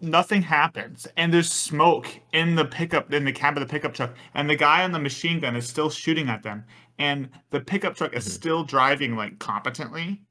nothing 0.00 0.42
happens, 0.42 1.06
and 1.16 1.32
there's 1.32 1.52
smoke 1.52 2.08
in 2.32 2.56
the 2.56 2.64
pickup 2.64 3.12
in 3.12 3.24
the 3.24 3.30
cab 3.32 3.56
of 3.56 3.60
the 3.60 3.70
pickup 3.70 3.94
truck, 3.94 4.16
and 4.34 4.50
the 4.50 4.56
guy 4.56 4.82
on 4.82 4.90
the 4.90 4.98
machine 4.98 5.38
gun 5.38 5.54
is 5.54 5.68
still 5.68 5.90
shooting 5.90 6.28
at 6.28 6.42
them, 6.42 6.64
and 7.02 7.28
the 7.50 7.60
pickup 7.60 7.96
truck 7.96 8.14
is 8.14 8.24
Mhm. 8.26 8.30
still 8.30 8.64
driving 8.64 9.16
like 9.16 9.38
competently, 9.40 10.22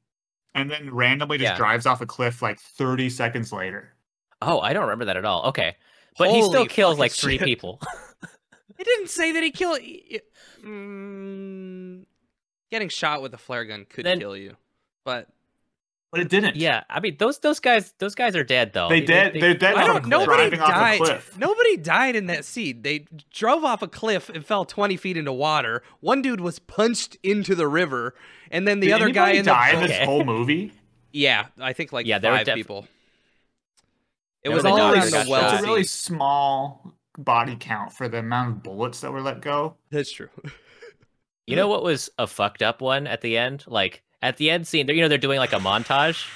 and 0.54 0.70
then 0.70 0.92
randomly 0.94 1.36
just 1.38 1.52
Yeah. 1.52 1.56
drives 1.56 1.84
off 1.86 2.00
a 2.00 2.06
cliff 2.06 2.40
like 2.42 2.58
30 2.58 3.10
seconds 3.10 3.52
later. 3.52 3.94
Oh, 4.40 4.58
I 4.60 4.72
don't 4.72 4.82
remember 4.84 5.04
that 5.06 5.16
at 5.16 5.24
all. 5.24 5.46
Okay, 5.48 5.76
but 6.18 6.30
he 6.30 6.40
still 6.42 6.52
Holy 6.52 6.68
kills 6.68 6.98
like 6.98 7.12
three 7.12 7.38
shit. 7.38 7.46
people. 7.46 7.80
It 8.78 8.84
didn't 8.84 9.10
say 9.10 9.30
that 9.32 9.42
he 9.44 9.52
killed. 9.52 9.78
y- 9.80 10.00
y- 10.10 10.20
Mm, 10.64 12.04
getting 12.70 12.88
shot 12.88 13.22
with 13.22 13.32
a 13.34 13.38
flare 13.38 13.64
gun 13.64 13.84
could 13.88 14.04
Then- 14.06 14.18
kill 14.18 14.36
you, 14.36 14.56
but 15.04 15.28
But 16.12 16.20
it 16.20 16.28
didn't. 16.28 16.56
yeah, 16.56 16.84
I 16.90 17.00
mean 17.00 17.16
those 17.18 17.38
those 17.38 17.58
guys 17.58 17.94
those 17.98 18.14
guys 18.14 18.36
are 18.36 18.44
dead 18.44 18.74
though. 18.74 18.90
They 18.90 19.00
dead- 19.00 19.32
they're 19.40 19.54
dead 19.54 19.74
I 19.76 19.86
don't. 19.86 20.06
Nobody 20.06 20.50
Driving 20.50 20.60
off 20.60 20.68
a 20.68 20.72
died. 20.72 21.22
Nobody 21.38 21.76
died 21.78 22.16
in 22.16 22.26
that 22.26 22.44
scene. 22.44 22.82
They 22.82 23.06
drove 23.32 23.64
off 23.64 23.80
a 23.80 23.88
cliff 23.88 24.28
and 24.28 24.44
fell 24.44 24.66
twenty 24.66 24.98
feet 24.98 25.16
into 25.16 25.32
water. 25.32 25.82
One 26.00 26.20
dude 26.20 26.42
was 26.42 26.58
punched 26.58 27.16
into 27.22 27.54
the 27.54 27.66
river, 27.66 28.14
and 28.50 28.68
then 28.68 28.80
the 28.80 28.88
Did 28.88 28.92
other 28.96 29.08
guy 29.10 29.30
anybody 29.32 29.38
in 29.38 29.44
the 29.46 29.82
in 29.84 29.88
this 29.88 29.96
Okay. 29.96 30.04
whole 30.04 30.24
movie? 30.24 30.72
Yeah, 31.12 31.46
I 31.58 31.72
think 31.72 31.92
like 31.94 32.04
Yeah, 32.04 32.18
there 32.18 32.30
were 32.32 32.36
five 32.38 32.46
def- 32.46 32.54
people. 32.56 32.86
It 34.42 34.50
was 34.50 34.64
were 34.64 34.68
all 34.70 34.76
doctor 34.76 35.06
in 35.06 35.10
got 35.12 35.24
the 35.24 35.30
well. 35.30 35.54
It's 35.54 35.62
a 35.62 35.66
really 35.66 35.84
small 35.84 36.92
body 37.16 37.56
count 37.58 37.90
for 37.90 38.08
the 38.08 38.18
amount 38.18 38.50
of 38.50 38.62
bullets 38.62 39.00
that 39.00 39.12
were 39.12 39.22
let 39.22 39.40
go. 39.40 39.76
That's 39.90 40.12
true. 40.12 40.28
You 41.46 41.56
know 41.56 41.68
what 41.68 41.82
was 41.82 42.10
a 42.18 42.26
fucked 42.26 42.62
up 42.62 42.80
one 42.82 43.06
at 43.06 43.20
the 43.22 43.36
end? 43.38 43.64
Like 43.66 44.02
at 44.22 44.36
the 44.36 44.50
end 44.50 44.66
scene, 44.66 44.86
they're 44.86 44.94
you 44.96 45.02
know 45.02 45.08
they're 45.08 45.18
doing 45.18 45.38
like 45.38 45.52
a 45.52 45.58
montage, 45.58 46.26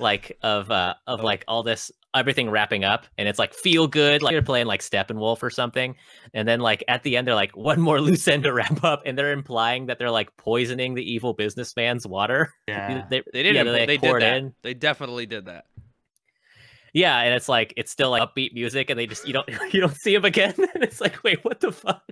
like 0.00 0.36
of 0.42 0.70
uh 0.70 0.94
of 1.06 1.20
Oh. 1.20 1.24
like 1.24 1.44
all 1.48 1.62
this 1.62 1.90
everything 2.14 2.50
wrapping 2.50 2.84
up, 2.84 3.06
and 3.16 3.26
it's 3.26 3.38
like 3.38 3.54
feel 3.54 3.86
good, 3.86 4.20
like 4.22 4.32
they're 4.32 4.42
playing 4.42 4.66
like 4.66 4.80
Steppenwolf 4.82 5.42
or 5.42 5.48
something, 5.48 5.94
and 6.34 6.46
then 6.46 6.60
like 6.60 6.84
at 6.88 7.02
the 7.04 7.16
end 7.16 7.26
they're 7.26 7.34
like 7.34 7.56
one 7.56 7.80
more 7.80 8.00
loose 8.06 8.26
end 8.28 8.42
to 8.42 8.52
wrap 8.52 8.84
up, 8.84 9.02
and 9.06 9.16
they're 9.16 9.32
implying 9.32 9.86
that 9.86 9.98
they're 9.98 10.10
like 10.10 10.36
poisoning 10.36 10.94
the 10.94 11.10
evil 11.12 11.32
businessman's 11.32 12.06
water. 12.06 12.52
Yeah. 12.68 13.06
They, 13.08 13.22
They 13.32 13.42
didn't. 13.42 13.66
Yeah, 13.66 13.72
they 13.72 13.86
they, 13.86 13.96
did 13.98 14.14
that. 14.20 14.36
in. 14.36 14.54
They 14.62 14.74
definitely 14.74 15.26
did 15.26 15.46
that. 15.46 15.64
Yeah, 16.94 17.18
and 17.20 17.34
it's 17.34 17.48
like 17.48 17.72
it's 17.78 17.90
still 17.90 18.10
like 18.10 18.22
upbeat 18.22 18.52
music, 18.52 18.90
and 18.90 18.98
they 18.98 19.06
just 19.06 19.26
you 19.26 19.32
don't 19.32 19.48
you 19.72 19.80
don't 19.80 19.96
see 19.96 20.14
him 20.14 20.24
again, 20.24 20.54
and 20.74 20.82
it's 20.84 21.00
like 21.00 21.22
wait, 21.24 21.42
what 21.44 21.60
the 21.60 21.72
fuck? 21.72 22.02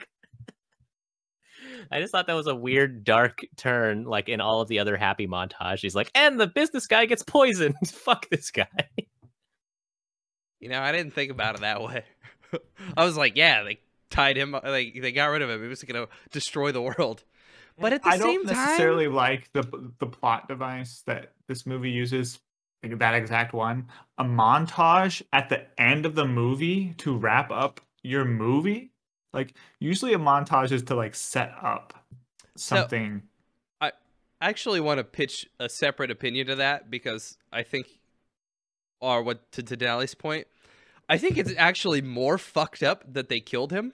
I 1.91 2.01
just 2.01 2.13
thought 2.13 2.29
that 2.29 2.35
was 2.35 2.47
a 2.47 2.55
weird, 2.55 3.05
dark 3.05 3.41
turn, 3.57 4.05
like 4.05 4.29
in 4.29 4.41
all 4.41 4.61
of 4.61 4.69
the 4.69 4.79
other 4.79 4.97
happy 4.97 5.27
montage. 5.27 5.81
He's 5.81 5.95
like, 5.95 6.11
and 6.15 6.39
the 6.39 6.47
business 6.47 6.87
guy 6.87 7.07
gets 7.07 7.23
poisoned. 7.23 7.75
Fuck 7.87 8.29
this 8.31 8.51
guy. 8.51 8.89
You 10.61 10.69
know, 10.69 10.81
I 10.81 10.93
didn't 10.93 11.15
think 11.15 11.33
about 11.33 11.57
it 11.57 11.63
that 11.63 11.83
way. 11.83 12.05
I 12.97 13.05
was 13.05 13.17
like, 13.17 13.37
yeah, 13.37 13.63
they 13.65 13.81
tied 14.11 14.37
him. 14.37 14.55
Uh, 14.55 14.61
like 14.65 14.99
they 15.01 15.13
got 15.13 15.27
rid 15.27 15.43
of 15.43 15.51
him. 15.51 15.63
He 15.63 15.69
was 15.69 15.83
gonna 15.83 16.07
destroy 16.31 16.73
the 16.73 16.83
world. 16.83 17.25
But 17.79 17.95
at 17.95 18.03
the 18.03 18.11
I 18.11 18.19
same 18.19 18.45
time, 18.45 18.51
I 18.51 18.55
don't 18.55 18.67
necessarily 18.67 19.09
like 19.09 19.51
the 19.53 19.93
the 19.99 20.07
plot 20.07 20.49
device 20.49 21.03
that 21.07 21.33
this 21.49 21.67
movie 21.67 21.91
uses. 21.91 22.39
like 22.83 22.99
That 22.99 23.15
exact 23.15 23.55
one, 23.55 23.89
a 24.19 24.25
montage 24.25 25.23
at 25.33 25.49
the 25.49 25.67
end 25.81 26.05
of 26.05 26.15
the 26.15 26.27
movie 26.27 26.95
to 26.99 27.17
wrap 27.17 27.51
up 27.51 27.81
your 28.03 28.25
movie. 28.25 28.93
Like 29.33 29.55
usually, 29.79 30.13
a 30.13 30.19
montage 30.19 30.73
is 30.73 30.83
to 30.85 30.95
like 30.95 31.15
set 31.15 31.53
up 31.63 31.95
So- 32.57 32.77
something. 32.77 33.23
I 33.81 33.93
actually 34.41 34.81
want 34.81 34.99
to 34.99 35.05
pitch 35.05 35.47
a 35.59 35.69
separate 35.69 36.11
opinion 36.11 36.47
to 36.49 36.57
that 36.57 36.91
because 36.91 37.37
I 37.53 37.63
think, 37.63 37.87
or 39.01 39.23
what 39.23 39.51
to, 39.53 39.63
to 39.63 39.77
Denali's 39.77 40.15
point, 40.15 40.47
I 41.09 41.19
think 41.19 41.37
it's 41.39 41.53
actually 41.59 42.03
more 42.03 42.39
fucked 42.39 42.83
up 42.83 43.05
that 43.13 43.29
they 43.29 43.41
killed 43.41 43.71
him 43.71 43.93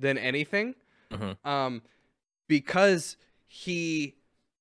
than 0.00 0.18
anything, 0.18 0.74
Mhm. 1.10 1.36
um, 1.46 1.82
because 2.48 3.16
he 3.46 4.16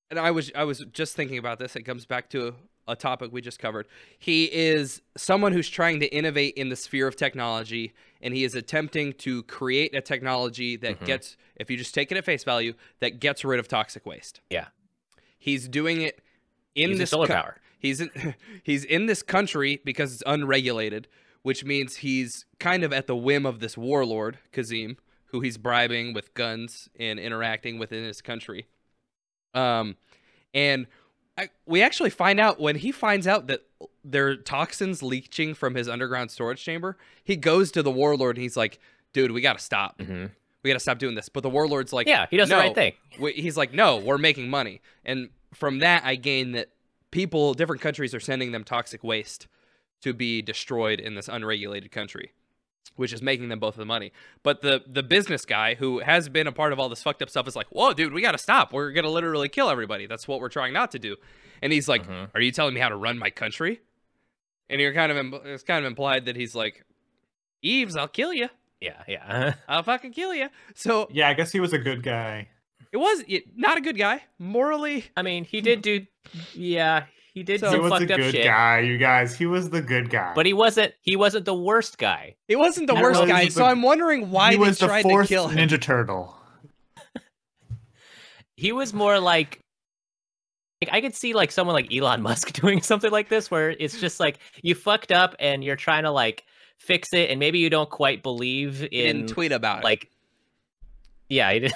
and 0.10 0.20
I 0.20 0.32
was 0.32 0.52
I 0.56 0.64
was 0.66 0.80
just 0.92 1.16
thinking 1.16 1.38
about 1.38 1.58
this. 1.60 1.76
It 1.76 1.84
comes 1.84 2.06
back 2.06 2.30
to 2.32 2.54
a 2.88 2.96
topic 2.96 3.32
we 3.32 3.42
just 3.42 3.60
covered. 3.60 3.88
He 4.18 4.46
is 4.46 5.02
someone 5.16 5.54
who's 5.54 5.70
trying 5.70 6.00
to 6.00 6.08
innovate 6.08 6.56
in 6.56 6.70
the 6.70 6.76
sphere 6.76 7.08
of 7.08 7.16
technology, 7.16 7.94
and 8.22 8.34
he 8.34 8.44
is 8.44 8.56
attempting 8.56 9.14
to 9.14 9.44
create 9.44 9.96
a 9.96 10.02
technology 10.02 10.76
that 10.78 11.00
Mhm. 11.00 11.06
gets, 11.06 11.38
if 11.56 11.70
you 11.72 11.78
just 11.78 11.94
take 11.94 12.12
it 12.12 12.18
at 12.18 12.26
face 12.26 12.44
value, 12.44 12.74
that 13.00 13.20
gets 13.20 13.46
rid 13.46 13.60
of 13.60 13.68
toxic 13.68 14.06
waste. 14.06 14.42
Yeah. 14.50 14.68
He's 15.38 15.68
doing 15.68 16.02
it 16.02 16.22
in 16.76 16.90
Using 16.92 17.00
this 17.00 17.10
solar 17.12 17.28
co- 17.28 17.34
power. 17.34 17.58
He's 17.80 18.00
in, 18.02 18.10
he's 18.64 18.84
in 18.84 19.06
this 19.08 19.24
country 19.24 19.82
because 19.84 20.14
it's 20.14 20.24
unregulated, 20.26 21.08
which 21.42 21.64
means 21.66 21.98
he's 21.98 22.46
kind 22.60 22.84
of 22.84 22.94
at 22.94 23.08
the 23.08 23.16
whim 23.16 23.46
of 23.46 23.60
this 23.60 23.78
warlord 23.78 24.38
Kazim, 24.52 24.98
who 25.28 25.40
he's 25.42 25.58
bribing 25.58 26.14
with 26.14 26.34
guns 26.34 26.90
and 27.00 27.20
interacting 27.20 27.80
within 27.80 28.04
his 28.04 28.22
country. 28.22 28.68
Um, 29.54 29.98
and 30.54 30.88
I, 31.42 31.50
we 31.66 31.82
actually 31.82 32.10
find 32.12 32.40
out 32.40 32.60
when 32.60 32.76
he 32.76 32.92
finds 32.92 33.28
out 33.28 33.48
that 33.48 33.62
there 34.04 34.28
are 34.28 34.36
toxins 34.36 35.02
leaching 35.02 35.54
from 35.54 35.76
his 35.76 35.90
underground 35.90 36.32
storage 36.32 36.64
chamber. 36.64 36.98
He 37.24 37.36
goes 37.36 37.72
to 37.72 37.84
the 37.84 37.92
warlord 37.92 38.36
and 38.38 38.44
he's 38.44 38.56
like, 38.58 38.80
"Dude, 39.14 39.32
we 39.32 39.42
got 39.42 39.58
to 39.58 39.64
stop. 39.64 40.00
hmm 40.02 40.26
We 40.64 40.70
got 40.70 40.76
to 40.76 40.80
stop 40.80 41.00
doing 41.00 41.16
this." 41.16 41.30
But 41.30 41.42
the 41.44 41.50
warlord's 41.50 41.92
like, 41.94 42.08
yeah, 42.08 42.28
he 42.30 42.38
does 42.38 42.50
no, 42.50 42.58
the 42.58 42.62
right 42.62 42.76
thing. 42.76 42.94
we- 43.20 43.34
he's 43.34 43.58
like, 43.58 43.74
no, 43.74 43.98
we're 43.98 44.18
making 44.18 44.50
money. 44.50 44.82
And 45.04 45.30
from 45.54 45.80
that, 45.80 46.04
I 46.06 46.16
gain 46.16 46.52
that 46.54 46.70
people, 47.10 47.54
different 47.54 47.82
countries 47.82 48.14
are 48.14 48.20
sending 48.20 48.52
them 48.52 48.64
toxic 48.64 49.04
waste 49.04 49.48
to 50.02 50.14
be 50.14 50.42
destroyed 50.42 51.00
in 51.00 51.16
this 51.16 51.28
unregulated 51.28 51.92
country, 51.92 52.32
which 52.96 53.14
is 53.14 53.22
making 53.22 53.50
them 53.50 53.60
both 53.60 53.76
the 53.76 53.86
money. 53.86 54.12
But 54.44 54.62
the 54.62 54.84
the 54.88 55.04
business 55.04 55.46
guy 55.46 55.76
who 55.76 56.00
has 56.00 56.30
been 56.30 56.48
a 56.48 56.52
part 56.52 56.74
of 56.74 56.80
all 56.80 56.90
this 56.90 57.02
fucked 57.04 57.22
up 57.22 57.30
stuff 57.30 57.48
is 57.48 57.56
like, 57.56 57.68
whoa, 57.68 57.94
dude, 57.94 58.14
we 58.14 58.22
got 58.22 58.34
to 58.34 58.38
stop. 58.38 58.74
We're 58.74 58.92
gonna 58.92 59.10
literally 59.10 59.50
kill 59.50 59.70
everybody. 59.70 60.08
That's 60.08 60.28
what 60.28 60.40
we're 60.42 60.50
trying 60.50 60.74
not 60.74 60.92
to 60.92 61.00
do. 61.00 61.16
And 61.62 61.72
he's 61.72 61.88
like, 61.88 62.08
Mhm. 62.08 62.30
are 62.36 62.42
you 62.42 62.52
telling 62.52 62.74
me 62.74 62.80
how 62.82 62.90
to 62.90 62.96
run 62.96 63.18
my 63.18 63.30
country? 63.30 63.82
And 64.70 64.80
you're 64.82 64.94
kind 64.94 65.12
of 65.12 65.18
im- 65.18 65.40
it's 65.46 65.64
kind 65.64 65.84
of 65.86 65.90
implied 65.90 66.26
that 66.26 66.36
he's 66.36 66.56
like, 66.56 66.84
Yves, 67.62 67.96
I'll 67.96 68.08
kill 68.08 68.34
you. 68.34 68.50
Yeah, 68.80 69.04
yeah. 69.08 69.54
I'll 69.70 69.84
fucking 69.84 70.12
kill 70.14 70.34
you. 70.34 70.50
So 70.76 71.08
Yeah, 71.12 71.30
I 71.30 71.34
guess 71.34 71.52
he 71.52 71.60
was 71.60 71.74
a 71.74 71.78
good 71.78 72.02
guy. 72.04 72.48
it 72.92 72.98
was 72.98 73.24
it, 73.28 73.44
not 73.56 73.78
a 73.78 73.82
good 73.82 73.98
guy 73.98 74.24
morally. 74.40 75.06
I 75.16 75.22
mean, 75.22 75.44
he 75.44 75.62
did 75.62 75.82
do. 75.82 76.06
Yeah, 76.54 77.06
he 77.34 77.44
did 77.44 77.60
So- 77.62 77.68
he 77.68 77.72
some 77.74 77.82
was 77.84 77.92
a 77.94 78.00
fucked 78.00 78.12
up 78.12 78.18
good 78.18 78.32
shit. 78.34 78.44
guy, 78.46 78.80
you 78.80 78.98
guys. 78.98 79.36
He 79.38 79.46
was 79.46 79.70
the 79.70 79.82
good 79.82 80.10
guy. 80.10 80.34
But 80.36 80.46
he 80.46 80.54
wasn't. 80.54 80.94
He 81.02 81.16
wasn't 81.16 81.46
the 81.46 81.54
worst 81.56 81.98
guy. 81.98 82.36
He 82.48 82.56
wasn't 82.56 82.88
the 82.88 82.94
That 82.94 83.04
worst 83.04 83.20
was 83.22 83.30
guy, 83.30 83.46
the- 83.46 83.52
so 83.52 83.66
I'm 83.66 83.82
wondering 83.82 84.32
why 84.32 84.52
he 84.52 84.58
they 84.58 84.62
was 84.62 84.78
the 84.80 84.88
tried 84.88 85.04
fourth 85.04 85.28
to 85.28 85.34
kill 85.34 85.48
him. 85.48 85.68
Ninja 85.70 85.80
Turtle. 85.82 86.36
He 88.58 88.72
was 88.72 88.94
more 88.94 89.20
like. 89.20 89.60
like, 90.82 90.94
I 90.94 91.02
could 91.02 91.16
see 91.16 91.34
like 91.34 91.52
someone 91.52 91.74
like 91.74 91.94
Elon 91.94 92.22
Musk 92.24 92.54
doing 92.62 92.82
something 92.82 93.12
like 93.12 93.30
this, 93.30 93.50
where 93.50 93.72
it's 93.72 94.00
just 94.00 94.20
like 94.20 94.40
you 94.62 94.76
fucked 94.76 95.12
up 95.12 95.36
and 95.40 95.64
you're 95.64 95.76
trying 95.76 96.04
to 96.04 96.12
like 96.12 96.44
fix 96.78 97.10
it, 97.14 97.30
and 97.30 97.40
maybe 97.40 97.60
you 97.60 97.70
don't 97.70 97.90
quite 97.90 98.24
believe 98.24 98.80
He 98.92 99.04
in 99.06 99.18
didn't 99.18 99.30
tweet 99.30 99.52
about 99.52 99.80
it. 99.80 99.84
like 99.84 100.10
yeah 101.30 101.52
he 101.54 101.60
did. 101.60 101.74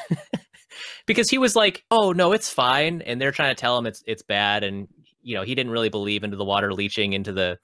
because 1.05 1.29
he 1.29 1.37
was 1.37 1.55
like 1.55 1.85
oh 1.91 2.11
no 2.11 2.33
it's 2.33 2.49
fine 2.49 3.01
and 3.03 3.21
they're 3.21 3.31
trying 3.31 3.55
to 3.55 3.59
tell 3.59 3.77
him 3.77 3.85
it's 3.85 4.03
it's 4.05 4.21
bad 4.23 4.63
and 4.65 4.87
you 5.25 5.35
know 5.35 5.43
he 5.43 5.55
didn't 5.55 5.71
really 5.71 5.89
believe 5.89 6.23
into 6.23 6.37
the 6.37 6.45
water 6.45 6.73
leaching 6.73 7.13
into 7.13 7.33
the 7.33 7.57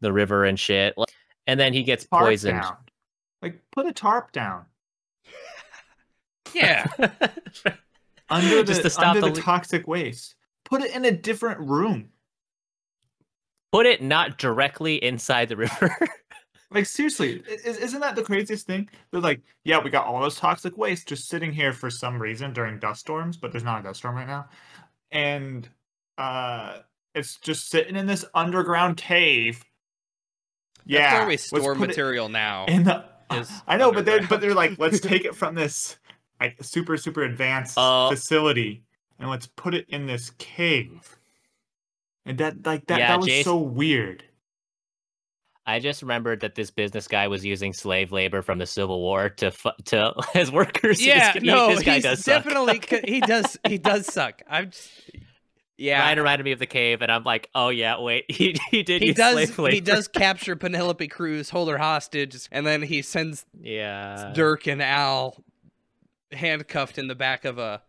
the 0.00 0.12
river 0.12 0.44
and 0.44 0.58
shit 0.58 0.94
like, 0.96 1.08
and 1.46 1.60
then 1.60 1.72
he 1.72 1.82
gets 1.82 2.06
Tarp 2.06 2.24
poisoned 2.24 2.60
down. 2.60 2.76
Like 3.42 3.60
put 3.70 3.86
a 3.86 3.92
tarp 3.92 4.32
down 4.32 4.64
yeah, 6.54 6.86
under 8.30 8.56
the 8.56 8.64
Just 8.64 8.82
to 8.82 8.90
stop 8.90 9.08
under 9.08 9.20
the 9.20 9.28
the, 9.28 9.34
le- 9.34 9.40
toxic 9.42 9.86
waste. 9.86 10.34
Put 10.64 10.82
it 10.82 10.94
in 10.94 11.04
a 11.04 11.12
different 11.12 11.60
room. 11.60 12.10
put 13.72 13.86
it 13.86 14.02
not 14.02 14.38
directly 14.38 15.02
inside 15.02 15.48
the 15.48 15.56
river. 15.56 15.96
Like 16.70 16.86
seriously, 16.86 17.40
is, 17.46 17.76
isn't 17.76 18.00
that 18.00 18.16
the 18.16 18.24
craziest 18.24 18.66
thing? 18.66 18.88
They're 19.12 19.20
like, 19.20 19.40
yeah, 19.62 19.80
we 19.80 19.90
got 19.90 20.06
all 20.06 20.20
this 20.24 20.34
toxic 20.34 20.76
waste 20.76 21.06
just 21.06 21.28
sitting 21.28 21.52
here 21.52 21.72
for 21.72 21.88
some 21.88 22.20
reason 22.20 22.52
during 22.52 22.80
dust 22.80 23.00
storms, 23.00 23.36
but 23.36 23.52
there's 23.52 23.62
not 23.62 23.78
a 23.78 23.82
dust 23.84 24.00
storm 24.00 24.16
right 24.16 24.26
now, 24.26 24.48
and 25.12 25.68
uh, 26.18 26.78
it's 27.14 27.36
just 27.36 27.68
sitting 27.70 27.96
in 27.96 28.06
this 28.06 28.24
underground 28.34 28.96
cave. 28.96 29.64
Yeah, 30.86 31.00
That's 31.02 31.14
where 31.20 31.28
we 31.28 31.36
store 31.36 31.74
material 31.74 32.28
now. 32.28 32.66
in 32.66 32.84
the. 32.84 33.04
is 33.32 33.50
I 33.66 33.76
know, 33.76 33.92
but 33.92 34.04
they're 34.04 34.26
but 34.26 34.40
they're 34.40 34.54
like, 34.54 34.78
let's 34.78 35.00
take 35.00 35.24
it 35.26 35.34
from 35.34 35.54
this 35.54 35.96
like 36.40 36.62
super 36.62 36.96
super 36.96 37.22
advanced 37.22 37.74
Oh. 37.78 38.08
facility 38.10 38.82
and 39.18 39.30
let's 39.30 39.46
put 39.46 39.74
it 39.74 39.86
in 39.88 40.06
this 40.06 40.30
cave. 40.38 41.16
And 42.26 42.36
that 42.38 42.66
like 42.66 42.86
that 42.86 42.98
Yeah, 42.98 43.08
that 43.08 43.18
was 43.18 43.26
Jason- 43.26 43.44
so 43.44 43.56
weird. 43.58 44.24
I 45.66 45.78
just 45.78 46.02
remembered 46.02 46.40
that 46.40 46.54
this 46.54 46.70
business 46.70 47.08
guy 47.08 47.26
was 47.28 47.42
using 47.42 47.72
slave 47.72 48.12
labor 48.12 48.42
from 48.42 48.58
the 48.58 48.66
Civil 48.66 49.00
War 49.00 49.30
to 49.30 49.50
fu- 49.50 49.70
to 49.86 50.12
as 50.34 50.52
workers. 50.52 51.04
yeah, 51.04 51.32
This- 51.32 51.42
he- 51.42 51.48
no, 51.48 51.68
this 51.74 51.82
guy 51.82 51.94
he's 51.94 52.02
does 52.02 52.22
definitely 52.24 52.80
c- 52.86 53.00
he 53.06 53.20
does 53.20 53.56
he 53.66 53.78
does 53.78 54.04
suck. 54.12 54.42
I'm 54.50 54.70
just, 54.70 54.90
yeah. 55.76 56.00
Ryan 56.00 56.18
reminded 56.18 56.44
me 56.44 56.52
of 56.52 56.58
the 56.58 56.66
cave, 56.66 57.02
and 57.02 57.10
I'm 57.10 57.24
like, 57.24 57.48
oh 57.54 57.68
yeah, 57.68 58.00
wait, 58.00 58.24
he 58.30 58.56
he 58.70 58.82
did 58.82 59.02
He 59.02 59.08
use 59.08 59.16
does. 59.16 59.50
slave. 59.50 59.72
He 59.72 59.80
does 59.80 60.08
capture 60.22 60.56
Penelope 60.56 61.08
Cruz, 61.08 61.50
hold 61.50 61.68
her 61.68 61.78
hostage, 61.78 62.48
and 62.52 62.66
then 62.66 62.82
he 62.82 63.02
sends 63.02 63.44
Yeah, 63.60 64.32
Dirk 64.34 64.66
and 64.66 64.82
Al 64.82 65.36
handcuffed 66.32 66.98
in 66.98 67.06
the 67.08 67.14
back 67.14 67.44
of 67.44 67.58
a. 67.58 67.82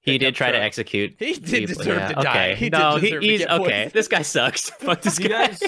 he 0.00 0.18
did 0.18 0.34
try 0.34 0.50
to 0.50 0.60
execute. 0.60 1.14
He 1.18 1.34
did 1.34 1.68
people, 1.68 1.74
deserve 1.84 1.98
yeah, 1.98 2.08
to 2.08 2.14
die. 2.14 2.20
Okay. 2.50 2.54
He 2.56 2.70
did 2.70 2.78
no, 2.78 2.98
deserve 2.98 3.22
he, 3.22 3.28
he's 3.30 3.38
get 3.40 3.50
okay. 3.50 3.62
poisoned. 3.64 3.92
This 3.92 4.08
guy 4.08 4.22
sucks. 4.22 4.70
Fuck 4.80 5.02
this 5.02 5.16
Do 5.16 5.22
you 5.24 5.28
guy. 5.28 5.46
guys 5.48 5.62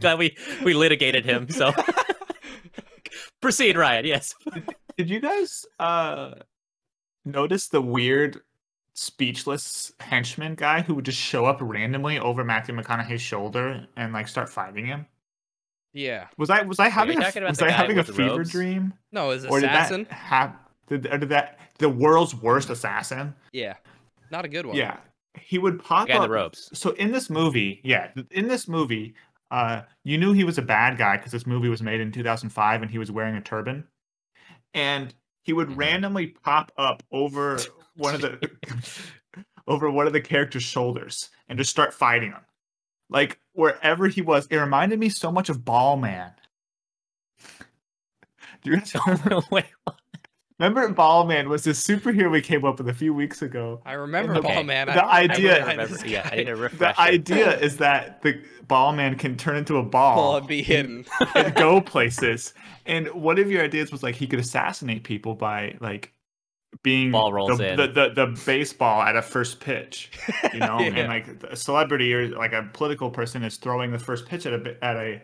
Glad 0.00 0.18
we 0.18 0.36
we 0.64 0.74
litigated 0.74 1.24
him. 1.24 1.48
So 1.50 1.72
proceed, 3.40 3.76
Ryan. 3.76 4.06
Yes. 4.06 4.34
did 4.96 5.08
you 5.10 5.20
guys 5.20 5.64
uh 5.78 6.32
notice 7.24 7.68
the 7.68 7.80
weird 7.80 8.40
speechless 8.98 9.92
henchman 10.00 10.54
guy 10.54 10.82
who 10.82 10.94
would 10.94 11.04
just 11.04 11.18
show 11.18 11.46
up 11.46 11.58
randomly 11.60 12.18
over 12.18 12.44
Matthew 12.44 12.74
McConaughey's 12.74 13.22
shoulder 13.22 13.86
and 13.96 14.12
like 14.12 14.26
start 14.28 14.48
fighting 14.50 14.86
him? 14.86 15.06
Yeah. 15.92 16.26
Was 16.36 16.50
I 16.50 16.62
was 16.62 16.78
I 16.78 16.88
having 16.88 17.22
a, 17.22 17.30
was 17.48 17.62
I 17.62 17.70
having 17.70 17.98
a 17.98 18.04
fever 18.04 18.38
robes? 18.38 18.50
dream? 18.50 18.92
No, 19.12 19.30
his 19.30 19.44
Or 19.46 19.60
did 19.60 19.70
assassin. 19.70 20.04
that 20.04 20.12
have 20.12 20.56
did, 20.88 21.06
or 21.06 21.18
did 21.18 21.28
that 21.30 21.58
the 21.78 21.88
world's 21.88 22.34
worst 22.34 22.70
assassin? 22.70 23.34
Yeah. 23.52 23.74
Not 24.30 24.44
a 24.44 24.48
good 24.48 24.66
one. 24.66 24.76
Yeah. 24.76 24.98
He 25.40 25.58
would 25.58 25.82
pop 25.82 26.10
up 26.10 26.22
the 26.22 26.28
ropes. 26.28 26.68
so 26.72 26.90
in 26.92 27.12
this 27.12 27.30
movie, 27.30 27.80
yeah, 27.84 28.10
in 28.32 28.48
this 28.48 28.66
movie, 28.66 29.14
uh, 29.52 29.82
you 30.04 30.18
knew 30.18 30.32
he 30.32 30.42
was 30.44 30.58
a 30.58 30.62
bad 30.62 30.98
guy 30.98 31.16
because 31.16 31.30
this 31.32 31.46
movie 31.46 31.68
was 31.68 31.80
made 31.82 32.00
in 32.00 32.10
2005 32.10 32.82
and 32.82 32.90
he 32.90 32.98
was 32.98 33.10
wearing 33.12 33.36
a 33.36 33.40
turban, 33.40 33.86
and 34.74 35.14
he 35.44 35.52
would 35.52 35.68
Mhm. 35.68 35.76
randomly 35.78 36.26
pop 36.26 36.72
up 36.76 37.02
over 37.12 37.58
one 37.98 38.14
of 38.14 38.20
the 38.22 38.50
over 39.68 39.90
one 39.90 40.06
of 40.06 40.12
the 40.14 40.20
characters' 40.20 40.62
shoulders 40.62 41.28
and 41.48 41.58
just 41.58 41.70
start 41.70 41.92
fighting 41.92 42.30
him, 42.32 42.40
like 43.10 43.38
wherever 43.52 44.08
he 44.08 44.22
was. 44.22 44.46
It 44.46 44.56
reminded 44.56 44.98
me 44.98 45.08
so 45.10 45.30
much 45.30 45.48
of 45.50 45.64
Ball 45.64 45.96
Man. 45.96 46.32
Do 48.62 48.70
you 48.72 48.76
guys 48.78 48.94
remember, 49.06 49.40
Wait, 49.50 49.66
remember 50.58 50.88
Ball 50.92 51.24
Man 51.26 51.48
was 51.48 51.62
this 51.64 51.84
superhero 51.86 52.30
we 52.30 52.40
came 52.40 52.64
up 52.64 52.78
with 52.78 52.88
a 52.88 52.94
few 52.94 53.14
weeks 53.14 53.42
ago? 53.42 53.80
I 53.86 53.92
remember 53.92 54.34
the- 54.34 54.40
Ball 54.42 54.64
Man. 54.64 54.88
I 54.88 54.94
the 54.94 55.00
don't 55.00 55.10
idea- 55.10 55.66
I 55.66 55.76
this 55.76 55.90
remember, 56.02 56.06
yeah, 56.08 56.28
I 56.32 56.36
need 56.36 56.44
to 56.46 56.56
refresh. 56.56 56.96
The 56.96 57.00
idea 57.02 57.58
is 57.60 57.76
that 57.78 58.22
the 58.22 58.40
ball 58.66 58.92
man 58.92 59.16
can 59.16 59.36
turn 59.36 59.56
into 59.56 59.76
a 59.76 59.82
ball, 59.82 60.16
Ball 60.16 60.36
and 60.38 60.46
be 60.48 60.62
hidden. 60.62 61.04
and 61.34 61.54
go 61.54 61.80
places. 61.80 62.52
And 62.86 63.08
one 63.12 63.38
of 63.38 63.50
your 63.50 63.62
ideas 63.62 63.92
was 63.92 64.02
like 64.02 64.14
he 64.16 64.26
could 64.26 64.40
assassinate 64.40 65.04
people 65.04 65.34
by 65.34 65.76
like 65.80 66.12
being 66.82 67.10
Ball 67.10 67.32
rolls 67.32 67.58
the, 67.58 67.70
in. 67.72 67.76
The, 67.76 67.86
the 67.88 68.26
the 68.26 68.40
baseball 68.46 69.02
at 69.02 69.16
a 69.16 69.22
first 69.22 69.60
pitch, 69.60 70.10
you 70.52 70.60
know, 70.60 70.78
Yeah. 70.80 70.86
and 70.96 71.08
like 71.08 71.42
a 71.44 71.56
celebrity 71.56 72.12
or 72.14 72.28
like 72.28 72.52
a 72.52 72.68
political 72.72 73.10
person 73.10 73.42
is 73.42 73.56
throwing 73.56 73.90
the 73.90 73.98
first 73.98 74.26
pitch 74.26 74.46
at 74.46 74.52
a 74.52 74.84
at 74.84 74.96
a 74.96 75.22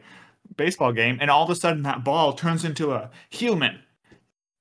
baseball 0.57 0.93
game, 0.93 1.19
and 1.21 1.31
all 1.31 1.45
of 1.45 1.51
a 1.51 1.55
sudden 1.55 1.83
that 1.83 2.05
ball 2.05 2.33
turns 2.33 2.65
into 2.65 2.93
a 2.93 3.11
human, 3.31 3.81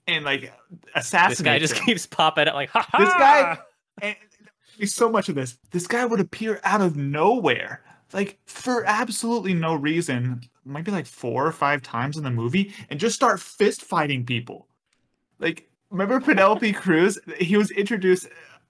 and 0.08 0.26
like 0.26 0.54
assassinates 0.96 1.40
this 1.40 1.46
guy 1.46 1.60
just 1.60 1.74
him. 1.78 1.86
keeps 1.86 2.06
popping 2.06 2.48
up 2.48 2.54
like, 2.56 2.70
ha 2.70 2.86
ha. 2.90 2.98
This 3.00 3.14
guy, 3.14 3.58
and 4.02 4.16
there's 4.78 4.94
so 4.94 5.10
much 5.10 5.30
of 5.30 5.36
this. 5.36 5.58
This 5.72 5.88
guy 5.88 6.06
would 6.06 6.20
appear 6.20 6.60
out 6.64 6.82
of 6.82 6.96
nowhere, 6.98 7.82
like 8.14 8.40
for 8.46 8.84
absolutely 8.86 9.54
no 9.54 9.74
reason, 9.74 10.42
maybe 10.66 10.92
like 10.92 11.06
four 11.06 11.46
or 11.48 11.52
five 11.52 11.82
times 11.82 12.18
in 12.18 12.24
the 12.24 12.32
movie, 12.32 12.74
and 12.90 13.00
just 13.00 13.16
start 13.16 13.40
fist 13.40 13.82
fighting 13.84 14.26
people. 14.26 14.68
Like, 15.40 15.70
remember 15.94 16.20
Penelope 16.20 16.74
Cruz? 16.74 17.18
He 17.38 17.56
was 17.56 17.72
introduced 17.72 18.28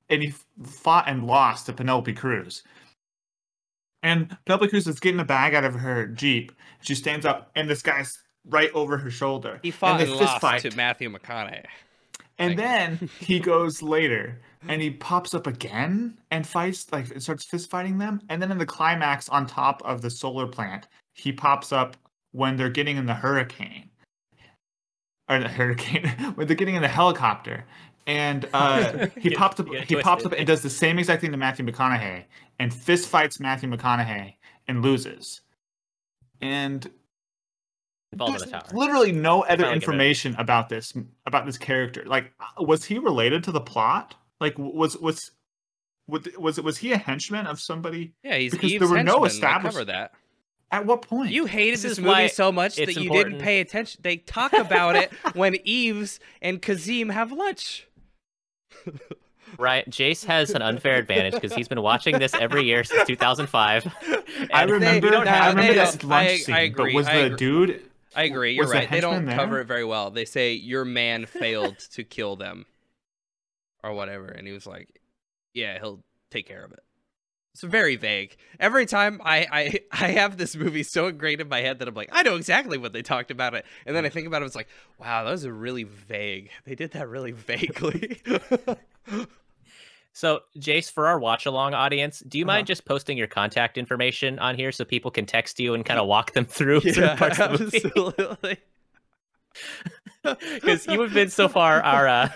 and 0.09 0.21
he 0.21 0.33
fought 0.63 1.07
and 1.07 1.25
lost 1.25 1.65
to 1.65 1.73
Penelope 1.73 2.13
Cruz. 2.13 2.61
And 4.03 4.37
Penelope 4.45 4.69
Cruz 4.69 4.85
is 4.85 4.99
getting 4.99 5.21
a 5.21 5.25
bag 5.25 5.55
out 5.55 5.63
of 5.63 5.73
her 5.75 6.05
Jeep. 6.05 6.51
She 6.81 6.93
stands 6.93 7.25
up, 7.25 7.49
and 7.55 7.69
this 7.69 7.81
guy's 7.81 8.19
right 8.49 8.69
over 8.73 8.97
her 8.97 9.09
shoulder. 9.09 9.59
He 9.63 9.71
fought 9.71 10.01
and 10.01 10.09
and, 10.09 10.19
lost 10.19 10.41
fight. 10.41 10.61
to 10.63 10.75
Matthew 10.75 11.09
McConaughey. 11.09 11.63
And 12.37 12.59
then 12.59 13.09
he 13.19 13.39
goes 13.39 13.81
later 13.81 14.41
and 14.67 14.81
he 14.81 14.91
pops 14.91 15.33
up 15.33 15.47
again 15.47 16.17
and 16.31 16.45
fights 16.45 16.91
like 16.91 17.07
starts 17.21 17.45
fist 17.45 17.69
fighting 17.69 17.97
them. 17.97 18.21
And 18.27 18.41
then 18.41 18.51
in 18.51 18.57
the 18.57 18.65
climax 18.65 19.29
on 19.29 19.45
top 19.45 19.81
of 19.85 20.01
the 20.01 20.09
solar 20.09 20.47
plant, 20.47 20.87
he 21.13 21.31
pops 21.31 21.71
up 21.71 21.95
when 22.31 22.57
they're 22.57 22.69
getting 22.69 22.97
in 22.97 23.05
the 23.05 23.13
hurricane. 23.13 23.89
Or 25.29 25.39
the 25.39 25.47
hurricane 25.47 26.07
when 26.35 26.47
they're 26.47 26.55
getting 26.55 26.75
in 26.75 26.81
the 26.81 26.87
helicopter. 26.87 27.65
And 28.05 28.47
uh, 28.53 29.07
he 29.17 29.29
Get- 29.29 29.37
pops 29.37 29.59
up 29.59 29.69
get 29.69 29.87
he 29.87 29.95
pops 30.01 30.25
up 30.25 30.33
and 30.33 30.45
does 30.45 30.61
the 30.61 30.69
same 30.69 30.99
exact 30.99 31.21
thing 31.21 31.31
to 31.31 31.37
Matthew 31.37 31.65
McConaughey 31.65 32.25
and 32.59 32.73
fist 32.73 33.07
fights 33.07 33.39
Matthew 33.39 33.69
McConaughey 33.69 34.33
and 34.67 34.81
loses. 34.81 35.39
And 36.41 36.89
there's 38.11 38.41
the 38.43 38.49
tower. 38.51 38.61
literally 38.73 39.11
no 39.13 39.43
other 39.43 39.63
like 39.65 39.75
information 39.75 40.35
about 40.37 40.67
this 40.69 40.93
about 41.25 41.45
this 41.45 41.57
character. 41.57 42.03
Like, 42.05 42.31
was 42.59 42.83
he 42.83 42.99
related 42.99 43.43
to 43.45 43.51
the 43.51 43.61
plot? 43.61 44.15
Like, 44.41 44.55
w- 44.55 44.75
was 44.75 44.97
was 44.97 45.31
was 46.07 46.27
was 46.37 46.59
was 46.61 46.77
he 46.77 46.91
a 46.91 46.97
henchman 46.97 47.47
of 47.47 47.59
somebody? 47.61 48.13
Yeah, 48.23 48.35
he's 48.35 48.51
Because 48.51 48.71
Eve's 48.71 48.79
there 48.81 48.89
were 48.89 49.03
no 49.03 49.23
henchman. 49.23 49.29
They 49.29 49.33
established- 49.35 49.73
cover 49.77 49.85
that. 49.85 50.11
At 50.73 50.85
what 50.87 51.03
point? 51.03 51.31
You 51.31 51.45
hated 51.45 51.75
This 51.75 51.83
this, 51.83 51.99
movie 51.99 52.27
so 52.29 52.51
much 52.51 52.75
that 52.77 52.95
you 52.95 53.03
important. 53.03 53.33
didn't 53.35 53.43
pay 53.45 53.59
attention. 53.61 54.01
They 54.03 54.17
talk 54.17 54.53
about 54.53 54.95
it 54.95 55.11
when 55.35 55.55
Yves 55.63 56.19
and 56.41 56.61
Kazim 56.61 57.09
have 57.09 57.31
lunch. 57.31 57.87
Right, 59.59 59.87
Jace 59.87 60.25
has 60.25 60.49
an 60.49 60.63
unfair 60.63 60.95
advantage 60.95 61.33
because 61.35 61.53
he's 61.53 61.67
been 61.67 61.83
watching 61.83 62.17
this 62.17 62.33
every 62.33 62.63
year 62.63 62.83
since 62.83 63.05
2005. 63.07 63.93
I 64.51 64.63
remember. 64.63 65.11
don't 65.11 65.27
I 65.27 65.49
remember 65.49 65.73
this 65.75 65.95
don't- 65.95 66.09
lunch 66.09 66.27
I- 66.29 66.37
scene. 66.37 66.55
I 66.55 66.59
agree, 66.61 66.91
But 66.93 66.97
was 66.97 67.07
I 67.07 67.13
the 67.19 67.25
agree. 67.25 67.37
dude? 67.37 67.81
I 68.15 68.23
agree. 68.23 68.53
You're 68.55 68.63
Was 68.63 68.71
the 68.71 68.77
right. 68.79 68.89
They 68.89 68.99
don't 68.99 69.13
henchman 69.13 69.35
cover 69.37 69.59
it 69.61 69.65
very 69.67 69.85
well. 69.85 70.09
They 70.09 70.25
say 70.25 70.53
your 70.53 70.85
man 70.85 71.27
failed 71.27 71.77
to 71.93 72.03
kill 72.03 72.35
them, 72.35 72.65
or 73.83 73.93
whatever, 73.93 74.25
and 74.25 74.47
he 74.47 74.53
was 74.53 74.65
like, 74.65 74.87
"Yeah, 75.53 75.77
he'll 75.79 75.99
take 76.31 76.47
care 76.47 76.63
of 76.65 76.71
it." 76.71 76.79
It's 77.53 77.61
very 77.63 77.95
vague. 77.95 78.35
Every 78.59 78.85
time 78.85 79.21
I, 79.23 79.47
I 79.51 79.79
I 80.05 80.07
have 80.11 80.37
this 80.37 80.55
movie 80.55 80.83
so 80.83 81.07
ingrained 81.07 81.41
in 81.41 81.49
my 81.49 81.61
head 81.61 81.79
that 81.79 81.87
I'm 81.87 81.93
like, 81.93 82.09
I 82.11 82.23
know 82.23 82.35
exactly 82.35 82.77
what 82.77 82.93
they 82.93 83.01
talked 83.03 83.31
about 83.31 83.53
it, 83.53 83.65
and 83.85 83.95
then 83.95 84.05
I 84.05 84.09
think 84.09 84.27
about 84.27 84.41
it, 84.41 84.45
it's 84.45 84.55
like, 84.55 84.67
wow, 84.99 85.23
that 85.23 85.31
was 85.31 85.47
really 85.47 85.83
vague. 85.83 86.49
They 86.65 86.75
did 86.75 86.91
that 86.91 87.07
really 87.07 87.31
vaguely. 87.31 88.21
So, 90.13 90.41
Jace, 90.57 90.91
for 90.91 91.07
our 91.07 91.17
watch 91.19 91.45
along 91.45 91.73
audience, 91.73 92.19
do 92.19 92.37
you 92.37 92.45
Uh-huh. 92.45 92.57
mind 92.57 92.67
just 92.67 92.85
posting 92.85 93.17
your 93.17 93.27
contact 93.27 93.77
information 93.77 94.37
on 94.39 94.55
here 94.55 94.71
so 94.71 94.85
people 94.85 95.11
can 95.11 95.25
text 95.25 95.59
you 95.59 95.73
and 95.73 95.83
kind 95.85 95.99
of 95.99 96.07
walk 96.07 96.33
them 96.33 96.45
through 96.45 96.81
certain 96.81 97.13
parts 97.15 97.39
of 97.39 97.43
the 97.45 97.49
movie? 97.49 97.83
absolutely. 97.85 98.57
Because 100.53 100.87
you 100.87 101.01
have 101.01 101.13
been 101.13 101.29
so 101.29 101.47
far 101.49 101.81
our 101.81 102.07
uh, 102.07 102.29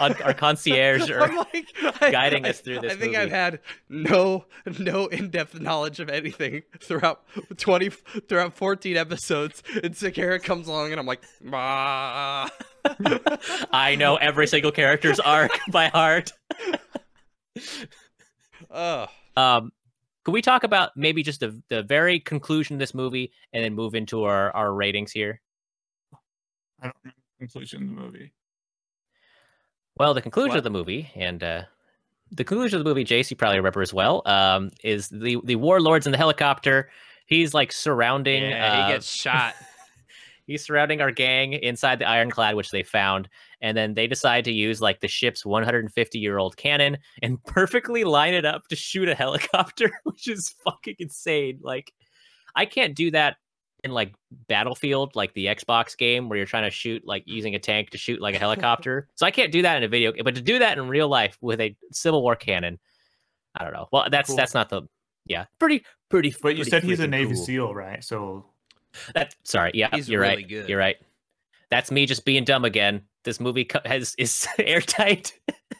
our 0.00 0.32
concierge 0.34 1.10
or 1.10 1.20
like, 1.52 1.66
guiding 2.00 2.46
I- 2.46 2.50
us 2.50 2.60
through 2.60 2.80
this 2.80 2.92
I 2.92 2.96
think 2.96 3.14
I've 3.16 3.30
had 3.30 3.60
no 3.88 4.46
no 4.78 5.06
in-depth 5.06 5.60
knowledge 5.60 6.00
of 6.00 6.08
anything 6.08 6.62
throughout 6.80 7.22
20 7.58 7.90
throughout 8.28 8.54
14 8.54 8.96
episodes. 8.96 9.62
And 9.82 9.96
Sahara 9.96 10.40
comes 10.40 10.66
along 10.68 10.92
and 10.92 11.00
I'm 11.00 11.06
like, 11.06 11.22
ah. 11.52 12.50
I 13.72 13.96
know 13.96 14.16
every 14.16 14.46
single 14.46 14.72
character's 14.72 15.20
arc 15.20 15.50
by 15.70 15.88
heart. 15.88 16.32
oh, 18.70 19.06
Um, 19.36 19.72
can 20.24 20.32
we 20.34 20.42
talk 20.42 20.64
about 20.64 20.90
maybe 20.96 21.22
just 21.22 21.40
the 21.40 21.60
the 21.68 21.82
very 21.82 22.18
conclusion 22.20 22.74
of 22.76 22.80
this 22.80 22.94
movie 22.94 23.32
and 23.52 23.62
then 23.64 23.74
move 23.74 23.94
into 23.94 24.24
our 24.24 24.50
our 24.52 24.72
ratings 24.72 25.12
here? 25.12 25.40
I 26.82 26.86
don't 26.88 26.96
remember 27.04 27.15
the 27.15 27.15
conclusion 27.38 27.82
of 27.82 27.88
the 27.88 27.94
movie. 27.94 28.32
Well, 29.98 30.14
the 30.14 30.22
conclusion 30.22 30.50
What? 30.50 30.58
of 30.58 30.64
the 30.64 30.70
movie, 30.70 31.10
and 31.14 31.42
uh, 31.42 31.62
the 32.30 32.44
conclusion 32.44 32.78
of 32.78 32.84
the 32.84 32.88
movie, 32.88 33.04
Jace, 33.04 33.30
you 33.30 33.36
probably 33.36 33.58
remember 33.58 33.82
as 33.82 33.94
well, 33.94 34.22
um, 34.26 34.70
is 34.84 35.08
the 35.08 35.38
the 35.44 35.56
warlords 35.56 36.06
in 36.06 36.12
the 36.12 36.18
helicopter. 36.18 36.90
He's 37.26 37.54
like 37.54 37.72
surrounding. 37.72 38.42
Yeah, 38.42 38.72
uh, 38.72 38.86
he 38.86 38.92
gets 38.92 39.10
shot. 39.10 39.54
he's 40.46 40.64
surrounding 40.64 41.00
our 41.00 41.10
gang 41.10 41.54
inside 41.54 41.98
the 41.98 42.08
ironclad, 42.08 42.54
which 42.56 42.70
they 42.70 42.82
found, 42.82 43.28
and 43.60 43.76
then 43.76 43.94
they 43.94 44.06
decide 44.06 44.44
to 44.44 44.52
use 44.52 44.80
like 44.80 45.00
the 45.00 45.08
ship's 45.08 45.46
150 45.46 46.18
year 46.18 46.38
old 46.38 46.56
cannon 46.56 46.98
and 47.22 47.42
perfectly 47.46 48.04
line 48.04 48.34
it 48.34 48.44
up 48.44 48.68
to 48.68 48.76
shoot 48.76 49.08
a 49.08 49.14
helicopter, 49.14 49.90
which 50.04 50.28
is 50.28 50.54
fucking 50.64 50.96
insane. 50.98 51.58
Like, 51.62 51.92
I 52.54 52.66
can't 52.66 52.94
do 52.94 53.10
that 53.12 53.36
in 53.86 53.92
like 53.92 54.14
Battlefield, 54.48 55.16
like 55.16 55.32
the 55.34 55.46
Xbox 55.46 55.96
game 55.96 56.28
where 56.28 56.36
you're 56.36 56.46
trying 56.46 56.64
to 56.64 56.70
shoot 56.70 57.02
like 57.06 57.22
using 57.26 57.54
a 57.54 57.58
tank 57.58 57.90
to 57.90 57.98
shoot 57.98 58.20
like 58.20 58.34
a 58.34 58.38
helicopter. 58.38 59.08
so 59.14 59.24
I 59.26 59.30
can't 59.30 59.50
do 59.50 59.62
that 59.62 59.78
in 59.78 59.82
a 59.84 59.88
video 59.88 60.12
game, 60.12 60.24
but 60.24 60.34
to 60.34 60.42
do 60.42 60.58
that 60.58 60.76
in 60.78 60.88
real 60.88 61.08
life 61.08 61.38
with 61.40 61.60
a 61.60 61.74
Civil 61.92 62.22
War 62.22 62.36
cannon, 62.36 62.78
I 63.56 63.64
don't 63.64 63.72
know. 63.72 63.86
Well, 63.90 64.06
that's 64.10 64.28
Cool. 64.28 64.36
that's 64.36 64.52
not 64.54 64.68
the 64.68 64.82
yeah, 65.24 65.46
pretty 65.58 65.84
pretty. 66.10 66.34
But 66.42 66.56
you 66.56 66.64
said 66.64 66.84
he's 66.84 67.00
a 67.00 67.06
Navy 67.06 67.34
cool. 67.34 67.44
SEAL, 67.44 67.74
right? 67.74 68.04
So 68.04 68.44
That 69.14 69.34
sorry, 69.44 69.72
yeah, 69.74 69.88
He's 69.92 70.08
you're 70.08 70.20
really 70.20 70.36
right. 70.36 70.48
good. 70.48 70.68
You're 70.68 70.78
right. 70.78 70.96
That's 71.70 71.90
me 71.90 72.06
just 72.06 72.24
being 72.24 72.44
dumb 72.44 72.64
again. 72.64 73.02
This 73.24 73.40
movie 73.40 73.68
has 73.84 74.14
is 74.18 74.46
airtight. 74.58 75.32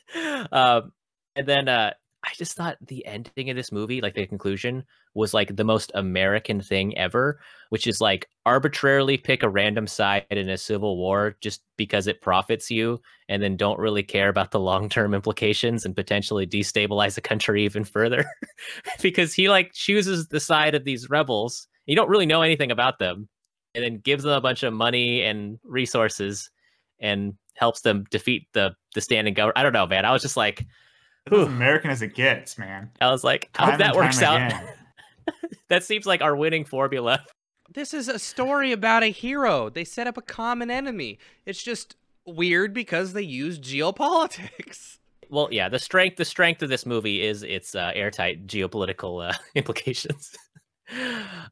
um, 0.53 0.93
and 1.37 1.47
then 1.47 1.69
uh, 1.69 1.93
I 2.25 2.31
just 2.35 2.57
thought 2.57 2.77
the 2.85 3.07
ending 3.07 3.51
of 3.51 3.57
this 3.57 3.71
movie, 3.71 4.01
like 4.01 4.15
the 4.15 4.27
conclusion, 4.27 4.85
was 5.17 5.33
like 5.33 5.57
the 5.57 5.65
most 5.65 5.91
American 5.95 6.61
thing 6.61 6.97
ever, 6.97 7.41
which 7.71 7.87
is 7.87 8.01
like 8.01 8.29
arbitrarily 8.45 9.17
pick 9.17 9.43
a 9.43 9.49
random 9.49 9.87
side 9.87 10.27
in 10.31 10.49
a 10.51 10.59
civil 10.59 10.99
war 10.99 11.37
just 11.41 11.63
because 11.79 12.07
it 12.07 12.21
profits 12.21 12.71
you, 12.71 13.01
and 13.29 13.43
then 13.43 13.57
don't 13.57 13.79
really 13.79 14.03
care 14.03 14.29
about 14.29 14.51
the 14.51 14.61
long 14.61 14.89
term 14.89 15.15
implications 15.15 15.85
and 15.85 15.97
potentially 15.97 16.47
destabilize 16.47 17.15
the 17.15 17.23
country 17.23 17.65
even 17.65 17.83
further. 17.83 18.27
because 19.03 19.33
he 19.33 19.49
like 19.49 19.73
chooses 19.73 20.29
the 20.29 20.39
side 20.39 20.75
of 20.75 20.85
these 20.85 21.09
rebels. 21.09 21.67
You 21.87 21.97
don't 21.97 22.11
really 22.11 22.27
know 22.27 22.43
anything 22.43 22.71
about 22.71 22.99
them, 22.99 23.29
and 23.75 23.83
then 23.83 23.99
gives 23.99 24.23
them 24.23 24.33
a 24.33 24.41
bunch 24.41 24.63
of 24.63 24.75
money 24.75 25.23
and 25.23 25.59
resources 25.65 26.51
and 27.01 27.35
helps 27.55 27.81
them 27.81 28.05
defeat 28.11 28.49
the 28.53 28.77
the 28.95 29.01
standing 29.01 29.33
government. 29.33 29.59
I 29.59 29.63
don't 29.63 29.73
know, 29.73 29.87
man. 29.87 30.05
I 30.05 30.13
was 30.13 30.21
just 30.21 30.37
like, 30.37 30.67
as 31.33 31.47
American 31.47 31.91
as 31.91 32.03
it 32.03 32.15
gets, 32.15 32.59
man. 32.59 32.91
I 33.01 33.11
was 33.11 33.25
like, 33.25 33.49
I 33.59 33.71
hope 33.71 33.79
that 33.79 33.97
works 33.97 34.21
out. 34.21 34.53
that 35.69 35.85
seems 35.85 36.07
like 36.07 36.23
our 36.23 36.37
winning 36.37 36.65
formula. 36.65 37.25
This 37.73 37.93
is 37.93 38.09
a 38.09 38.19
story 38.19 38.73
about 38.73 39.03
a 39.03 39.09
hero. 39.09 39.69
They 39.69 39.85
set 39.85 40.07
up 40.07 40.17
a 40.17 40.23
common 40.23 40.71
enemy. 40.71 41.19
It's 41.45 41.63
just 41.63 41.97
weird 42.27 42.73
because 42.73 43.13
they 43.13 43.23
use 43.23 43.59
geopolitics. 43.59 44.99
Well, 45.29 45.49
yeah, 45.51 45.69
the 45.69 45.81
strength 45.81 46.19
the 46.19 46.25
strength 46.25 46.63
of 46.63 46.69
this 46.69 46.87
movie 46.87 47.21
is 47.21 47.43
its 47.43 47.75
uh, 47.75 47.91
airtight 47.97 48.47
geopolitical 48.47 49.29
uh, 49.29 49.33
implications. 49.57 50.37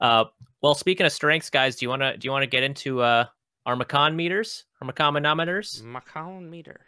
uh, 0.01 0.27
well, 0.63 0.77
speaking 0.77 1.05
of 1.07 1.11
strengths, 1.11 1.51
guys, 1.51 1.75
do 1.75 1.85
you 1.85 1.91
want 1.91 2.03
to 2.03 2.17
do 2.17 2.25
you 2.25 2.31
want 2.31 2.45
to 2.45 2.47
get 2.47 2.63
into 2.63 3.03
uh, 3.03 3.25
our 3.67 3.75
Macon 3.75 4.15
meters, 4.15 4.65
our 4.81 4.87
Macon 4.87 5.15
manometers? 5.15 5.83
Macon 5.83 6.49
meter. 6.49 6.83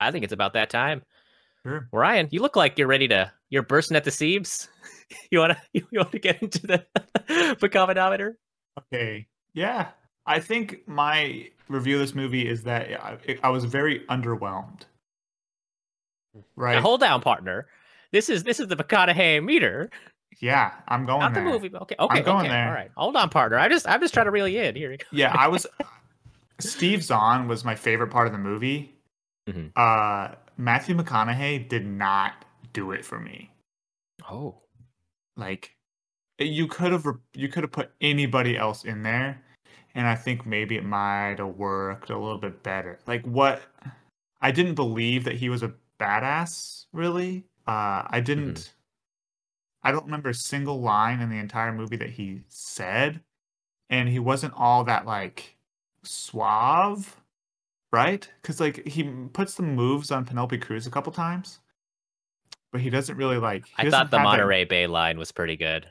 I 0.00 0.10
think 0.10 0.24
it's 0.24 0.32
about 0.32 0.54
that 0.54 0.70
time. 0.70 1.02
Sure. 1.66 1.88
Ryan, 1.92 2.28
you 2.30 2.40
look 2.40 2.56
like 2.56 2.78
you're 2.78 2.86
ready 2.86 3.08
to. 3.08 3.32
You're 3.50 3.62
bursting 3.62 3.96
at 3.96 4.04
the 4.04 4.10
seams. 4.10 4.68
you 5.30 5.38
wanna 5.38 5.60
you, 5.72 5.86
want 5.92 6.12
to 6.12 6.18
get 6.18 6.42
into 6.42 6.66
the 6.66 6.84
Macomanometer? 7.28 8.34
Okay. 8.92 9.26
Yeah. 9.54 9.88
I 10.26 10.40
think 10.40 10.86
my 10.86 11.48
review 11.68 11.96
of 11.96 12.00
this 12.00 12.14
movie 12.14 12.48
is 12.48 12.64
that 12.64 12.92
I, 13.02 13.38
I 13.42 13.48
was 13.50 13.64
very 13.64 14.00
underwhelmed. 14.10 14.82
Right. 16.56 16.74
Now, 16.74 16.82
hold 16.82 17.00
down, 17.00 17.20
partner. 17.22 17.66
This 18.12 18.28
is 18.28 18.44
this 18.44 18.60
is 18.60 18.68
the 18.68 18.76
McConaughey 18.76 19.42
meter, 19.44 19.90
yeah, 20.40 20.72
I'm 20.88 21.06
going 21.06 21.20
not 21.20 21.34
there. 21.34 21.44
the 21.44 21.50
movie. 21.50 21.68
But 21.68 21.82
Okay, 21.82 21.96
okay, 21.98 22.18
I'm 22.18 22.24
going 22.24 22.46
okay. 22.46 22.48
there. 22.48 22.68
All 22.68 22.74
right, 22.74 22.90
hold 22.96 23.16
on, 23.16 23.28
partner. 23.30 23.58
I 23.58 23.68
just 23.68 23.88
I'm 23.88 24.00
just 24.00 24.12
trying 24.14 24.26
to 24.26 24.30
reel 24.30 24.48
you 24.48 24.60
in. 24.62 24.76
Here 24.76 24.90
you 24.92 24.98
go. 24.98 25.04
Yeah, 25.12 25.32
I 25.34 25.48
was. 25.48 25.66
Steve 26.58 27.02
Zahn 27.02 27.48
was 27.48 27.64
my 27.64 27.74
favorite 27.74 28.08
part 28.08 28.26
of 28.26 28.32
the 28.32 28.38
movie. 28.38 28.94
Mhm. 29.48 29.72
Uh, 29.76 30.34
Matthew 30.56 30.96
McConaughey 30.96 31.68
did 31.68 31.86
not 31.86 32.44
do 32.72 32.92
it 32.92 33.04
for 33.04 33.20
me. 33.20 33.50
Oh, 34.30 34.62
Like, 35.36 35.76
you 36.38 36.66
could 36.66 36.92
have 36.92 37.06
you 37.34 37.48
could 37.48 37.62
have 37.62 37.72
put 37.72 37.92
anybody 38.00 38.56
else 38.56 38.84
in 38.84 39.02
there, 39.02 39.42
and 39.94 40.06
I 40.06 40.14
think 40.14 40.46
maybe 40.46 40.76
it 40.76 40.84
might 40.84 41.36
have 41.38 41.56
worked 41.56 42.10
a 42.10 42.18
little 42.18 42.38
bit 42.38 42.62
better. 42.62 42.98
Like, 43.06 43.24
what? 43.26 43.62
I 44.40 44.50
didn't 44.50 44.74
believe 44.74 45.24
that 45.24 45.36
he 45.36 45.48
was 45.48 45.62
a 45.62 45.74
badass. 45.98 46.86
Really, 46.92 47.44
uh, 47.66 48.04
I 48.06 48.20
didn't. 48.20 48.74
I 49.82 49.92
don't 49.92 50.04
remember 50.04 50.30
a 50.30 50.34
single 50.34 50.80
line 50.80 51.20
in 51.20 51.30
the 51.30 51.38
entire 51.38 51.72
movie 51.72 51.96
that 51.96 52.10
he 52.10 52.42
said, 52.48 53.20
and 53.88 54.08
he 54.08 54.18
wasn't 54.18 54.54
all 54.56 54.84
that 54.84 55.06
like 55.06 55.56
suave, 56.02 57.16
right? 57.92 58.28
Because 58.42 58.60
like 58.60 58.86
he 58.86 59.04
puts 59.32 59.54
the 59.54 59.62
moves 59.62 60.10
on 60.10 60.24
Penelope 60.24 60.58
Cruz 60.58 60.86
a 60.86 60.90
couple 60.90 61.12
times, 61.12 61.60
but 62.72 62.80
he 62.80 62.90
doesn't 62.90 63.16
really 63.16 63.38
like. 63.38 63.64
I 63.76 63.84
thought 63.84 63.90
the 63.90 63.96
have 63.96 64.10
that- 64.10 64.22
Monterey 64.22 64.64
Bay 64.64 64.86
line 64.86 65.18
was 65.18 65.32
pretty 65.32 65.56
good. 65.56 65.86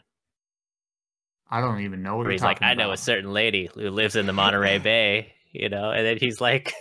I 1.49 1.61
don't 1.61 1.81
even 1.81 2.01
know 2.01 2.15
what 2.15 2.21
Where 2.25 2.25
you're 2.25 2.31
he's 2.33 2.41
like, 2.41 2.57
talking 2.59 2.67
I 2.69 2.73
know 2.73 2.91
a 2.91 2.97
certain 2.97 3.31
lady 3.31 3.69
who 3.73 3.89
lives 3.91 4.15
in 4.15 4.25
the 4.25 4.33
Monterey 4.33 4.77
Bay, 4.79 5.33
you 5.51 5.69
know, 5.69 5.91
and 5.91 6.03
then 6.05 6.17
he's 6.17 6.41
like, 6.41 6.73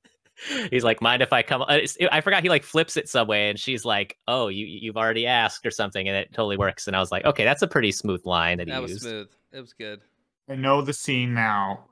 he's 0.70 0.84
like, 0.84 1.00
mind 1.00 1.22
if 1.22 1.32
I 1.32 1.42
come? 1.42 1.62
uh, 1.62 1.78
I 2.10 2.20
forgot 2.20 2.42
he 2.42 2.50
like 2.50 2.62
flips 2.62 2.98
it 2.98 3.08
some 3.08 3.26
way, 3.26 3.48
and 3.48 3.58
she's 3.58 3.84
like, 3.86 4.18
oh, 4.28 4.48
you 4.48 4.66
you've 4.66 4.98
already 4.98 5.26
asked 5.26 5.64
or 5.64 5.70
something, 5.70 6.06
and 6.06 6.16
it 6.16 6.28
totally 6.34 6.58
works. 6.58 6.86
And 6.86 6.94
I 6.94 7.00
was 7.00 7.10
like, 7.10 7.24
okay, 7.24 7.44
that's 7.44 7.62
a 7.62 7.66
pretty 7.66 7.90
smooth 7.90 8.20
line 8.26 8.58
that 8.58 8.68
he 8.68 8.78
was 8.78 8.90
used. 8.92 9.02
smooth. 9.02 9.28
It 9.50 9.60
was 9.60 9.72
good. 9.72 10.02
I 10.48 10.56
know 10.56 10.82
the 10.82 10.92
scene 10.92 11.32
now. 11.32 11.86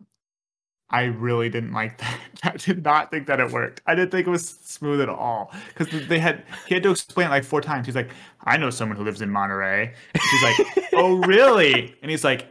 I 0.91 1.05
really 1.05 1.49
didn't 1.49 1.73
like 1.73 1.99
that. 1.99 2.19
I 2.43 2.57
did 2.57 2.83
not 2.83 3.11
think 3.11 3.27
that 3.27 3.41
it 3.41 3.51
worked. 3.51 3.81
I 3.87 3.95
didn't 3.95 4.11
think 4.11 4.27
it 4.27 4.31
was 4.31 4.49
smooth 4.49 5.01
at 5.01 5.09
all 5.09 5.53
because 5.69 6.09
they 6.09 6.19
had 6.19 6.45
he 6.67 6.75
had 6.75 6.83
to 6.83 6.91
explain 6.91 7.29
it 7.29 7.31
like 7.31 7.45
four 7.45 7.61
times. 7.61 7.87
He's 7.87 7.95
like, 7.95 8.11
"I 8.45 8.57
know 8.57 8.71
someone 8.71 8.97
who 8.97 9.05
lives 9.05 9.23
in 9.23 9.31
Monterey." 9.31 9.95
And 10.15 10.23
she's 10.23 10.43
like, 10.43 10.89
"Oh, 10.93 11.17
really?" 11.19 11.95
And 12.03 12.11
he's 12.11 12.25
like, 12.25 12.49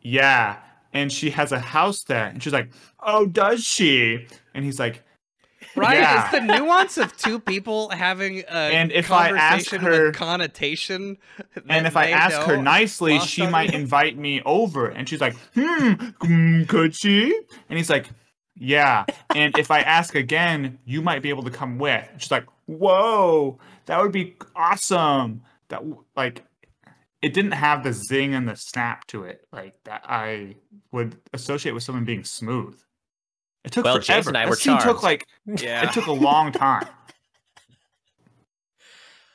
"Yeah." 0.00 0.58
And 0.92 1.12
she 1.12 1.30
has 1.30 1.52
a 1.52 1.58
house 1.58 2.04
there. 2.04 2.26
And 2.26 2.42
she's 2.42 2.52
like, 2.52 2.70
"Oh, 3.00 3.26
does 3.26 3.64
she?" 3.64 4.26
And 4.54 4.64
he's 4.64 4.78
like, 4.78 5.02
Right? 5.78 5.98
Yeah. 5.98 6.22
It's 6.22 6.32
the 6.32 6.58
nuance 6.58 6.98
of 6.98 7.16
two 7.16 7.38
people 7.40 7.90
having 7.90 8.40
a 8.48 8.50
And 8.50 8.92
if 8.92 9.10
I 9.10 9.28
ask 9.30 9.70
conversation 9.70 9.80
her- 9.80 10.06
with 10.06 10.14
connotation. 10.16 11.18
and 11.68 11.86
if 11.86 11.96
I 11.96 12.10
ask 12.10 12.36
her 12.46 12.56
nicely, 12.60 13.18
she 13.20 13.46
might 13.46 13.72
you. 13.72 13.78
invite 13.80 14.16
me 14.18 14.42
over. 14.44 14.86
And 14.88 15.08
she's 15.08 15.20
like, 15.20 15.36
hmm, 15.54 15.92
mm, 15.92 16.68
could 16.68 16.94
she? 16.94 17.38
And 17.68 17.76
he's 17.78 17.90
like, 17.90 18.06
yeah. 18.56 19.04
And 19.34 19.56
if 19.58 19.70
I 19.70 19.80
ask 19.80 20.14
again, 20.14 20.78
you 20.84 21.00
might 21.02 21.22
be 21.22 21.28
able 21.28 21.44
to 21.44 21.50
come 21.50 21.78
with. 21.78 22.08
And 22.12 22.20
she's 22.20 22.30
like, 22.30 22.46
whoa, 22.66 23.58
that 23.86 24.00
would 24.02 24.12
be 24.12 24.36
awesome. 24.56 25.42
That 25.68 25.82
like, 26.16 26.44
it 27.22 27.34
didn't 27.34 27.52
have 27.52 27.82
the 27.84 27.92
zing 27.92 28.34
and 28.34 28.48
the 28.48 28.54
snap 28.56 29.06
to 29.08 29.24
it 29.24 29.46
like 29.52 29.74
that 29.84 30.02
I 30.04 30.56
would 30.92 31.18
associate 31.32 31.72
with 31.72 31.82
someone 31.82 32.04
being 32.04 32.24
smooth. 32.24 32.80
It 33.68 33.72
took 33.72 33.84
Well, 33.84 33.98
Jason 33.98 34.28
and 34.28 34.38
I 34.38 34.44
That 34.44 34.48
were 34.50 34.56
scene 34.56 34.78
charmed. 34.78 34.82
took 34.84 35.02
like 35.02 35.26
Yeah. 35.44 35.86
it 35.86 35.92
took 35.92 36.06
a 36.06 36.12
long 36.12 36.52
time. 36.66 36.88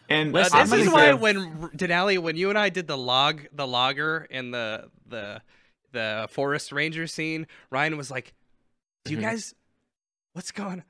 And 0.10 0.34
Listen, 0.34 0.60
Uh, 0.60 0.64
this 0.65 0.88
is 0.88 0.89
why 0.89 1.11
give- 1.11 1.22
when 1.22 1.35
Denali, 1.77 2.18
when 2.18 2.35
you 2.35 2.49
and 2.49 2.57
I 2.57 2.69
did 2.69 2.88
the 2.88 2.97
log, 2.97 3.45
the 3.53 3.68
logger, 3.68 4.27
and 4.31 4.51
the 4.53 4.89
the 5.07 5.41
the 5.91 6.27
forest 6.31 6.72
ranger 6.72 7.05
scene, 7.05 7.45
Ryan 7.69 7.95
was 7.95 8.10
like, 8.10 8.34
"Do 9.05 9.11
you 9.11 9.19
Mhm. 9.19 9.22
guys, 9.22 9.53
what's 10.34 10.51
going? 10.51 10.84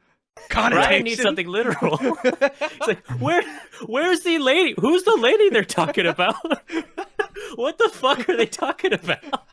on? 0.56 0.72
Ryan 0.74 1.04
needs 1.04 1.22
something 1.22 1.48
literal. 1.48 1.98
He's 2.24 2.88
like, 2.88 3.06
where, 3.20 3.44
where's 3.86 4.22
the 4.22 4.40
lady? 4.40 4.74
Who's 4.80 5.04
the 5.04 5.16
lady 5.18 5.50
they're 5.50 5.64
talking 5.66 6.08
about? 6.08 6.36
what 7.56 7.78
the 7.78 7.90
fuck 7.90 8.28
are 8.30 8.36
they 8.38 8.48
talking 8.48 8.94
about? 8.94 9.44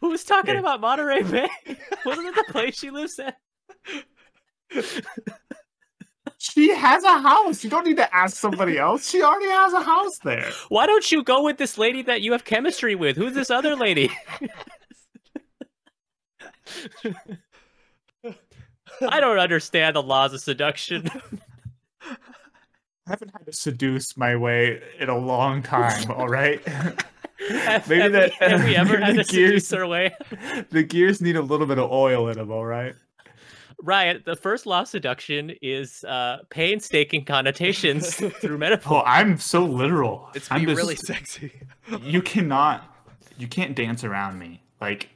Who's 0.00 0.24
talking 0.24 0.50
Okay. 0.50 0.58
about 0.58 0.80
Monterey 0.80 1.22
Bay? 1.22 1.48
Wasn't 2.04 2.26
it 2.26 2.34
the 2.34 2.44
place 2.52 2.78
she 2.78 2.90
lives 2.90 3.18
at? 3.18 3.36
She 6.38 6.70
has 6.74 7.04
a 7.04 7.18
house. 7.20 7.62
You 7.62 7.70
don't 7.70 7.86
need 7.86 7.96
to 7.98 8.14
ask 8.14 8.36
somebody 8.36 8.78
else. 8.78 9.08
She 9.08 9.22
already 9.22 9.48
has 9.50 9.72
a 9.72 9.80
house 9.82 10.18
there. 10.24 10.50
Why 10.68 10.86
don't 10.86 11.10
you 11.12 11.22
go 11.22 11.42
with 11.44 11.56
this 11.58 11.78
lady 11.78 12.02
that 12.02 12.20
you 12.22 12.32
have 12.32 12.44
chemistry 12.44 12.94
with? 12.94 13.16
Who's 13.16 13.34
this 13.34 13.50
other 13.50 13.76
lady? 13.76 14.10
I 19.08 19.20
don't 19.20 19.38
understand 19.38 19.96
the 19.96 20.02
laws 20.02 20.32
of 20.32 20.40
seduction. 20.40 21.08
I 22.04 22.16
haven't 23.10 23.32
had 23.32 23.46
to 23.46 23.52
seduce 23.52 24.16
my 24.16 24.36
way 24.36 24.80
in 24.98 25.08
a 25.08 25.16
long 25.18 25.62
time, 25.62 26.10
all 26.10 26.28
right? 26.28 26.60
have, 27.58 27.88
Maybe 27.88 28.00
have 28.02 28.12
that- 28.12 28.32
we, 28.40 28.46
have 28.46 28.64
we 28.64 28.76
ever 28.76 28.96
had 29.04 29.16
the 29.16 29.22
to 29.22 29.24
seduce 29.24 29.70
gears- 29.70 29.72
our 29.72 29.86
way? 29.86 30.14
the 30.70 30.82
gears 30.82 31.20
need 31.20 31.36
a 31.36 31.42
little 31.42 31.66
bit 31.66 31.78
of 31.78 31.90
oil 31.90 32.28
in 32.28 32.36
them, 32.38 32.50
all 32.50 32.64
right? 32.66 32.94
Right. 33.84 34.24
the 34.24 34.36
first 34.36 34.64
law 34.66 34.82
of 34.82 34.88
seduction 34.88 35.50
is 35.60 36.04
uh, 36.04 36.38
painstaking 36.50 37.24
connotations 37.24 38.14
through 38.40 38.58
metaphor. 38.58 38.98
Oh, 38.98 39.04
metaphor. 39.04 39.04
I'm 39.06 39.38
so 39.38 39.64
literal. 39.64 40.28
It's 40.34 40.46
I'm 40.52 40.60
be 40.60 40.66
just- 40.66 40.76
really 40.78 40.94
sexy. 40.96 41.52
you 42.00 42.22
cannot 42.22 42.88
you 43.38 43.48
can't 43.48 43.74
dance 43.74 44.04
around 44.04 44.38
me 44.38 44.62
like 44.80 45.08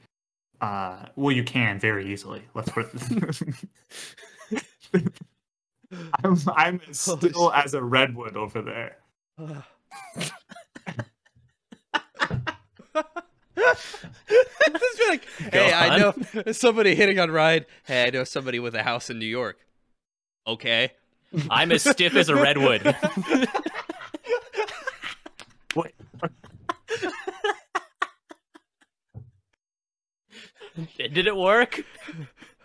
uh 0.62 1.04
well 1.16 1.30
you 1.30 1.44
can 1.44 1.78
very 1.78 2.10
easily 2.10 2.42
let's 2.54 2.70
put 2.70 2.88
it 4.50 4.62
i'm, 6.24 6.38
I'm 6.56 6.80
as 6.88 6.98
still 6.98 7.18
shit. 7.20 7.34
as 7.54 7.74
a 7.74 7.82
redwood 7.84 8.36
over 8.36 8.62
there 8.62 8.96
Just 12.94 13.54
be 13.54 13.55
like, 15.09 15.24
hey, 15.52 15.72
I 15.72 15.98
know 15.98 16.14
somebody 16.52 16.94
hitting 16.94 17.18
on 17.18 17.30
Ryan. 17.30 17.64
Hey, 17.84 18.05
I 18.05 18.10
know 18.10 18.24
somebody 18.24 18.59
with 18.59 18.74
a 18.74 18.82
house 18.82 19.10
in 19.10 19.18
New 19.18 19.26
York. 19.26 19.59
Okay. 20.47 20.93
I'm 21.51 21.72
as 21.72 21.82
stiff 21.82 22.14
as 22.14 22.28
a 22.28 22.36
redwood. 22.36 22.82
Wait, 25.76 25.94
Did 30.97 31.26
it 31.26 31.36
work? 31.36 31.82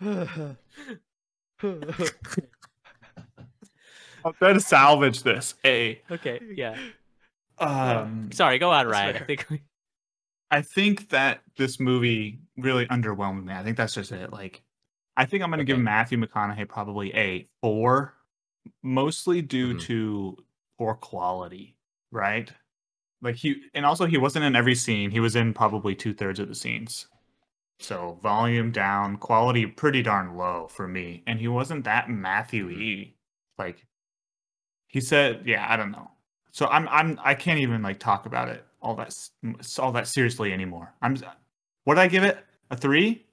I'm 0.00 0.56
try 4.38 4.52
to 4.52 4.60
salvage 4.60 5.22
this 5.22 5.54
a 5.64 6.00
Okay, 6.10 6.40
yeah. 6.54 6.76
um 7.58 8.30
Sorry, 8.32 8.58
go 8.58 8.70
on, 8.70 8.86
Ryan. 8.86 9.16
I 9.16 9.20
think 9.20 9.46
we- 9.50 9.62
i 10.52 10.62
think 10.62 11.08
that 11.08 11.40
this 11.56 11.80
movie 11.80 12.38
really 12.56 12.86
underwhelmed 12.86 13.44
me. 13.44 13.52
I 13.52 13.64
think 13.64 13.76
that's 13.76 13.94
just 13.94 14.12
it 14.12 14.32
like 14.32 14.62
i 15.16 15.24
think 15.24 15.42
i'm 15.42 15.50
going 15.50 15.58
to 15.58 15.64
give 15.64 15.78
matthew 15.80 16.16
mcconaughey 16.18 16.68
probably 16.68 17.12
a 17.16 17.48
four 17.60 18.14
mostly 18.84 19.42
due 19.42 19.74
Mhm. 19.74 19.80
to 19.82 20.36
poor 20.78 20.94
quality 20.94 21.76
right? 22.12 22.52
Like 23.22 23.36
he 23.36 23.62
and 23.74 23.86
also 23.86 24.04
he 24.06 24.18
wasn't 24.18 24.44
in 24.44 24.54
every 24.54 24.74
scene 24.74 25.10
he 25.10 25.20
was 25.20 25.34
in 25.34 25.54
probably 25.54 25.94
two-thirds 25.94 26.38
of 26.40 26.48
the 26.48 26.54
scenes. 26.54 27.08
So 27.78 28.18
volume 28.22 28.70
down 28.72 29.16
quality 29.16 29.64
pretty 29.66 30.02
darn 30.02 30.36
low 30.36 30.68
for 30.68 30.86
me 30.86 31.22
and 31.26 31.40
he 31.40 31.48
wasn't 31.48 31.84
that 31.84 32.10
matthew 32.10 32.66
y 32.66 33.14
like 33.58 33.86
he 34.88 35.00
said 35.00 35.42
yeah 35.46 35.66
i 35.72 35.76
don't 35.76 35.90
know. 35.92 36.10
So 36.52 36.66
i'm 36.66 36.86
i'm 36.88 37.18
i 37.24 37.34
can't 37.34 37.60
even 37.60 37.82
like 37.82 37.98
talk 37.98 38.26
about 38.26 38.48
it 38.48 38.64
all 38.82 38.94
that 38.96 39.14
all 39.78 39.92
that 39.92 40.06
seriously 40.08 40.52
anymore 40.52 40.92
i'm 41.00 41.16
what 41.84 41.94
did 41.94 42.00
i 42.02 42.08
give 42.08 42.24
it 42.24 42.38
a 42.70 42.76
three 42.76 43.24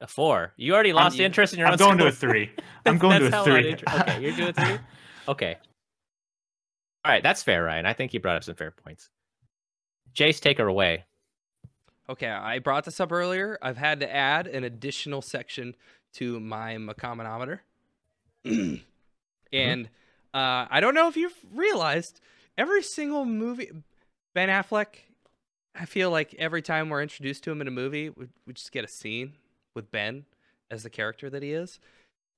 a 0.00 0.06
four. 0.06 0.52
You 0.58 0.74
already 0.74 0.92
lost 0.92 1.18
you- 1.18 1.24
interest 1.24 1.54
in 1.54 1.58
your 1.58 1.68
own. 1.68 1.74
i'm 1.74 1.80
own 1.82 1.96
going 1.96 1.98
to 1.98 2.06
a 2.08 2.12
three 2.12 2.50
i'm 2.86 2.98
going 2.98 3.20
to 3.20 3.30
That's 3.30 3.46
a 3.46 3.50
three 3.50 3.72
uninter- 3.74 4.00
Okay, 4.02 4.22
you're 4.22 4.36
doing 4.36 4.52
three. 4.52 4.78
Okay. 5.28 5.56
All 7.04 7.10
right, 7.12 7.22
that's 7.22 7.42
fair, 7.42 7.64
Ryan. 7.64 7.84
I 7.86 7.92
think 7.94 8.14
you 8.14 8.20
brought 8.20 8.36
up 8.36 8.44
some 8.44 8.54
fair 8.54 8.70
points. 8.70 9.08
Jace, 10.14 10.38
take 10.40 10.58
her 10.58 10.66
away. 10.68 11.04
Okay, 12.08 12.28
I 12.28 12.60
brought 12.60 12.84
this 12.84 13.00
up 13.00 13.10
earlier. 13.10 13.58
I've 13.62 13.76
had 13.76 13.98
to 14.00 14.12
add 14.14 14.46
an 14.46 14.62
additional 14.64 15.22
section 15.22 15.74
to 16.14 16.38
my 16.38 16.76
Macomanometer. 16.76 17.58
and 19.52 19.88
uh, 20.34 20.66
I 20.70 20.78
don't 20.80 20.94
know 20.94 21.08
if 21.08 21.16
you've 21.16 21.34
realized 21.52 22.20
every 22.56 22.82
single 22.82 23.24
movie, 23.24 23.70
Ben 24.36 24.50
Affleck, 24.50 24.88
I 25.74 25.86
feel 25.86 26.10
like 26.10 26.34
every 26.38 26.60
time 26.60 26.90
we're 26.90 27.00
introduced 27.00 27.42
to 27.44 27.50
him 27.50 27.62
in 27.62 27.68
a 27.68 27.70
movie, 27.70 28.10
we, 28.10 28.26
we 28.46 28.52
just 28.52 28.70
get 28.70 28.84
a 28.84 28.88
scene 28.88 29.32
with 29.74 29.90
Ben 29.90 30.26
as 30.70 30.82
the 30.82 30.90
character 30.90 31.30
that 31.30 31.42
he 31.42 31.52
is. 31.52 31.80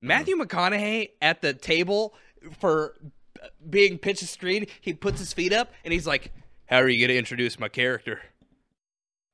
Matthew 0.01 0.37
McConaughey 0.37 1.11
at 1.21 1.43
the 1.43 1.55
table 1.55 2.15
for 2.61 2.95
uh, 3.43 3.49
being 3.69 3.99
pitched 3.99 4.23
a 4.23 4.29
screen, 4.29 4.67
he 4.81 4.93
puts 4.93 5.19
his 5.19 5.33
feet 5.33 5.53
up 5.53 5.73
and 5.83 5.93
he's 5.93 6.07
like, 6.07 6.33
How 6.67 6.77
are 6.77 6.89
you 6.89 7.01
going 7.01 7.09
to 7.09 7.19
introduce 7.19 7.59
my 7.59 7.69
character? 7.69 8.21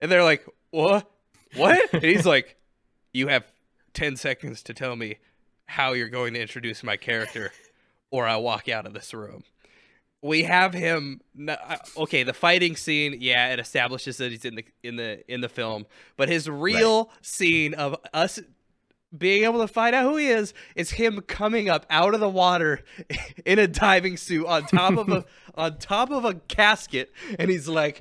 And 0.01 0.11
they're 0.11 0.25
like, 0.25 0.47
What? 0.71 1.07
What? 1.57 1.87
and 1.93 2.03
he's 2.03 2.25
like, 2.25 2.57
You 3.13 3.29
have 3.29 3.45
10 3.93 4.17
seconds 4.17 4.63
to 4.63 4.73
tell 4.73 4.97
me 4.97 5.19
how 5.67 5.93
you're 5.93 6.09
going 6.09 6.33
to 6.33 6.41
introduce 6.41 6.83
my 6.83 6.97
character, 6.97 7.53
or 8.11 8.27
I'll 8.27 8.43
walk 8.43 8.71
out 8.71 8.87
of 8.87 8.95
this 8.95 9.13
room. 9.13 9.45
We 10.25 10.45
have 10.45 10.73
him. 10.73 11.21
uh, 11.47 11.77
Okay, 11.99 12.23
the 12.23 12.33
fighting 12.33 12.77
scene, 12.77 13.19
yeah, 13.21 13.53
it 13.53 13.61
establishes 13.61 14.17
that 14.17 14.31
he's 14.33 14.47
in 14.47 14.55
the 14.55 14.65
in 14.83 14.97
the 14.97 15.33
in 15.33 15.43
the 15.43 15.51
film, 15.51 15.85
but 16.17 16.31
his 16.31 16.49
real 16.49 17.11
scene 17.21 17.75
of 17.75 17.95
us 18.15 18.41
being 19.17 19.45
able 19.45 19.61
to 19.61 19.69
find 19.69 19.95
out 19.95 20.03
who 20.05 20.17
he 20.17 20.29
is 20.29 20.55
is 20.75 20.93
him 20.93 21.21
coming 21.21 21.69
up 21.69 21.85
out 21.91 22.15
of 22.15 22.21
the 22.21 22.29
water 22.29 22.81
in 23.45 23.59
a 23.59 23.67
diving 23.69 24.17
suit 24.17 24.47
on 24.47 24.65
top 24.65 24.97
of 24.97 25.11
a 25.11 25.27
on 25.57 25.77
top 25.77 26.11
of 26.11 26.25
a 26.25 26.35
casket. 26.35 27.13
And 27.39 27.51
he's 27.51 27.69
like 27.69 28.01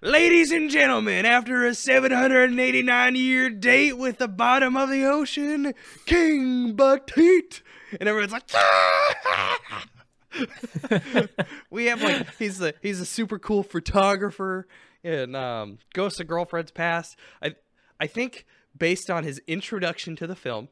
ladies 0.00 0.50
and 0.50 0.70
gentlemen 0.70 1.26
after 1.26 1.66
a 1.66 1.74
789 1.74 3.14
year 3.14 3.50
date 3.50 3.98
with 3.98 4.16
the 4.16 4.26
bottom 4.28 4.74
of 4.74 4.88
the 4.88 5.04
ocean 5.04 5.74
king 6.06 6.72
Batiste. 6.74 7.62
And 8.00 8.08
everyone's 8.08 8.32
like 8.32 8.48
we 11.70 11.86
have 11.86 12.02
like 12.02 12.26
he's 12.38 12.60
a 12.60 12.74
he's 12.82 13.00
a 13.00 13.06
super 13.06 13.38
cool 13.38 13.62
photographer 13.62 14.66
in 15.02 15.34
um, 15.34 15.78
Ghost 15.94 16.20
of 16.20 16.26
Girlfriend's 16.26 16.70
Past. 16.70 17.16
I 17.42 17.54
I 18.00 18.06
think 18.06 18.46
based 18.76 19.10
on 19.10 19.24
his 19.24 19.40
introduction 19.46 20.16
to 20.16 20.26
the 20.26 20.36
film, 20.36 20.68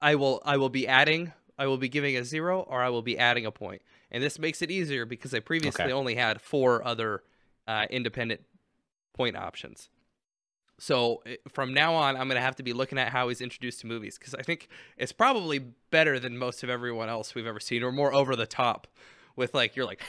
I 0.00 0.14
will 0.14 0.42
I 0.44 0.56
will 0.56 0.68
be 0.68 0.86
adding 0.86 1.32
I 1.58 1.66
will 1.66 1.78
be 1.78 1.88
giving 1.88 2.16
a 2.16 2.24
zero 2.24 2.60
or 2.60 2.82
I 2.82 2.88
will 2.88 3.02
be 3.02 3.18
adding 3.18 3.46
a 3.46 3.50
point, 3.50 3.82
and 4.10 4.22
this 4.22 4.38
makes 4.38 4.62
it 4.62 4.70
easier 4.70 5.06
because 5.06 5.34
I 5.34 5.40
previously 5.40 5.84
Okay. 5.84 5.92
only 5.92 6.14
had 6.14 6.40
four 6.40 6.86
other 6.86 7.22
uh, 7.66 7.86
independent 7.90 8.42
point 9.14 9.36
options. 9.36 9.88
So 10.78 11.22
eh, 11.26 11.36
from 11.48 11.72
now 11.72 11.94
on, 11.94 12.16
I'm 12.16 12.28
gonna 12.28 12.40
have 12.40 12.56
to 12.56 12.62
be 12.62 12.72
looking 12.72 12.98
at 12.98 13.08
how 13.08 13.28
he's 13.28 13.40
introduced 13.40 13.80
to 13.80 13.86
movies 13.86 14.18
because 14.18 14.34
I 14.34 14.42
think 14.42 14.68
it's 14.98 15.12
probably 15.12 15.60
better 15.90 16.18
than 16.18 16.36
most 16.38 16.62
of 16.62 16.70
everyone 16.70 17.08
else 17.08 17.34
we've 17.34 17.46
ever 17.46 17.60
seen, 17.60 17.82
or 17.82 17.92
more 17.92 18.14
over 18.14 18.36
the 18.36 18.46
top, 18.46 18.86
with 19.36 19.54
like 19.54 19.76
you're 19.76 19.86
like, 19.86 20.02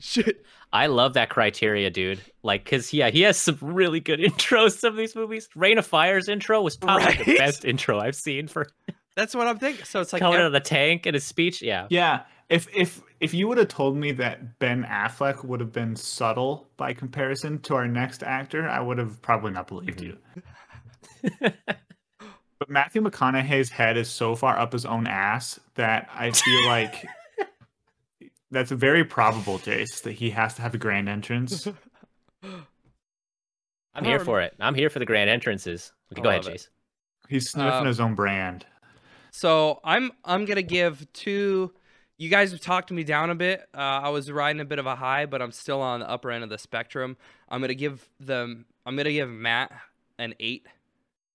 shit. 0.00 0.44
I 0.72 0.86
love 0.88 1.14
that 1.14 1.30
criteria, 1.30 1.90
dude. 1.90 2.20
Like, 2.42 2.64
cause 2.64 2.92
yeah, 2.92 3.10
he 3.10 3.22
has 3.22 3.38
some 3.38 3.58
really 3.60 4.00
good 4.00 4.20
intros. 4.20 4.78
Some 4.78 4.92
of 4.92 4.96
these 4.96 5.14
movies, 5.14 5.48
Reign 5.54 5.78
of 5.78 5.86
Fire's 5.86 6.28
intro 6.28 6.60
was 6.62 6.76
probably 6.76 7.14
the 7.24 7.36
best 7.36 7.64
intro 7.64 7.98
I've 7.98 8.16
seen 8.16 8.48
for 8.48 8.66
That's 9.14 9.34
what 9.34 9.46
I'm 9.46 9.58
thinking. 9.58 9.84
So 9.84 10.00
it's 10.00 10.12
like 10.12 10.20
coming 10.20 10.34
ev- 10.36 10.40
out 10.42 10.46
of 10.46 10.52
the 10.52 10.60
tank 10.60 11.06
and 11.06 11.14
his 11.14 11.24
speech. 11.24 11.62
Yeah, 11.62 11.86
Yeah, 11.88 12.22
if 12.48 12.68
if 12.74 13.02
if 13.20 13.34
you 13.34 13.48
would 13.48 13.58
have 13.58 13.68
told 13.68 13.96
me 13.96 14.12
that 14.12 14.58
Ben 14.58 14.84
Affleck 14.84 15.44
would 15.44 15.60
have 15.60 15.72
been 15.72 15.96
subtle 15.96 16.68
by 16.76 16.92
comparison 16.92 17.58
to 17.62 17.74
our 17.74 17.88
next 17.88 18.22
actor, 18.22 18.68
I 18.68 18.80
would 18.80 18.98
have 18.98 19.20
probably 19.22 19.52
not 19.52 19.66
believed 19.68 20.00
you. 20.00 20.18
but 21.40 22.68
Matthew 22.68 23.02
McConaughey's 23.02 23.70
head 23.70 23.96
is 23.96 24.08
so 24.08 24.34
far 24.34 24.58
up 24.58 24.72
his 24.72 24.84
own 24.84 25.06
ass 25.06 25.58
that 25.74 26.08
I 26.14 26.30
feel 26.30 26.66
like 26.66 27.04
that's 28.50 28.70
very 28.70 29.04
probable, 29.04 29.58
Jace, 29.58 30.02
that 30.02 30.12
he 30.12 30.30
has 30.30 30.54
to 30.54 30.62
have 30.62 30.74
a 30.74 30.78
grand 30.78 31.08
entrance. 31.08 31.66
I'm 33.94 34.04
here 34.04 34.20
for 34.20 34.40
it. 34.40 34.54
I'm 34.60 34.74
here 34.74 34.90
for 34.90 34.98
the 34.98 35.06
grand 35.06 35.30
entrances. 35.30 35.92
Okay, 36.12 36.22
go 36.22 36.28
ahead, 36.28 36.44
love 36.44 36.54
it. 36.54 36.58
Jace. 36.60 36.68
He's 37.28 37.50
sniffing 37.50 37.80
Um, 37.80 37.86
his 37.86 37.98
own 37.98 38.14
brand. 38.14 38.66
So 39.32 39.80
I'm 39.82 40.12
I'm 40.24 40.44
gonna 40.44 40.62
give 40.62 41.10
two. 41.12 41.72
You 42.18 42.30
guys 42.30 42.50
have 42.52 42.60
talked 42.60 42.90
me 42.90 43.04
down 43.04 43.28
a 43.30 43.34
bit. 43.34 43.68
Uh, 43.74 43.78
I 43.78 44.08
was 44.08 44.30
riding 44.30 44.60
a 44.60 44.64
bit 44.64 44.78
of 44.78 44.86
a 44.86 44.96
high, 44.96 45.26
but 45.26 45.42
I'm 45.42 45.52
still 45.52 45.82
on 45.82 46.00
the 46.00 46.08
upper 46.08 46.30
end 46.30 46.42
of 46.44 46.50
the 46.50 46.56
spectrum. 46.58 47.16
I'm 47.48 47.60
gonna 47.60 47.74
give 47.74 48.08
them. 48.18 48.64
I'm 48.86 48.96
gonna 48.96 49.12
give 49.12 49.28
Matt 49.28 49.70
an 50.18 50.34
eight 50.40 50.66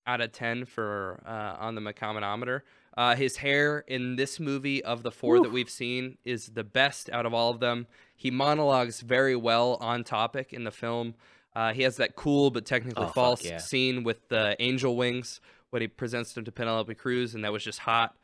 out 0.08 0.22
of 0.22 0.32
ten 0.32 0.66
for 0.66 1.22
uh, 1.26 1.56
on 1.64 1.76
the 1.76 1.82
Macomanometer. 1.82 2.62
Uh, 2.98 3.16
his 3.16 3.38
hair 3.38 3.80
in 3.88 4.16
this 4.16 4.40
movie 4.40 4.84
of 4.84 5.04
the 5.04 5.12
four 5.12 5.40
that 5.42 5.52
we've 5.52 5.70
seen 5.70 6.18
is 6.26 6.48
the 6.48 6.64
best 6.64 7.10
out 7.12 7.26
of 7.26 7.34
all 7.34 7.50
of 7.52 7.60
them. 7.60 7.86
He 8.18 8.32
monologues 8.32 9.02
very 9.02 9.36
well 9.36 9.78
on 9.80 10.04
topic 10.04 10.52
in 10.52 10.64
the 10.66 10.72
film. 10.72 11.14
Uh, 11.56 11.74
he 11.74 11.84
has 11.84 11.98
that 11.98 12.16
cool 12.16 12.50
but 12.50 12.66
technically 12.66 13.06
Oh, 13.06 13.10
false 13.10 13.46
yeah. 13.46 13.58
scene 13.58 14.04
with 14.04 14.28
the 14.30 14.56
angel 14.60 14.96
wings 14.98 15.40
when 15.70 15.82
he 15.82 15.88
presents 15.88 16.34
them 16.34 16.44
to 16.46 16.52
Penelope 16.52 16.94
Cruz, 16.96 17.34
and 17.36 17.44
that 17.46 17.54
was 17.54 17.64
just 17.64 17.80
hot. 17.80 18.16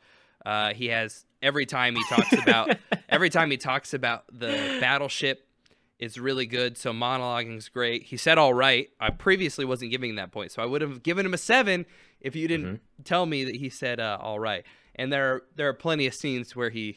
Uh, 0.48 0.72
he 0.74 0.86
has 0.86 1.26
every 1.42 1.66
time 1.66 1.94
he 1.94 2.02
talks 2.08 2.32
about 2.32 2.76
every 3.08 3.28
time 3.30 3.50
he 3.50 3.56
talks 3.56 3.92
about 3.94 4.24
the 4.32 4.78
battleship 4.80 5.46
is 5.98 6.18
really 6.18 6.46
good. 6.46 6.76
So 6.78 6.92
monologuing 6.92 7.56
is 7.58 7.68
great. 7.68 8.04
He 8.04 8.16
said 8.16 8.38
all 8.38 8.54
right. 8.54 8.88
I 9.00 9.10
previously 9.10 9.64
wasn't 9.64 9.90
giving 9.90 10.14
that 10.16 10.30
point, 10.32 10.52
so 10.52 10.62
I 10.62 10.66
would 10.66 10.80
have 10.80 11.02
given 11.02 11.26
him 11.26 11.34
a 11.34 11.38
seven 11.38 11.84
if 12.20 12.34
you 12.34 12.48
didn't 12.48 12.66
Mm-hmm. 12.66 13.02
tell 13.04 13.26
me 13.26 13.44
that 13.44 13.56
he 13.56 13.68
said 13.68 14.00
uh, 14.00 14.16
all 14.20 14.38
right. 14.38 14.64
And 14.94 15.12
there 15.12 15.34
are, 15.34 15.42
there 15.56 15.68
are 15.68 15.74
plenty 15.74 16.06
of 16.06 16.14
scenes 16.14 16.56
where 16.56 16.70
he 16.70 16.96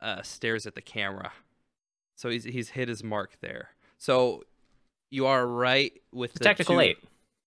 uh, 0.00 0.22
stares 0.22 0.66
at 0.66 0.74
the 0.74 0.82
camera, 0.82 1.32
so 2.16 2.28
he's 2.30 2.44
he's 2.44 2.68
hit 2.70 2.88
his 2.88 3.02
mark 3.02 3.36
there. 3.40 3.70
So 3.98 4.44
you 5.10 5.26
are 5.26 5.46
right 5.46 5.92
with 6.12 6.30
It's 6.30 6.38
the 6.38 6.44
technical 6.44 6.76
two- 6.76 6.80
eight. 6.80 6.98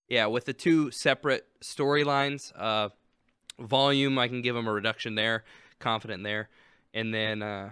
yeah, 0.10 0.26
with 0.28 0.46
the 0.46 0.54
two 0.54 0.92
separate 0.92 1.46
storylines, 1.64 2.52
uh, 2.56 2.90
volume, 3.60 4.18
I 4.20 4.28
can 4.28 4.42
give 4.42 4.56
them 4.56 4.68
a 4.68 4.74
reduction 4.74 5.16
there, 5.16 5.44
confident 5.80 6.24
there, 6.24 6.50
and 6.94 7.14
then 7.14 7.42
uh, 7.42 7.72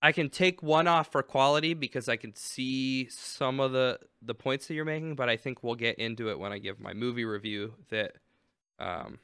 I 0.00 0.12
can 0.12 0.30
take 0.30 0.62
one 0.62 0.88
off 0.88 1.12
for 1.12 1.22
quality 1.22 1.74
because 1.74 2.08
I 2.08 2.16
can 2.16 2.34
see 2.34 3.08
some 3.08 3.60
of 3.60 3.72
the 3.72 3.98
the 4.20 4.34
points 4.34 4.66
that 4.66 4.74
you're 4.74 4.84
making, 4.84 5.14
but 5.14 5.28
I 5.28 5.36
think 5.36 5.62
we'll 5.62 5.74
get 5.74 5.98
into 5.98 6.30
it 6.30 6.38
when 6.38 6.52
I 6.52 6.58
give 6.58 6.80
my 6.80 6.92
movie 6.92 7.24
review. 7.24 7.74
That 7.90 8.16
um, 8.78 9.18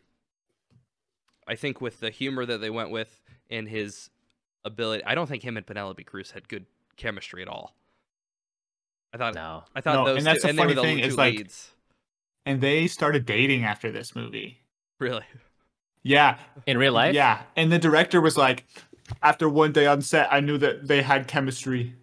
I 1.46 1.54
think 1.54 1.80
with 1.80 2.00
the 2.00 2.10
humor 2.10 2.46
that 2.46 2.58
they 2.58 2.70
went 2.70 2.90
with 2.90 3.20
and 3.50 3.68
his 3.68 4.10
ability, 4.64 5.04
I 5.04 5.14
don't 5.14 5.28
think 5.28 5.42
him 5.42 5.56
and 5.56 5.66
Penelope 5.66 6.04
Cruz 6.04 6.30
had 6.30 6.48
good 6.48 6.66
chemistry 6.96 7.42
at 7.42 7.48
all. 7.48 7.74
I 9.12 9.16
thought 9.16 9.34
No. 9.34 9.64
I 9.74 9.80
thought 9.80 9.94
No, 9.94 10.04
those 10.04 10.18
and 10.18 10.26
that's 10.26 10.42
two, 10.42 10.42
the 10.42 10.48
and 10.50 10.58
they 10.58 10.62
were 10.66 10.68
funny 10.68 10.74
the 10.74 10.82
thing 10.82 10.98
two 10.98 11.04
is, 11.04 11.16
like, 11.16 11.34
leads. 11.36 11.70
And 12.44 12.60
they 12.60 12.86
started 12.86 13.24
dating 13.26 13.64
after 13.64 13.90
this 13.90 14.14
movie. 14.14 14.60
Really, 14.98 15.24
Yeah, 16.02 16.38
In 16.66 16.76
real 16.78 16.92
life? 16.92 17.14
yeah. 17.14 17.42
And 17.56 17.70
the 17.72 17.78
director 17.78 18.20
was 18.20 18.36
like, 18.36 18.64
after 19.22 19.48
one 19.48 19.72
day 19.72 19.86
on 19.86 20.02
set, 20.02 20.28
I 20.32 20.40
knew 20.40 20.58
that 20.58 20.86
they 20.88 21.02
had 21.02 21.28
chemistry. 21.28 21.94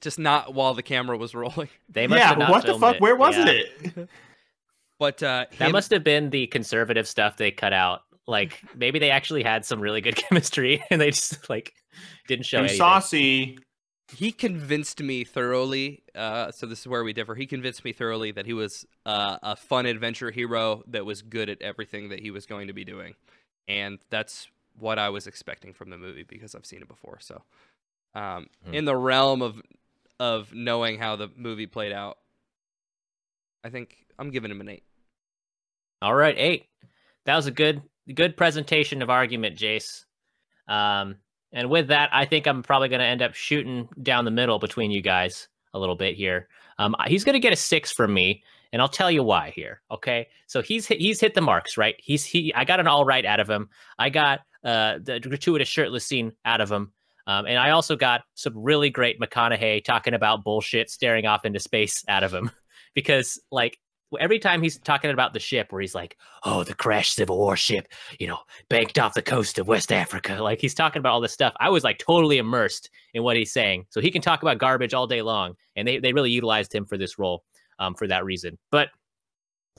just 0.00 0.18
not 0.18 0.54
while 0.54 0.74
the 0.74 0.82
camera 0.82 1.16
was 1.16 1.34
rolling. 1.34 1.68
They 1.88 2.06
must 2.06 2.18
yeah, 2.20 2.28
have 2.28 2.38
not 2.38 2.50
what 2.50 2.64
the 2.66 2.78
fuck? 2.78 2.96
it. 2.96 3.00
Where 3.00 3.16
was 3.16 3.36
Yeah. 3.36 3.46
it? 3.48 4.08
But 4.98 5.22
uh, 5.22 5.44
That 5.58 5.66
him- 5.66 5.72
must 5.72 5.90
have 5.90 6.04
been 6.04 6.30
the 6.30 6.46
conservative 6.46 7.06
stuff 7.06 7.36
they 7.36 7.50
cut 7.50 7.72
out. 7.74 8.00
Like 8.26 8.62
maybe 8.74 8.98
they 8.98 9.10
actually 9.10 9.42
had 9.42 9.64
some 9.66 9.78
really 9.80 10.00
good 10.00 10.16
chemistry 10.28 10.82
and 10.90 11.00
they 11.00 11.10
just 11.10 11.48
like 11.50 11.72
didn't 12.28 12.46
show 12.46 12.58
And 12.58 12.64
anything. 12.66 12.78
saucy. 12.78 13.58
He 14.08 14.30
convinced 14.32 15.00
me 15.02 15.24
thoroughly. 15.24 16.02
Uh, 16.14 16.50
so 16.52 16.66
this 16.66 16.80
is 16.80 16.86
where 16.86 17.02
we 17.04 17.12
differ. 17.12 17.34
He 17.34 17.46
convinced 17.46 17.84
me 17.84 17.92
thoroughly 17.92 18.30
that 18.32 18.46
he 18.46 18.52
was 18.52 18.86
uh, 19.04 19.38
a 19.42 19.56
fun 19.56 19.86
adventure 19.86 20.30
hero 20.30 20.82
that 20.88 21.04
was 21.04 21.22
good 21.22 21.48
at 21.48 21.60
everything 21.62 22.10
that 22.10 22.20
he 22.20 22.30
was 22.30 22.46
going 22.46 22.68
to 22.68 22.72
be 22.72 22.84
doing, 22.84 23.14
and 23.68 23.98
that's 24.10 24.48
what 24.78 24.98
I 24.98 25.08
was 25.08 25.26
expecting 25.26 25.72
from 25.72 25.90
the 25.90 25.96
movie 25.98 26.22
because 26.22 26.54
I've 26.54 26.66
seen 26.66 26.82
it 26.82 26.88
before. 26.88 27.18
So, 27.20 27.42
um, 28.14 28.48
Hmm. 28.64 28.74
in 28.74 28.84
the 28.84 28.96
realm 28.96 29.42
of 29.42 29.60
of 30.18 30.54
knowing 30.54 30.98
how 30.98 31.16
the 31.16 31.28
movie 31.36 31.66
played 31.66 31.92
out, 31.92 32.18
I 33.64 33.70
think 33.70 34.06
I'm 34.18 34.30
giving 34.30 34.50
him 34.50 34.60
an 34.60 34.68
eight. 34.68 34.84
All 36.00 36.14
right, 36.14 36.34
eight. 36.38 36.66
That 37.24 37.36
was 37.36 37.46
a 37.46 37.50
good 37.50 37.82
good 38.14 38.36
presentation 38.36 39.02
of 39.02 39.10
argument, 39.10 39.58
Jace. 39.58 40.04
Um, 40.68 41.16
and 41.52 41.70
with 41.70 41.88
that, 41.88 42.10
I 42.12 42.24
think 42.24 42.46
I'm 42.46 42.62
probably 42.62 42.88
going 42.88 43.00
to 43.00 43.06
end 43.06 43.22
up 43.22 43.34
shooting 43.34 43.88
down 44.02 44.24
the 44.24 44.30
middle 44.30 44.58
between 44.58 44.90
you 44.90 45.02
guys 45.02 45.48
a 45.74 45.78
little 45.78 45.96
bit 45.96 46.16
here. 46.16 46.48
Um, 46.78 46.94
he's 47.06 47.24
going 47.24 47.34
to 47.34 47.40
get 47.40 47.52
a 47.52 47.56
six 47.56 47.92
from 47.92 48.12
me, 48.12 48.42
and 48.72 48.82
I'll 48.82 48.88
tell 48.88 49.10
you 49.10 49.22
why 49.22 49.50
here. 49.54 49.80
Okay, 49.90 50.28
so 50.46 50.60
he's 50.60 50.86
he's 50.86 51.20
hit 51.20 51.34
the 51.34 51.40
marks, 51.40 51.76
right? 51.76 51.94
He's 51.98 52.24
he. 52.24 52.52
I 52.54 52.64
got 52.64 52.80
an 52.80 52.86
all 52.86 53.04
right 53.04 53.24
out 53.24 53.40
of 53.40 53.48
him. 53.48 53.68
I 53.98 54.10
got 54.10 54.40
uh, 54.64 54.98
the 55.02 55.20
gratuitous 55.20 55.68
shirtless 55.68 56.06
scene 56.06 56.32
out 56.44 56.60
of 56.60 56.70
him. 56.70 56.92
Um, 57.28 57.46
and 57.46 57.58
I 57.58 57.70
also 57.70 57.96
got 57.96 58.22
some 58.34 58.52
really 58.56 58.90
great 58.90 59.20
McConaughey 59.20 59.84
talking 59.84 60.14
about 60.14 60.44
bullshit, 60.44 60.90
staring 60.90 61.26
off 61.26 61.44
into 61.44 61.58
space 61.58 62.04
out 62.08 62.22
of 62.22 62.32
him, 62.32 62.50
because 62.94 63.40
like 63.50 63.78
every 64.20 64.38
time 64.38 64.62
he's 64.62 64.78
talking 64.78 65.10
about 65.10 65.32
the 65.32 65.40
ship 65.40 65.72
where 65.72 65.80
he's 65.80 65.94
like, 65.94 66.16
oh, 66.44 66.64
the 66.64 66.74
crash 66.74 67.12
Civil 67.12 67.36
War 67.36 67.56
ship, 67.56 67.88
you 68.18 68.26
know, 68.26 68.38
banked 68.68 68.98
off 68.98 69.14
the 69.14 69.22
coast 69.22 69.58
of 69.58 69.68
West 69.68 69.92
Africa. 69.92 70.38
Like 70.46 70.60
he's 70.60 70.74
talking 70.74 71.00
about 71.00 71.12
all 71.12 71.20
this 71.20 71.32
stuff. 71.32 71.54
I 71.58 71.70
was 71.70 71.82
like 71.82 71.98
totally 71.98 72.38
immersed 72.38 72.88
in 73.14 73.24
what 73.24 73.36
he's 73.36 73.52
saying. 73.52 73.86
So 73.90 74.00
he 74.00 74.12
can 74.12 74.22
talk 74.22 74.42
about 74.42 74.58
garbage 74.58 74.94
all 74.94 75.08
day 75.08 75.22
long. 75.22 75.54
And 75.74 75.88
they, 75.88 75.98
they 75.98 76.12
really 76.12 76.30
utilized 76.30 76.72
him 76.72 76.84
for 76.84 76.96
this 76.96 77.18
role 77.18 77.42
um, 77.80 77.94
for 77.94 78.06
that 78.06 78.24
reason. 78.24 78.58
But 78.70 78.90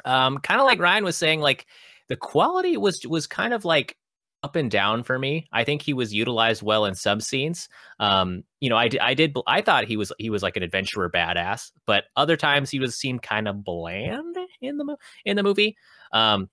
um, 0.03 0.39
kind 0.39 0.59
of 0.59 0.65
like 0.65 0.79
Ryan 0.79 1.05
was 1.05 1.15
saying, 1.15 1.39
like 1.39 1.67
the 2.09 2.17
quality 2.17 2.75
was 2.75 3.05
was 3.07 3.27
kind 3.27 3.53
of 3.53 3.63
like 3.63 3.95
up 4.43 4.55
and 4.55 4.69
down 4.69 5.03
for 5.03 5.18
me. 5.18 5.47
I 5.51 5.64
think 5.64 5.81
he 5.81 5.93
was 5.93 6.14
utilized 6.14 6.61
well 6.61 6.85
in 6.85 6.95
some 6.95 7.19
scenes. 7.19 7.68
Um, 7.99 8.43
you 8.59 8.69
know, 8.69 8.77
I 8.77 8.88
did 8.88 9.35
I 9.47 9.61
thought 9.61 9.85
he 9.85 9.97
was 9.97 10.11
he 10.19 10.30
was 10.30 10.43
like 10.43 10.57
an 10.57 10.64
adventurer 10.64 11.09
badass, 11.09 11.72
but 11.85 12.05
other 12.15 12.38
times 12.38 12.69
he 12.69 12.80
was 12.80 12.95
seemed 12.95 13.22
kind 13.22 13.47
of 13.47 13.64
bland 13.64 14.38
in 14.61 14.77
the 14.77 14.97
in 15.26 15.35
the 15.35 15.43
movie. 15.43 15.76
Um, 16.11 16.49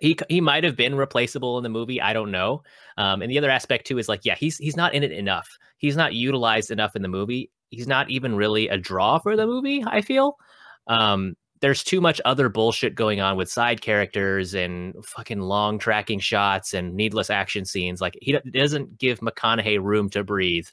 he 0.00 0.16
he 0.28 0.40
might 0.40 0.64
have 0.64 0.76
been 0.76 0.94
replaceable 0.94 1.58
in 1.58 1.62
the 1.62 1.68
movie. 1.68 2.00
I 2.00 2.12
don't 2.12 2.30
know. 2.30 2.62
Um, 2.96 3.22
and 3.22 3.30
the 3.30 3.38
other 3.38 3.50
aspect 3.50 3.86
too 3.86 3.98
is 3.98 4.08
like, 4.08 4.24
yeah, 4.24 4.36
he's 4.36 4.56
he's 4.56 4.76
not 4.76 4.94
in 4.94 5.02
it 5.02 5.12
enough. 5.12 5.58
He's 5.78 5.96
not 5.96 6.14
utilized 6.14 6.70
enough 6.70 6.96
in 6.96 7.02
the 7.02 7.08
movie. 7.08 7.50
He's 7.70 7.88
not 7.88 8.10
even 8.10 8.34
really 8.34 8.68
a 8.68 8.78
draw 8.78 9.18
for 9.18 9.36
the 9.36 9.46
movie. 9.46 9.84
I 9.86 10.00
feel. 10.00 10.36
Um, 10.86 11.36
there's 11.60 11.84
too 11.84 12.00
much 12.00 12.20
other 12.24 12.48
bullshit 12.48 12.94
going 12.94 13.20
on 13.20 13.36
with 13.36 13.50
side 13.50 13.80
characters 13.80 14.54
and 14.54 14.94
fucking 15.04 15.40
long 15.40 15.78
tracking 15.78 16.18
shots 16.18 16.72
and 16.74 16.94
needless 16.94 17.30
action 17.30 17.64
scenes. 17.64 18.00
Like 18.00 18.16
he 18.20 18.38
doesn't 18.52 18.98
give 18.98 19.20
McConaughey 19.20 19.82
room 19.82 20.08
to 20.10 20.24
breathe, 20.24 20.68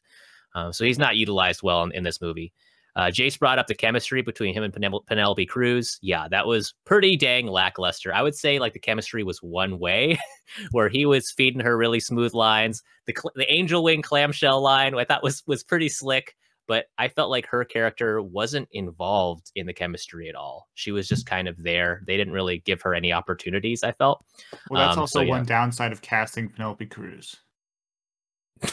uh, 0.56 0.72
so 0.72 0.86
he's 0.86 1.00
not 1.00 1.18
utilized 1.18 1.62
well 1.62 1.84
in, 1.84 1.92
in 1.92 2.04
this 2.04 2.22
movie. 2.22 2.54
Uh, 2.96 3.12
Jace 3.12 3.38
brought 3.38 3.60
up 3.60 3.68
the 3.68 3.76
chemistry 3.76 4.24
between 4.24 4.56
him 4.56 4.64
and 4.64 4.74
Penel- 4.74 5.06
Penelope 5.06 5.46
Cruz. 5.46 6.00
Yeah, 6.02 6.28
that 6.30 6.48
was 6.48 6.74
pretty 6.84 7.16
dang 7.16 7.46
lackluster. 7.46 8.12
I 8.12 8.24
would 8.24 8.34
say 8.34 8.58
like 8.58 8.74
the 8.74 8.80
chemistry 8.80 9.24
was 9.24 9.38
one 9.44 9.78
way, 9.78 10.18
where 10.72 10.90
he 10.90 11.06
was 11.06 11.30
feeding 11.30 11.62
her 11.62 11.78
really 11.78 12.00
smooth 12.00 12.34
lines. 12.34 12.82
The 13.06 13.14
cl- 13.16 13.34
the 13.36 13.52
angel 13.54 13.84
wing 13.84 14.02
clamshell 14.02 14.62
line 14.62 14.96
I 14.96 15.06
thought 15.06 15.22
was 15.22 15.44
was 15.46 15.64
pretty 15.64 15.90
slick 15.90 16.36
but 16.68 16.86
I 16.98 17.08
felt 17.08 17.30
like 17.30 17.48
her 17.48 17.64
character 17.66 18.22
wasn't 18.22 18.68
involved 18.72 19.52
in 19.56 19.66
the 19.66 19.74
chemistry 19.74 20.30
at 20.30 20.36
all. 20.36 20.68
She 20.76 20.92
was 20.92 21.08
just 21.08 21.26
kind 21.26 21.48
of 21.48 21.62
there. 21.64 22.02
They 22.06 22.18
didn't 22.18 22.34
really 22.34 22.60
give 22.60 22.82
her 22.82 22.94
any 22.94 23.12
opportunities, 23.14 23.84
I 23.84 23.92
felt. 23.94 24.24
Well, 24.70 24.86
that's 24.86 24.98
Um, 24.98 25.02
also 25.02 25.20
so, 25.20 25.24
yeah. 25.24 25.30
one 25.32 25.46
downside 25.46 25.92
of 25.92 26.02
casting 26.02 26.50
Penelope 26.50 26.86
Cruz. 26.88 27.36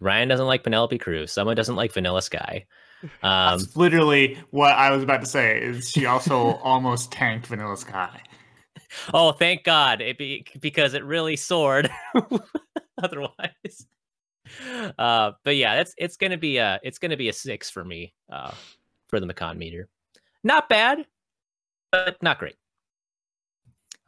Ryan 0.00 0.28
doesn't 0.28 0.46
like 0.46 0.62
Penelope 0.62 0.98
Cruz. 0.98 1.32
Someone 1.32 1.56
doesn't 1.56 1.76
like 1.76 1.92
Vanilla 1.92 2.22
Sky. 2.22 2.66
Um, 3.22 3.58
That's 3.58 3.76
literally 3.76 4.38
what 4.50 4.72
I 4.72 4.90
was 4.90 5.02
about 5.02 5.20
to 5.20 5.26
say. 5.26 5.60
Is 5.60 5.90
she 5.92 6.06
also 6.06 6.54
almost 6.62 7.12
tanked 7.12 7.46
Vanilla 7.46 7.76
Sky? 7.76 8.20
oh, 9.12 9.32
thank 9.32 9.64
God! 9.64 10.00
It 10.00 10.16
be, 10.18 10.46
because 10.60 10.94
it 10.94 11.04
really 11.04 11.36
soared. 11.36 11.90
Otherwise, 13.02 13.86
uh, 14.98 15.32
but 15.44 15.56
yeah, 15.56 15.76
that's 15.76 15.94
it's 15.98 16.16
gonna 16.16 16.38
be 16.38 16.58
a 16.58 16.80
it's 16.82 16.98
gonna 16.98 17.16
be 17.16 17.28
a 17.28 17.32
six 17.32 17.70
for 17.70 17.84
me 17.84 18.14
uh, 18.30 18.52
for 19.08 19.20
the 19.20 19.26
McCon 19.26 19.56
meter. 19.56 19.88
Not 20.44 20.68
bad, 20.68 21.06
but 21.92 22.22
not 22.22 22.38
great. 22.38 22.56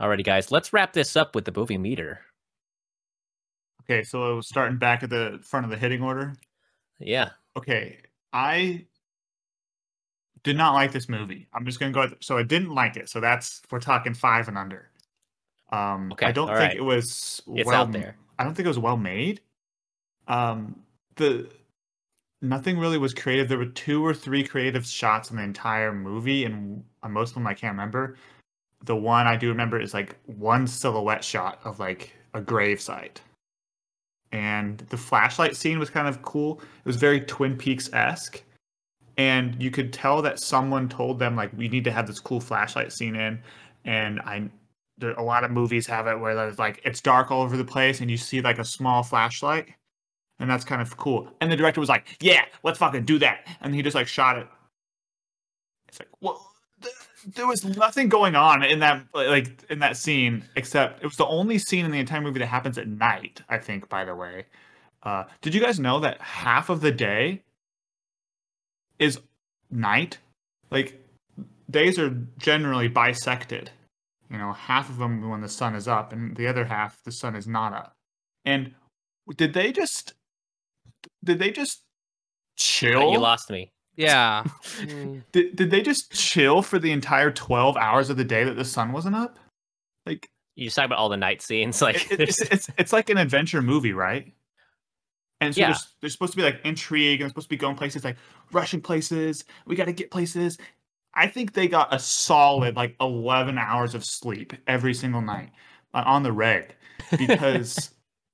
Alrighty, 0.00 0.24
guys, 0.24 0.50
let's 0.50 0.72
wrap 0.72 0.92
this 0.92 1.16
up 1.16 1.34
with 1.34 1.44
the 1.44 1.52
movie 1.54 1.76
meter. 1.78 2.20
Okay, 3.82 4.02
so 4.02 4.40
starting 4.40 4.78
back 4.78 5.02
at 5.02 5.10
the 5.10 5.40
front 5.42 5.64
of 5.64 5.70
the 5.70 5.76
hitting 5.76 6.02
order. 6.02 6.34
Yeah. 6.98 7.30
Okay, 7.56 7.98
I 8.32 8.86
did 10.42 10.56
not 10.56 10.74
like 10.74 10.92
this 10.92 11.08
movie. 11.08 11.48
I'm 11.52 11.66
just 11.66 11.80
gonna 11.80 11.92
go. 11.92 12.08
So 12.20 12.38
I 12.38 12.42
didn't 12.42 12.74
like 12.74 12.96
it. 12.96 13.08
So 13.08 13.20
that's 13.20 13.60
we're 13.70 13.80
talking 13.80 14.14
five 14.14 14.48
and 14.48 14.56
under. 14.56 14.90
Um, 15.72 16.12
Okay, 16.12 16.26
I 16.26 16.32
don't 16.32 16.48
all 16.48 16.56
think 16.56 16.68
right. 16.70 16.76
it 16.76 16.82
was 16.82 17.42
It's 17.54 17.66
well. 17.66 17.82
out 17.82 17.92
there. 17.92 18.16
I 18.38 18.44
don't 18.44 18.54
think 18.54 18.64
it 18.64 18.70
was 18.70 18.78
well 18.78 18.96
made. 18.96 19.40
Um, 20.30 20.76
the 21.16 21.50
nothing 22.40 22.78
really 22.78 22.98
was 22.98 23.12
creative. 23.12 23.48
There 23.48 23.58
were 23.58 23.66
two 23.66 24.04
or 24.04 24.14
three 24.14 24.44
creative 24.44 24.86
shots 24.86 25.30
in 25.30 25.36
the 25.36 25.42
entire 25.42 25.92
movie, 25.92 26.44
and 26.44 26.82
uh, 27.02 27.08
most 27.08 27.30
of 27.30 27.34
them 27.34 27.46
I 27.46 27.54
can't 27.54 27.72
remember. 27.72 28.16
The 28.84 28.96
one 28.96 29.26
I 29.26 29.36
do 29.36 29.48
remember 29.48 29.78
is 29.78 29.92
like 29.92 30.16
one 30.24 30.66
silhouette 30.66 31.24
shot 31.24 31.60
of 31.64 31.80
like 31.80 32.14
a 32.32 32.40
grave 32.40 32.80
site. 32.80 33.20
And 34.32 34.78
the 34.88 34.96
flashlight 34.96 35.56
scene 35.56 35.80
was 35.80 35.90
kind 35.90 36.06
of 36.06 36.22
cool. 36.22 36.60
It 36.62 36.86
was 36.86 36.96
very 36.96 37.20
Twin 37.20 37.56
Peaks 37.56 37.90
esque. 37.92 38.42
And 39.18 39.60
you 39.60 39.72
could 39.72 39.92
tell 39.92 40.22
that 40.22 40.38
someone 40.38 40.88
told 40.88 41.18
them 41.18 41.34
like 41.34 41.50
we 41.56 41.68
need 41.68 41.84
to 41.84 41.90
have 41.90 42.06
this 42.06 42.20
cool 42.20 42.40
flashlight 42.40 42.92
scene 42.92 43.16
in. 43.16 43.42
And 43.84 44.20
I 44.20 44.48
there 44.96 45.12
a 45.12 45.22
lot 45.22 45.44
of 45.44 45.50
movies 45.50 45.86
have 45.88 46.06
it 46.06 46.18
where 46.18 46.34
there's 46.34 46.58
like 46.58 46.80
it's 46.84 47.00
dark 47.00 47.30
all 47.30 47.42
over 47.42 47.56
the 47.56 47.64
place 47.64 48.00
and 48.00 48.10
you 48.10 48.16
see 48.16 48.40
like 48.40 48.58
a 48.58 48.64
small 48.64 49.02
flashlight. 49.02 49.70
And 50.40 50.50
that's 50.50 50.64
kind 50.64 50.82
of 50.82 50.96
cool. 50.96 51.28
And 51.40 51.52
the 51.52 51.56
director 51.56 51.80
was 51.80 51.88
like, 51.88 52.16
Yeah, 52.20 52.44
let's 52.62 52.78
fucking 52.78 53.04
do 53.04 53.18
that. 53.20 53.46
And 53.60 53.74
he 53.74 53.82
just 53.82 53.94
like 53.94 54.08
shot 54.08 54.38
it. 54.38 54.48
It's 55.88 56.00
like, 56.00 56.08
well, 56.20 56.50
th- 56.82 56.94
there 57.34 57.46
was 57.46 57.64
nothing 57.64 58.08
going 58.08 58.34
on 58.34 58.64
in 58.64 58.80
that 58.80 59.04
like 59.14 59.64
in 59.70 59.78
that 59.80 59.96
scene 59.96 60.42
except 60.56 61.02
it 61.02 61.06
was 61.06 61.16
the 61.16 61.26
only 61.26 61.58
scene 61.58 61.84
in 61.84 61.90
the 61.90 61.98
entire 61.98 62.20
movie 62.20 62.38
that 62.38 62.46
happens 62.46 62.78
at 62.78 62.88
night. 62.88 63.42
I 63.48 63.58
think, 63.58 63.88
by 63.88 64.04
the 64.04 64.14
way. 64.14 64.46
Uh, 65.02 65.24
did 65.40 65.54
you 65.54 65.60
guys 65.60 65.78
know 65.78 66.00
that 66.00 66.20
half 66.20 66.68
of 66.70 66.80
the 66.80 66.92
day 66.92 67.42
is 68.98 69.20
night? 69.70 70.18
Like 70.70 71.04
days 71.70 71.98
are 71.98 72.16
generally 72.38 72.88
bisected. 72.88 73.70
You 74.30 74.38
know, 74.38 74.52
half 74.52 74.88
of 74.88 74.98
them 74.98 75.28
when 75.28 75.40
the 75.40 75.48
sun 75.48 75.74
is 75.74 75.88
up, 75.88 76.12
and 76.12 76.36
the 76.36 76.46
other 76.46 76.64
half 76.64 77.02
the 77.04 77.12
sun 77.12 77.34
is 77.34 77.46
not 77.46 77.72
up. 77.72 77.96
And 78.44 78.74
did 79.36 79.54
they 79.54 79.72
just 79.72 80.14
did 81.24 81.38
they 81.38 81.50
just 81.50 81.82
chill? 82.56 83.12
You 83.12 83.18
lost 83.18 83.50
me. 83.50 83.72
Yeah. 83.96 84.44
Mm. 84.80 85.22
Did, 85.32 85.56
did 85.56 85.70
they 85.70 85.82
just 85.82 86.10
chill 86.12 86.62
for 86.62 86.78
the 86.78 86.90
entire 86.90 87.30
12 87.30 87.76
hours 87.76 88.08
of 88.08 88.16
the 88.16 88.24
day 88.24 88.44
that 88.44 88.54
the 88.56 88.64
sun 88.64 88.92
wasn't 88.92 89.14
up? 89.14 89.38
Like, 90.06 90.30
You 90.56 90.64
just 90.64 90.76
talk 90.76 90.86
about 90.86 90.98
all 90.98 91.10
the 91.10 91.16
night 91.18 91.42
scenes, 91.42 91.82
like 91.82 92.10
it- 92.10 92.20
it's, 92.20 92.40
it's, 92.50 92.70
it's 92.78 92.92
like 92.94 93.10
an 93.10 93.18
adventure 93.18 93.60
movie, 93.60 93.92
right? 93.92 94.32
And 95.42 95.54
so 95.54 95.60
Yeah. 95.60 95.66
there's, 95.68 95.88
there's 96.00 96.12
supposed 96.12 96.32
to 96.32 96.36
be 96.38 96.42
like 96.42 96.60
intrigue 96.64 97.20
and 97.20 97.26
it's 97.26 97.32
supposed 97.32 97.46
to 97.46 97.50
be 97.50 97.56
going 97.58 97.76
places 97.76 98.04
like 98.04 98.16
rushing 98.52 98.80
places. 98.80 99.44
We 99.66 99.76
got 99.76 99.84
to 99.86 99.92
get 99.92 100.10
places. 100.10 100.56
I 101.14 101.26
think 101.26 101.52
they 101.52 101.68
got 101.68 101.92
a 101.92 101.98
solid 101.98 102.76
like 102.76 102.96
11 103.00 103.58
hours 103.58 103.94
of 103.94 104.04
sleep 104.04 104.52
every 104.66 104.94
single 104.94 105.20
night 105.20 105.50
uh, 105.92 106.04
on 106.06 106.22
the 106.22 106.32
reg 106.32 106.74
because 107.18 107.90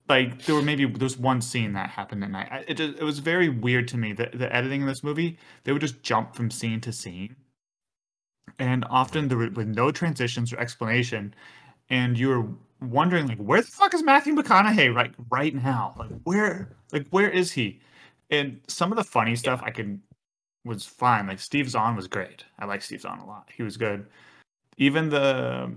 like 0.08 0.44
there 0.44 0.54
were 0.54 0.62
maybe 0.62 0.86
there's 0.86 1.16
one 1.18 1.40
scene 1.40 1.72
that 1.74 1.90
happened 1.90 2.22
at 2.24 2.30
night. 2.30 2.48
I- 2.50 2.64
It 2.68 2.74
just, 2.76 2.98
it 2.98 3.02
was 3.04 3.18
very 3.18 3.48
weird 3.48 3.88
to 3.88 3.96
me 3.96 4.12
that 4.14 4.38
the 4.38 4.54
editing 4.54 4.82
in 4.82 4.86
this 4.86 5.02
movie 5.04 5.38
they 5.64 5.72
would 5.72 5.80
just 5.82 6.02
jump 6.02 6.34
from 6.34 6.50
scene 6.50 6.80
to 6.82 6.92
scene, 6.92 7.36
and 8.58 8.84
often 8.90 9.28
there 9.28 9.38
were 9.38 9.50
with 9.50 9.68
no 9.68 9.90
transitions 9.90 10.52
or 10.52 10.58
explanation, 10.58 11.34
and 11.90 12.18
you 12.18 12.28
were 12.28 12.46
wondering 12.80 13.26
like 13.26 13.38
where 13.38 13.62
the 13.62 13.68
fuck 13.68 13.94
is 13.94 14.02
Matthew 14.02 14.34
McConaughey 14.34 14.94
right 14.94 15.14
right 15.30 15.54
now? 15.54 15.94
Like 15.98 16.10
where 16.24 16.76
like 16.92 17.08
where 17.10 17.30
is 17.30 17.52
he? 17.52 17.80
And 18.30 18.60
some 18.68 18.92
of 18.92 18.96
the 18.98 19.04
funny 19.04 19.36
stuff 19.36 19.60
I 19.64 19.70
could 19.70 20.00
was 20.64 20.84
fine. 20.86 21.26
Like 21.26 21.38
Steve 21.40 21.68
Zahn 21.70 21.96
was 21.96 22.08
great. 22.08 22.44
I 22.58 22.64
like 22.66 22.82
Steve 22.82 23.00
Zahn 23.02 23.18
a 23.20 23.26
lot. 23.26 23.48
He 23.56 23.62
was 23.62 23.76
good. 23.76 24.06
Even 24.78 25.08
the 25.08 25.72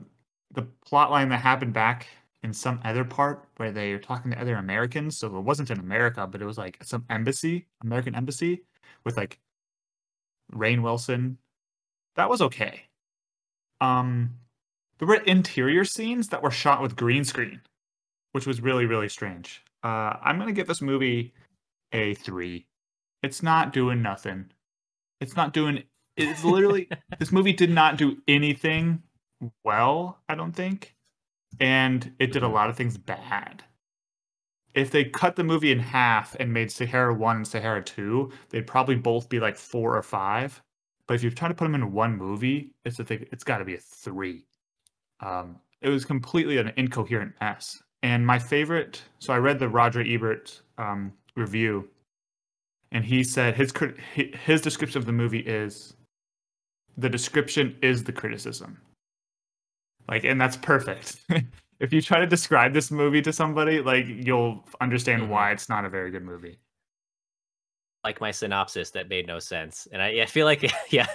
the 0.53 0.64
plot 0.85 1.11
line 1.11 1.30
that 1.30 1.39
happened 1.39 1.73
back 1.73 2.07
in 2.44 2.53
some 2.53 2.80
other 2.84 3.03
part 3.03 3.45
where 3.57 3.72
they 3.72 3.91
were 3.91 3.99
talking 3.99 4.32
to 4.32 4.40
other 4.40 4.56
Americans. 4.56 5.18
So 5.18 5.28
it 5.38 5.41
wasn't 5.41 5.72
in 5.72 5.80
America, 5.80 6.28
but 6.28 6.41
it 6.41 6.45
was 6.45 6.57
like 6.57 6.78
some 6.84 7.06
embassy, 7.10 7.68
American 7.84 8.16
embassy, 8.16 8.64
with 9.03 9.18
like 9.18 9.40
Rainn 10.53 10.82
Wilson. 10.82 11.38
That 12.16 12.30
was 12.30 12.41
okay. 12.41 12.84
Um, 13.82 14.36
there 14.98 15.07
were 15.07 15.16
interior 15.16 15.86
scenes 15.86 16.30
that 16.30 16.44
were 16.44 16.52
shot 16.52 16.82
with 16.82 16.95
green 16.95 17.24
screen, 17.24 17.61
which 18.34 18.45
was 18.45 18.61
really 18.61 18.86
really 18.86 19.10
strange. 19.10 19.64
Uh, 19.84 20.16
I'm 20.22 20.38
gonna 20.38 20.52
give 20.52 20.68
this 20.68 20.82
movie 20.82 21.34
a 21.91 22.14
three. 22.16 22.68
It's 23.24 23.44
not 23.44 23.74
doing 23.74 24.02
nothing. 24.02 24.52
It's 25.22 25.36
not 25.36 25.53
doing. 25.53 25.84
It's 26.18 26.44
literally 26.44 26.90
this 27.20 27.32
movie 27.32 27.53
did 27.53 27.70
not 27.70 27.98
do 27.98 28.18
anything 28.28 29.03
well. 29.64 30.20
I 30.28 30.36
don't 30.36 30.53
think 30.53 30.95
and 31.59 32.13
it 32.19 32.31
did 32.31 32.43
a 32.43 32.47
lot 32.47 32.69
of 32.69 32.77
things 32.77 32.97
bad. 32.97 33.63
If 34.73 34.91
they 34.91 35.05
cut 35.05 35.35
the 35.35 35.43
movie 35.43 35.71
in 35.71 35.80
half 35.80 36.35
and 36.39 36.53
made 36.53 36.71
Sahara 36.71 37.13
1 37.13 37.35
and 37.38 37.47
Sahara 37.47 37.84
2, 37.84 38.31
they'd 38.49 38.67
probably 38.67 38.95
both 38.95 39.27
be 39.27 39.39
like 39.39 39.57
4 39.57 39.97
or 39.97 40.03
5. 40.03 40.61
But 41.07 41.15
if 41.15 41.23
you 41.23 41.31
try 41.31 41.47
to 41.47 41.55
put 41.55 41.65
them 41.65 41.76
in 41.76 41.91
one 41.91 42.15
movie, 42.15 42.71
it's 42.85 42.99
a 42.99 43.03
thing, 43.03 43.26
it's 43.31 43.43
got 43.43 43.57
to 43.57 43.65
be 43.65 43.76
a 43.76 43.80
3. 43.80 44.45
Um, 45.21 45.57
it 45.81 45.89
was 45.89 46.05
completely 46.05 46.57
an 46.57 46.71
incoherent 46.77 47.34
mess. 47.41 47.81
And 48.03 48.26
my 48.26 48.39
favorite, 48.39 49.01
so 49.19 49.34
I 49.34 49.38
read 49.38 49.59
the 49.59 49.67
Roger 49.67 50.01
Ebert 50.01 50.61
um, 50.77 51.13
review, 51.35 51.89
and 52.91 53.03
he 53.03 53.23
said 53.23 53.55
his 53.55 53.73
his 54.13 54.61
description 54.61 54.99
of 54.99 55.05
the 55.05 55.11
movie 55.11 55.39
is 55.39 55.95
the 56.97 57.09
description 57.09 57.77
is 57.81 58.03
the 58.03 58.11
criticism. 58.11 58.80
Like, 60.07 60.23
and 60.23 60.39
that's 60.39 60.57
perfect. 60.57 61.17
if 61.80 61.93
you 61.93 62.01
try 62.01 62.19
to 62.19 62.27
describe 62.27 62.73
this 62.73 62.89
movie 62.91 63.21
to 63.21 63.31
somebody, 63.34 63.81
like 63.81 64.05
you'll 64.07 64.65
understand 64.81 65.23
Mhm. 65.23 65.27
why 65.30 65.51
it's 65.51 65.69
not 65.69 65.85
a 65.85 65.89
very 65.89 66.11
good 66.11 66.23
movie. 66.23 66.59
like 68.05 68.21
my 68.21 68.31
synopsis 68.31 68.91
that 68.91 69.09
made 69.09 69.27
no 69.27 69.39
sense. 69.39 69.85
And 69.91 70.01
I, 70.01 70.21
I 70.21 70.26
feel 70.26 70.45
like, 70.45 70.71
yeah, 70.89 71.05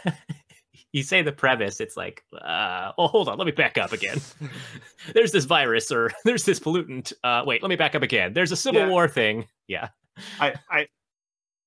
you 0.93 1.03
say 1.03 1.23
the 1.23 1.33
premise, 1.33 1.81
it's 1.81 1.97
like, 1.97 2.23
uh, 2.43 2.93
oh, 2.99 3.07
hold 3.07 3.27
on, 3.31 3.39
let 3.39 3.47
me 3.47 3.53
back 3.53 3.79
up 3.79 3.93
again. 3.93 4.19
there's 5.15 5.33
this 5.33 5.47
virus 5.47 5.91
or 5.91 6.11
there's 6.27 6.45
this 6.45 6.61
pollutant. 6.61 7.13
Uh, 7.25 7.43
wait, 7.47 7.63
let 7.63 7.71
me 7.71 7.77
back 7.77 7.95
up 7.95 8.03
again. 8.03 8.35
There's 8.35 8.53
a 8.53 8.57
civil 8.57 8.83
Yeah. 8.83 8.89
war 8.91 9.09
thing. 9.09 9.47
Yeah. 9.67 9.89
I, 10.39 10.55
I, 10.71 10.87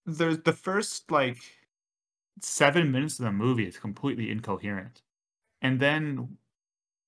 there's 0.06 0.38
the 0.44 0.54
first 0.54 1.10
like 1.12 1.40
seven 2.42 2.92
minutes 2.92 3.18
of 3.18 3.26
the 3.26 3.32
movie 3.32 3.66
is 3.68 3.78
completely 3.78 4.30
incoherent, 4.30 5.02
and 5.64 5.80
then 5.80 6.38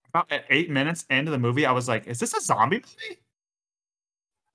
about 0.10 0.31
at 0.31 0.45
eight 0.49 0.69
minutes 0.69 1.06
into 1.10 1.31
the 1.31 1.40
movie, 1.40 1.65
I 1.65 1.72
was 1.72 1.88
like, 1.88 2.07
"Is 2.07 2.19
this 2.19 2.34
a 2.34 2.41
zombie 2.41 2.77
movie?" 2.77 3.19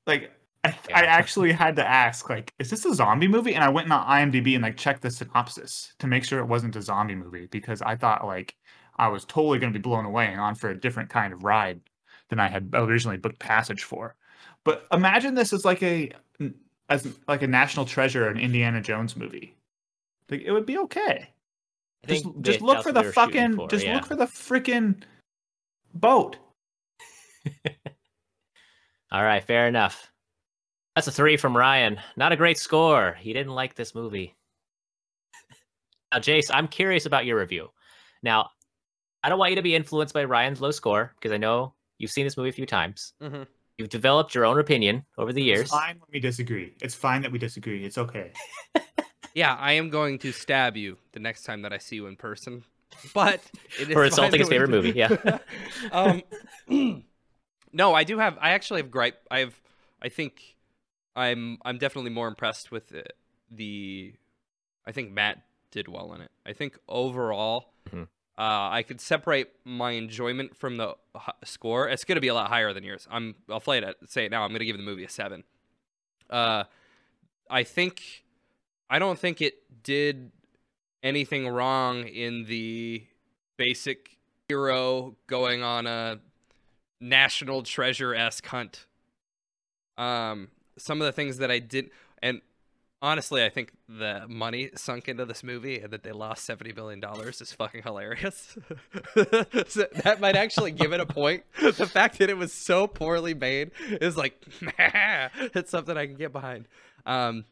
Like, 0.07 0.31
I, 0.65 0.77
I 0.95 1.03
actually 1.05 1.53
had 1.53 1.77
to 1.77 1.89
ask, 1.89 2.29
like, 2.29 2.53
"Is 2.59 2.71
this 2.71 2.85
a 2.85 2.95
zombie 2.95 3.29
movie?" 3.29 3.55
And 3.55 3.65
I 3.65 3.69
went 3.69 3.91
on 3.91 4.07
IMDb 4.07 4.55
and 4.55 4.63
like 4.63 4.77
checked 4.77 5.03
the 5.03 5.11
synopsis 5.11 5.95
to 5.99 6.07
make 6.07 6.25
sure 6.25 6.41
it 6.41 6.47
wasn't 6.47 6.77
a 6.77 6.83
zombie 6.83 7.15
movie 7.15 7.47
because 7.47 7.83
I 7.83 7.97
thought 7.97 8.27
like 8.27 8.57
I 8.97 9.09
was 9.09 9.25
totally 9.25 9.59
going 9.59 9.73
to 9.73 9.79
be 9.79 9.83
blown 9.83 10.05
away 10.05 10.27
and 10.27 10.41
on 10.41 10.55
for 10.55 10.71
a 10.71 10.81
different 10.81 11.11
kind 11.11 11.33
of 11.33 11.45
ride 11.45 11.81
than 12.29 12.41
I 12.41 12.49
had 12.49 12.71
originally 12.75 13.17
booked 13.17 13.39
passage 13.39 13.85
for. 13.85 14.17
But 14.65 14.87
imagine 14.93 15.35
this 15.35 15.53
as 15.53 15.65
like 15.65 15.83
a 15.83 16.13
as 16.89 17.17
like 17.29 17.43
a 17.43 17.47
national 17.47 17.87
treasure, 17.87 18.29
an 18.29 18.39
Indiana 18.39 18.81
Jones 18.81 19.17
movie. 19.17 19.57
Like 20.31 20.43
it 20.43 20.53
would 20.53 20.67
be 20.67 20.79
okay. 20.79 21.31
Just 22.07 22.27
just 22.41 22.61
look 22.61 22.83
for 22.83 22.93
the 22.93 23.01
they 23.01 23.07
were 23.07 23.13
shooting 23.13 23.33
fucking 23.33 23.57
for, 23.57 23.69
just 23.69 23.85
yeah. 23.85 23.95
look 23.95 24.07
for 24.07 24.17
the 24.17 24.27
freaking 24.27 25.03
boat. 25.95 26.37
All 29.13 29.23
right, 29.23 29.45
fair 29.45 29.69
enough. 29.69 30.11
That's 30.95 31.07
a 31.07 31.13
three 31.13 31.37
from 31.37 31.57
Ryan. 31.57 31.99
Not 32.17 32.33
a 32.33 32.37
great 32.37 32.59
score. 32.59 33.17
He 33.19 33.33
didn't 33.33 33.55
like 33.55 33.75
this 33.75 33.95
movie. 33.95 34.35
now, 36.13 36.19
Jace, 36.19 36.51
I'm 36.53 36.69
curious 36.69 37.07
about 37.07 37.27
your 37.27 37.39
review. 37.39 37.71
Now, 38.23 38.51
I 39.23 39.29
don't 39.29 39.39
want 39.39 39.51
you 39.51 39.57
to 39.57 39.63
be 39.63 39.75
influenced 39.75 40.15
by 40.15 40.25
Ryan's 40.25 40.61
low 40.61 40.71
score 40.71 41.13
because 41.19 41.33
I 41.33 41.37
know 41.37 41.75
you've 41.99 42.11
seen 42.11 42.25
this 42.27 42.37
movie 42.37 42.51
a 42.51 42.53
few 42.53 42.67
times. 42.67 43.15
Mhm. 43.23 43.47
You've 43.79 43.89
developed 43.89 44.35
your 44.35 44.45
own 44.45 44.59
opinion 44.61 45.05
over 45.19 45.33
the 45.33 45.43
years. 45.43 45.63
It's 45.63 45.71
fine 45.71 45.97
when 45.99 46.09
we 46.13 46.21
disagree. 46.21 46.75
It's 46.81 46.95
fine 46.95 47.23
that 47.23 47.33
we 47.33 47.39
disagree. 47.39 47.85
It's 47.85 47.99
okay. 47.99 48.33
Yeah, 49.37 49.57
I 49.57 49.73
am 49.73 49.91
going 49.91 50.21
to 50.21 50.31
stab 50.31 50.77
you 50.77 50.97
the 51.11 51.19
next 51.19 51.43
time 51.43 51.63
that 51.63 51.73
I 51.73 51.79
see 51.79 51.97
you 51.97 52.07
in 52.07 52.15
person. 52.15 52.63
But 53.13 53.41
it 53.79 53.89
is 53.89 53.93
For 53.93 54.05
insulting 54.05 54.41
his 54.41 54.49
favorite 54.49 54.71
movie, 54.71 54.93
yeah. 54.93 55.39
um, 55.93 56.23
no, 57.73 57.95
I 57.95 58.05
do 58.05 58.19
have. 58.19 58.37
I 58.41 58.51
actually 58.51 58.81
have 58.83 58.91
gripe. 58.91 59.19
I 59.31 59.41
have. 59.41 59.55
I 60.03 60.09
think 60.09 60.57
I'm. 61.17 61.59
I'm 61.65 61.79
definitely 61.79 62.11
more 62.11 62.29
impressed 62.29 62.71
with 62.71 62.89
the. 62.89 63.05
the 63.51 64.15
I 64.87 64.93
think 64.93 65.13
Matt 65.13 65.43
did 65.71 65.89
well 65.89 66.13
in 66.15 66.21
it. 66.21 66.31
I 66.47 66.53
think 66.53 66.79
overall, 66.89 67.73
Mhm. 67.91 68.03
uh, 68.05 68.09
I 68.39 68.85
could 68.87 69.01
separate 69.01 69.49
my 69.65 69.93
enjoyment 69.93 70.57
from 70.57 70.77
the 70.77 70.95
h- 71.17 71.35
score. 71.45 71.89
It's 71.89 72.05
going 72.05 72.17
to 72.17 72.21
be 72.21 72.29
a 72.29 72.35
lot 72.35 72.49
higher 72.49 72.73
than 72.73 72.85
yours. 72.85 73.07
I'm. 73.11 73.35
I'll 73.49 73.61
play 73.61 73.79
it. 73.79 73.97
Say 74.09 74.27
it 74.27 74.31
now. 74.31 74.43
I'm 74.43 74.51
going 74.51 74.61
to 74.61 74.67
give 74.67 74.77
the 74.77 74.83
movie 74.83 75.05
a 75.05 75.09
seven. 75.11 75.45
Uh, 76.31 76.65
I 77.51 77.65
think. 77.65 78.25
I 78.91 78.99
don't 78.99 79.19
think 79.19 79.41
it 79.41 79.83
did 79.83 80.31
anything 81.05 81.47
wrong 81.47 82.09
in 82.09 82.47
the 82.47 83.05
basic 83.57 84.19
hero 84.49 85.15
going 85.27 85.63
on 85.63 85.87
a 85.87 86.19
national 87.01 87.63
treasure 87.63 88.15
esque 88.15 88.47
hunt. 88.47 88.87
Um, 89.97 90.49
some 90.77 91.01
of 91.01 91.05
the 91.05 91.13
things 91.13 91.39
that 91.39 91.51
I 91.51 91.61
did, 91.61 91.91
and 92.21 92.41
honestly, 93.01 93.45
I 93.45 93.51
think 93.51 93.73
the 93.89 94.25
money 94.29 94.71
sunk 94.75 95.09
into 95.09 95.25
this 95.25 95.45
movie 95.45 95.79
and 95.79 95.93
that 95.93 96.03
they 96.03 96.11
lost 96.11 96.45
seventy 96.45 96.73
billion 96.73 96.99
dollars 96.99 97.41
is 97.41 97.53
fucking 97.53 97.83
hilarious. 97.83 98.57
So 99.69 99.87
that 100.03 100.19
might 100.21 100.35
actually 100.35 100.73
give 100.73 100.93
it 100.93 101.01
a 101.01 101.07
point. 101.07 101.45
The 101.61 101.87
fact 101.87 102.19
that 102.19 102.29
it 102.29 102.37
was 102.37 102.53
so 102.53 102.87
poorly 102.89 103.35
made 103.35 103.71
is 103.89 104.17
like, 104.17 104.41
it's 104.61 105.71
something 105.71 105.97
I 105.97 106.07
can 106.07 106.17
get 106.17 106.33
behind. 106.33 106.67
Um, 107.07 107.45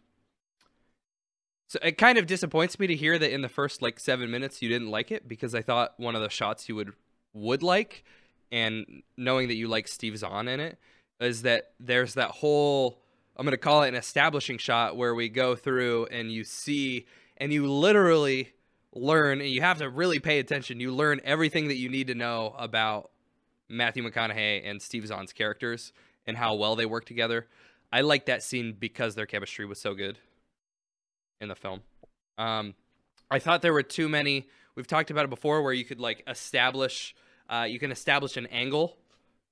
so 1.73 1.79
it 1.83 1.97
kind 1.97 2.19
of 2.19 2.27
disappoints 2.27 2.79
me 2.79 2.87
to 2.87 2.95
hear 2.95 3.19
that 3.19 3.33
in 3.33 3.41
the 3.41 3.49
first 3.49 3.81
like 3.81 3.99
seven 3.99 4.31
minutes 4.31 4.61
you 4.61 4.69
didn't 4.69 4.91
like 4.91 5.11
it 5.11 5.27
because 5.27 5.55
I 5.55 5.63
thought 5.63 5.95
one 5.97 6.15
of 6.15 6.21
the 6.21 6.29
shots 6.29 6.69
you 6.69 6.75
would 6.75 6.93
would 7.33 7.63
like, 7.63 8.05
and 8.51 9.03
knowing 9.17 9.49
that 9.49 9.55
you 9.55 9.69
like 9.69 9.89
Steve 9.89 10.19
Zahn 10.19 10.49
in 10.49 10.61
it, 10.61 10.77
is 11.19 11.41
that 11.43 11.73
there's 11.81 12.13
that 12.13 12.31
whole 12.31 12.99
I'm 13.39 13.47
gonna 13.47 13.57
call 13.57 13.85
it 13.85 13.89
an 13.89 13.95
establishing 13.95 14.59
shot 14.59 14.99
where 14.99 15.15
we 15.15 15.31
go 15.31 15.57
through 15.57 16.09
and 16.11 16.31
you 16.31 16.45
see 16.45 17.07
and 17.39 17.51
you 17.55 17.67
literally 17.73 18.53
learn 18.95 19.41
and 19.41 19.49
you 19.49 19.63
have 19.63 19.79
to 19.79 19.89
really 19.89 20.19
pay 20.19 20.41
attention. 20.41 20.79
You 20.79 20.93
learn 20.93 21.23
everything 21.25 21.69
that 21.69 21.77
you 21.77 21.89
need 21.89 22.09
to 22.09 22.15
know 22.15 22.55
about 22.59 23.13
Matthew 23.71 24.07
McConaughey 24.07 24.61
and 24.69 24.83
Steve 24.83 25.07
Zahn's 25.07 25.33
characters 25.33 25.95
and 26.27 26.37
how 26.37 26.55
well 26.55 26.77
they 26.77 26.85
work 26.85 27.07
together. 27.07 27.47
I 27.91 28.03
like 28.03 28.27
that 28.27 28.43
scene 28.43 28.77
because 28.79 29.15
their 29.15 29.25
chemistry 29.25 29.65
was 29.65 29.81
so 29.81 29.95
good 29.95 30.19
in 31.43 31.49
the 31.49 31.55
film. 31.55 31.83
Um, 32.39 32.75
I 33.31 33.39
thought 33.39 33.61
there 33.61 33.73
were 33.73 33.83
too 33.83 34.09
many. 34.09 34.49
We've 34.75 34.87
talked 34.87 35.11
about 35.11 35.25
it 35.25 35.31
before, 35.31 35.63
where 35.63 35.73
you 35.73 35.85
could 35.85 36.01
like 36.01 36.23
establish, 36.27 37.15
uh, 37.51 37.67
you 37.69 37.79
can 37.79 37.93
establish 37.93 38.37
an 38.37 38.47
angle 38.47 38.97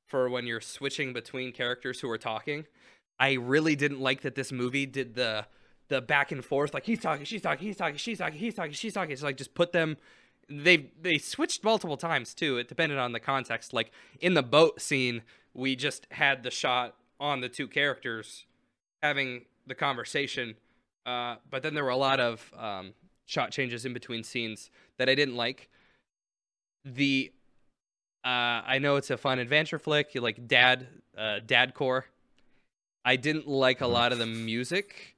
for 0.07 0.31
when 0.31 0.47
you're 0.47 0.61
switching 0.61 1.12
between 1.12 1.53
characters 1.53 2.01
who 2.01 2.09
are 2.11 2.19
talking. 2.19 2.65
I 3.19 3.35
really 3.35 3.77
didn't 3.77 4.01
like 4.01 4.23
that 4.23 4.35
this 4.35 4.51
movie 4.51 4.87
did 4.87 5.15
the 5.15 5.47
the 5.91 6.01
back 6.01 6.33
and 6.33 6.43
forth, 6.43 6.73
like 6.73 6.87
he's 6.87 7.01
talking, 7.01 7.25
she's 7.25 7.43
talking, 7.43 7.67
he's 7.67 7.77
talking, 7.77 7.97
she's 7.97 8.19
talking, 8.19 8.39
he's 8.39 8.55
talking, 8.55 8.73
she's 8.73 8.95
talking. 8.95 9.11
It's 9.11 9.23
like 9.23 9.37
just 9.37 9.55
put 9.55 9.73
them. 9.73 9.97
They 10.49 10.91
they 11.01 11.19
switched 11.19 11.62
multiple 11.62 11.97
times 11.97 12.33
too. 12.33 12.57
It 12.59 12.69
depended 12.69 12.99
on 12.99 13.12
the 13.12 13.21
context. 13.21 13.73
Like 13.73 13.91
in 14.21 14.35
the 14.35 14.43
boat 14.43 14.81
scene, 14.81 15.23
we 15.53 15.77
just 15.77 16.07
had 16.12 16.45
the 16.45 16.51
shot 16.51 16.95
on 17.19 17.41
the 17.41 17.49
two 17.49 17.69
characters 17.69 18.47
having 19.03 19.47
the 19.67 19.75
conversation, 19.75 20.55
uh, 21.06 21.36
but 21.51 21.62
then 21.62 21.74
there 21.74 21.85
were 21.85 21.90
a 21.90 21.97
lot 21.97 22.20
of 22.20 22.52
um, 22.56 22.93
shot 23.27 23.51
changes 23.51 23.85
in 23.85 23.93
between 23.93 24.22
scenes 24.24 24.70
that 24.98 25.09
I 25.09 25.14
didn't 25.14 25.36
like. 25.36 25.68
The 26.85 27.32
uh, 28.24 28.28
I 28.66 28.78
know 28.81 28.97
it's 28.97 29.10
a 29.10 29.16
fun 29.16 29.39
adventure 29.39 29.78
flick, 29.78 30.10
like 30.14 30.47
dad 30.47 30.86
uh, 31.16 31.40
dad 31.44 31.74
core. 31.74 32.06
I 33.05 33.16
didn't 33.16 33.47
like 33.48 33.81
a 33.81 33.86
lot 33.86 34.12
of 34.12 34.18
the 34.18 34.27
music, 34.27 35.16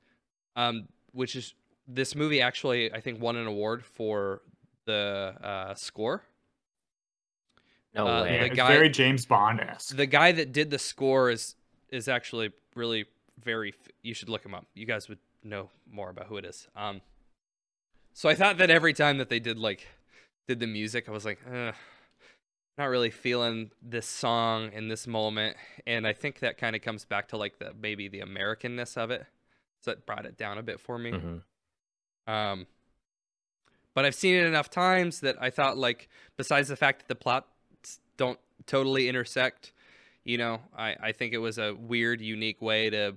um, 0.55 0.87
which 1.13 1.35
is 1.35 1.55
this 1.89 2.15
movie 2.15 2.41
actually 2.41 2.93
I 2.93 3.01
think 3.01 3.21
won 3.21 3.37
an 3.37 3.47
award 3.47 3.85
for 3.85 4.43
the 4.85 5.35
uh, 5.43 5.75
score. 5.75 6.23
No 7.95 8.07
Uh, 8.07 8.23
way. 8.23 8.35
Yeah, 8.35 8.41
the 8.41 8.47
it's 8.47 8.57
guy- 8.57 8.73
very 8.73 8.89
James 8.89 9.27
Bond 9.27 9.61
esque. 9.61 9.97
The 9.97 10.07
guy 10.07 10.33
that 10.33 10.53
did 10.53 10.71
the 10.71 10.79
score 10.79 11.31
is 11.31 11.57
is 11.91 12.09
actually 12.09 12.53
really 12.75 13.05
very. 13.43 13.75
You 14.03 14.15
should 14.15 14.29
look 14.29 14.45
him 14.45 14.55
up. 14.55 14.67
You 14.75 14.87
guys 14.87 15.09
would 15.09 15.19
know 15.45 15.71
more 15.91 16.11
about 16.11 16.27
who 16.27 16.37
it 16.37 16.45
is. 16.45 16.69
Um, 16.77 17.01
so 18.13 18.29
I 18.29 18.35
thought 18.35 18.59
that 18.59 18.71
every 18.71 18.93
time 18.93 19.19
that 19.19 19.29
they 19.29 19.41
did 19.41 19.59
like 19.59 19.87
did 20.49 20.61
the 20.61 20.67
music, 20.67 21.09
I 21.09 21.13
was 21.13 21.25
like, 21.25 21.41
not 22.79 22.87
really 22.87 23.11
feeling 23.11 23.71
this 23.83 24.07
song 24.07 24.73
in 24.73 24.89
this 24.89 25.07
moment, 25.07 25.57
and 25.87 26.07
I 26.07 26.13
think 26.13 26.41
that 26.41 26.59
kind 26.59 26.75
of 26.75 26.83
comes 26.83 27.05
back 27.05 27.29
to 27.29 27.37
like 27.37 27.59
the 27.59 27.73
maybe 27.81 28.09
the 28.09 28.21
Americanness 28.21 28.97
of 28.97 29.11
it. 29.11 29.27
So 29.81 29.91
that 29.91 30.07
brought 30.07 30.27
it 30.27 30.37
down 30.37 30.59
a 30.59 30.63
bit 30.63 30.81
for 30.81 30.99
me. 30.99 31.11
Mhm. 31.11 31.43
Um, 32.27 32.67
but 33.95 34.05
I've 34.05 34.15
seen 34.15 34.37
it 34.37 34.47
enough 34.47 34.71
times 34.71 35.21
that 35.21 35.37
I 35.41 35.51
thought, 35.51 35.77
like, 35.77 36.09
besides 36.37 36.69
the 36.69 36.77
fact 36.77 37.01
that 37.01 37.09
the 37.09 37.15
plots 37.15 37.49
don't 38.17 38.39
totally 38.67 39.09
intersect, 39.09 39.73
you 40.25 40.39
know, 40.39 40.61
I, 40.77 40.97
I 41.01 41.13
think 41.13 41.35
it 41.35 41.39
was 41.39 41.59
a 41.59 41.75
weird, 41.75 42.21
unique 42.21 42.63
way 42.63 42.91
to 42.91 43.17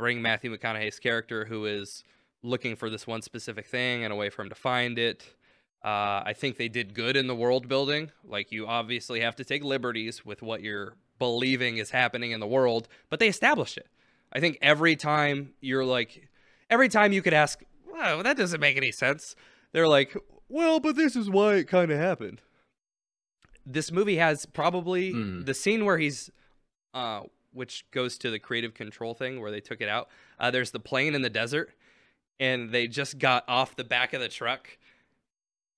bring 0.00 0.20
Matthew 0.22 0.56
McConaughey's 0.56 0.98
character, 0.98 1.44
who 1.44 1.66
is 1.66 2.02
looking 2.42 2.74
for 2.74 2.90
this 2.90 3.06
one 3.06 3.22
specific 3.22 3.66
thing, 3.66 4.02
and 4.02 4.12
a 4.12 4.16
way 4.16 4.30
for 4.30 4.42
him 4.42 4.48
to 4.48 4.54
find 4.54 4.98
it. 4.98 5.24
Uh, 5.84 6.22
I 6.26 6.32
think 6.36 6.56
they 6.56 6.68
did 6.68 6.94
good 6.94 7.16
in 7.16 7.26
the 7.26 7.34
world 7.34 7.68
building. 7.68 8.10
Like, 8.24 8.50
you 8.50 8.66
obviously 8.66 9.20
have 9.20 9.36
to 9.36 9.44
take 9.44 9.62
liberties 9.62 10.24
with 10.24 10.42
what 10.42 10.62
you're 10.62 10.94
believing 11.18 11.76
is 11.76 11.90
happening 11.90 12.30
in 12.32 12.40
the 12.40 12.46
world, 12.46 12.88
but 13.10 13.18
they 13.20 13.28
established 13.28 13.76
it. 13.78 13.86
I 14.32 14.40
think 14.40 14.58
every 14.62 14.96
time 14.96 15.52
you're 15.60 15.84
like, 15.84 16.28
every 16.70 16.88
time 16.88 17.12
you 17.12 17.20
could 17.22 17.34
ask, 17.34 17.62
wow, 17.90 18.22
that 18.22 18.36
doesn't 18.36 18.60
make 18.60 18.76
any 18.76 18.92
sense. 18.92 19.36
They're 19.72 19.88
like, 19.88 20.16
well, 20.48 20.80
but 20.80 20.96
this 20.96 21.14
is 21.16 21.28
why 21.30 21.54
it 21.56 21.64
kind 21.68 21.90
of 21.90 21.98
happened. 21.98 22.40
This 23.66 23.92
movie 23.92 24.16
has 24.16 24.46
probably 24.46 25.12
Hmm. 25.12 25.42
the 25.42 25.54
scene 25.54 25.84
where 25.84 25.98
he's, 25.98 26.30
uh, 26.94 27.22
which 27.52 27.84
goes 27.90 28.16
to 28.18 28.30
the 28.30 28.38
creative 28.38 28.74
control 28.74 29.14
thing 29.14 29.40
where 29.40 29.50
they 29.50 29.60
took 29.60 29.80
it 29.80 29.88
out. 29.88 30.08
Uh, 30.38 30.50
there's 30.50 30.70
the 30.70 30.80
plane 30.80 31.14
in 31.14 31.22
the 31.22 31.30
desert, 31.30 31.70
and 32.38 32.70
they 32.70 32.86
just 32.86 33.18
got 33.18 33.44
off 33.48 33.76
the 33.76 33.84
back 33.84 34.12
of 34.12 34.20
the 34.20 34.28
truck, 34.28 34.68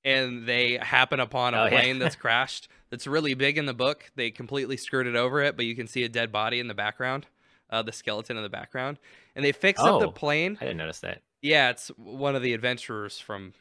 and 0.05 0.47
they 0.47 0.79
happen 0.81 1.21
upon 1.21 1.55
a 1.55 1.59
Oh, 1.61 1.65
yeah. 1.65 1.71
plane 1.71 1.99
that's 1.99 2.17
crashed. 2.25 2.69
That's 2.91 3.07
really 3.07 3.35
big 3.35 3.57
in 3.59 3.67
the 3.67 3.75
book. 3.75 4.11
They 4.17 4.31
completely 4.31 4.77
skirted 4.77 5.17
over 5.17 5.41
it, 5.43 5.57
but 5.57 5.65
you 5.65 5.75
can 5.75 5.87
see 5.87 6.03
a 6.05 6.09
dead 6.09 6.31
body 6.33 6.61
in 6.61 6.69
the 6.69 6.75
background, 6.75 7.27
uh, 7.71 7.83
the 7.83 7.93
skeleton 7.93 8.37
in 8.37 8.43
the 8.43 8.49
background, 8.51 8.99
and 9.35 9.45
they 9.45 9.53
fix 9.53 9.81
up 9.81 10.01
the 10.01 10.09
Oh. 10.09 10.13
plane. 10.13 10.59
I 10.61 10.65
didn't 10.65 10.79
notice 10.79 11.01
that. 11.01 11.23
Yeah, 11.41 11.71
it's 11.71 11.89
one 11.97 12.37
of 12.37 12.43
the 12.43 12.53
adventurers 12.53 13.19
from, 13.19 13.55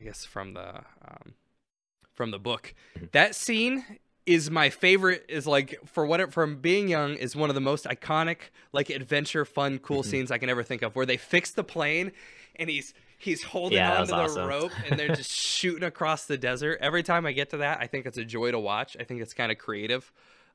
I 0.00 0.04
guess 0.04 0.24
from 0.24 0.54
the 0.54 0.80
um, 1.06 1.34
from 2.12 2.30
the 2.30 2.38
book. 2.38 2.74
Mm-hmm. 2.96 3.06
That 3.12 3.34
scene 3.34 3.84
is 4.26 4.50
my 4.50 4.70
favorite. 4.70 5.24
Is 5.28 5.46
like 5.46 5.78
for 5.86 6.06
what 6.06 6.20
it 6.20 6.32
from 6.32 6.56
being 6.56 6.88
young 6.88 7.14
is 7.14 7.36
one 7.36 7.50
of 7.50 7.54
the 7.54 7.60
most 7.60 7.84
iconic 7.84 8.38
like 8.72 8.90
adventure, 8.90 9.44
fun, 9.44 9.78
cool 9.78 10.02
Mhm. 10.02 10.06
scenes 10.06 10.30
I 10.30 10.38
can 10.38 10.48
ever 10.48 10.62
think 10.62 10.82
of. 10.82 10.96
Where 10.96 11.06
they 11.06 11.16
fix 11.16 11.50
the 11.50 11.64
plane 11.64 12.12
and 12.56 12.70
he's 12.70 12.94
he's 13.18 13.42
holding 13.42 13.78
Yeah, 13.78 13.92
onto 14.00 14.12
the 14.12 14.16
awesome. 14.16 14.46
rope 14.48 14.72
and 14.84 14.98
they're 14.98 15.08
just 15.10 15.30
shooting 15.36 15.84
across 15.84 16.26
the 16.26 16.36
desert. 16.38 16.78
Every 16.80 17.02
time 17.02 17.26
I 17.26 17.32
get 17.32 17.50
to 17.50 17.58
that, 17.58 17.80
I 17.80 17.86
think 17.86 18.06
it's 18.06 18.18
a 18.18 18.24
joy 18.24 18.50
to 18.50 18.58
watch. 18.58 18.96
I 18.98 19.04
think 19.04 19.20
it's 19.22 19.34
kind 19.34 19.52
of 19.52 19.58
creative. 19.58 20.10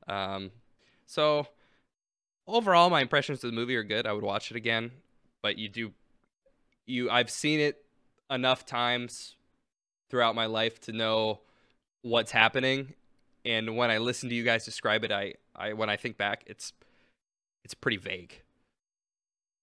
Um, 0.08 0.50
so 1.06 1.46
overall, 2.46 2.90
my 2.90 3.00
impressions 3.00 3.42
of 3.44 3.50
the 3.50 3.56
movie 3.56 3.76
are 3.76 3.84
good. 3.84 4.06
I 4.06 4.12
would 4.12 4.24
watch 4.24 4.50
it 4.50 4.56
again, 4.56 4.90
but 5.42 5.58
you 5.58 5.68
do 5.68 5.92
you 6.86 7.10
I've 7.10 7.30
seen 7.30 7.60
it 7.60 7.84
enough 8.30 8.66
times 8.66 9.36
throughout 10.08 10.34
my 10.34 10.46
life 10.46 10.80
to 10.82 10.92
know 10.92 11.40
what's 12.02 12.32
happening 12.32 12.94
and 13.44 13.76
when 13.76 13.90
I 13.90 13.98
listen 13.98 14.28
to 14.28 14.34
you 14.34 14.44
guys 14.44 14.64
describe 14.64 15.04
it 15.04 15.12
I 15.12 15.34
I 15.54 15.72
when 15.72 15.90
I 15.90 15.96
think 15.96 16.16
back 16.16 16.44
it's 16.46 16.72
it's 17.64 17.74
pretty 17.74 17.96
vague. 17.96 18.40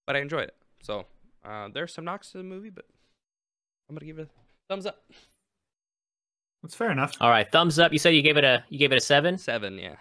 But 0.06 0.16
I 0.16 0.20
enjoyed 0.20 0.50
it. 0.50 0.56
So, 0.82 1.06
uh 1.44 1.70
there's 1.74 1.94
some 1.94 2.06
knocks 2.06 2.32
to 2.32 2.38
the 2.38 2.44
movie, 2.44 2.70
but 2.70 2.86
I'm 3.90 3.96
going 3.96 4.00
to 4.02 4.06
give 4.06 4.20
it 4.20 4.30
a 4.30 4.74
thumbs 4.74 4.86
up. 4.86 5.02
That's 6.62 6.76
fair 6.76 6.92
enough. 6.92 7.14
All 7.22 7.30
right, 7.30 7.50
thumbs 7.50 7.80
up. 7.80 7.94
You 7.94 8.00
said 8.00 8.10
you 8.10 8.22
gave 8.22 8.38
it 8.38 8.44
a 8.44 8.64
you 8.70 8.78
gave 8.78 8.92
it 8.92 8.98
a 8.98 9.02
seven. 9.02 9.38
7, 9.38 9.78
yeah. 9.78 9.96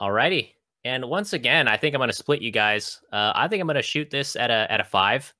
Alrighty. 0.00 0.50
And 0.84 1.06
once 1.06 1.32
again, 1.32 1.66
I 1.66 1.76
think 1.76 1.94
I'm 1.94 1.98
going 1.98 2.10
to 2.10 2.16
split 2.16 2.42
you 2.42 2.50
guys. 2.50 3.00
Uh, 3.12 3.32
I 3.34 3.48
think 3.48 3.60
I'm 3.60 3.66
going 3.66 3.76
to 3.76 3.82
shoot 3.82 4.10
this 4.10 4.36
at 4.36 4.50
a 4.50 4.70
at 4.70 4.80
a 4.80 4.84
five. 4.84 5.32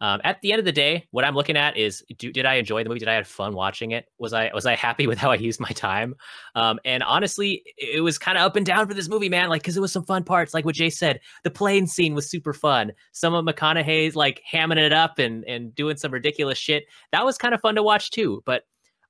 Um, 0.00 0.20
at 0.24 0.40
the 0.42 0.52
end 0.52 0.58
of 0.58 0.64
the 0.64 0.72
day, 0.72 1.06
what 1.10 1.24
I'm 1.24 1.34
looking 1.34 1.56
at 1.56 1.76
is, 1.76 2.04
do, 2.18 2.30
did 2.30 2.44
I 2.44 2.54
enjoy 2.54 2.82
the 2.82 2.88
movie? 2.88 2.98
Did 2.98 3.08
I 3.08 3.14
have 3.14 3.26
fun 3.26 3.54
watching 3.54 3.92
it? 3.92 4.06
Was 4.18 4.32
I 4.32 4.50
was 4.52 4.66
I 4.66 4.74
happy 4.74 5.06
with 5.08 5.18
how 5.18 5.30
I 5.30 5.36
used 5.36 5.60
my 5.60 5.70
time? 5.70 6.14
Um, 6.54 6.78
and 6.84 7.02
honestly, 7.02 7.62
it 7.78 8.02
was 8.02 8.18
kind 8.18 8.36
of 8.36 8.44
up 8.44 8.56
and 8.56 8.66
down 8.66 8.86
for 8.86 8.94
this 8.94 9.08
movie, 9.08 9.28
man. 9.28 9.48
Like, 9.48 9.62
because 9.62 9.76
it 9.76 9.80
was 9.80 9.92
some 9.92 10.04
fun 10.04 10.24
parts, 10.24 10.52
like 10.52 10.64
what 10.64 10.74
Jay 10.74 10.90
said. 10.90 11.20
The 11.44 11.50
plane 11.50 11.86
scene 11.86 12.14
was 12.14 12.28
super 12.28 12.52
fun. 12.52 12.92
Some 13.12 13.34
of 13.34 13.44
McConaughey's 13.44 14.16
like 14.16 14.42
hamming 14.50 14.78
it 14.78 14.92
up 14.92 15.18
and 15.18 15.44
and 15.44 15.74
doing 15.74 15.96
some 15.96 16.12
ridiculous 16.12 16.58
shit. 16.58 16.84
That 17.12 17.24
was 17.24 17.38
kind 17.38 17.54
of 17.54 17.60
fun 17.60 17.74
to 17.76 17.82
watch 17.82 18.10
too. 18.10 18.42
But 18.44 18.64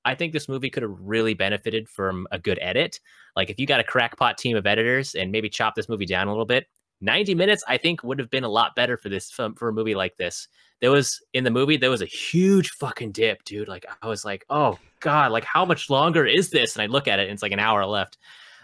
I 0.05 0.15
think 0.15 0.31
this 0.31 0.47
movie 0.47 0.69
could 0.69 0.83
have 0.83 0.95
really 1.01 1.33
benefited 1.33 1.89
from 1.89 2.27
a 2.31 2.39
good 2.39 2.59
edit. 2.61 3.01
Like 3.35 3.49
if 3.49 3.59
you 3.59 3.67
got 3.67 3.81
a 3.81 3.83
crackpot 3.83 4.37
team 4.37 4.55
of 4.55 4.65
editors 4.65 5.15
and 5.15 5.33
maybe 5.33 5.49
chop 5.49 5.75
this 5.75 5.89
movie 5.89 6.05
down 6.05 6.27
a 6.27 6.31
little 6.31 6.45
bit, 6.45 6.67
90 7.01 7.35
minutes 7.35 7.63
I 7.67 7.77
think 7.77 8.03
would 8.03 8.19
have 8.19 8.29
been 8.29 8.43
a 8.43 8.49
lot 8.49 8.75
better 8.75 8.97
for 8.97 9.09
this 9.09 9.29
for, 9.29 9.51
for 9.55 9.69
a 9.69 9.73
movie 9.73 9.95
like 9.95 10.17
this. 10.17 10.47
There 10.81 10.91
was 10.91 11.21
in 11.33 11.43
the 11.43 11.51
movie 11.51 11.77
there 11.77 11.89
was 11.89 12.01
a 12.01 12.05
huge 12.05 12.71
fucking 12.71 13.11
dip, 13.11 13.43
dude. 13.43 13.67
Like 13.67 13.85
I 14.01 14.07
was 14.07 14.23
like, 14.25 14.45
"Oh 14.49 14.77
god, 14.99 15.31
like 15.31 15.43
how 15.43 15.65
much 15.65 15.89
longer 15.89 16.25
is 16.25 16.49
this?" 16.49 16.75
And 16.75 16.83
I 16.83 16.87
look 16.87 17.07
at 17.07 17.19
it 17.19 17.23
and 17.23 17.31
it's 17.33 17.41
like 17.43 17.51
an 17.51 17.59
hour 17.59 17.85
left. 17.85 18.17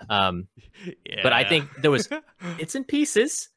Um 0.09 0.47
But 1.23 1.33
I 1.33 1.43
think 1.43 1.69
there 1.81 1.91
was- 1.91 2.09
it's 2.59 2.75
in 2.75 2.83
pieces. 2.83 3.49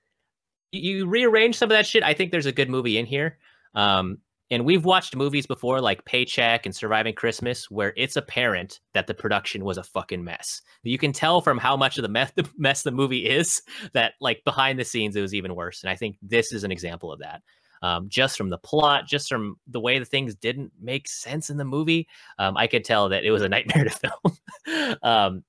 You, 0.73 0.99
you 0.99 1.07
rearrange 1.07 1.57
some 1.57 1.71
of 1.71 1.77
that 1.77 1.87
shit. 1.87 2.03
I 2.03 2.15
think 2.15 2.31
there's 2.31 2.47
a 2.47 2.53
good 2.53 2.69
movie 2.71 2.99
in 2.99 3.07
here. 3.07 3.39
Um, 3.75 4.19
and 4.51 4.65
we've 4.65 4.85
watched 4.85 5.17
movies 5.17 5.47
before, 5.47 5.81
like 5.81 6.05
Paycheck 6.05 6.67
and 6.67 6.75
Surviving 6.75 7.15
Christmas, 7.15 7.71
where 7.71 7.93
it's 7.97 8.17
apparent 8.17 8.81
that 8.95 9.09
the 9.09 9.15
production 9.15 9.65
was 9.65 9.77
a 9.77 9.83
fucking 9.83 10.23
mess. 10.23 10.63
You 10.85 10.99
can 10.99 11.13
tell 11.13 11.41
from 11.41 11.59
how 11.59 11.77
much 11.77 11.99
of 11.99 12.03
the 12.03 12.09
mess 12.09 12.33
the, 12.37 12.49
mess 12.57 12.83
the 12.83 12.93
movie 12.93 13.27
is 13.27 13.63
that, 13.93 14.15
like 14.21 14.43
behind 14.45 14.79
the 14.79 14.85
scenes, 14.85 15.17
it 15.17 15.21
was 15.21 15.35
even 15.35 15.55
worse. 15.55 15.83
And 15.83 15.91
I 15.91 15.97
think 15.97 16.17
this 16.23 16.53
is 16.53 16.65
an 16.65 16.71
example 16.71 17.13
of 17.13 17.21
that. 17.21 17.43
Um, 17.83 18.09
just 18.09 18.39
from 18.39 18.51
the 18.51 18.59
plot, 18.59 19.07
just 19.07 19.29
from 19.29 19.57
the 19.67 19.81
way 19.81 19.99
the 19.99 20.05
things 20.05 20.35
didn't 20.35 20.73
make 20.81 21.09
sense 21.09 21.51
in 21.51 21.57
the 21.57 21.65
movie, 21.65 22.09
um, 22.39 22.57
I 22.57 22.69
could 22.69 22.85
tell 22.85 23.09
that 23.11 23.25
it 23.25 23.31
was 23.31 23.43
a 23.43 23.49
nightmare 23.51 23.85
to 23.85 23.91
film. 23.91 24.97
um, 25.03 25.45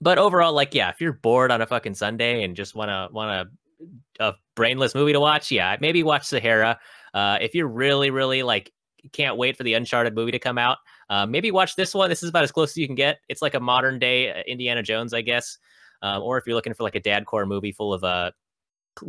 but 0.00 0.18
overall, 0.18 0.52
like, 0.52 0.74
yeah, 0.74 0.88
if 0.90 1.00
you're 1.00 1.12
bored 1.12 1.50
on 1.50 1.60
a 1.60 1.66
fucking 1.66 1.94
Sunday 1.94 2.42
and 2.44 2.56
just 2.56 2.74
wanna 2.74 3.08
wanna 3.12 3.46
a 4.18 4.34
brainless 4.56 4.94
movie 4.94 5.12
to 5.12 5.20
watch, 5.20 5.50
yeah, 5.50 5.76
maybe 5.80 6.02
watch 6.02 6.24
Sahara. 6.24 6.78
Uh, 7.18 7.36
if 7.40 7.52
you're 7.52 7.66
really, 7.66 8.10
really 8.10 8.44
like 8.44 8.72
can't 9.12 9.36
wait 9.36 9.56
for 9.56 9.64
the 9.64 9.74
Uncharted 9.74 10.14
movie 10.14 10.30
to 10.30 10.38
come 10.38 10.56
out, 10.56 10.78
uh, 11.10 11.26
maybe 11.26 11.50
watch 11.50 11.74
this 11.74 11.92
one. 11.92 12.08
This 12.08 12.22
is 12.22 12.28
about 12.28 12.44
as 12.44 12.52
close 12.52 12.70
as 12.70 12.76
you 12.76 12.86
can 12.86 12.94
get. 12.94 13.18
It's 13.28 13.42
like 13.42 13.54
a 13.54 13.60
modern 13.60 13.98
day 13.98 14.30
uh, 14.30 14.42
Indiana 14.46 14.84
Jones, 14.84 15.12
I 15.12 15.22
guess. 15.22 15.58
Um, 16.00 16.22
or 16.22 16.38
if 16.38 16.46
you're 16.46 16.54
looking 16.54 16.74
for 16.74 16.84
like 16.84 16.94
a 16.94 17.00
dadcore 17.00 17.44
movie 17.44 17.72
full 17.72 17.92
of 17.92 18.04
uh 18.04 18.30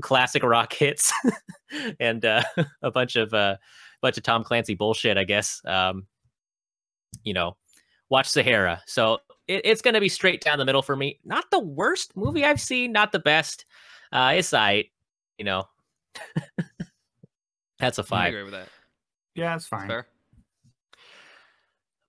classic 0.02 0.42
rock 0.42 0.74
hits 0.74 1.14
and 2.00 2.26
uh, 2.26 2.42
a 2.82 2.90
bunch 2.90 3.16
of 3.16 3.32
uh, 3.32 3.58
bunch 4.02 4.18
of 4.18 4.24
Tom 4.24 4.44
Clancy 4.44 4.74
bullshit, 4.74 5.16
I 5.16 5.24
guess. 5.24 5.62
Um, 5.66 6.08
you 7.24 7.36
know, 7.36 7.58
watch 8.10 8.28
Sahara. 8.28 8.82
So 8.88 9.20
it, 9.48 9.62
it's 9.66 9.84
going 9.84 9.94
to 9.94 10.00
be 10.00 10.10
straight 10.10 10.42
down 10.42 10.58
the 10.58 10.66
middle 10.66 10.82
for 10.82 10.96
me. 10.96 11.20
Not 11.24 11.46
the 11.52 11.60
worst 11.60 12.18
movie 12.18 12.44
I've 12.44 12.62
seen, 12.62 12.92
not 12.92 13.12
the 13.12 13.20
best. 13.20 13.66
Uh, 14.12 14.34
it's 14.36 14.52
I, 14.52 14.86
you 15.38 15.46
know. 15.46 15.66
That's 17.80 17.98
a 17.98 18.02
I 18.02 18.06
five. 18.06 18.26
I 18.26 18.28
agree 18.30 18.44
with 18.44 18.54
that. 18.54 18.68
Yeah, 19.36 19.56
it's 19.56 19.68
That's 19.70 19.82
fine. 19.82 19.88
fair. 19.88 20.08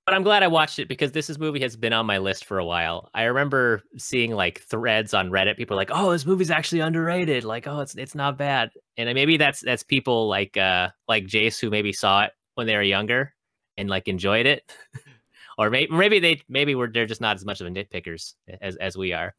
but 0.07 0.15
I'm 0.15 0.23
glad 0.25 0.43
I 0.43 0.49
watched 0.49 0.79
it 0.81 0.89
because 0.89 1.13
this 1.13 1.31
is 1.31 1.39
movie 1.39 1.61
has 1.61 1.77
been 1.77 1.93
on 1.93 2.07
my 2.07 2.19
list 2.19 2.45
for 2.45 2.59
a 2.59 2.65
while. 2.65 3.11
I 3.15 3.25
remember 3.25 3.83
seeing 3.97 4.33
like 4.33 4.61
threads 4.63 5.15
on 5.15 5.31
Reddit. 5.31 5.57
People 5.57 5.75
are 5.77 5.81
like, 5.81 5.91
"Oh, 5.93 6.11
this 6.11 6.27
movie's 6.27 6.51
actually 6.51 6.81
underrated." 6.81 7.45
Like, 7.45 7.67
"Oh, 7.69 7.81
it's 7.81 7.95
it's 7.95 8.15
not 8.17 8.37
bad." 8.37 8.71
And 8.97 9.13
maybe 9.15 9.37
that's 9.37 9.61
that's 9.61 9.83
people 9.85 10.29
like 10.29 10.57
uh 10.57 10.89
like 11.07 11.27
Jace 11.27 11.61
who 11.61 11.71
maybe 11.71 11.93
saw 11.93 12.25
it 12.25 12.33
when 12.57 12.67
they 12.67 12.75
were 12.75 12.83
younger 12.83 13.33
and 13.77 13.89
like 13.89 14.09
enjoyed 14.09 14.47
it, 14.47 14.69
or 15.59 15.71
maybe 15.71 15.93
maybe 15.93 16.19
they 16.19 16.43
maybe 16.49 16.75
we're 16.75 16.91
they're 16.91 17.07
just 17.07 17.21
not 17.21 17.37
as 17.37 17.45
much 17.45 17.61
of 17.61 17.69
a 17.69 17.71
nitpickers 17.71 18.35
as 18.61 18.75
as 18.77 18.97
we 18.97 19.13
are. 19.13 19.35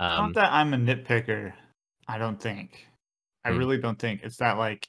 Um, 0.00 0.32
Not 0.32 0.34
that 0.34 0.52
I'm 0.52 0.74
a 0.74 0.76
nitpicker. 0.78 1.52
I 2.08 2.18
don't 2.18 2.40
think. 2.40 2.86
I 3.44 3.52
Hmm. 3.52 3.58
really 3.58 3.78
don't 3.78 3.98
think. 3.98 4.22
It's 4.24 4.38
that 4.38 4.58
like 4.58 4.88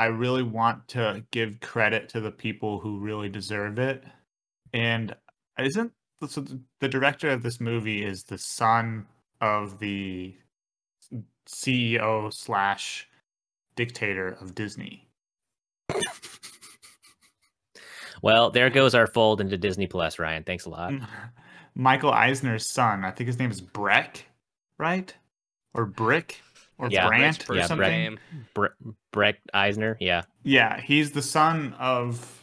I 0.00 0.06
really 0.06 0.42
want 0.42 0.88
to 0.88 1.22
give 1.30 1.60
credit 1.60 2.08
to 2.10 2.20
the 2.20 2.30
people 2.30 2.80
who 2.80 3.00
really 3.00 3.28
deserve 3.28 3.78
it. 3.78 4.02
And 4.72 5.14
isn't 5.58 5.92
so 6.26 6.40
the- 6.40 6.62
the 6.78 6.88
director 6.88 7.28
of 7.28 7.42
this 7.42 7.60
movie 7.60 8.02
is 8.02 8.24
the 8.24 8.38
son 8.38 9.06
of 9.42 9.78
the 9.78 10.34
CEO 11.44 12.30
slash 12.32 13.08
dictator 13.76 14.28
of 14.28 14.54
Disney. 14.54 15.06
well, 18.22 18.50
there 18.50 18.70
goes 18.70 18.94
our 18.94 19.06
fold 19.06 19.42
into 19.42 19.58
Disney 19.58 19.86
Plus, 19.86 20.18
Ryan. 20.18 20.44
Thanks 20.44 20.64
a 20.64 20.70
lot. 20.70 20.94
Michael 21.74 22.12
Eisner's 22.12 22.72
son. 22.72 23.04
I 23.04 23.10
think 23.10 23.26
his 23.26 23.38
name 23.38 23.50
is 23.50 23.60
Breck, 23.60 24.24
right? 24.78 25.14
Or 25.74 25.84
Brick 25.84 26.40
or 26.80 26.88
Yeah, 26.90 27.06
Brandt 27.06 27.38
Rich 27.40 27.50
or 27.50 27.54
yeah, 27.54 27.60
person 27.62 27.68
something. 27.68 27.90
name. 27.90 28.18
Bre- 28.54 28.66
Breck 29.12 29.36
Eisner, 29.54 29.96
yeah, 30.00 30.22
Yeah, 30.42 30.80
he's 30.80 31.12
the 31.12 31.22
son 31.22 31.74
of 31.78 32.36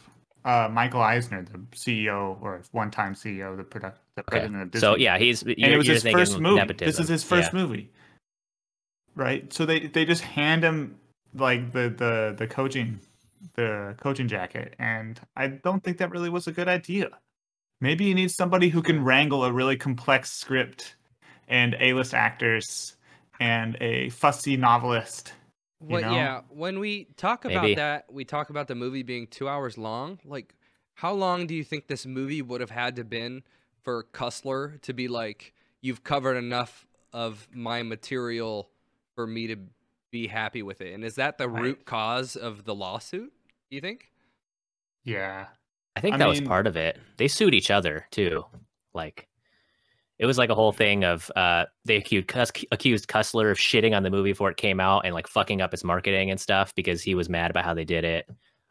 uh, 0.44 0.68
Michael 0.70 1.02
Eisner, 1.02 1.42
the 1.42 1.58
CEO 1.76 2.40
or 2.40 2.62
one-time 2.72 3.14
CEO, 3.14 3.56
the 3.56 3.64
product, 3.64 3.98
the 4.14 4.22
okay. 4.22 4.30
president 4.30 4.62
of 4.62 4.70
Disney. 4.70 4.86
So 4.86 4.96
yeah, 4.96 5.18
he's 5.18 5.42
and 5.42 5.54
you're, 5.58 5.72
it 5.72 5.76
was 5.76 5.86
his 5.86 6.02
first 6.02 6.38
movie. 6.38 6.56
Nepotism. 6.56 6.86
This 6.86 7.00
is 7.00 7.08
his 7.08 7.24
first 7.24 7.52
yeah. 7.52 7.60
movie, 7.60 7.90
right? 9.14 9.52
So 9.52 9.66
they 9.66 9.80
they 9.88 10.04
just 10.04 10.22
hand 10.22 10.62
him 10.64 10.96
like 11.34 11.72
the 11.72 11.90
the 11.90 12.34
the 12.38 12.46
coaching 12.46 13.00
the 13.56 13.94
coaching 14.00 14.28
jacket, 14.28 14.74
and 14.78 15.20
I 15.36 15.48
don't 15.48 15.82
think 15.82 15.98
that 15.98 16.10
really 16.10 16.30
was 16.30 16.46
a 16.46 16.52
good 16.52 16.68
idea. 16.68 17.08
Maybe 17.80 18.04
you 18.04 18.14
need 18.14 18.30
somebody 18.30 18.68
who 18.68 18.82
can 18.82 19.04
wrangle 19.04 19.44
a 19.44 19.52
really 19.52 19.76
complex 19.76 20.32
script 20.32 20.96
and 21.46 21.76
A-list 21.78 22.12
actors 22.12 22.96
and 23.40 23.76
a 23.80 24.10
fussy 24.10 24.56
novelist. 24.56 25.32
Well, 25.80 26.02
know? 26.02 26.12
yeah. 26.12 26.40
When 26.48 26.80
we 26.80 27.04
talk 27.16 27.44
about 27.44 27.62
Maybe. 27.62 27.74
that, 27.76 28.12
we 28.12 28.24
talk 28.24 28.50
about 28.50 28.66
the 28.68 28.74
movie 28.74 29.02
being 29.02 29.26
two 29.28 29.48
hours 29.48 29.78
long. 29.78 30.18
Like, 30.24 30.54
how 30.94 31.12
long 31.12 31.46
do 31.46 31.54
you 31.54 31.62
think 31.62 31.86
this 31.86 32.04
movie 32.04 32.42
would 32.42 32.60
have 32.60 32.70
had 32.70 32.96
to 32.96 33.04
been 33.04 33.42
for 33.82 34.04
Cussler 34.12 34.80
to 34.82 34.92
be 34.92 35.06
like, 35.06 35.54
"You've 35.80 36.02
covered 36.02 36.36
enough 36.36 36.86
of 37.12 37.46
my 37.52 37.82
material 37.84 38.70
for 39.14 39.26
me 39.26 39.46
to 39.46 39.56
be 40.10 40.26
happy 40.26 40.62
with 40.62 40.80
it"? 40.80 40.92
And 40.94 41.04
is 41.04 41.14
that 41.14 41.38
the 41.38 41.48
Right. 41.48 41.62
root 41.62 41.84
cause 41.84 42.34
of 42.34 42.64
the 42.64 42.74
lawsuit? 42.74 43.32
Do 43.70 43.76
you 43.76 43.80
think? 43.80 44.10
Yeah, 45.04 45.46
I 45.94 46.00
think 46.00 46.16
I 46.16 46.18
that 46.18 46.28
was 46.28 46.40
part 46.40 46.66
of 46.66 46.76
it. 46.76 46.98
They 47.18 47.28
sued 47.28 47.54
each 47.54 47.70
other 47.70 48.06
too. 48.10 48.44
Like 48.92 49.27
it 50.18 50.26
was 50.26 50.38
like 50.38 50.50
a 50.50 50.54
whole 50.54 50.72
thing 50.72 51.04
of 51.04 51.30
uh 51.36 51.64
they 51.84 51.96
accused 51.96 52.28
Cus- 52.28 52.64
accused 52.72 53.08
Cussler 53.08 53.50
of 53.50 53.58
shitting 53.58 53.96
on 53.96 54.02
the 54.02 54.10
movie 54.10 54.30
before 54.30 54.50
it 54.50 54.56
came 54.56 54.80
out 54.80 55.04
and 55.04 55.14
like 55.14 55.28
fucking 55.28 55.60
up 55.60 55.72
its 55.72 55.84
marketing 55.84 56.30
and 56.30 56.40
stuff 56.40 56.74
because 56.74 57.02
he 57.02 57.14
was 57.14 57.28
mad 57.28 57.50
about 57.50 57.64
how 57.64 57.74
they 57.74 57.84
did 57.84 58.04
it. 58.04 58.28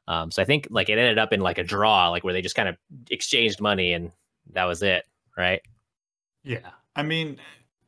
Um 0.08 0.32
so 0.32 0.42
I 0.42 0.46
think 0.46 0.68
like 0.70 0.90
it 0.90 0.98
ended 0.98 1.18
up 1.18 1.34
in 1.34 1.42
like 1.42 1.58
a 1.58 1.64
draw 1.64 2.10
like 2.10 2.24
where 2.24 2.34
they 2.34 2.42
just 2.42 2.56
kind 2.56 2.70
of 2.70 2.78
exchanged 3.10 3.62
money 3.62 3.94
and 3.94 4.12
that 4.54 4.66
was 4.66 4.84
it, 4.84 5.06
right? 5.38 5.62
Yeah. 6.44 6.72
I 6.96 7.04
mean, 7.04 7.38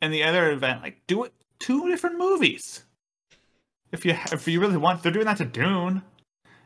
and 0.02 0.14
the 0.14 0.23
other 0.23 0.52
event, 0.52 0.81
like 0.81 1.02
do 1.07 1.23
it 1.23 1.34
two 1.60 1.90
different 1.90 2.18
movies. 2.18 2.84
If 3.91 4.06
you 4.06 4.15
if 4.31 4.48
you 4.48 4.60
really 4.60 4.77
want, 4.77 5.02
they're 5.02 5.11
doing 5.11 5.26
that 5.26 5.38
to 5.38 5.45
Dune. 5.45 6.03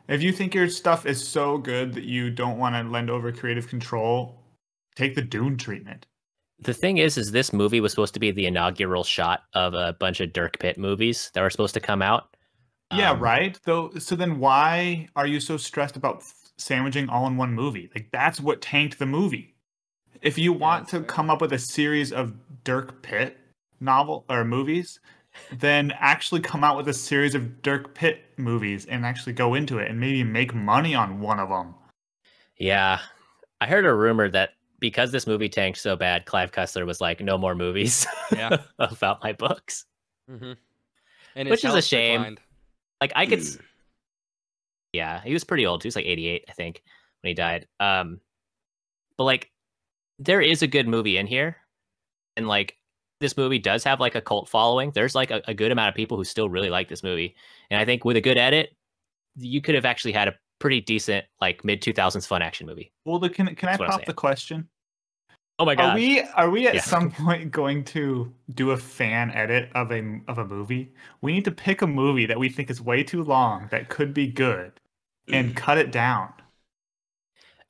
If 0.06 0.22
you 0.22 0.32
think 0.32 0.54
your 0.54 0.68
stuff 0.68 1.06
is 1.06 1.26
so 1.26 1.56
good 1.56 1.94
that 1.94 2.04
you 2.04 2.30
don't 2.30 2.58
want 2.58 2.74
to 2.74 2.82
lend 2.82 3.08
over 3.08 3.32
creative 3.32 3.68
control, 3.68 4.38
take 4.94 5.14
the 5.14 5.22
Dune 5.22 5.56
treatment. 5.56 6.06
The 6.60 6.74
thing 6.74 6.98
is 6.98 7.18
is 7.18 7.32
this 7.32 7.52
movie 7.52 7.80
was 7.80 7.92
supposed 7.92 8.14
to 8.14 8.20
be 8.20 8.30
the 8.30 8.46
inaugural 8.46 9.04
shot 9.04 9.42
of 9.54 9.74
a 9.74 9.94
bunch 9.98 10.20
of 10.20 10.32
Dirk 10.32 10.58
Pitt 10.58 10.78
movies 10.78 11.30
that 11.34 11.40
were 11.42 11.50
supposed 11.50 11.74
to 11.74 11.80
come 11.80 12.02
out. 12.02 12.36
Yeah, 12.92 13.12
Um, 13.12 13.20
right. 13.20 13.58
Though, 13.64 13.90
so 13.98 14.14
then 14.14 14.38
why 14.38 15.08
are 15.16 15.26
you 15.26 15.40
so 15.40 15.56
stressed 15.56 15.96
about 15.96 16.22
sandwiching 16.58 17.08
all 17.08 17.26
in 17.26 17.36
one 17.36 17.52
movie? 17.52 17.90
Like 17.94 18.08
that's 18.12 18.40
what 18.40 18.62
tanked 18.62 18.98
the 18.98 19.06
movie. 19.06 19.54
If 20.22 20.38
you 20.38 20.52
want 20.52 20.88
to 20.88 21.00
come 21.02 21.28
up 21.28 21.40
with 21.40 21.52
a 21.52 21.58
series 21.58 22.12
of 22.12 22.34
Dirk 22.62 23.02
Pitt 23.02 23.38
novel 23.80 24.24
or 24.28 24.44
movies, 24.44 25.00
then 25.52 25.92
actually 25.98 26.40
come 26.40 26.62
out 26.62 26.76
with 26.76 26.88
a 26.88 26.94
series 26.94 27.34
of 27.34 27.60
Dirk 27.62 27.94
Pitt 27.94 28.22
movies 28.36 28.86
and 28.86 29.04
actually 29.04 29.32
go 29.32 29.54
into 29.54 29.78
it 29.78 29.90
and 29.90 29.98
maybe 29.98 30.22
make 30.22 30.54
money 30.54 30.94
on 30.94 31.20
one 31.20 31.40
of 31.40 31.48
them. 31.48 31.74
Yeah. 32.56 33.00
I 33.60 33.66
heard 33.66 33.84
a 33.84 33.92
rumor 33.94 34.28
that 34.30 34.50
because 34.84 35.10
this 35.10 35.26
movie 35.26 35.48
tanked 35.48 35.78
so 35.78 35.96
bad, 35.96 36.26
Clive 36.26 36.52
Cussler 36.52 36.84
was 36.84 37.00
like, 37.00 37.22
no 37.22 37.38
more 37.38 37.54
movies 37.54 38.06
Yeah. 38.30 38.58
about 38.78 39.22
my 39.22 39.32
books. 39.32 39.86
Mm-hmm. 40.30 40.52
And 41.36 41.48
Which 41.48 41.64
is 41.64 41.72
a 41.74 41.80
shame. 41.80 42.20
declined. 42.20 42.40
Like 43.00 43.12
I 43.16 43.24
could 43.24 43.42
Yeah, 44.92 45.22
he 45.22 45.32
was 45.32 45.42
pretty 45.42 45.64
old. 45.64 45.82
He 45.82 45.86
was 45.86 45.96
like 45.96 46.04
88, 46.04 46.44
I 46.50 46.52
think, 46.52 46.82
when 47.22 47.30
he 47.30 47.34
died. 47.34 47.66
Um 47.80 48.20
but 49.16 49.24
like 49.24 49.50
there 50.18 50.42
is 50.42 50.60
a 50.60 50.66
good 50.66 50.86
movie 50.86 51.16
in 51.16 51.26
here. 51.26 51.56
And 52.36 52.46
like 52.46 52.76
this 53.20 53.38
movie 53.38 53.58
does 53.58 53.84
have 53.84 54.00
like 54.00 54.16
a 54.16 54.20
cult 54.20 54.50
following. 54.50 54.90
There's 54.94 55.14
like 55.14 55.30
a, 55.30 55.40
a 55.48 55.54
good 55.54 55.72
amount 55.72 55.88
of 55.88 55.94
people 55.94 56.18
who 56.18 56.24
still 56.24 56.50
really 56.50 56.68
like 56.68 56.90
this 56.90 57.02
movie. 57.02 57.36
And 57.70 57.80
I 57.80 57.86
think 57.86 58.04
with 58.04 58.18
a 58.18 58.20
good 58.20 58.36
edit, 58.36 58.76
you 59.36 59.62
could 59.62 59.76
have 59.76 59.86
actually 59.86 60.12
had 60.12 60.28
a 60.28 60.34
pretty 60.58 60.80
decent 60.80 61.24
like 61.40 61.64
mid 61.64 61.82
2000s 61.82 62.26
fun 62.26 62.42
action 62.42 62.66
movie. 62.66 62.92
Well, 63.04 63.18
the, 63.18 63.30
can 63.30 63.46
can 63.56 63.68
I 63.70 63.72
That's 63.72 63.82
I'm 63.82 63.88
pop 63.90 64.04
the 64.04 64.14
question? 64.14 64.68
Oh 65.58 65.64
my 65.64 65.74
god. 65.76 65.90
Are 65.92 65.94
we 65.94 66.20
are 66.20 66.50
we 66.50 66.66
at 66.66 66.74
Yeah. 66.74 66.80
some 66.80 67.10
point 67.12 67.50
going 67.52 67.84
to 67.84 68.32
do 68.54 68.72
a 68.72 68.76
fan 68.76 69.30
edit 69.30 69.70
of 69.74 69.92
a 69.92 70.20
of 70.28 70.38
a 70.38 70.44
movie? 70.44 70.92
We 71.20 71.32
need 71.32 71.44
to 71.44 71.52
pick 71.52 71.82
a 71.82 71.86
movie 71.86 72.26
that 72.26 72.38
we 72.38 72.48
think 72.48 72.70
is 72.70 72.80
way 72.80 73.04
too 73.04 73.22
long 73.22 73.68
that 73.70 73.88
could 73.88 74.12
be 74.14 74.26
good 74.26 74.72
and 75.32 75.54
cut 75.56 75.78
it 75.78 75.90
down. 75.90 76.32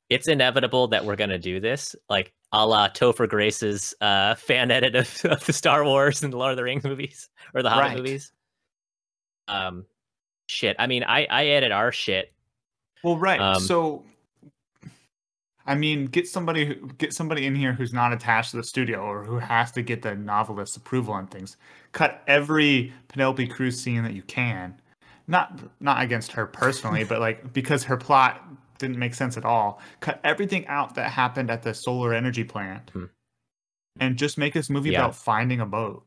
it's 0.09 0.27
inevitable 0.27 0.87
that 0.89 1.05
we're 1.05 1.15
gonna 1.15 1.37
do 1.39 1.59
this, 1.59 1.95
like 2.09 2.33
a 2.51 2.65
la 2.65 2.87
Topher 2.89 3.27
Grace's 3.29 3.93
uh, 4.01 4.35
fan 4.35 4.71
edit 4.71 4.95
of, 4.95 5.25
of 5.31 5.45
the 5.45 5.53
Star 5.53 5.83
Wars 5.83 6.21
and 6.23 6.31
the 6.33 6.37
Lord 6.37 6.51
of 6.51 6.57
the 6.57 6.63
Rings 6.63 6.83
movies 6.83 7.29
or 7.53 7.61
the 7.63 7.69
Hobbit 7.69 7.81
Right. 7.89 7.97
movies. 7.97 8.31
Um, 9.47 9.85
shit. 10.47 10.75
I 10.79 10.87
mean, 10.87 11.03
I 11.03 11.25
I 11.29 11.45
edit 11.47 11.71
our 11.71 11.91
shit. 11.91 12.33
Well, 13.03 13.17
right. 13.17 13.39
Um, 13.39 13.61
so, 13.61 14.03
I 15.67 15.73
mean, 15.75 16.05
get 16.05 16.27
somebody 16.27 16.65
who- 16.65 16.87
get 16.99 17.13
somebody 17.13 17.45
in 17.45 17.55
here 17.55 17.73
who's 17.73 17.93
not 17.93 18.13
attached 18.13 18.51
to 18.51 18.57
the 18.57 18.63
studio 18.63 18.99
or 19.01 19.23
who 19.23 19.39
has 19.39 19.71
to 19.73 19.81
get 19.81 20.01
the 20.03 20.15
novelist's 20.15 20.77
approval 20.77 21.13
on 21.13 21.27
things. 21.27 21.57
Cut 21.91 22.21
every 22.27 22.93
Penelope 23.07 23.47
Cruz 23.47 23.81
scene 23.81 24.03
that 24.03 24.13
you 24.13 24.21
can. 24.23 24.79
Not 25.27 25.59
not 25.79 26.03
against 26.03 26.31
her 26.33 26.45
personally, 26.45 27.03
but 27.03 27.19
like 27.19 27.51
because 27.53 27.83
her 27.85 27.97
plot 27.97 28.43
didn't 28.77 28.99
make 28.99 29.15
sense 29.15 29.37
at 29.37 29.45
all. 29.45 29.81
Cut 30.01 30.19
everything 30.23 30.67
out 30.67 30.93
that 30.95 31.09
happened 31.11 31.49
at 31.49 31.63
the 31.63 31.73
solar 31.73 32.13
energy 32.13 32.43
plant, 32.43 32.89
Hmm. 32.91 33.05
and 33.99 34.17
just 34.17 34.37
make 34.37 34.53
this 34.53 34.69
movie 34.69 34.91
Yeah. 34.91 34.99
about 34.99 35.15
finding 35.15 35.61
a 35.61 35.65
boat. 35.65 36.05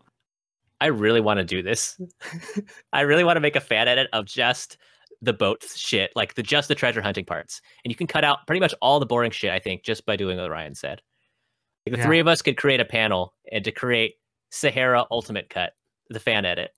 I 0.80 0.86
really 0.86 1.20
want 1.20 1.38
to 1.38 1.44
do 1.44 1.62
this. 1.62 2.00
I 2.92 3.00
really 3.00 3.24
want 3.24 3.36
to 3.36 3.40
make 3.40 3.56
a 3.56 3.60
fan 3.60 3.88
edit 3.88 4.08
of 4.12 4.26
just 4.26 4.76
the 5.22 5.32
boat 5.32 5.64
shit, 5.74 6.10
like 6.14 6.34
the 6.34 6.42
just 6.42 6.68
the 6.68 6.74
treasure 6.74 7.02
hunting 7.02 7.24
parts, 7.24 7.60
and 7.84 7.90
you 7.90 7.96
can 7.96 8.06
cut 8.06 8.24
out 8.24 8.46
pretty 8.46 8.60
much 8.60 8.74
all 8.80 9.00
the 9.00 9.06
boring 9.06 9.30
shit. 9.32 9.50
I 9.50 9.58
think 9.58 9.82
just 9.84 10.06
by 10.06 10.16
doing 10.16 10.38
what 10.38 10.50
Ryan 10.50 10.74
said. 10.74 11.02
Like 11.86 11.92
the 11.94 11.98
Yeah. 11.98 12.04
three 12.06 12.18
of 12.20 12.28
us 12.28 12.42
could 12.42 12.56
create 12.56 12.80
a 12.80 12.84
panel 12.84 13.34
and 13.50 13.64
to 13.64 13.72
create 13.72 14.14
Sahara 14.50 15.04
Ultimate 15.10 15.48
Cut, 15.50 15.72
the 16.10 16.20
fan 16.20 16.44
edit. 16.44 16.70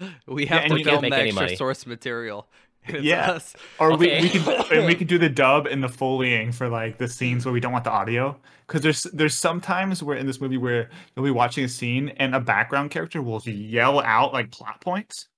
We 0.26 0.46
have 0.46 0.62
and 0.62 0.70
to 0.70 0.74
we 0.74 0.84
film 0.84 1.02
make 1.02 1.12
the 1.12 1.18
extra 1.20 1.42
money. 1.44 1.56
source 1.56 1.86
material. 1.86 2.48
It's 2.88 3.04
Yeah. 3.04 3.30
us. 3.30 3.54
Or 3.78 3.96
we, 3.96 4.08
Okay. 4.10 4.22
we 4.22 4.28
can 4.28 4.48
and 4.72 4.86
we 4.86 4.96
can 4.96 5.06
do 5.06 5.16
the 5.16 5.28
dub 5.44 5.66
and 5.66 5.80
the 5.84 5.88
foleying 5.88 6.52
for 6.52 6.68
like 6.68 6.98
the 6.98 7.06
scenes 7.06 7.44
where 7.46 7.52
we 7.52 7.60
don't 7.60 7.70
want 7.70 7.84
the 7.84 7.92
audio 7.92 8.36
because 8.66 8.80
there's 8.82 9.02
there's 9.12 9.34
sometimes 9.38 10.02
where 10.02 10.16
in 10.16 10.26
this 10.26 10.40
movie 10.40 10.56
where 10.58 10.90
you'll 11.14 11.24
be 11.24 11.30
watching 11.30 11.62
a 11.64 11.68
scene 11.68 12.08
and 12.16 12.34
a 12.34 12.40
background 12.40 12.90
character 12.90 13.22
will 13.22 13.40
yell 13.44 14.00
out 14.00 14.32
like 14.32 14.50
plot 14.50 14.80
points. 14.80 15.28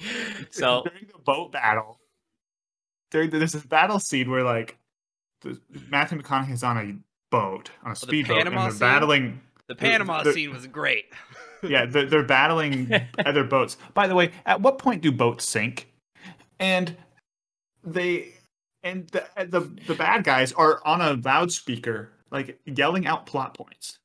So 0.50 0.82
during 0.84 1.06
the 1.06 1.18
boat 1.18 1.52
battle, 1.52 1.98
there 3.10 3.26
there's 3.26 3.52
this 3.52 3.64
battle 3.64 3.98
scene 3.98 4.30
where 4.30 4.42
like 4.42 4.78
the, 5.42 5.60
Matthew 5.88 6.20
McConaughey's 6.20 6.62
on 6.62 6.78
a 6.78 6.94
boat 7.30 7.70
on 7.82 7.88
a 7.88 7.90
oh, 7.90 7.94
the 7.94 7.96
speedboat 7.96 8.38
and 8.38 8.44
Panama 8.44 8.62
they're 8.62 8.70
scene? 8.70 8.80
battling. 8.80 9.40
The 9.68 9.74
Panama 9.74 10.22
the- 10.22 10.32
scene 10.32 10.52
was 10.52 10.66
great. 10.66 11.06
Yeah, 11.66 11.86
they're, 11.86 12.04
they're 12.04 12.22
battling 12.22 12.92
other 13.24 13.42
boats. 13.42 13.78
By 13.94 14.06
the 14.06 14.14
way, 14.14 14.32
at 14.44 14.60
what 14.60 14.78
point 14.78 15.00
do 15.00 15.10
boats 15.10 15.48
sink? 15.48 15.90
And 16.60 16.94
they 17.82 18.34
and 18.82 19.08
the 19.08 19.24
the 19.46 19.60
the 19.86 19.94
bad 19.94 20.24
guys 20.24 20.52
are 20.52 20.82
on 20.86 21.00
a 21.00 21.14
loudspeaker, 21.14 22.10
like 22.30 22.58
yelling 22.66 23.06
out 23.06 23.24
plot 23.24 23.54
points. 23.56 23.98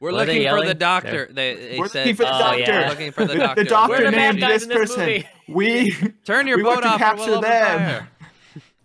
We're 0.00 0.12
What 0.12 0.26
looking 0.28 0.48
for 0.48 0.56
the 0.60 0.62
yelling? 0.64 0.78
doctor. 0.78 1.28
They, 1.30 1.54
they 1.54 1.78
We're 1.78 1.88
said, 1.88 2.00
looking 2.06 2.16
for 2.16 2.22
the 2.24 2.34
Oh, 2.34 2.38
doctor. 2.38 2.60
yeah. 2.60 2.82
We're 2.84 2.88
looking 2.88 3.12
for 3.12 3.24
the 3.26 3.34
doctor. 3.34 3.62
the 3.64 3.68
doctor 3.68 3.96
We're 3.98 4.10
the 4.10 4.16
named 4.16 4.40
guys 4.40 4.52
this 4.52 4.62
in 4.62 4.68
this 4.70 4.78
person. 4.78 5.00
movie. 5.00 5.28
We 5.48 5.90
Turn 6.24 6.46
your 6.46 6.56
we 6.56 6.62
boat 6.62 6.68
want 6.70 6.82
to 6.84 6.88
off. 6.88 6.94
or 6.94 6.98
capture 6.98 7.30
we'll 7.30 7.40
them. 7.42 8.06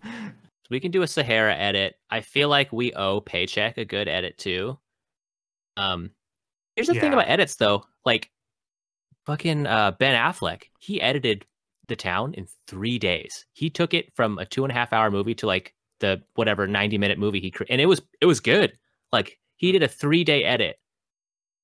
fire." 0.02 0.32
we 0.70 0.78
can 0.80 0.90
do 0.90 1.02
a 1.02 1.06
Sahara 1.06 1.56
edit. 1.56 1.94
I 2.10 2.20
feel 2.20 2.48
like 2.50 2.70
we 2.72 2.92
owe 2.92 3.20
Paycheck 3.20 3.78
a 3.78 3.84
good 3.86 4.08
edit 4.08 4.36
too. 4.36 4.78
Um, 5.78 6.10
here's 6.74 6.88
the 6.88 6.94
thing 7.00 7.12
about 7.14 7.28
edits 7.28 7.56
though, 7.56 7.84
like 8.04 8.30
fucking 9.26 9.66
uh, 9.66 9.92
Ben 9.92 10.14
Affleck, 10.14 10.64
he 10.78 11.00
edited 11.00 11.46
the 11.88 11.96
town 11.96 12.34
in 12.34 12.46
three 12.66 12.98
days. 12.98 13.46
He 13.52 13.70
took 13.70 13.94
it 13.94 14.14
from 14.14 14.38
a 14.38 14.44
two 14.44 14.64
and 14.64 14.70
a 14.70 14.74
half 14.74 14.92
hour 14.92 15.10
movie 15.10 15.34
to 15.36 15.46
like 15.46 15.72
the 16.00 16.22
whatever 16.34 16.66
ninety 16.66 16.98
minute 16.98 17.18
movie 17.18 17.40
he 17.40 17.50
created, 17.50 17.72
and 17.72 17.80
it 17.80 17.86
was 17.86 18.02
it 18.20 18.26
was 18.26 18.40
good. 18.40 18.72
Like 19.12 19.38
he 19.56 19.72
did 19.72 19.82
a 19.82 19.88
three 19.88 20.24
day 20.24 20.44
edit, 20.44 20.78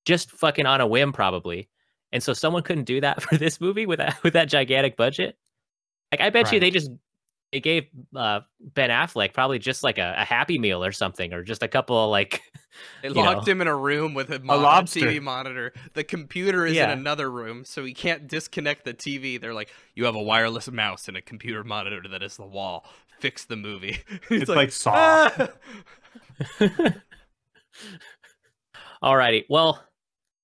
just 0.05 0.31
fucking 0.31 0.67
on 0.67 0.81
a 0.81 0.87
whim 0.87 1.13
probably. 1.13 1.69
And 2.13 2.23
so 2.23 2.33
someone 2.33 2.63
couldn't 2.63 2.85
do 2.85 3.01
that 3.01 3.23
for 3.29 3.37
this 3.37 3.61
movie 3.61 3.87
with 3.87 3.99
that 3.99 4.23
with 4.23 4.33
that 4.35 4.49
gigantic 4.49 4.97
budget. 4.97 5.37
Like 6.11 6.21
I 6.21 6.31
bet 6.31 6.53
you 6.53 6.61
they 6.61 6.71
just 6.71 6.91
they 7.53 7.61
gave 7.61 7.85
uh, 8.17 8.41
Ben 8.61 8.89
Affleck 8.89 9.35
probably 9.35 9.59
just 9.59 9.83
like 9.83 9.99
a, 9.99 10.15
a 10.19 10.25
Happy 10.25 10.59
Meal 10.59 10.83
or 10.83 10.91
something, 10.93 11.35
or 11.35 11.43
just 11.43 11.63
a 11.63 11.69
couple 11.69 12.03
of 12.03 12.11
like 12.11 12.41
They 13.03 13.09
locked 13.11 13.47
know. 13.47 13.53
him 13.53 13.61
in 13.61 13.67
a 13.69 13.77
room 13.77 14.15
with 14.15 14.31
a, 14.31 14.39
mo- 14.41 14.59
lobster. 14.59 15.01
TV 15.01 15.21
monitor. 15.21 15.75
The 15.93 16.03
computer 16.03 16.65
is 16.67 16.75
Yeah. 16.77 16.91
in 16.93 16.99
another 16.99 17.31
room, 17.31 17.67
so 17.67 17.85
he 17.85 17.93
can't 17.93 18.27
disconnect 18.27 18.87
the 18.87 18.95
TV. 18.95 19.39
They're 19.39 19.53
like, 19.53 19.69
"You 19.95 20.07
have 20.07 20.15
a 20.15 20.23
wireless 20.23 20.71
mouse 20.71 21.09
and 21.09 21.17
a 21.19 21.21
computer 21.23 21.63
monitor 21.63 22.01
that 22.11 22.23
is 22.23 22.39
the 22.39 22.47
wall. 22.47 22.87
Fix 23.21 23.45
the 23.45 23.57
movie." 23.57 23.99
He's 24.31 24.43
It's 24.43 24.49
like 24.51 24.73
Saw. 24.73 25.29
"Ah!" 25.39 25.49
Alrighty. 29.03 29.45
Well, 29.49 29.83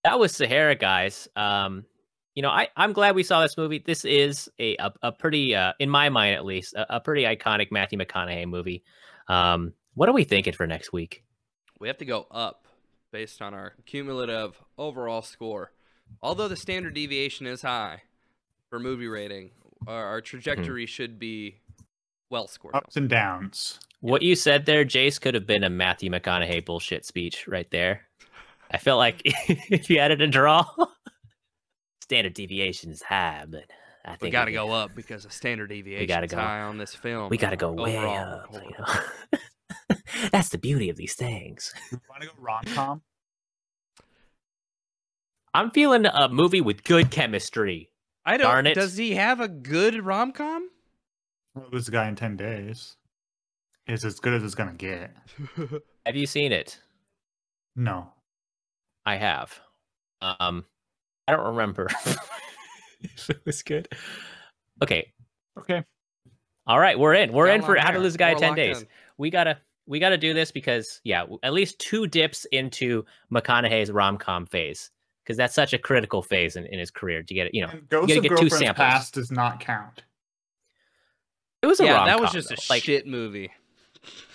that 0.05 0.19
was 0.19 0.33
Sahara, 0.35 0.75
guys. 0.75 1.29
Um, 1.37 1.85
you 2.35 2.43
know, 2.43 2.51
I, 2.51 2.69
I'm 2.77 2.93
glad 2.93 3.15
we 3.15 3.23
saw 3.23 3.43
this 3.43 3.57
movie. 3.57 3.83
This 3.85 4.05
is 4.05 4.49
a 4.61 4.77
a, 4.77 4.93
a 5.03 5.13
pretty, 5.13 5.55
uh, 5.55 5.73
in 5.79 5.91
my 5.91 6.09
mind 6.09 6.35
at 6.35 6.45
least, 6.45 6.75
a, 6.75 6.97
a 6.97 7.01
pretty 7.01 7.23
iconic 7.23 7.69
Matthew 7.71 7.99
McConaughey 7.99 8.47
movie. 8.47 8.85
Um, 9.29 9.73
what 9.95 10.09
are 10.09 10.13
we 10.13 10.25
thinking 10.25 10.53
for 10.53 10.67
next 10.67 10.93
week? 10.93 11.25
we 11.79 11.89
have 11.89 11.99
to 11.99 12.05
go 12.05 12.27
up 12.31 12.67
based 13.13 13.41
on 13.41 13.55
our 13.55 13.75
cumulative 13.87 14.61
overall 14.77 15.23
score. 15.23 15.73
Although 16.23 16.49
the 16.49 16.57
standard 16.57 16.95
deviation 16.95 17.47
is 17.47 17.63
high 17.63 18.03
for 18.69 18.79
movie 18.79 19.07
rating, 19.07 19.51
our, 19.87 20.05
our 20.05 20.21
trajectory 20.21 20.87
should 20.87 21.19
be 21.19 21.61
well 22.31 22.49
scored. 22.49 22.75
Ups 22.75 22.97
and 22.97 23.09
downs. 23.09 23.79
What 24.01 24.23
you 24.23 24.35
said 24.35 24.67
there, 24.67 24.85
Jace, 24.85 25.21
could 25.21 25.35
have 25.35 25.47
been 25.47 25.65
a 25.65 25.71
Matthew 25.71 26.11
McConaughey 26.11 26.65
bullshit 26.65 27.05
speech 27.05 27.47
right 27.49 27.71
there. 27.71 28.03
I 28.71 28.79
felt 28.79 28.99
like 28.99 29.23
if 29.25 29.89
you 29.91 29.99
added 29.99 30.21
a 30.21 30.27
draw, 30.27 30.65
standard 32.03 32.35
deviation 32.35 32.91
is 32.91 33.03
high, 33.03 33.45
but 33.49 33.65
I 34.05 34.11
think 34.11 34.23
We 34.23 34.31
got 34.31 34.47
to 34.47 34.53
go 34.53 34.73
up 34.73 34.95
because 34.95 35.25
the 35.25 35.31
standard 35.31 35.69
deviation 35.69 36.07
gotta 36.07 36.27
is 36.27 36.33
go. 36.33 36.39
high 36.39 36.61
on 36.61 36.79
this 36.79 36.95
film. 36.95 37.29
We 37.29 37.37
got 37.37 37.51
to 37.51 37.57
go 37.57 37.73
way 37.73 37.97
up. 37.97 38.49
You 38.53 38.71
know? 38.79 39.39
That's 40.33 40.49
the 40.51 40.59
beauty 40.59 40.89
of 40.91 40.97
these 40.97 41.15
things. 41.15 41.73
Want 42.09 42.23
to 42.23 42.29
go 42.29 42.33
rom 42.39 42.63
com? 42.75 43.03
I'm 45.55 45.71
feeling 45.71 46.07
a 46.07 46.29
movie 46.29 46.61
with 46.61 46.85
good 46.85 47.11
chemistry. 47.11 47.91
I 48.25 48.37
don't. 48.37 48.47
Darn 48.51 48.67
it. 48.67 48.75
Does 48.75 48.97
he 48.97 49.15
have 49.15 49.41
a 49.41 49.49
good 49.49 50.05
rom 50.05 50.33
com? 50.33 50.69
This 51.73 51.89
guy 51.89 52.09
in 52.09 52.17
ten 52.17 52.37
days 52.37 52.97
is 53.87 54.05
as 54.05 54.21
good 54.21 54.35
as 54.35 54.43
it's 54.43 54.55
gonna 54.55 54.75
get. 54.75 55.17
Have 56.07 56.17
you 56.17 56.27
seen 56.27 56.53
it? 56.53 56.79
No. 57.75 58.13
I 59.09 59.17
have. 59.17 59.59
Um, 60.21 60.65
I 61.27 61.33
don't 61.33 61.47
remember 61.47 61.89
if 63.01 63.31
it 63.31 63.41
was 63.47 63.63
good. 63.63 63.89
Okay. 64.83 65.13
Okay. 65.59 65.83
All 66.67 66.79
right, 66.79 66.99
we're 66.99 67.15
in. 67.15 67.33
We're 67.33 67.47
Got 67.47 67.55
in 67.55 67.63
for 67.63 67.77
How 67.77 67.91
to. 67.93 67.99
Lose 67.99 68.17
a 68.17 68.19
Guy 68.19 68.33
in 68.33 68.39
ten 68.39 68.55
days. 68.55 68.83
in. 68.83 68.89
We 69.17 69.31
gotta 69.31 69.59
we 69.87 69.99
gotta 69.99 70.19
do 70.19 70.35
this 70.35 70.51
because 70.53 71.01
yeah, 71.05 71.25
at 71.43 71.55
least 71.55 71.79
two 71.79 72.07
dips 72.07 72.45
into 72.53 73.07
McConaughey's 73.33 73.91
rom 73.91 74.19
com 74.19 74.45
phase 74.45 74.91
because 75.25 75.39
that's 75.39 75.55
such 75.55 75.73
a 75.73 75.79
critical 75.79 76.21
phase 76.23 76.57
in, 76.57 76.67
in 76.67 76.79
his 76.79 76.91
career 76.91 77.23
to 77.23 77.35
get 77.35 77.47
it. 77.47 77.55
You 77.55 77.63
know, 77.63 77.71
And 77.73 77.89
Ghost 77.89 78.09
gotta 78.09 78.19
of 78.19 78.23
get 78.25 78.29
two 78.29 78.35
Girlfriend's 78.37 78.59
samples. 78.59 78.85
Past 78.87 79.15
does 79.15 79.31
not 79.31 79.61
count. 79.61 80.03
it 81.63 81.67
was 81.67 81.81
a 81.81 81.85
Yeah, 81.87 81.95
rom 81.95 82.07
that 82.09 82.21
was 82.21 82.31
just 82.33 82.51
a 82.53 82.59
like, 82.69 82.83
shit 82.83 83.07
movie. 83.07 83.51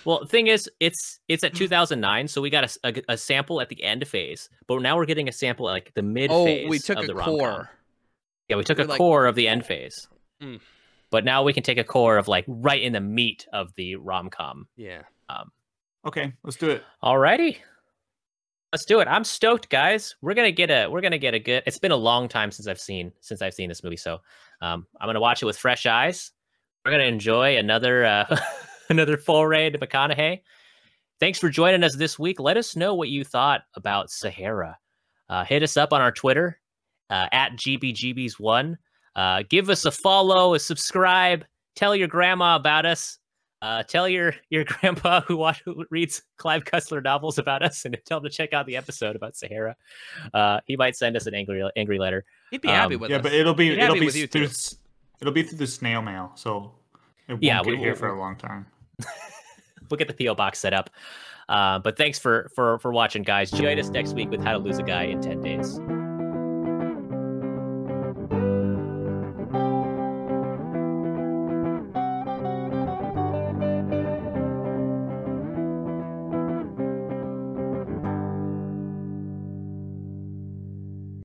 Well, 0.06 0.20
the 0.22 0.28
thing 0.28 0.48
is, 0.48 0.70
it's 0.80 1.20
it's 1.28 1.44
at 1.44 1.54
2009, 1.56 2.28
so 2.28 2.42
we 2.42 2.50
got 2.50 2.76
a 3.10 3.18
sample 3.18 3.62
at 3.62 3.70
the 3.70 3.84
end 3.84 4.08
phase, 4.08 4.50
but 4.68 4.82
now 4.82 4.98
we're 4.98 5.06
getting 5.06 5.28
a 5.30 5.32
sample 5.32 5.70
at 5.70 5.74
like 5.74 5.92
the 5.96 6.02
mid 6.04 6.30
phase. 6.30 6.38
Oh, 6.38 6.46
phase. 6.46 6.70
we 6.70 6.80
took 6.80 6.98
of 6.98 7.04
a 7.06 7.08
the 7.08 7.16
rom-com. 7.16 7.38
core. 7.40 7.70
Yeah, 8.50 8.58
we 8.58 8.64
took 8.64 8.78
we 8.78 8.84
a 8.84 8.88
like- 8.88 8.98
core 8.98 9.26
of 9.26 9.36
the 9.36 9.48
end 9.48 9.66
phase, 9.66 10.08
Mm. 10.42 10.60
but 11.12 11.24
now 11.26 11.44
we 11.44 11.54
can 11.54 11.64
take 11.64 11.78
a 11.78 11.84
core 11.84 12.18
of 12.18 12.28
like 12.28 12.46
right 12.48 12.82
in 12.82 12.92
the 12.94 13.00
meat 13.02 13.48
of 13.54 13.74
the 13.76 13.96
rom 13.96 14.30
com. 14.30 14.68
Yeah. 14.76 15.04
Okay, 16.06 16.34
let's 16.44 16.58
do 16.58 16.70
it. 16.70 16.84
Alrighty, 17.02 17.58
let's 18.74 18.84
do 18.84 19.00
it. 19.00 19.08
I'm 19.08 19.24
stoked, 19.24 19.70
guys. 19.70 20.16
We're 20.22 20.34
gonna 20.34 20.52
get 20.52 20.70
a 20.70 20.88
we're 20.90 21.00
gonna 21.02 21.18
get 21.18 21.34
a 21.34 21.40
good. 21.40 21.64
It's 21.66 21.80
been 21.80 21.94
a 21.94 21.96
long 21.96 22.28
time 22.28 22.52
since 22.52 22.68
I've 22.68 22.80
seen 22.80 23.14
since 23.22 23.42
I've 23.42 23.54
seen 23.54 23.70
this 23.70 23.84
movie, 23.86 23.96
so 23.96 24.20
um, 24.62 24.86
I'm 25.00 25.08
gonna 25.08 25.22
watch 25.22 25.42
it 25.42 25.46
with 25.46 25.58
fresh 25.58 25.86
eyes. 25.86 26.32
We're 26.84 26.92
gonna 26.92 27.06
enjoy 27.06 27.56
another 27.58 28.04
uh, 28.04 28.38
another 28.90 29.18
foray 29.18 29.70
to 29.70 29.78
McConaughey. 29.78 30.42
Thanks 31.20 31.40
for 31.40 31.50
joining 31.50 31.84
us 31.84 31.96
this 31.96 32.18
week. 32.20 32.40
Let 32.40 32.58
us 32.58 32.76
know 32.76 32.96
what 32.96 33.10
you 33.10 33.24
thought 33.24 33.62
about 33.76 34.10
Sahara. 34.10 34.78
Uh, 35.30 35.44
hit 35.46 35.64
us 35.64 35.78
up 35.78 35.94
on 35.94 36.02
our 36.02 36.12
Twitter 36.12 36.60
uh, 37.10 37.28
at 37.32 37.54
GBGBs1. 37.54 38.76
Uh, 39.16 39.44
give 39.50 39.70
us 39.70 39.86
a 39.86 39.92
follow, 39.92 40.54
a 40.54 40.60
subscribe. 40.60 41.46
Tell 41.76 41.96
your 41.96 42.08
grandma 42.08 42.56
about 42.56 42.86
us. 42.86 43.20
Uh, 43.62 43.82
tell 43.84 44.10
your 44.10 44.36
your 44.50 44.64
grandpa 44.68 45.22
who, 45.22 45.38
watch, 45.38 45.62
who 45.64 45.86
reads 45.90 46.22
Clive 46.38 46.66
Cussler 46.66 47.02
novels 47.02 47.38
about 47.38 47.64
us, 47.64 47.86
and 47.86 47.98
tell 48.06 48.18
him 48.18 48.26
to 48.26 48.30
check 48.30 48.52
out 48.52 48.66
the 48.66 48.76
episode 48.76 49.16
about 49.16 49.38
Sahara. 49.38 49.76
Uh, 50.34 50.60
he 50.66 50.76
might 50.76 50.98
send 50.98 51.16
us 51.16 51.28
an 51.28 51.34
angry 51.34 51.64
angry 51.78 51.98
letter. 51.98 52.26
He'd 52.52 52.60
be 52.62 52.68
happy 52.68 52.96
Um, 52.96 53.02
with 53.02 53.12
yeah, 53.12 53.18
us. 53.18 53.24
but 53.24 53.34
it'll 53.34 53.54
be 53.54 53.70
He'd 53.70 53.80
it'll 53.80 53.96
be 53.98 54.10
through 54.10 54.48
too. 54.48 54.50
it'll 55.22 55.34
be 55.34 55.44
through 55.44 55.60
the 55.60 55.68
snail 55.68 56.02
mail, 56.02 56.32
so 56.36 56.74
it 57.30 57.34
won't 57.34 57.44
Yeah, 57.44 57.60
get 57.64 57.68
we- 57.68 57.78
here 57.78 57.94
we- 57.94 57.98
for 57.98 58.10
a 58.10 58.20
long 58.20 58.36
time. 58.36 58.66
We'll 59.90 59.98
get 59.98 60.08
the 60.08 60.26
PO 60.26 60.36
box 60.36 60.60
set 60.60 60.74
up. 60.74 60.90
Uh, 61.50 61.80
but 61.80 61.98
thanks 61.98 62.18
for 62.18 62.50
for 62.56 62.80
for 62.80 62.92
watching, 62.92 63.24
guys. 63.24 63.52
Join 63.52 63.78
us 63.80 63.90
next 63.90 64.14
week 64.14 64.30
with 64.30 64.42
How 64.42 64.54
to 64.54 64.58
Lose 64.58 64.78
a 64.78 64.84
Guy 64.84 65.04
in 65.04 65.22
ten 65.22 65.42
days. 65.42 65.80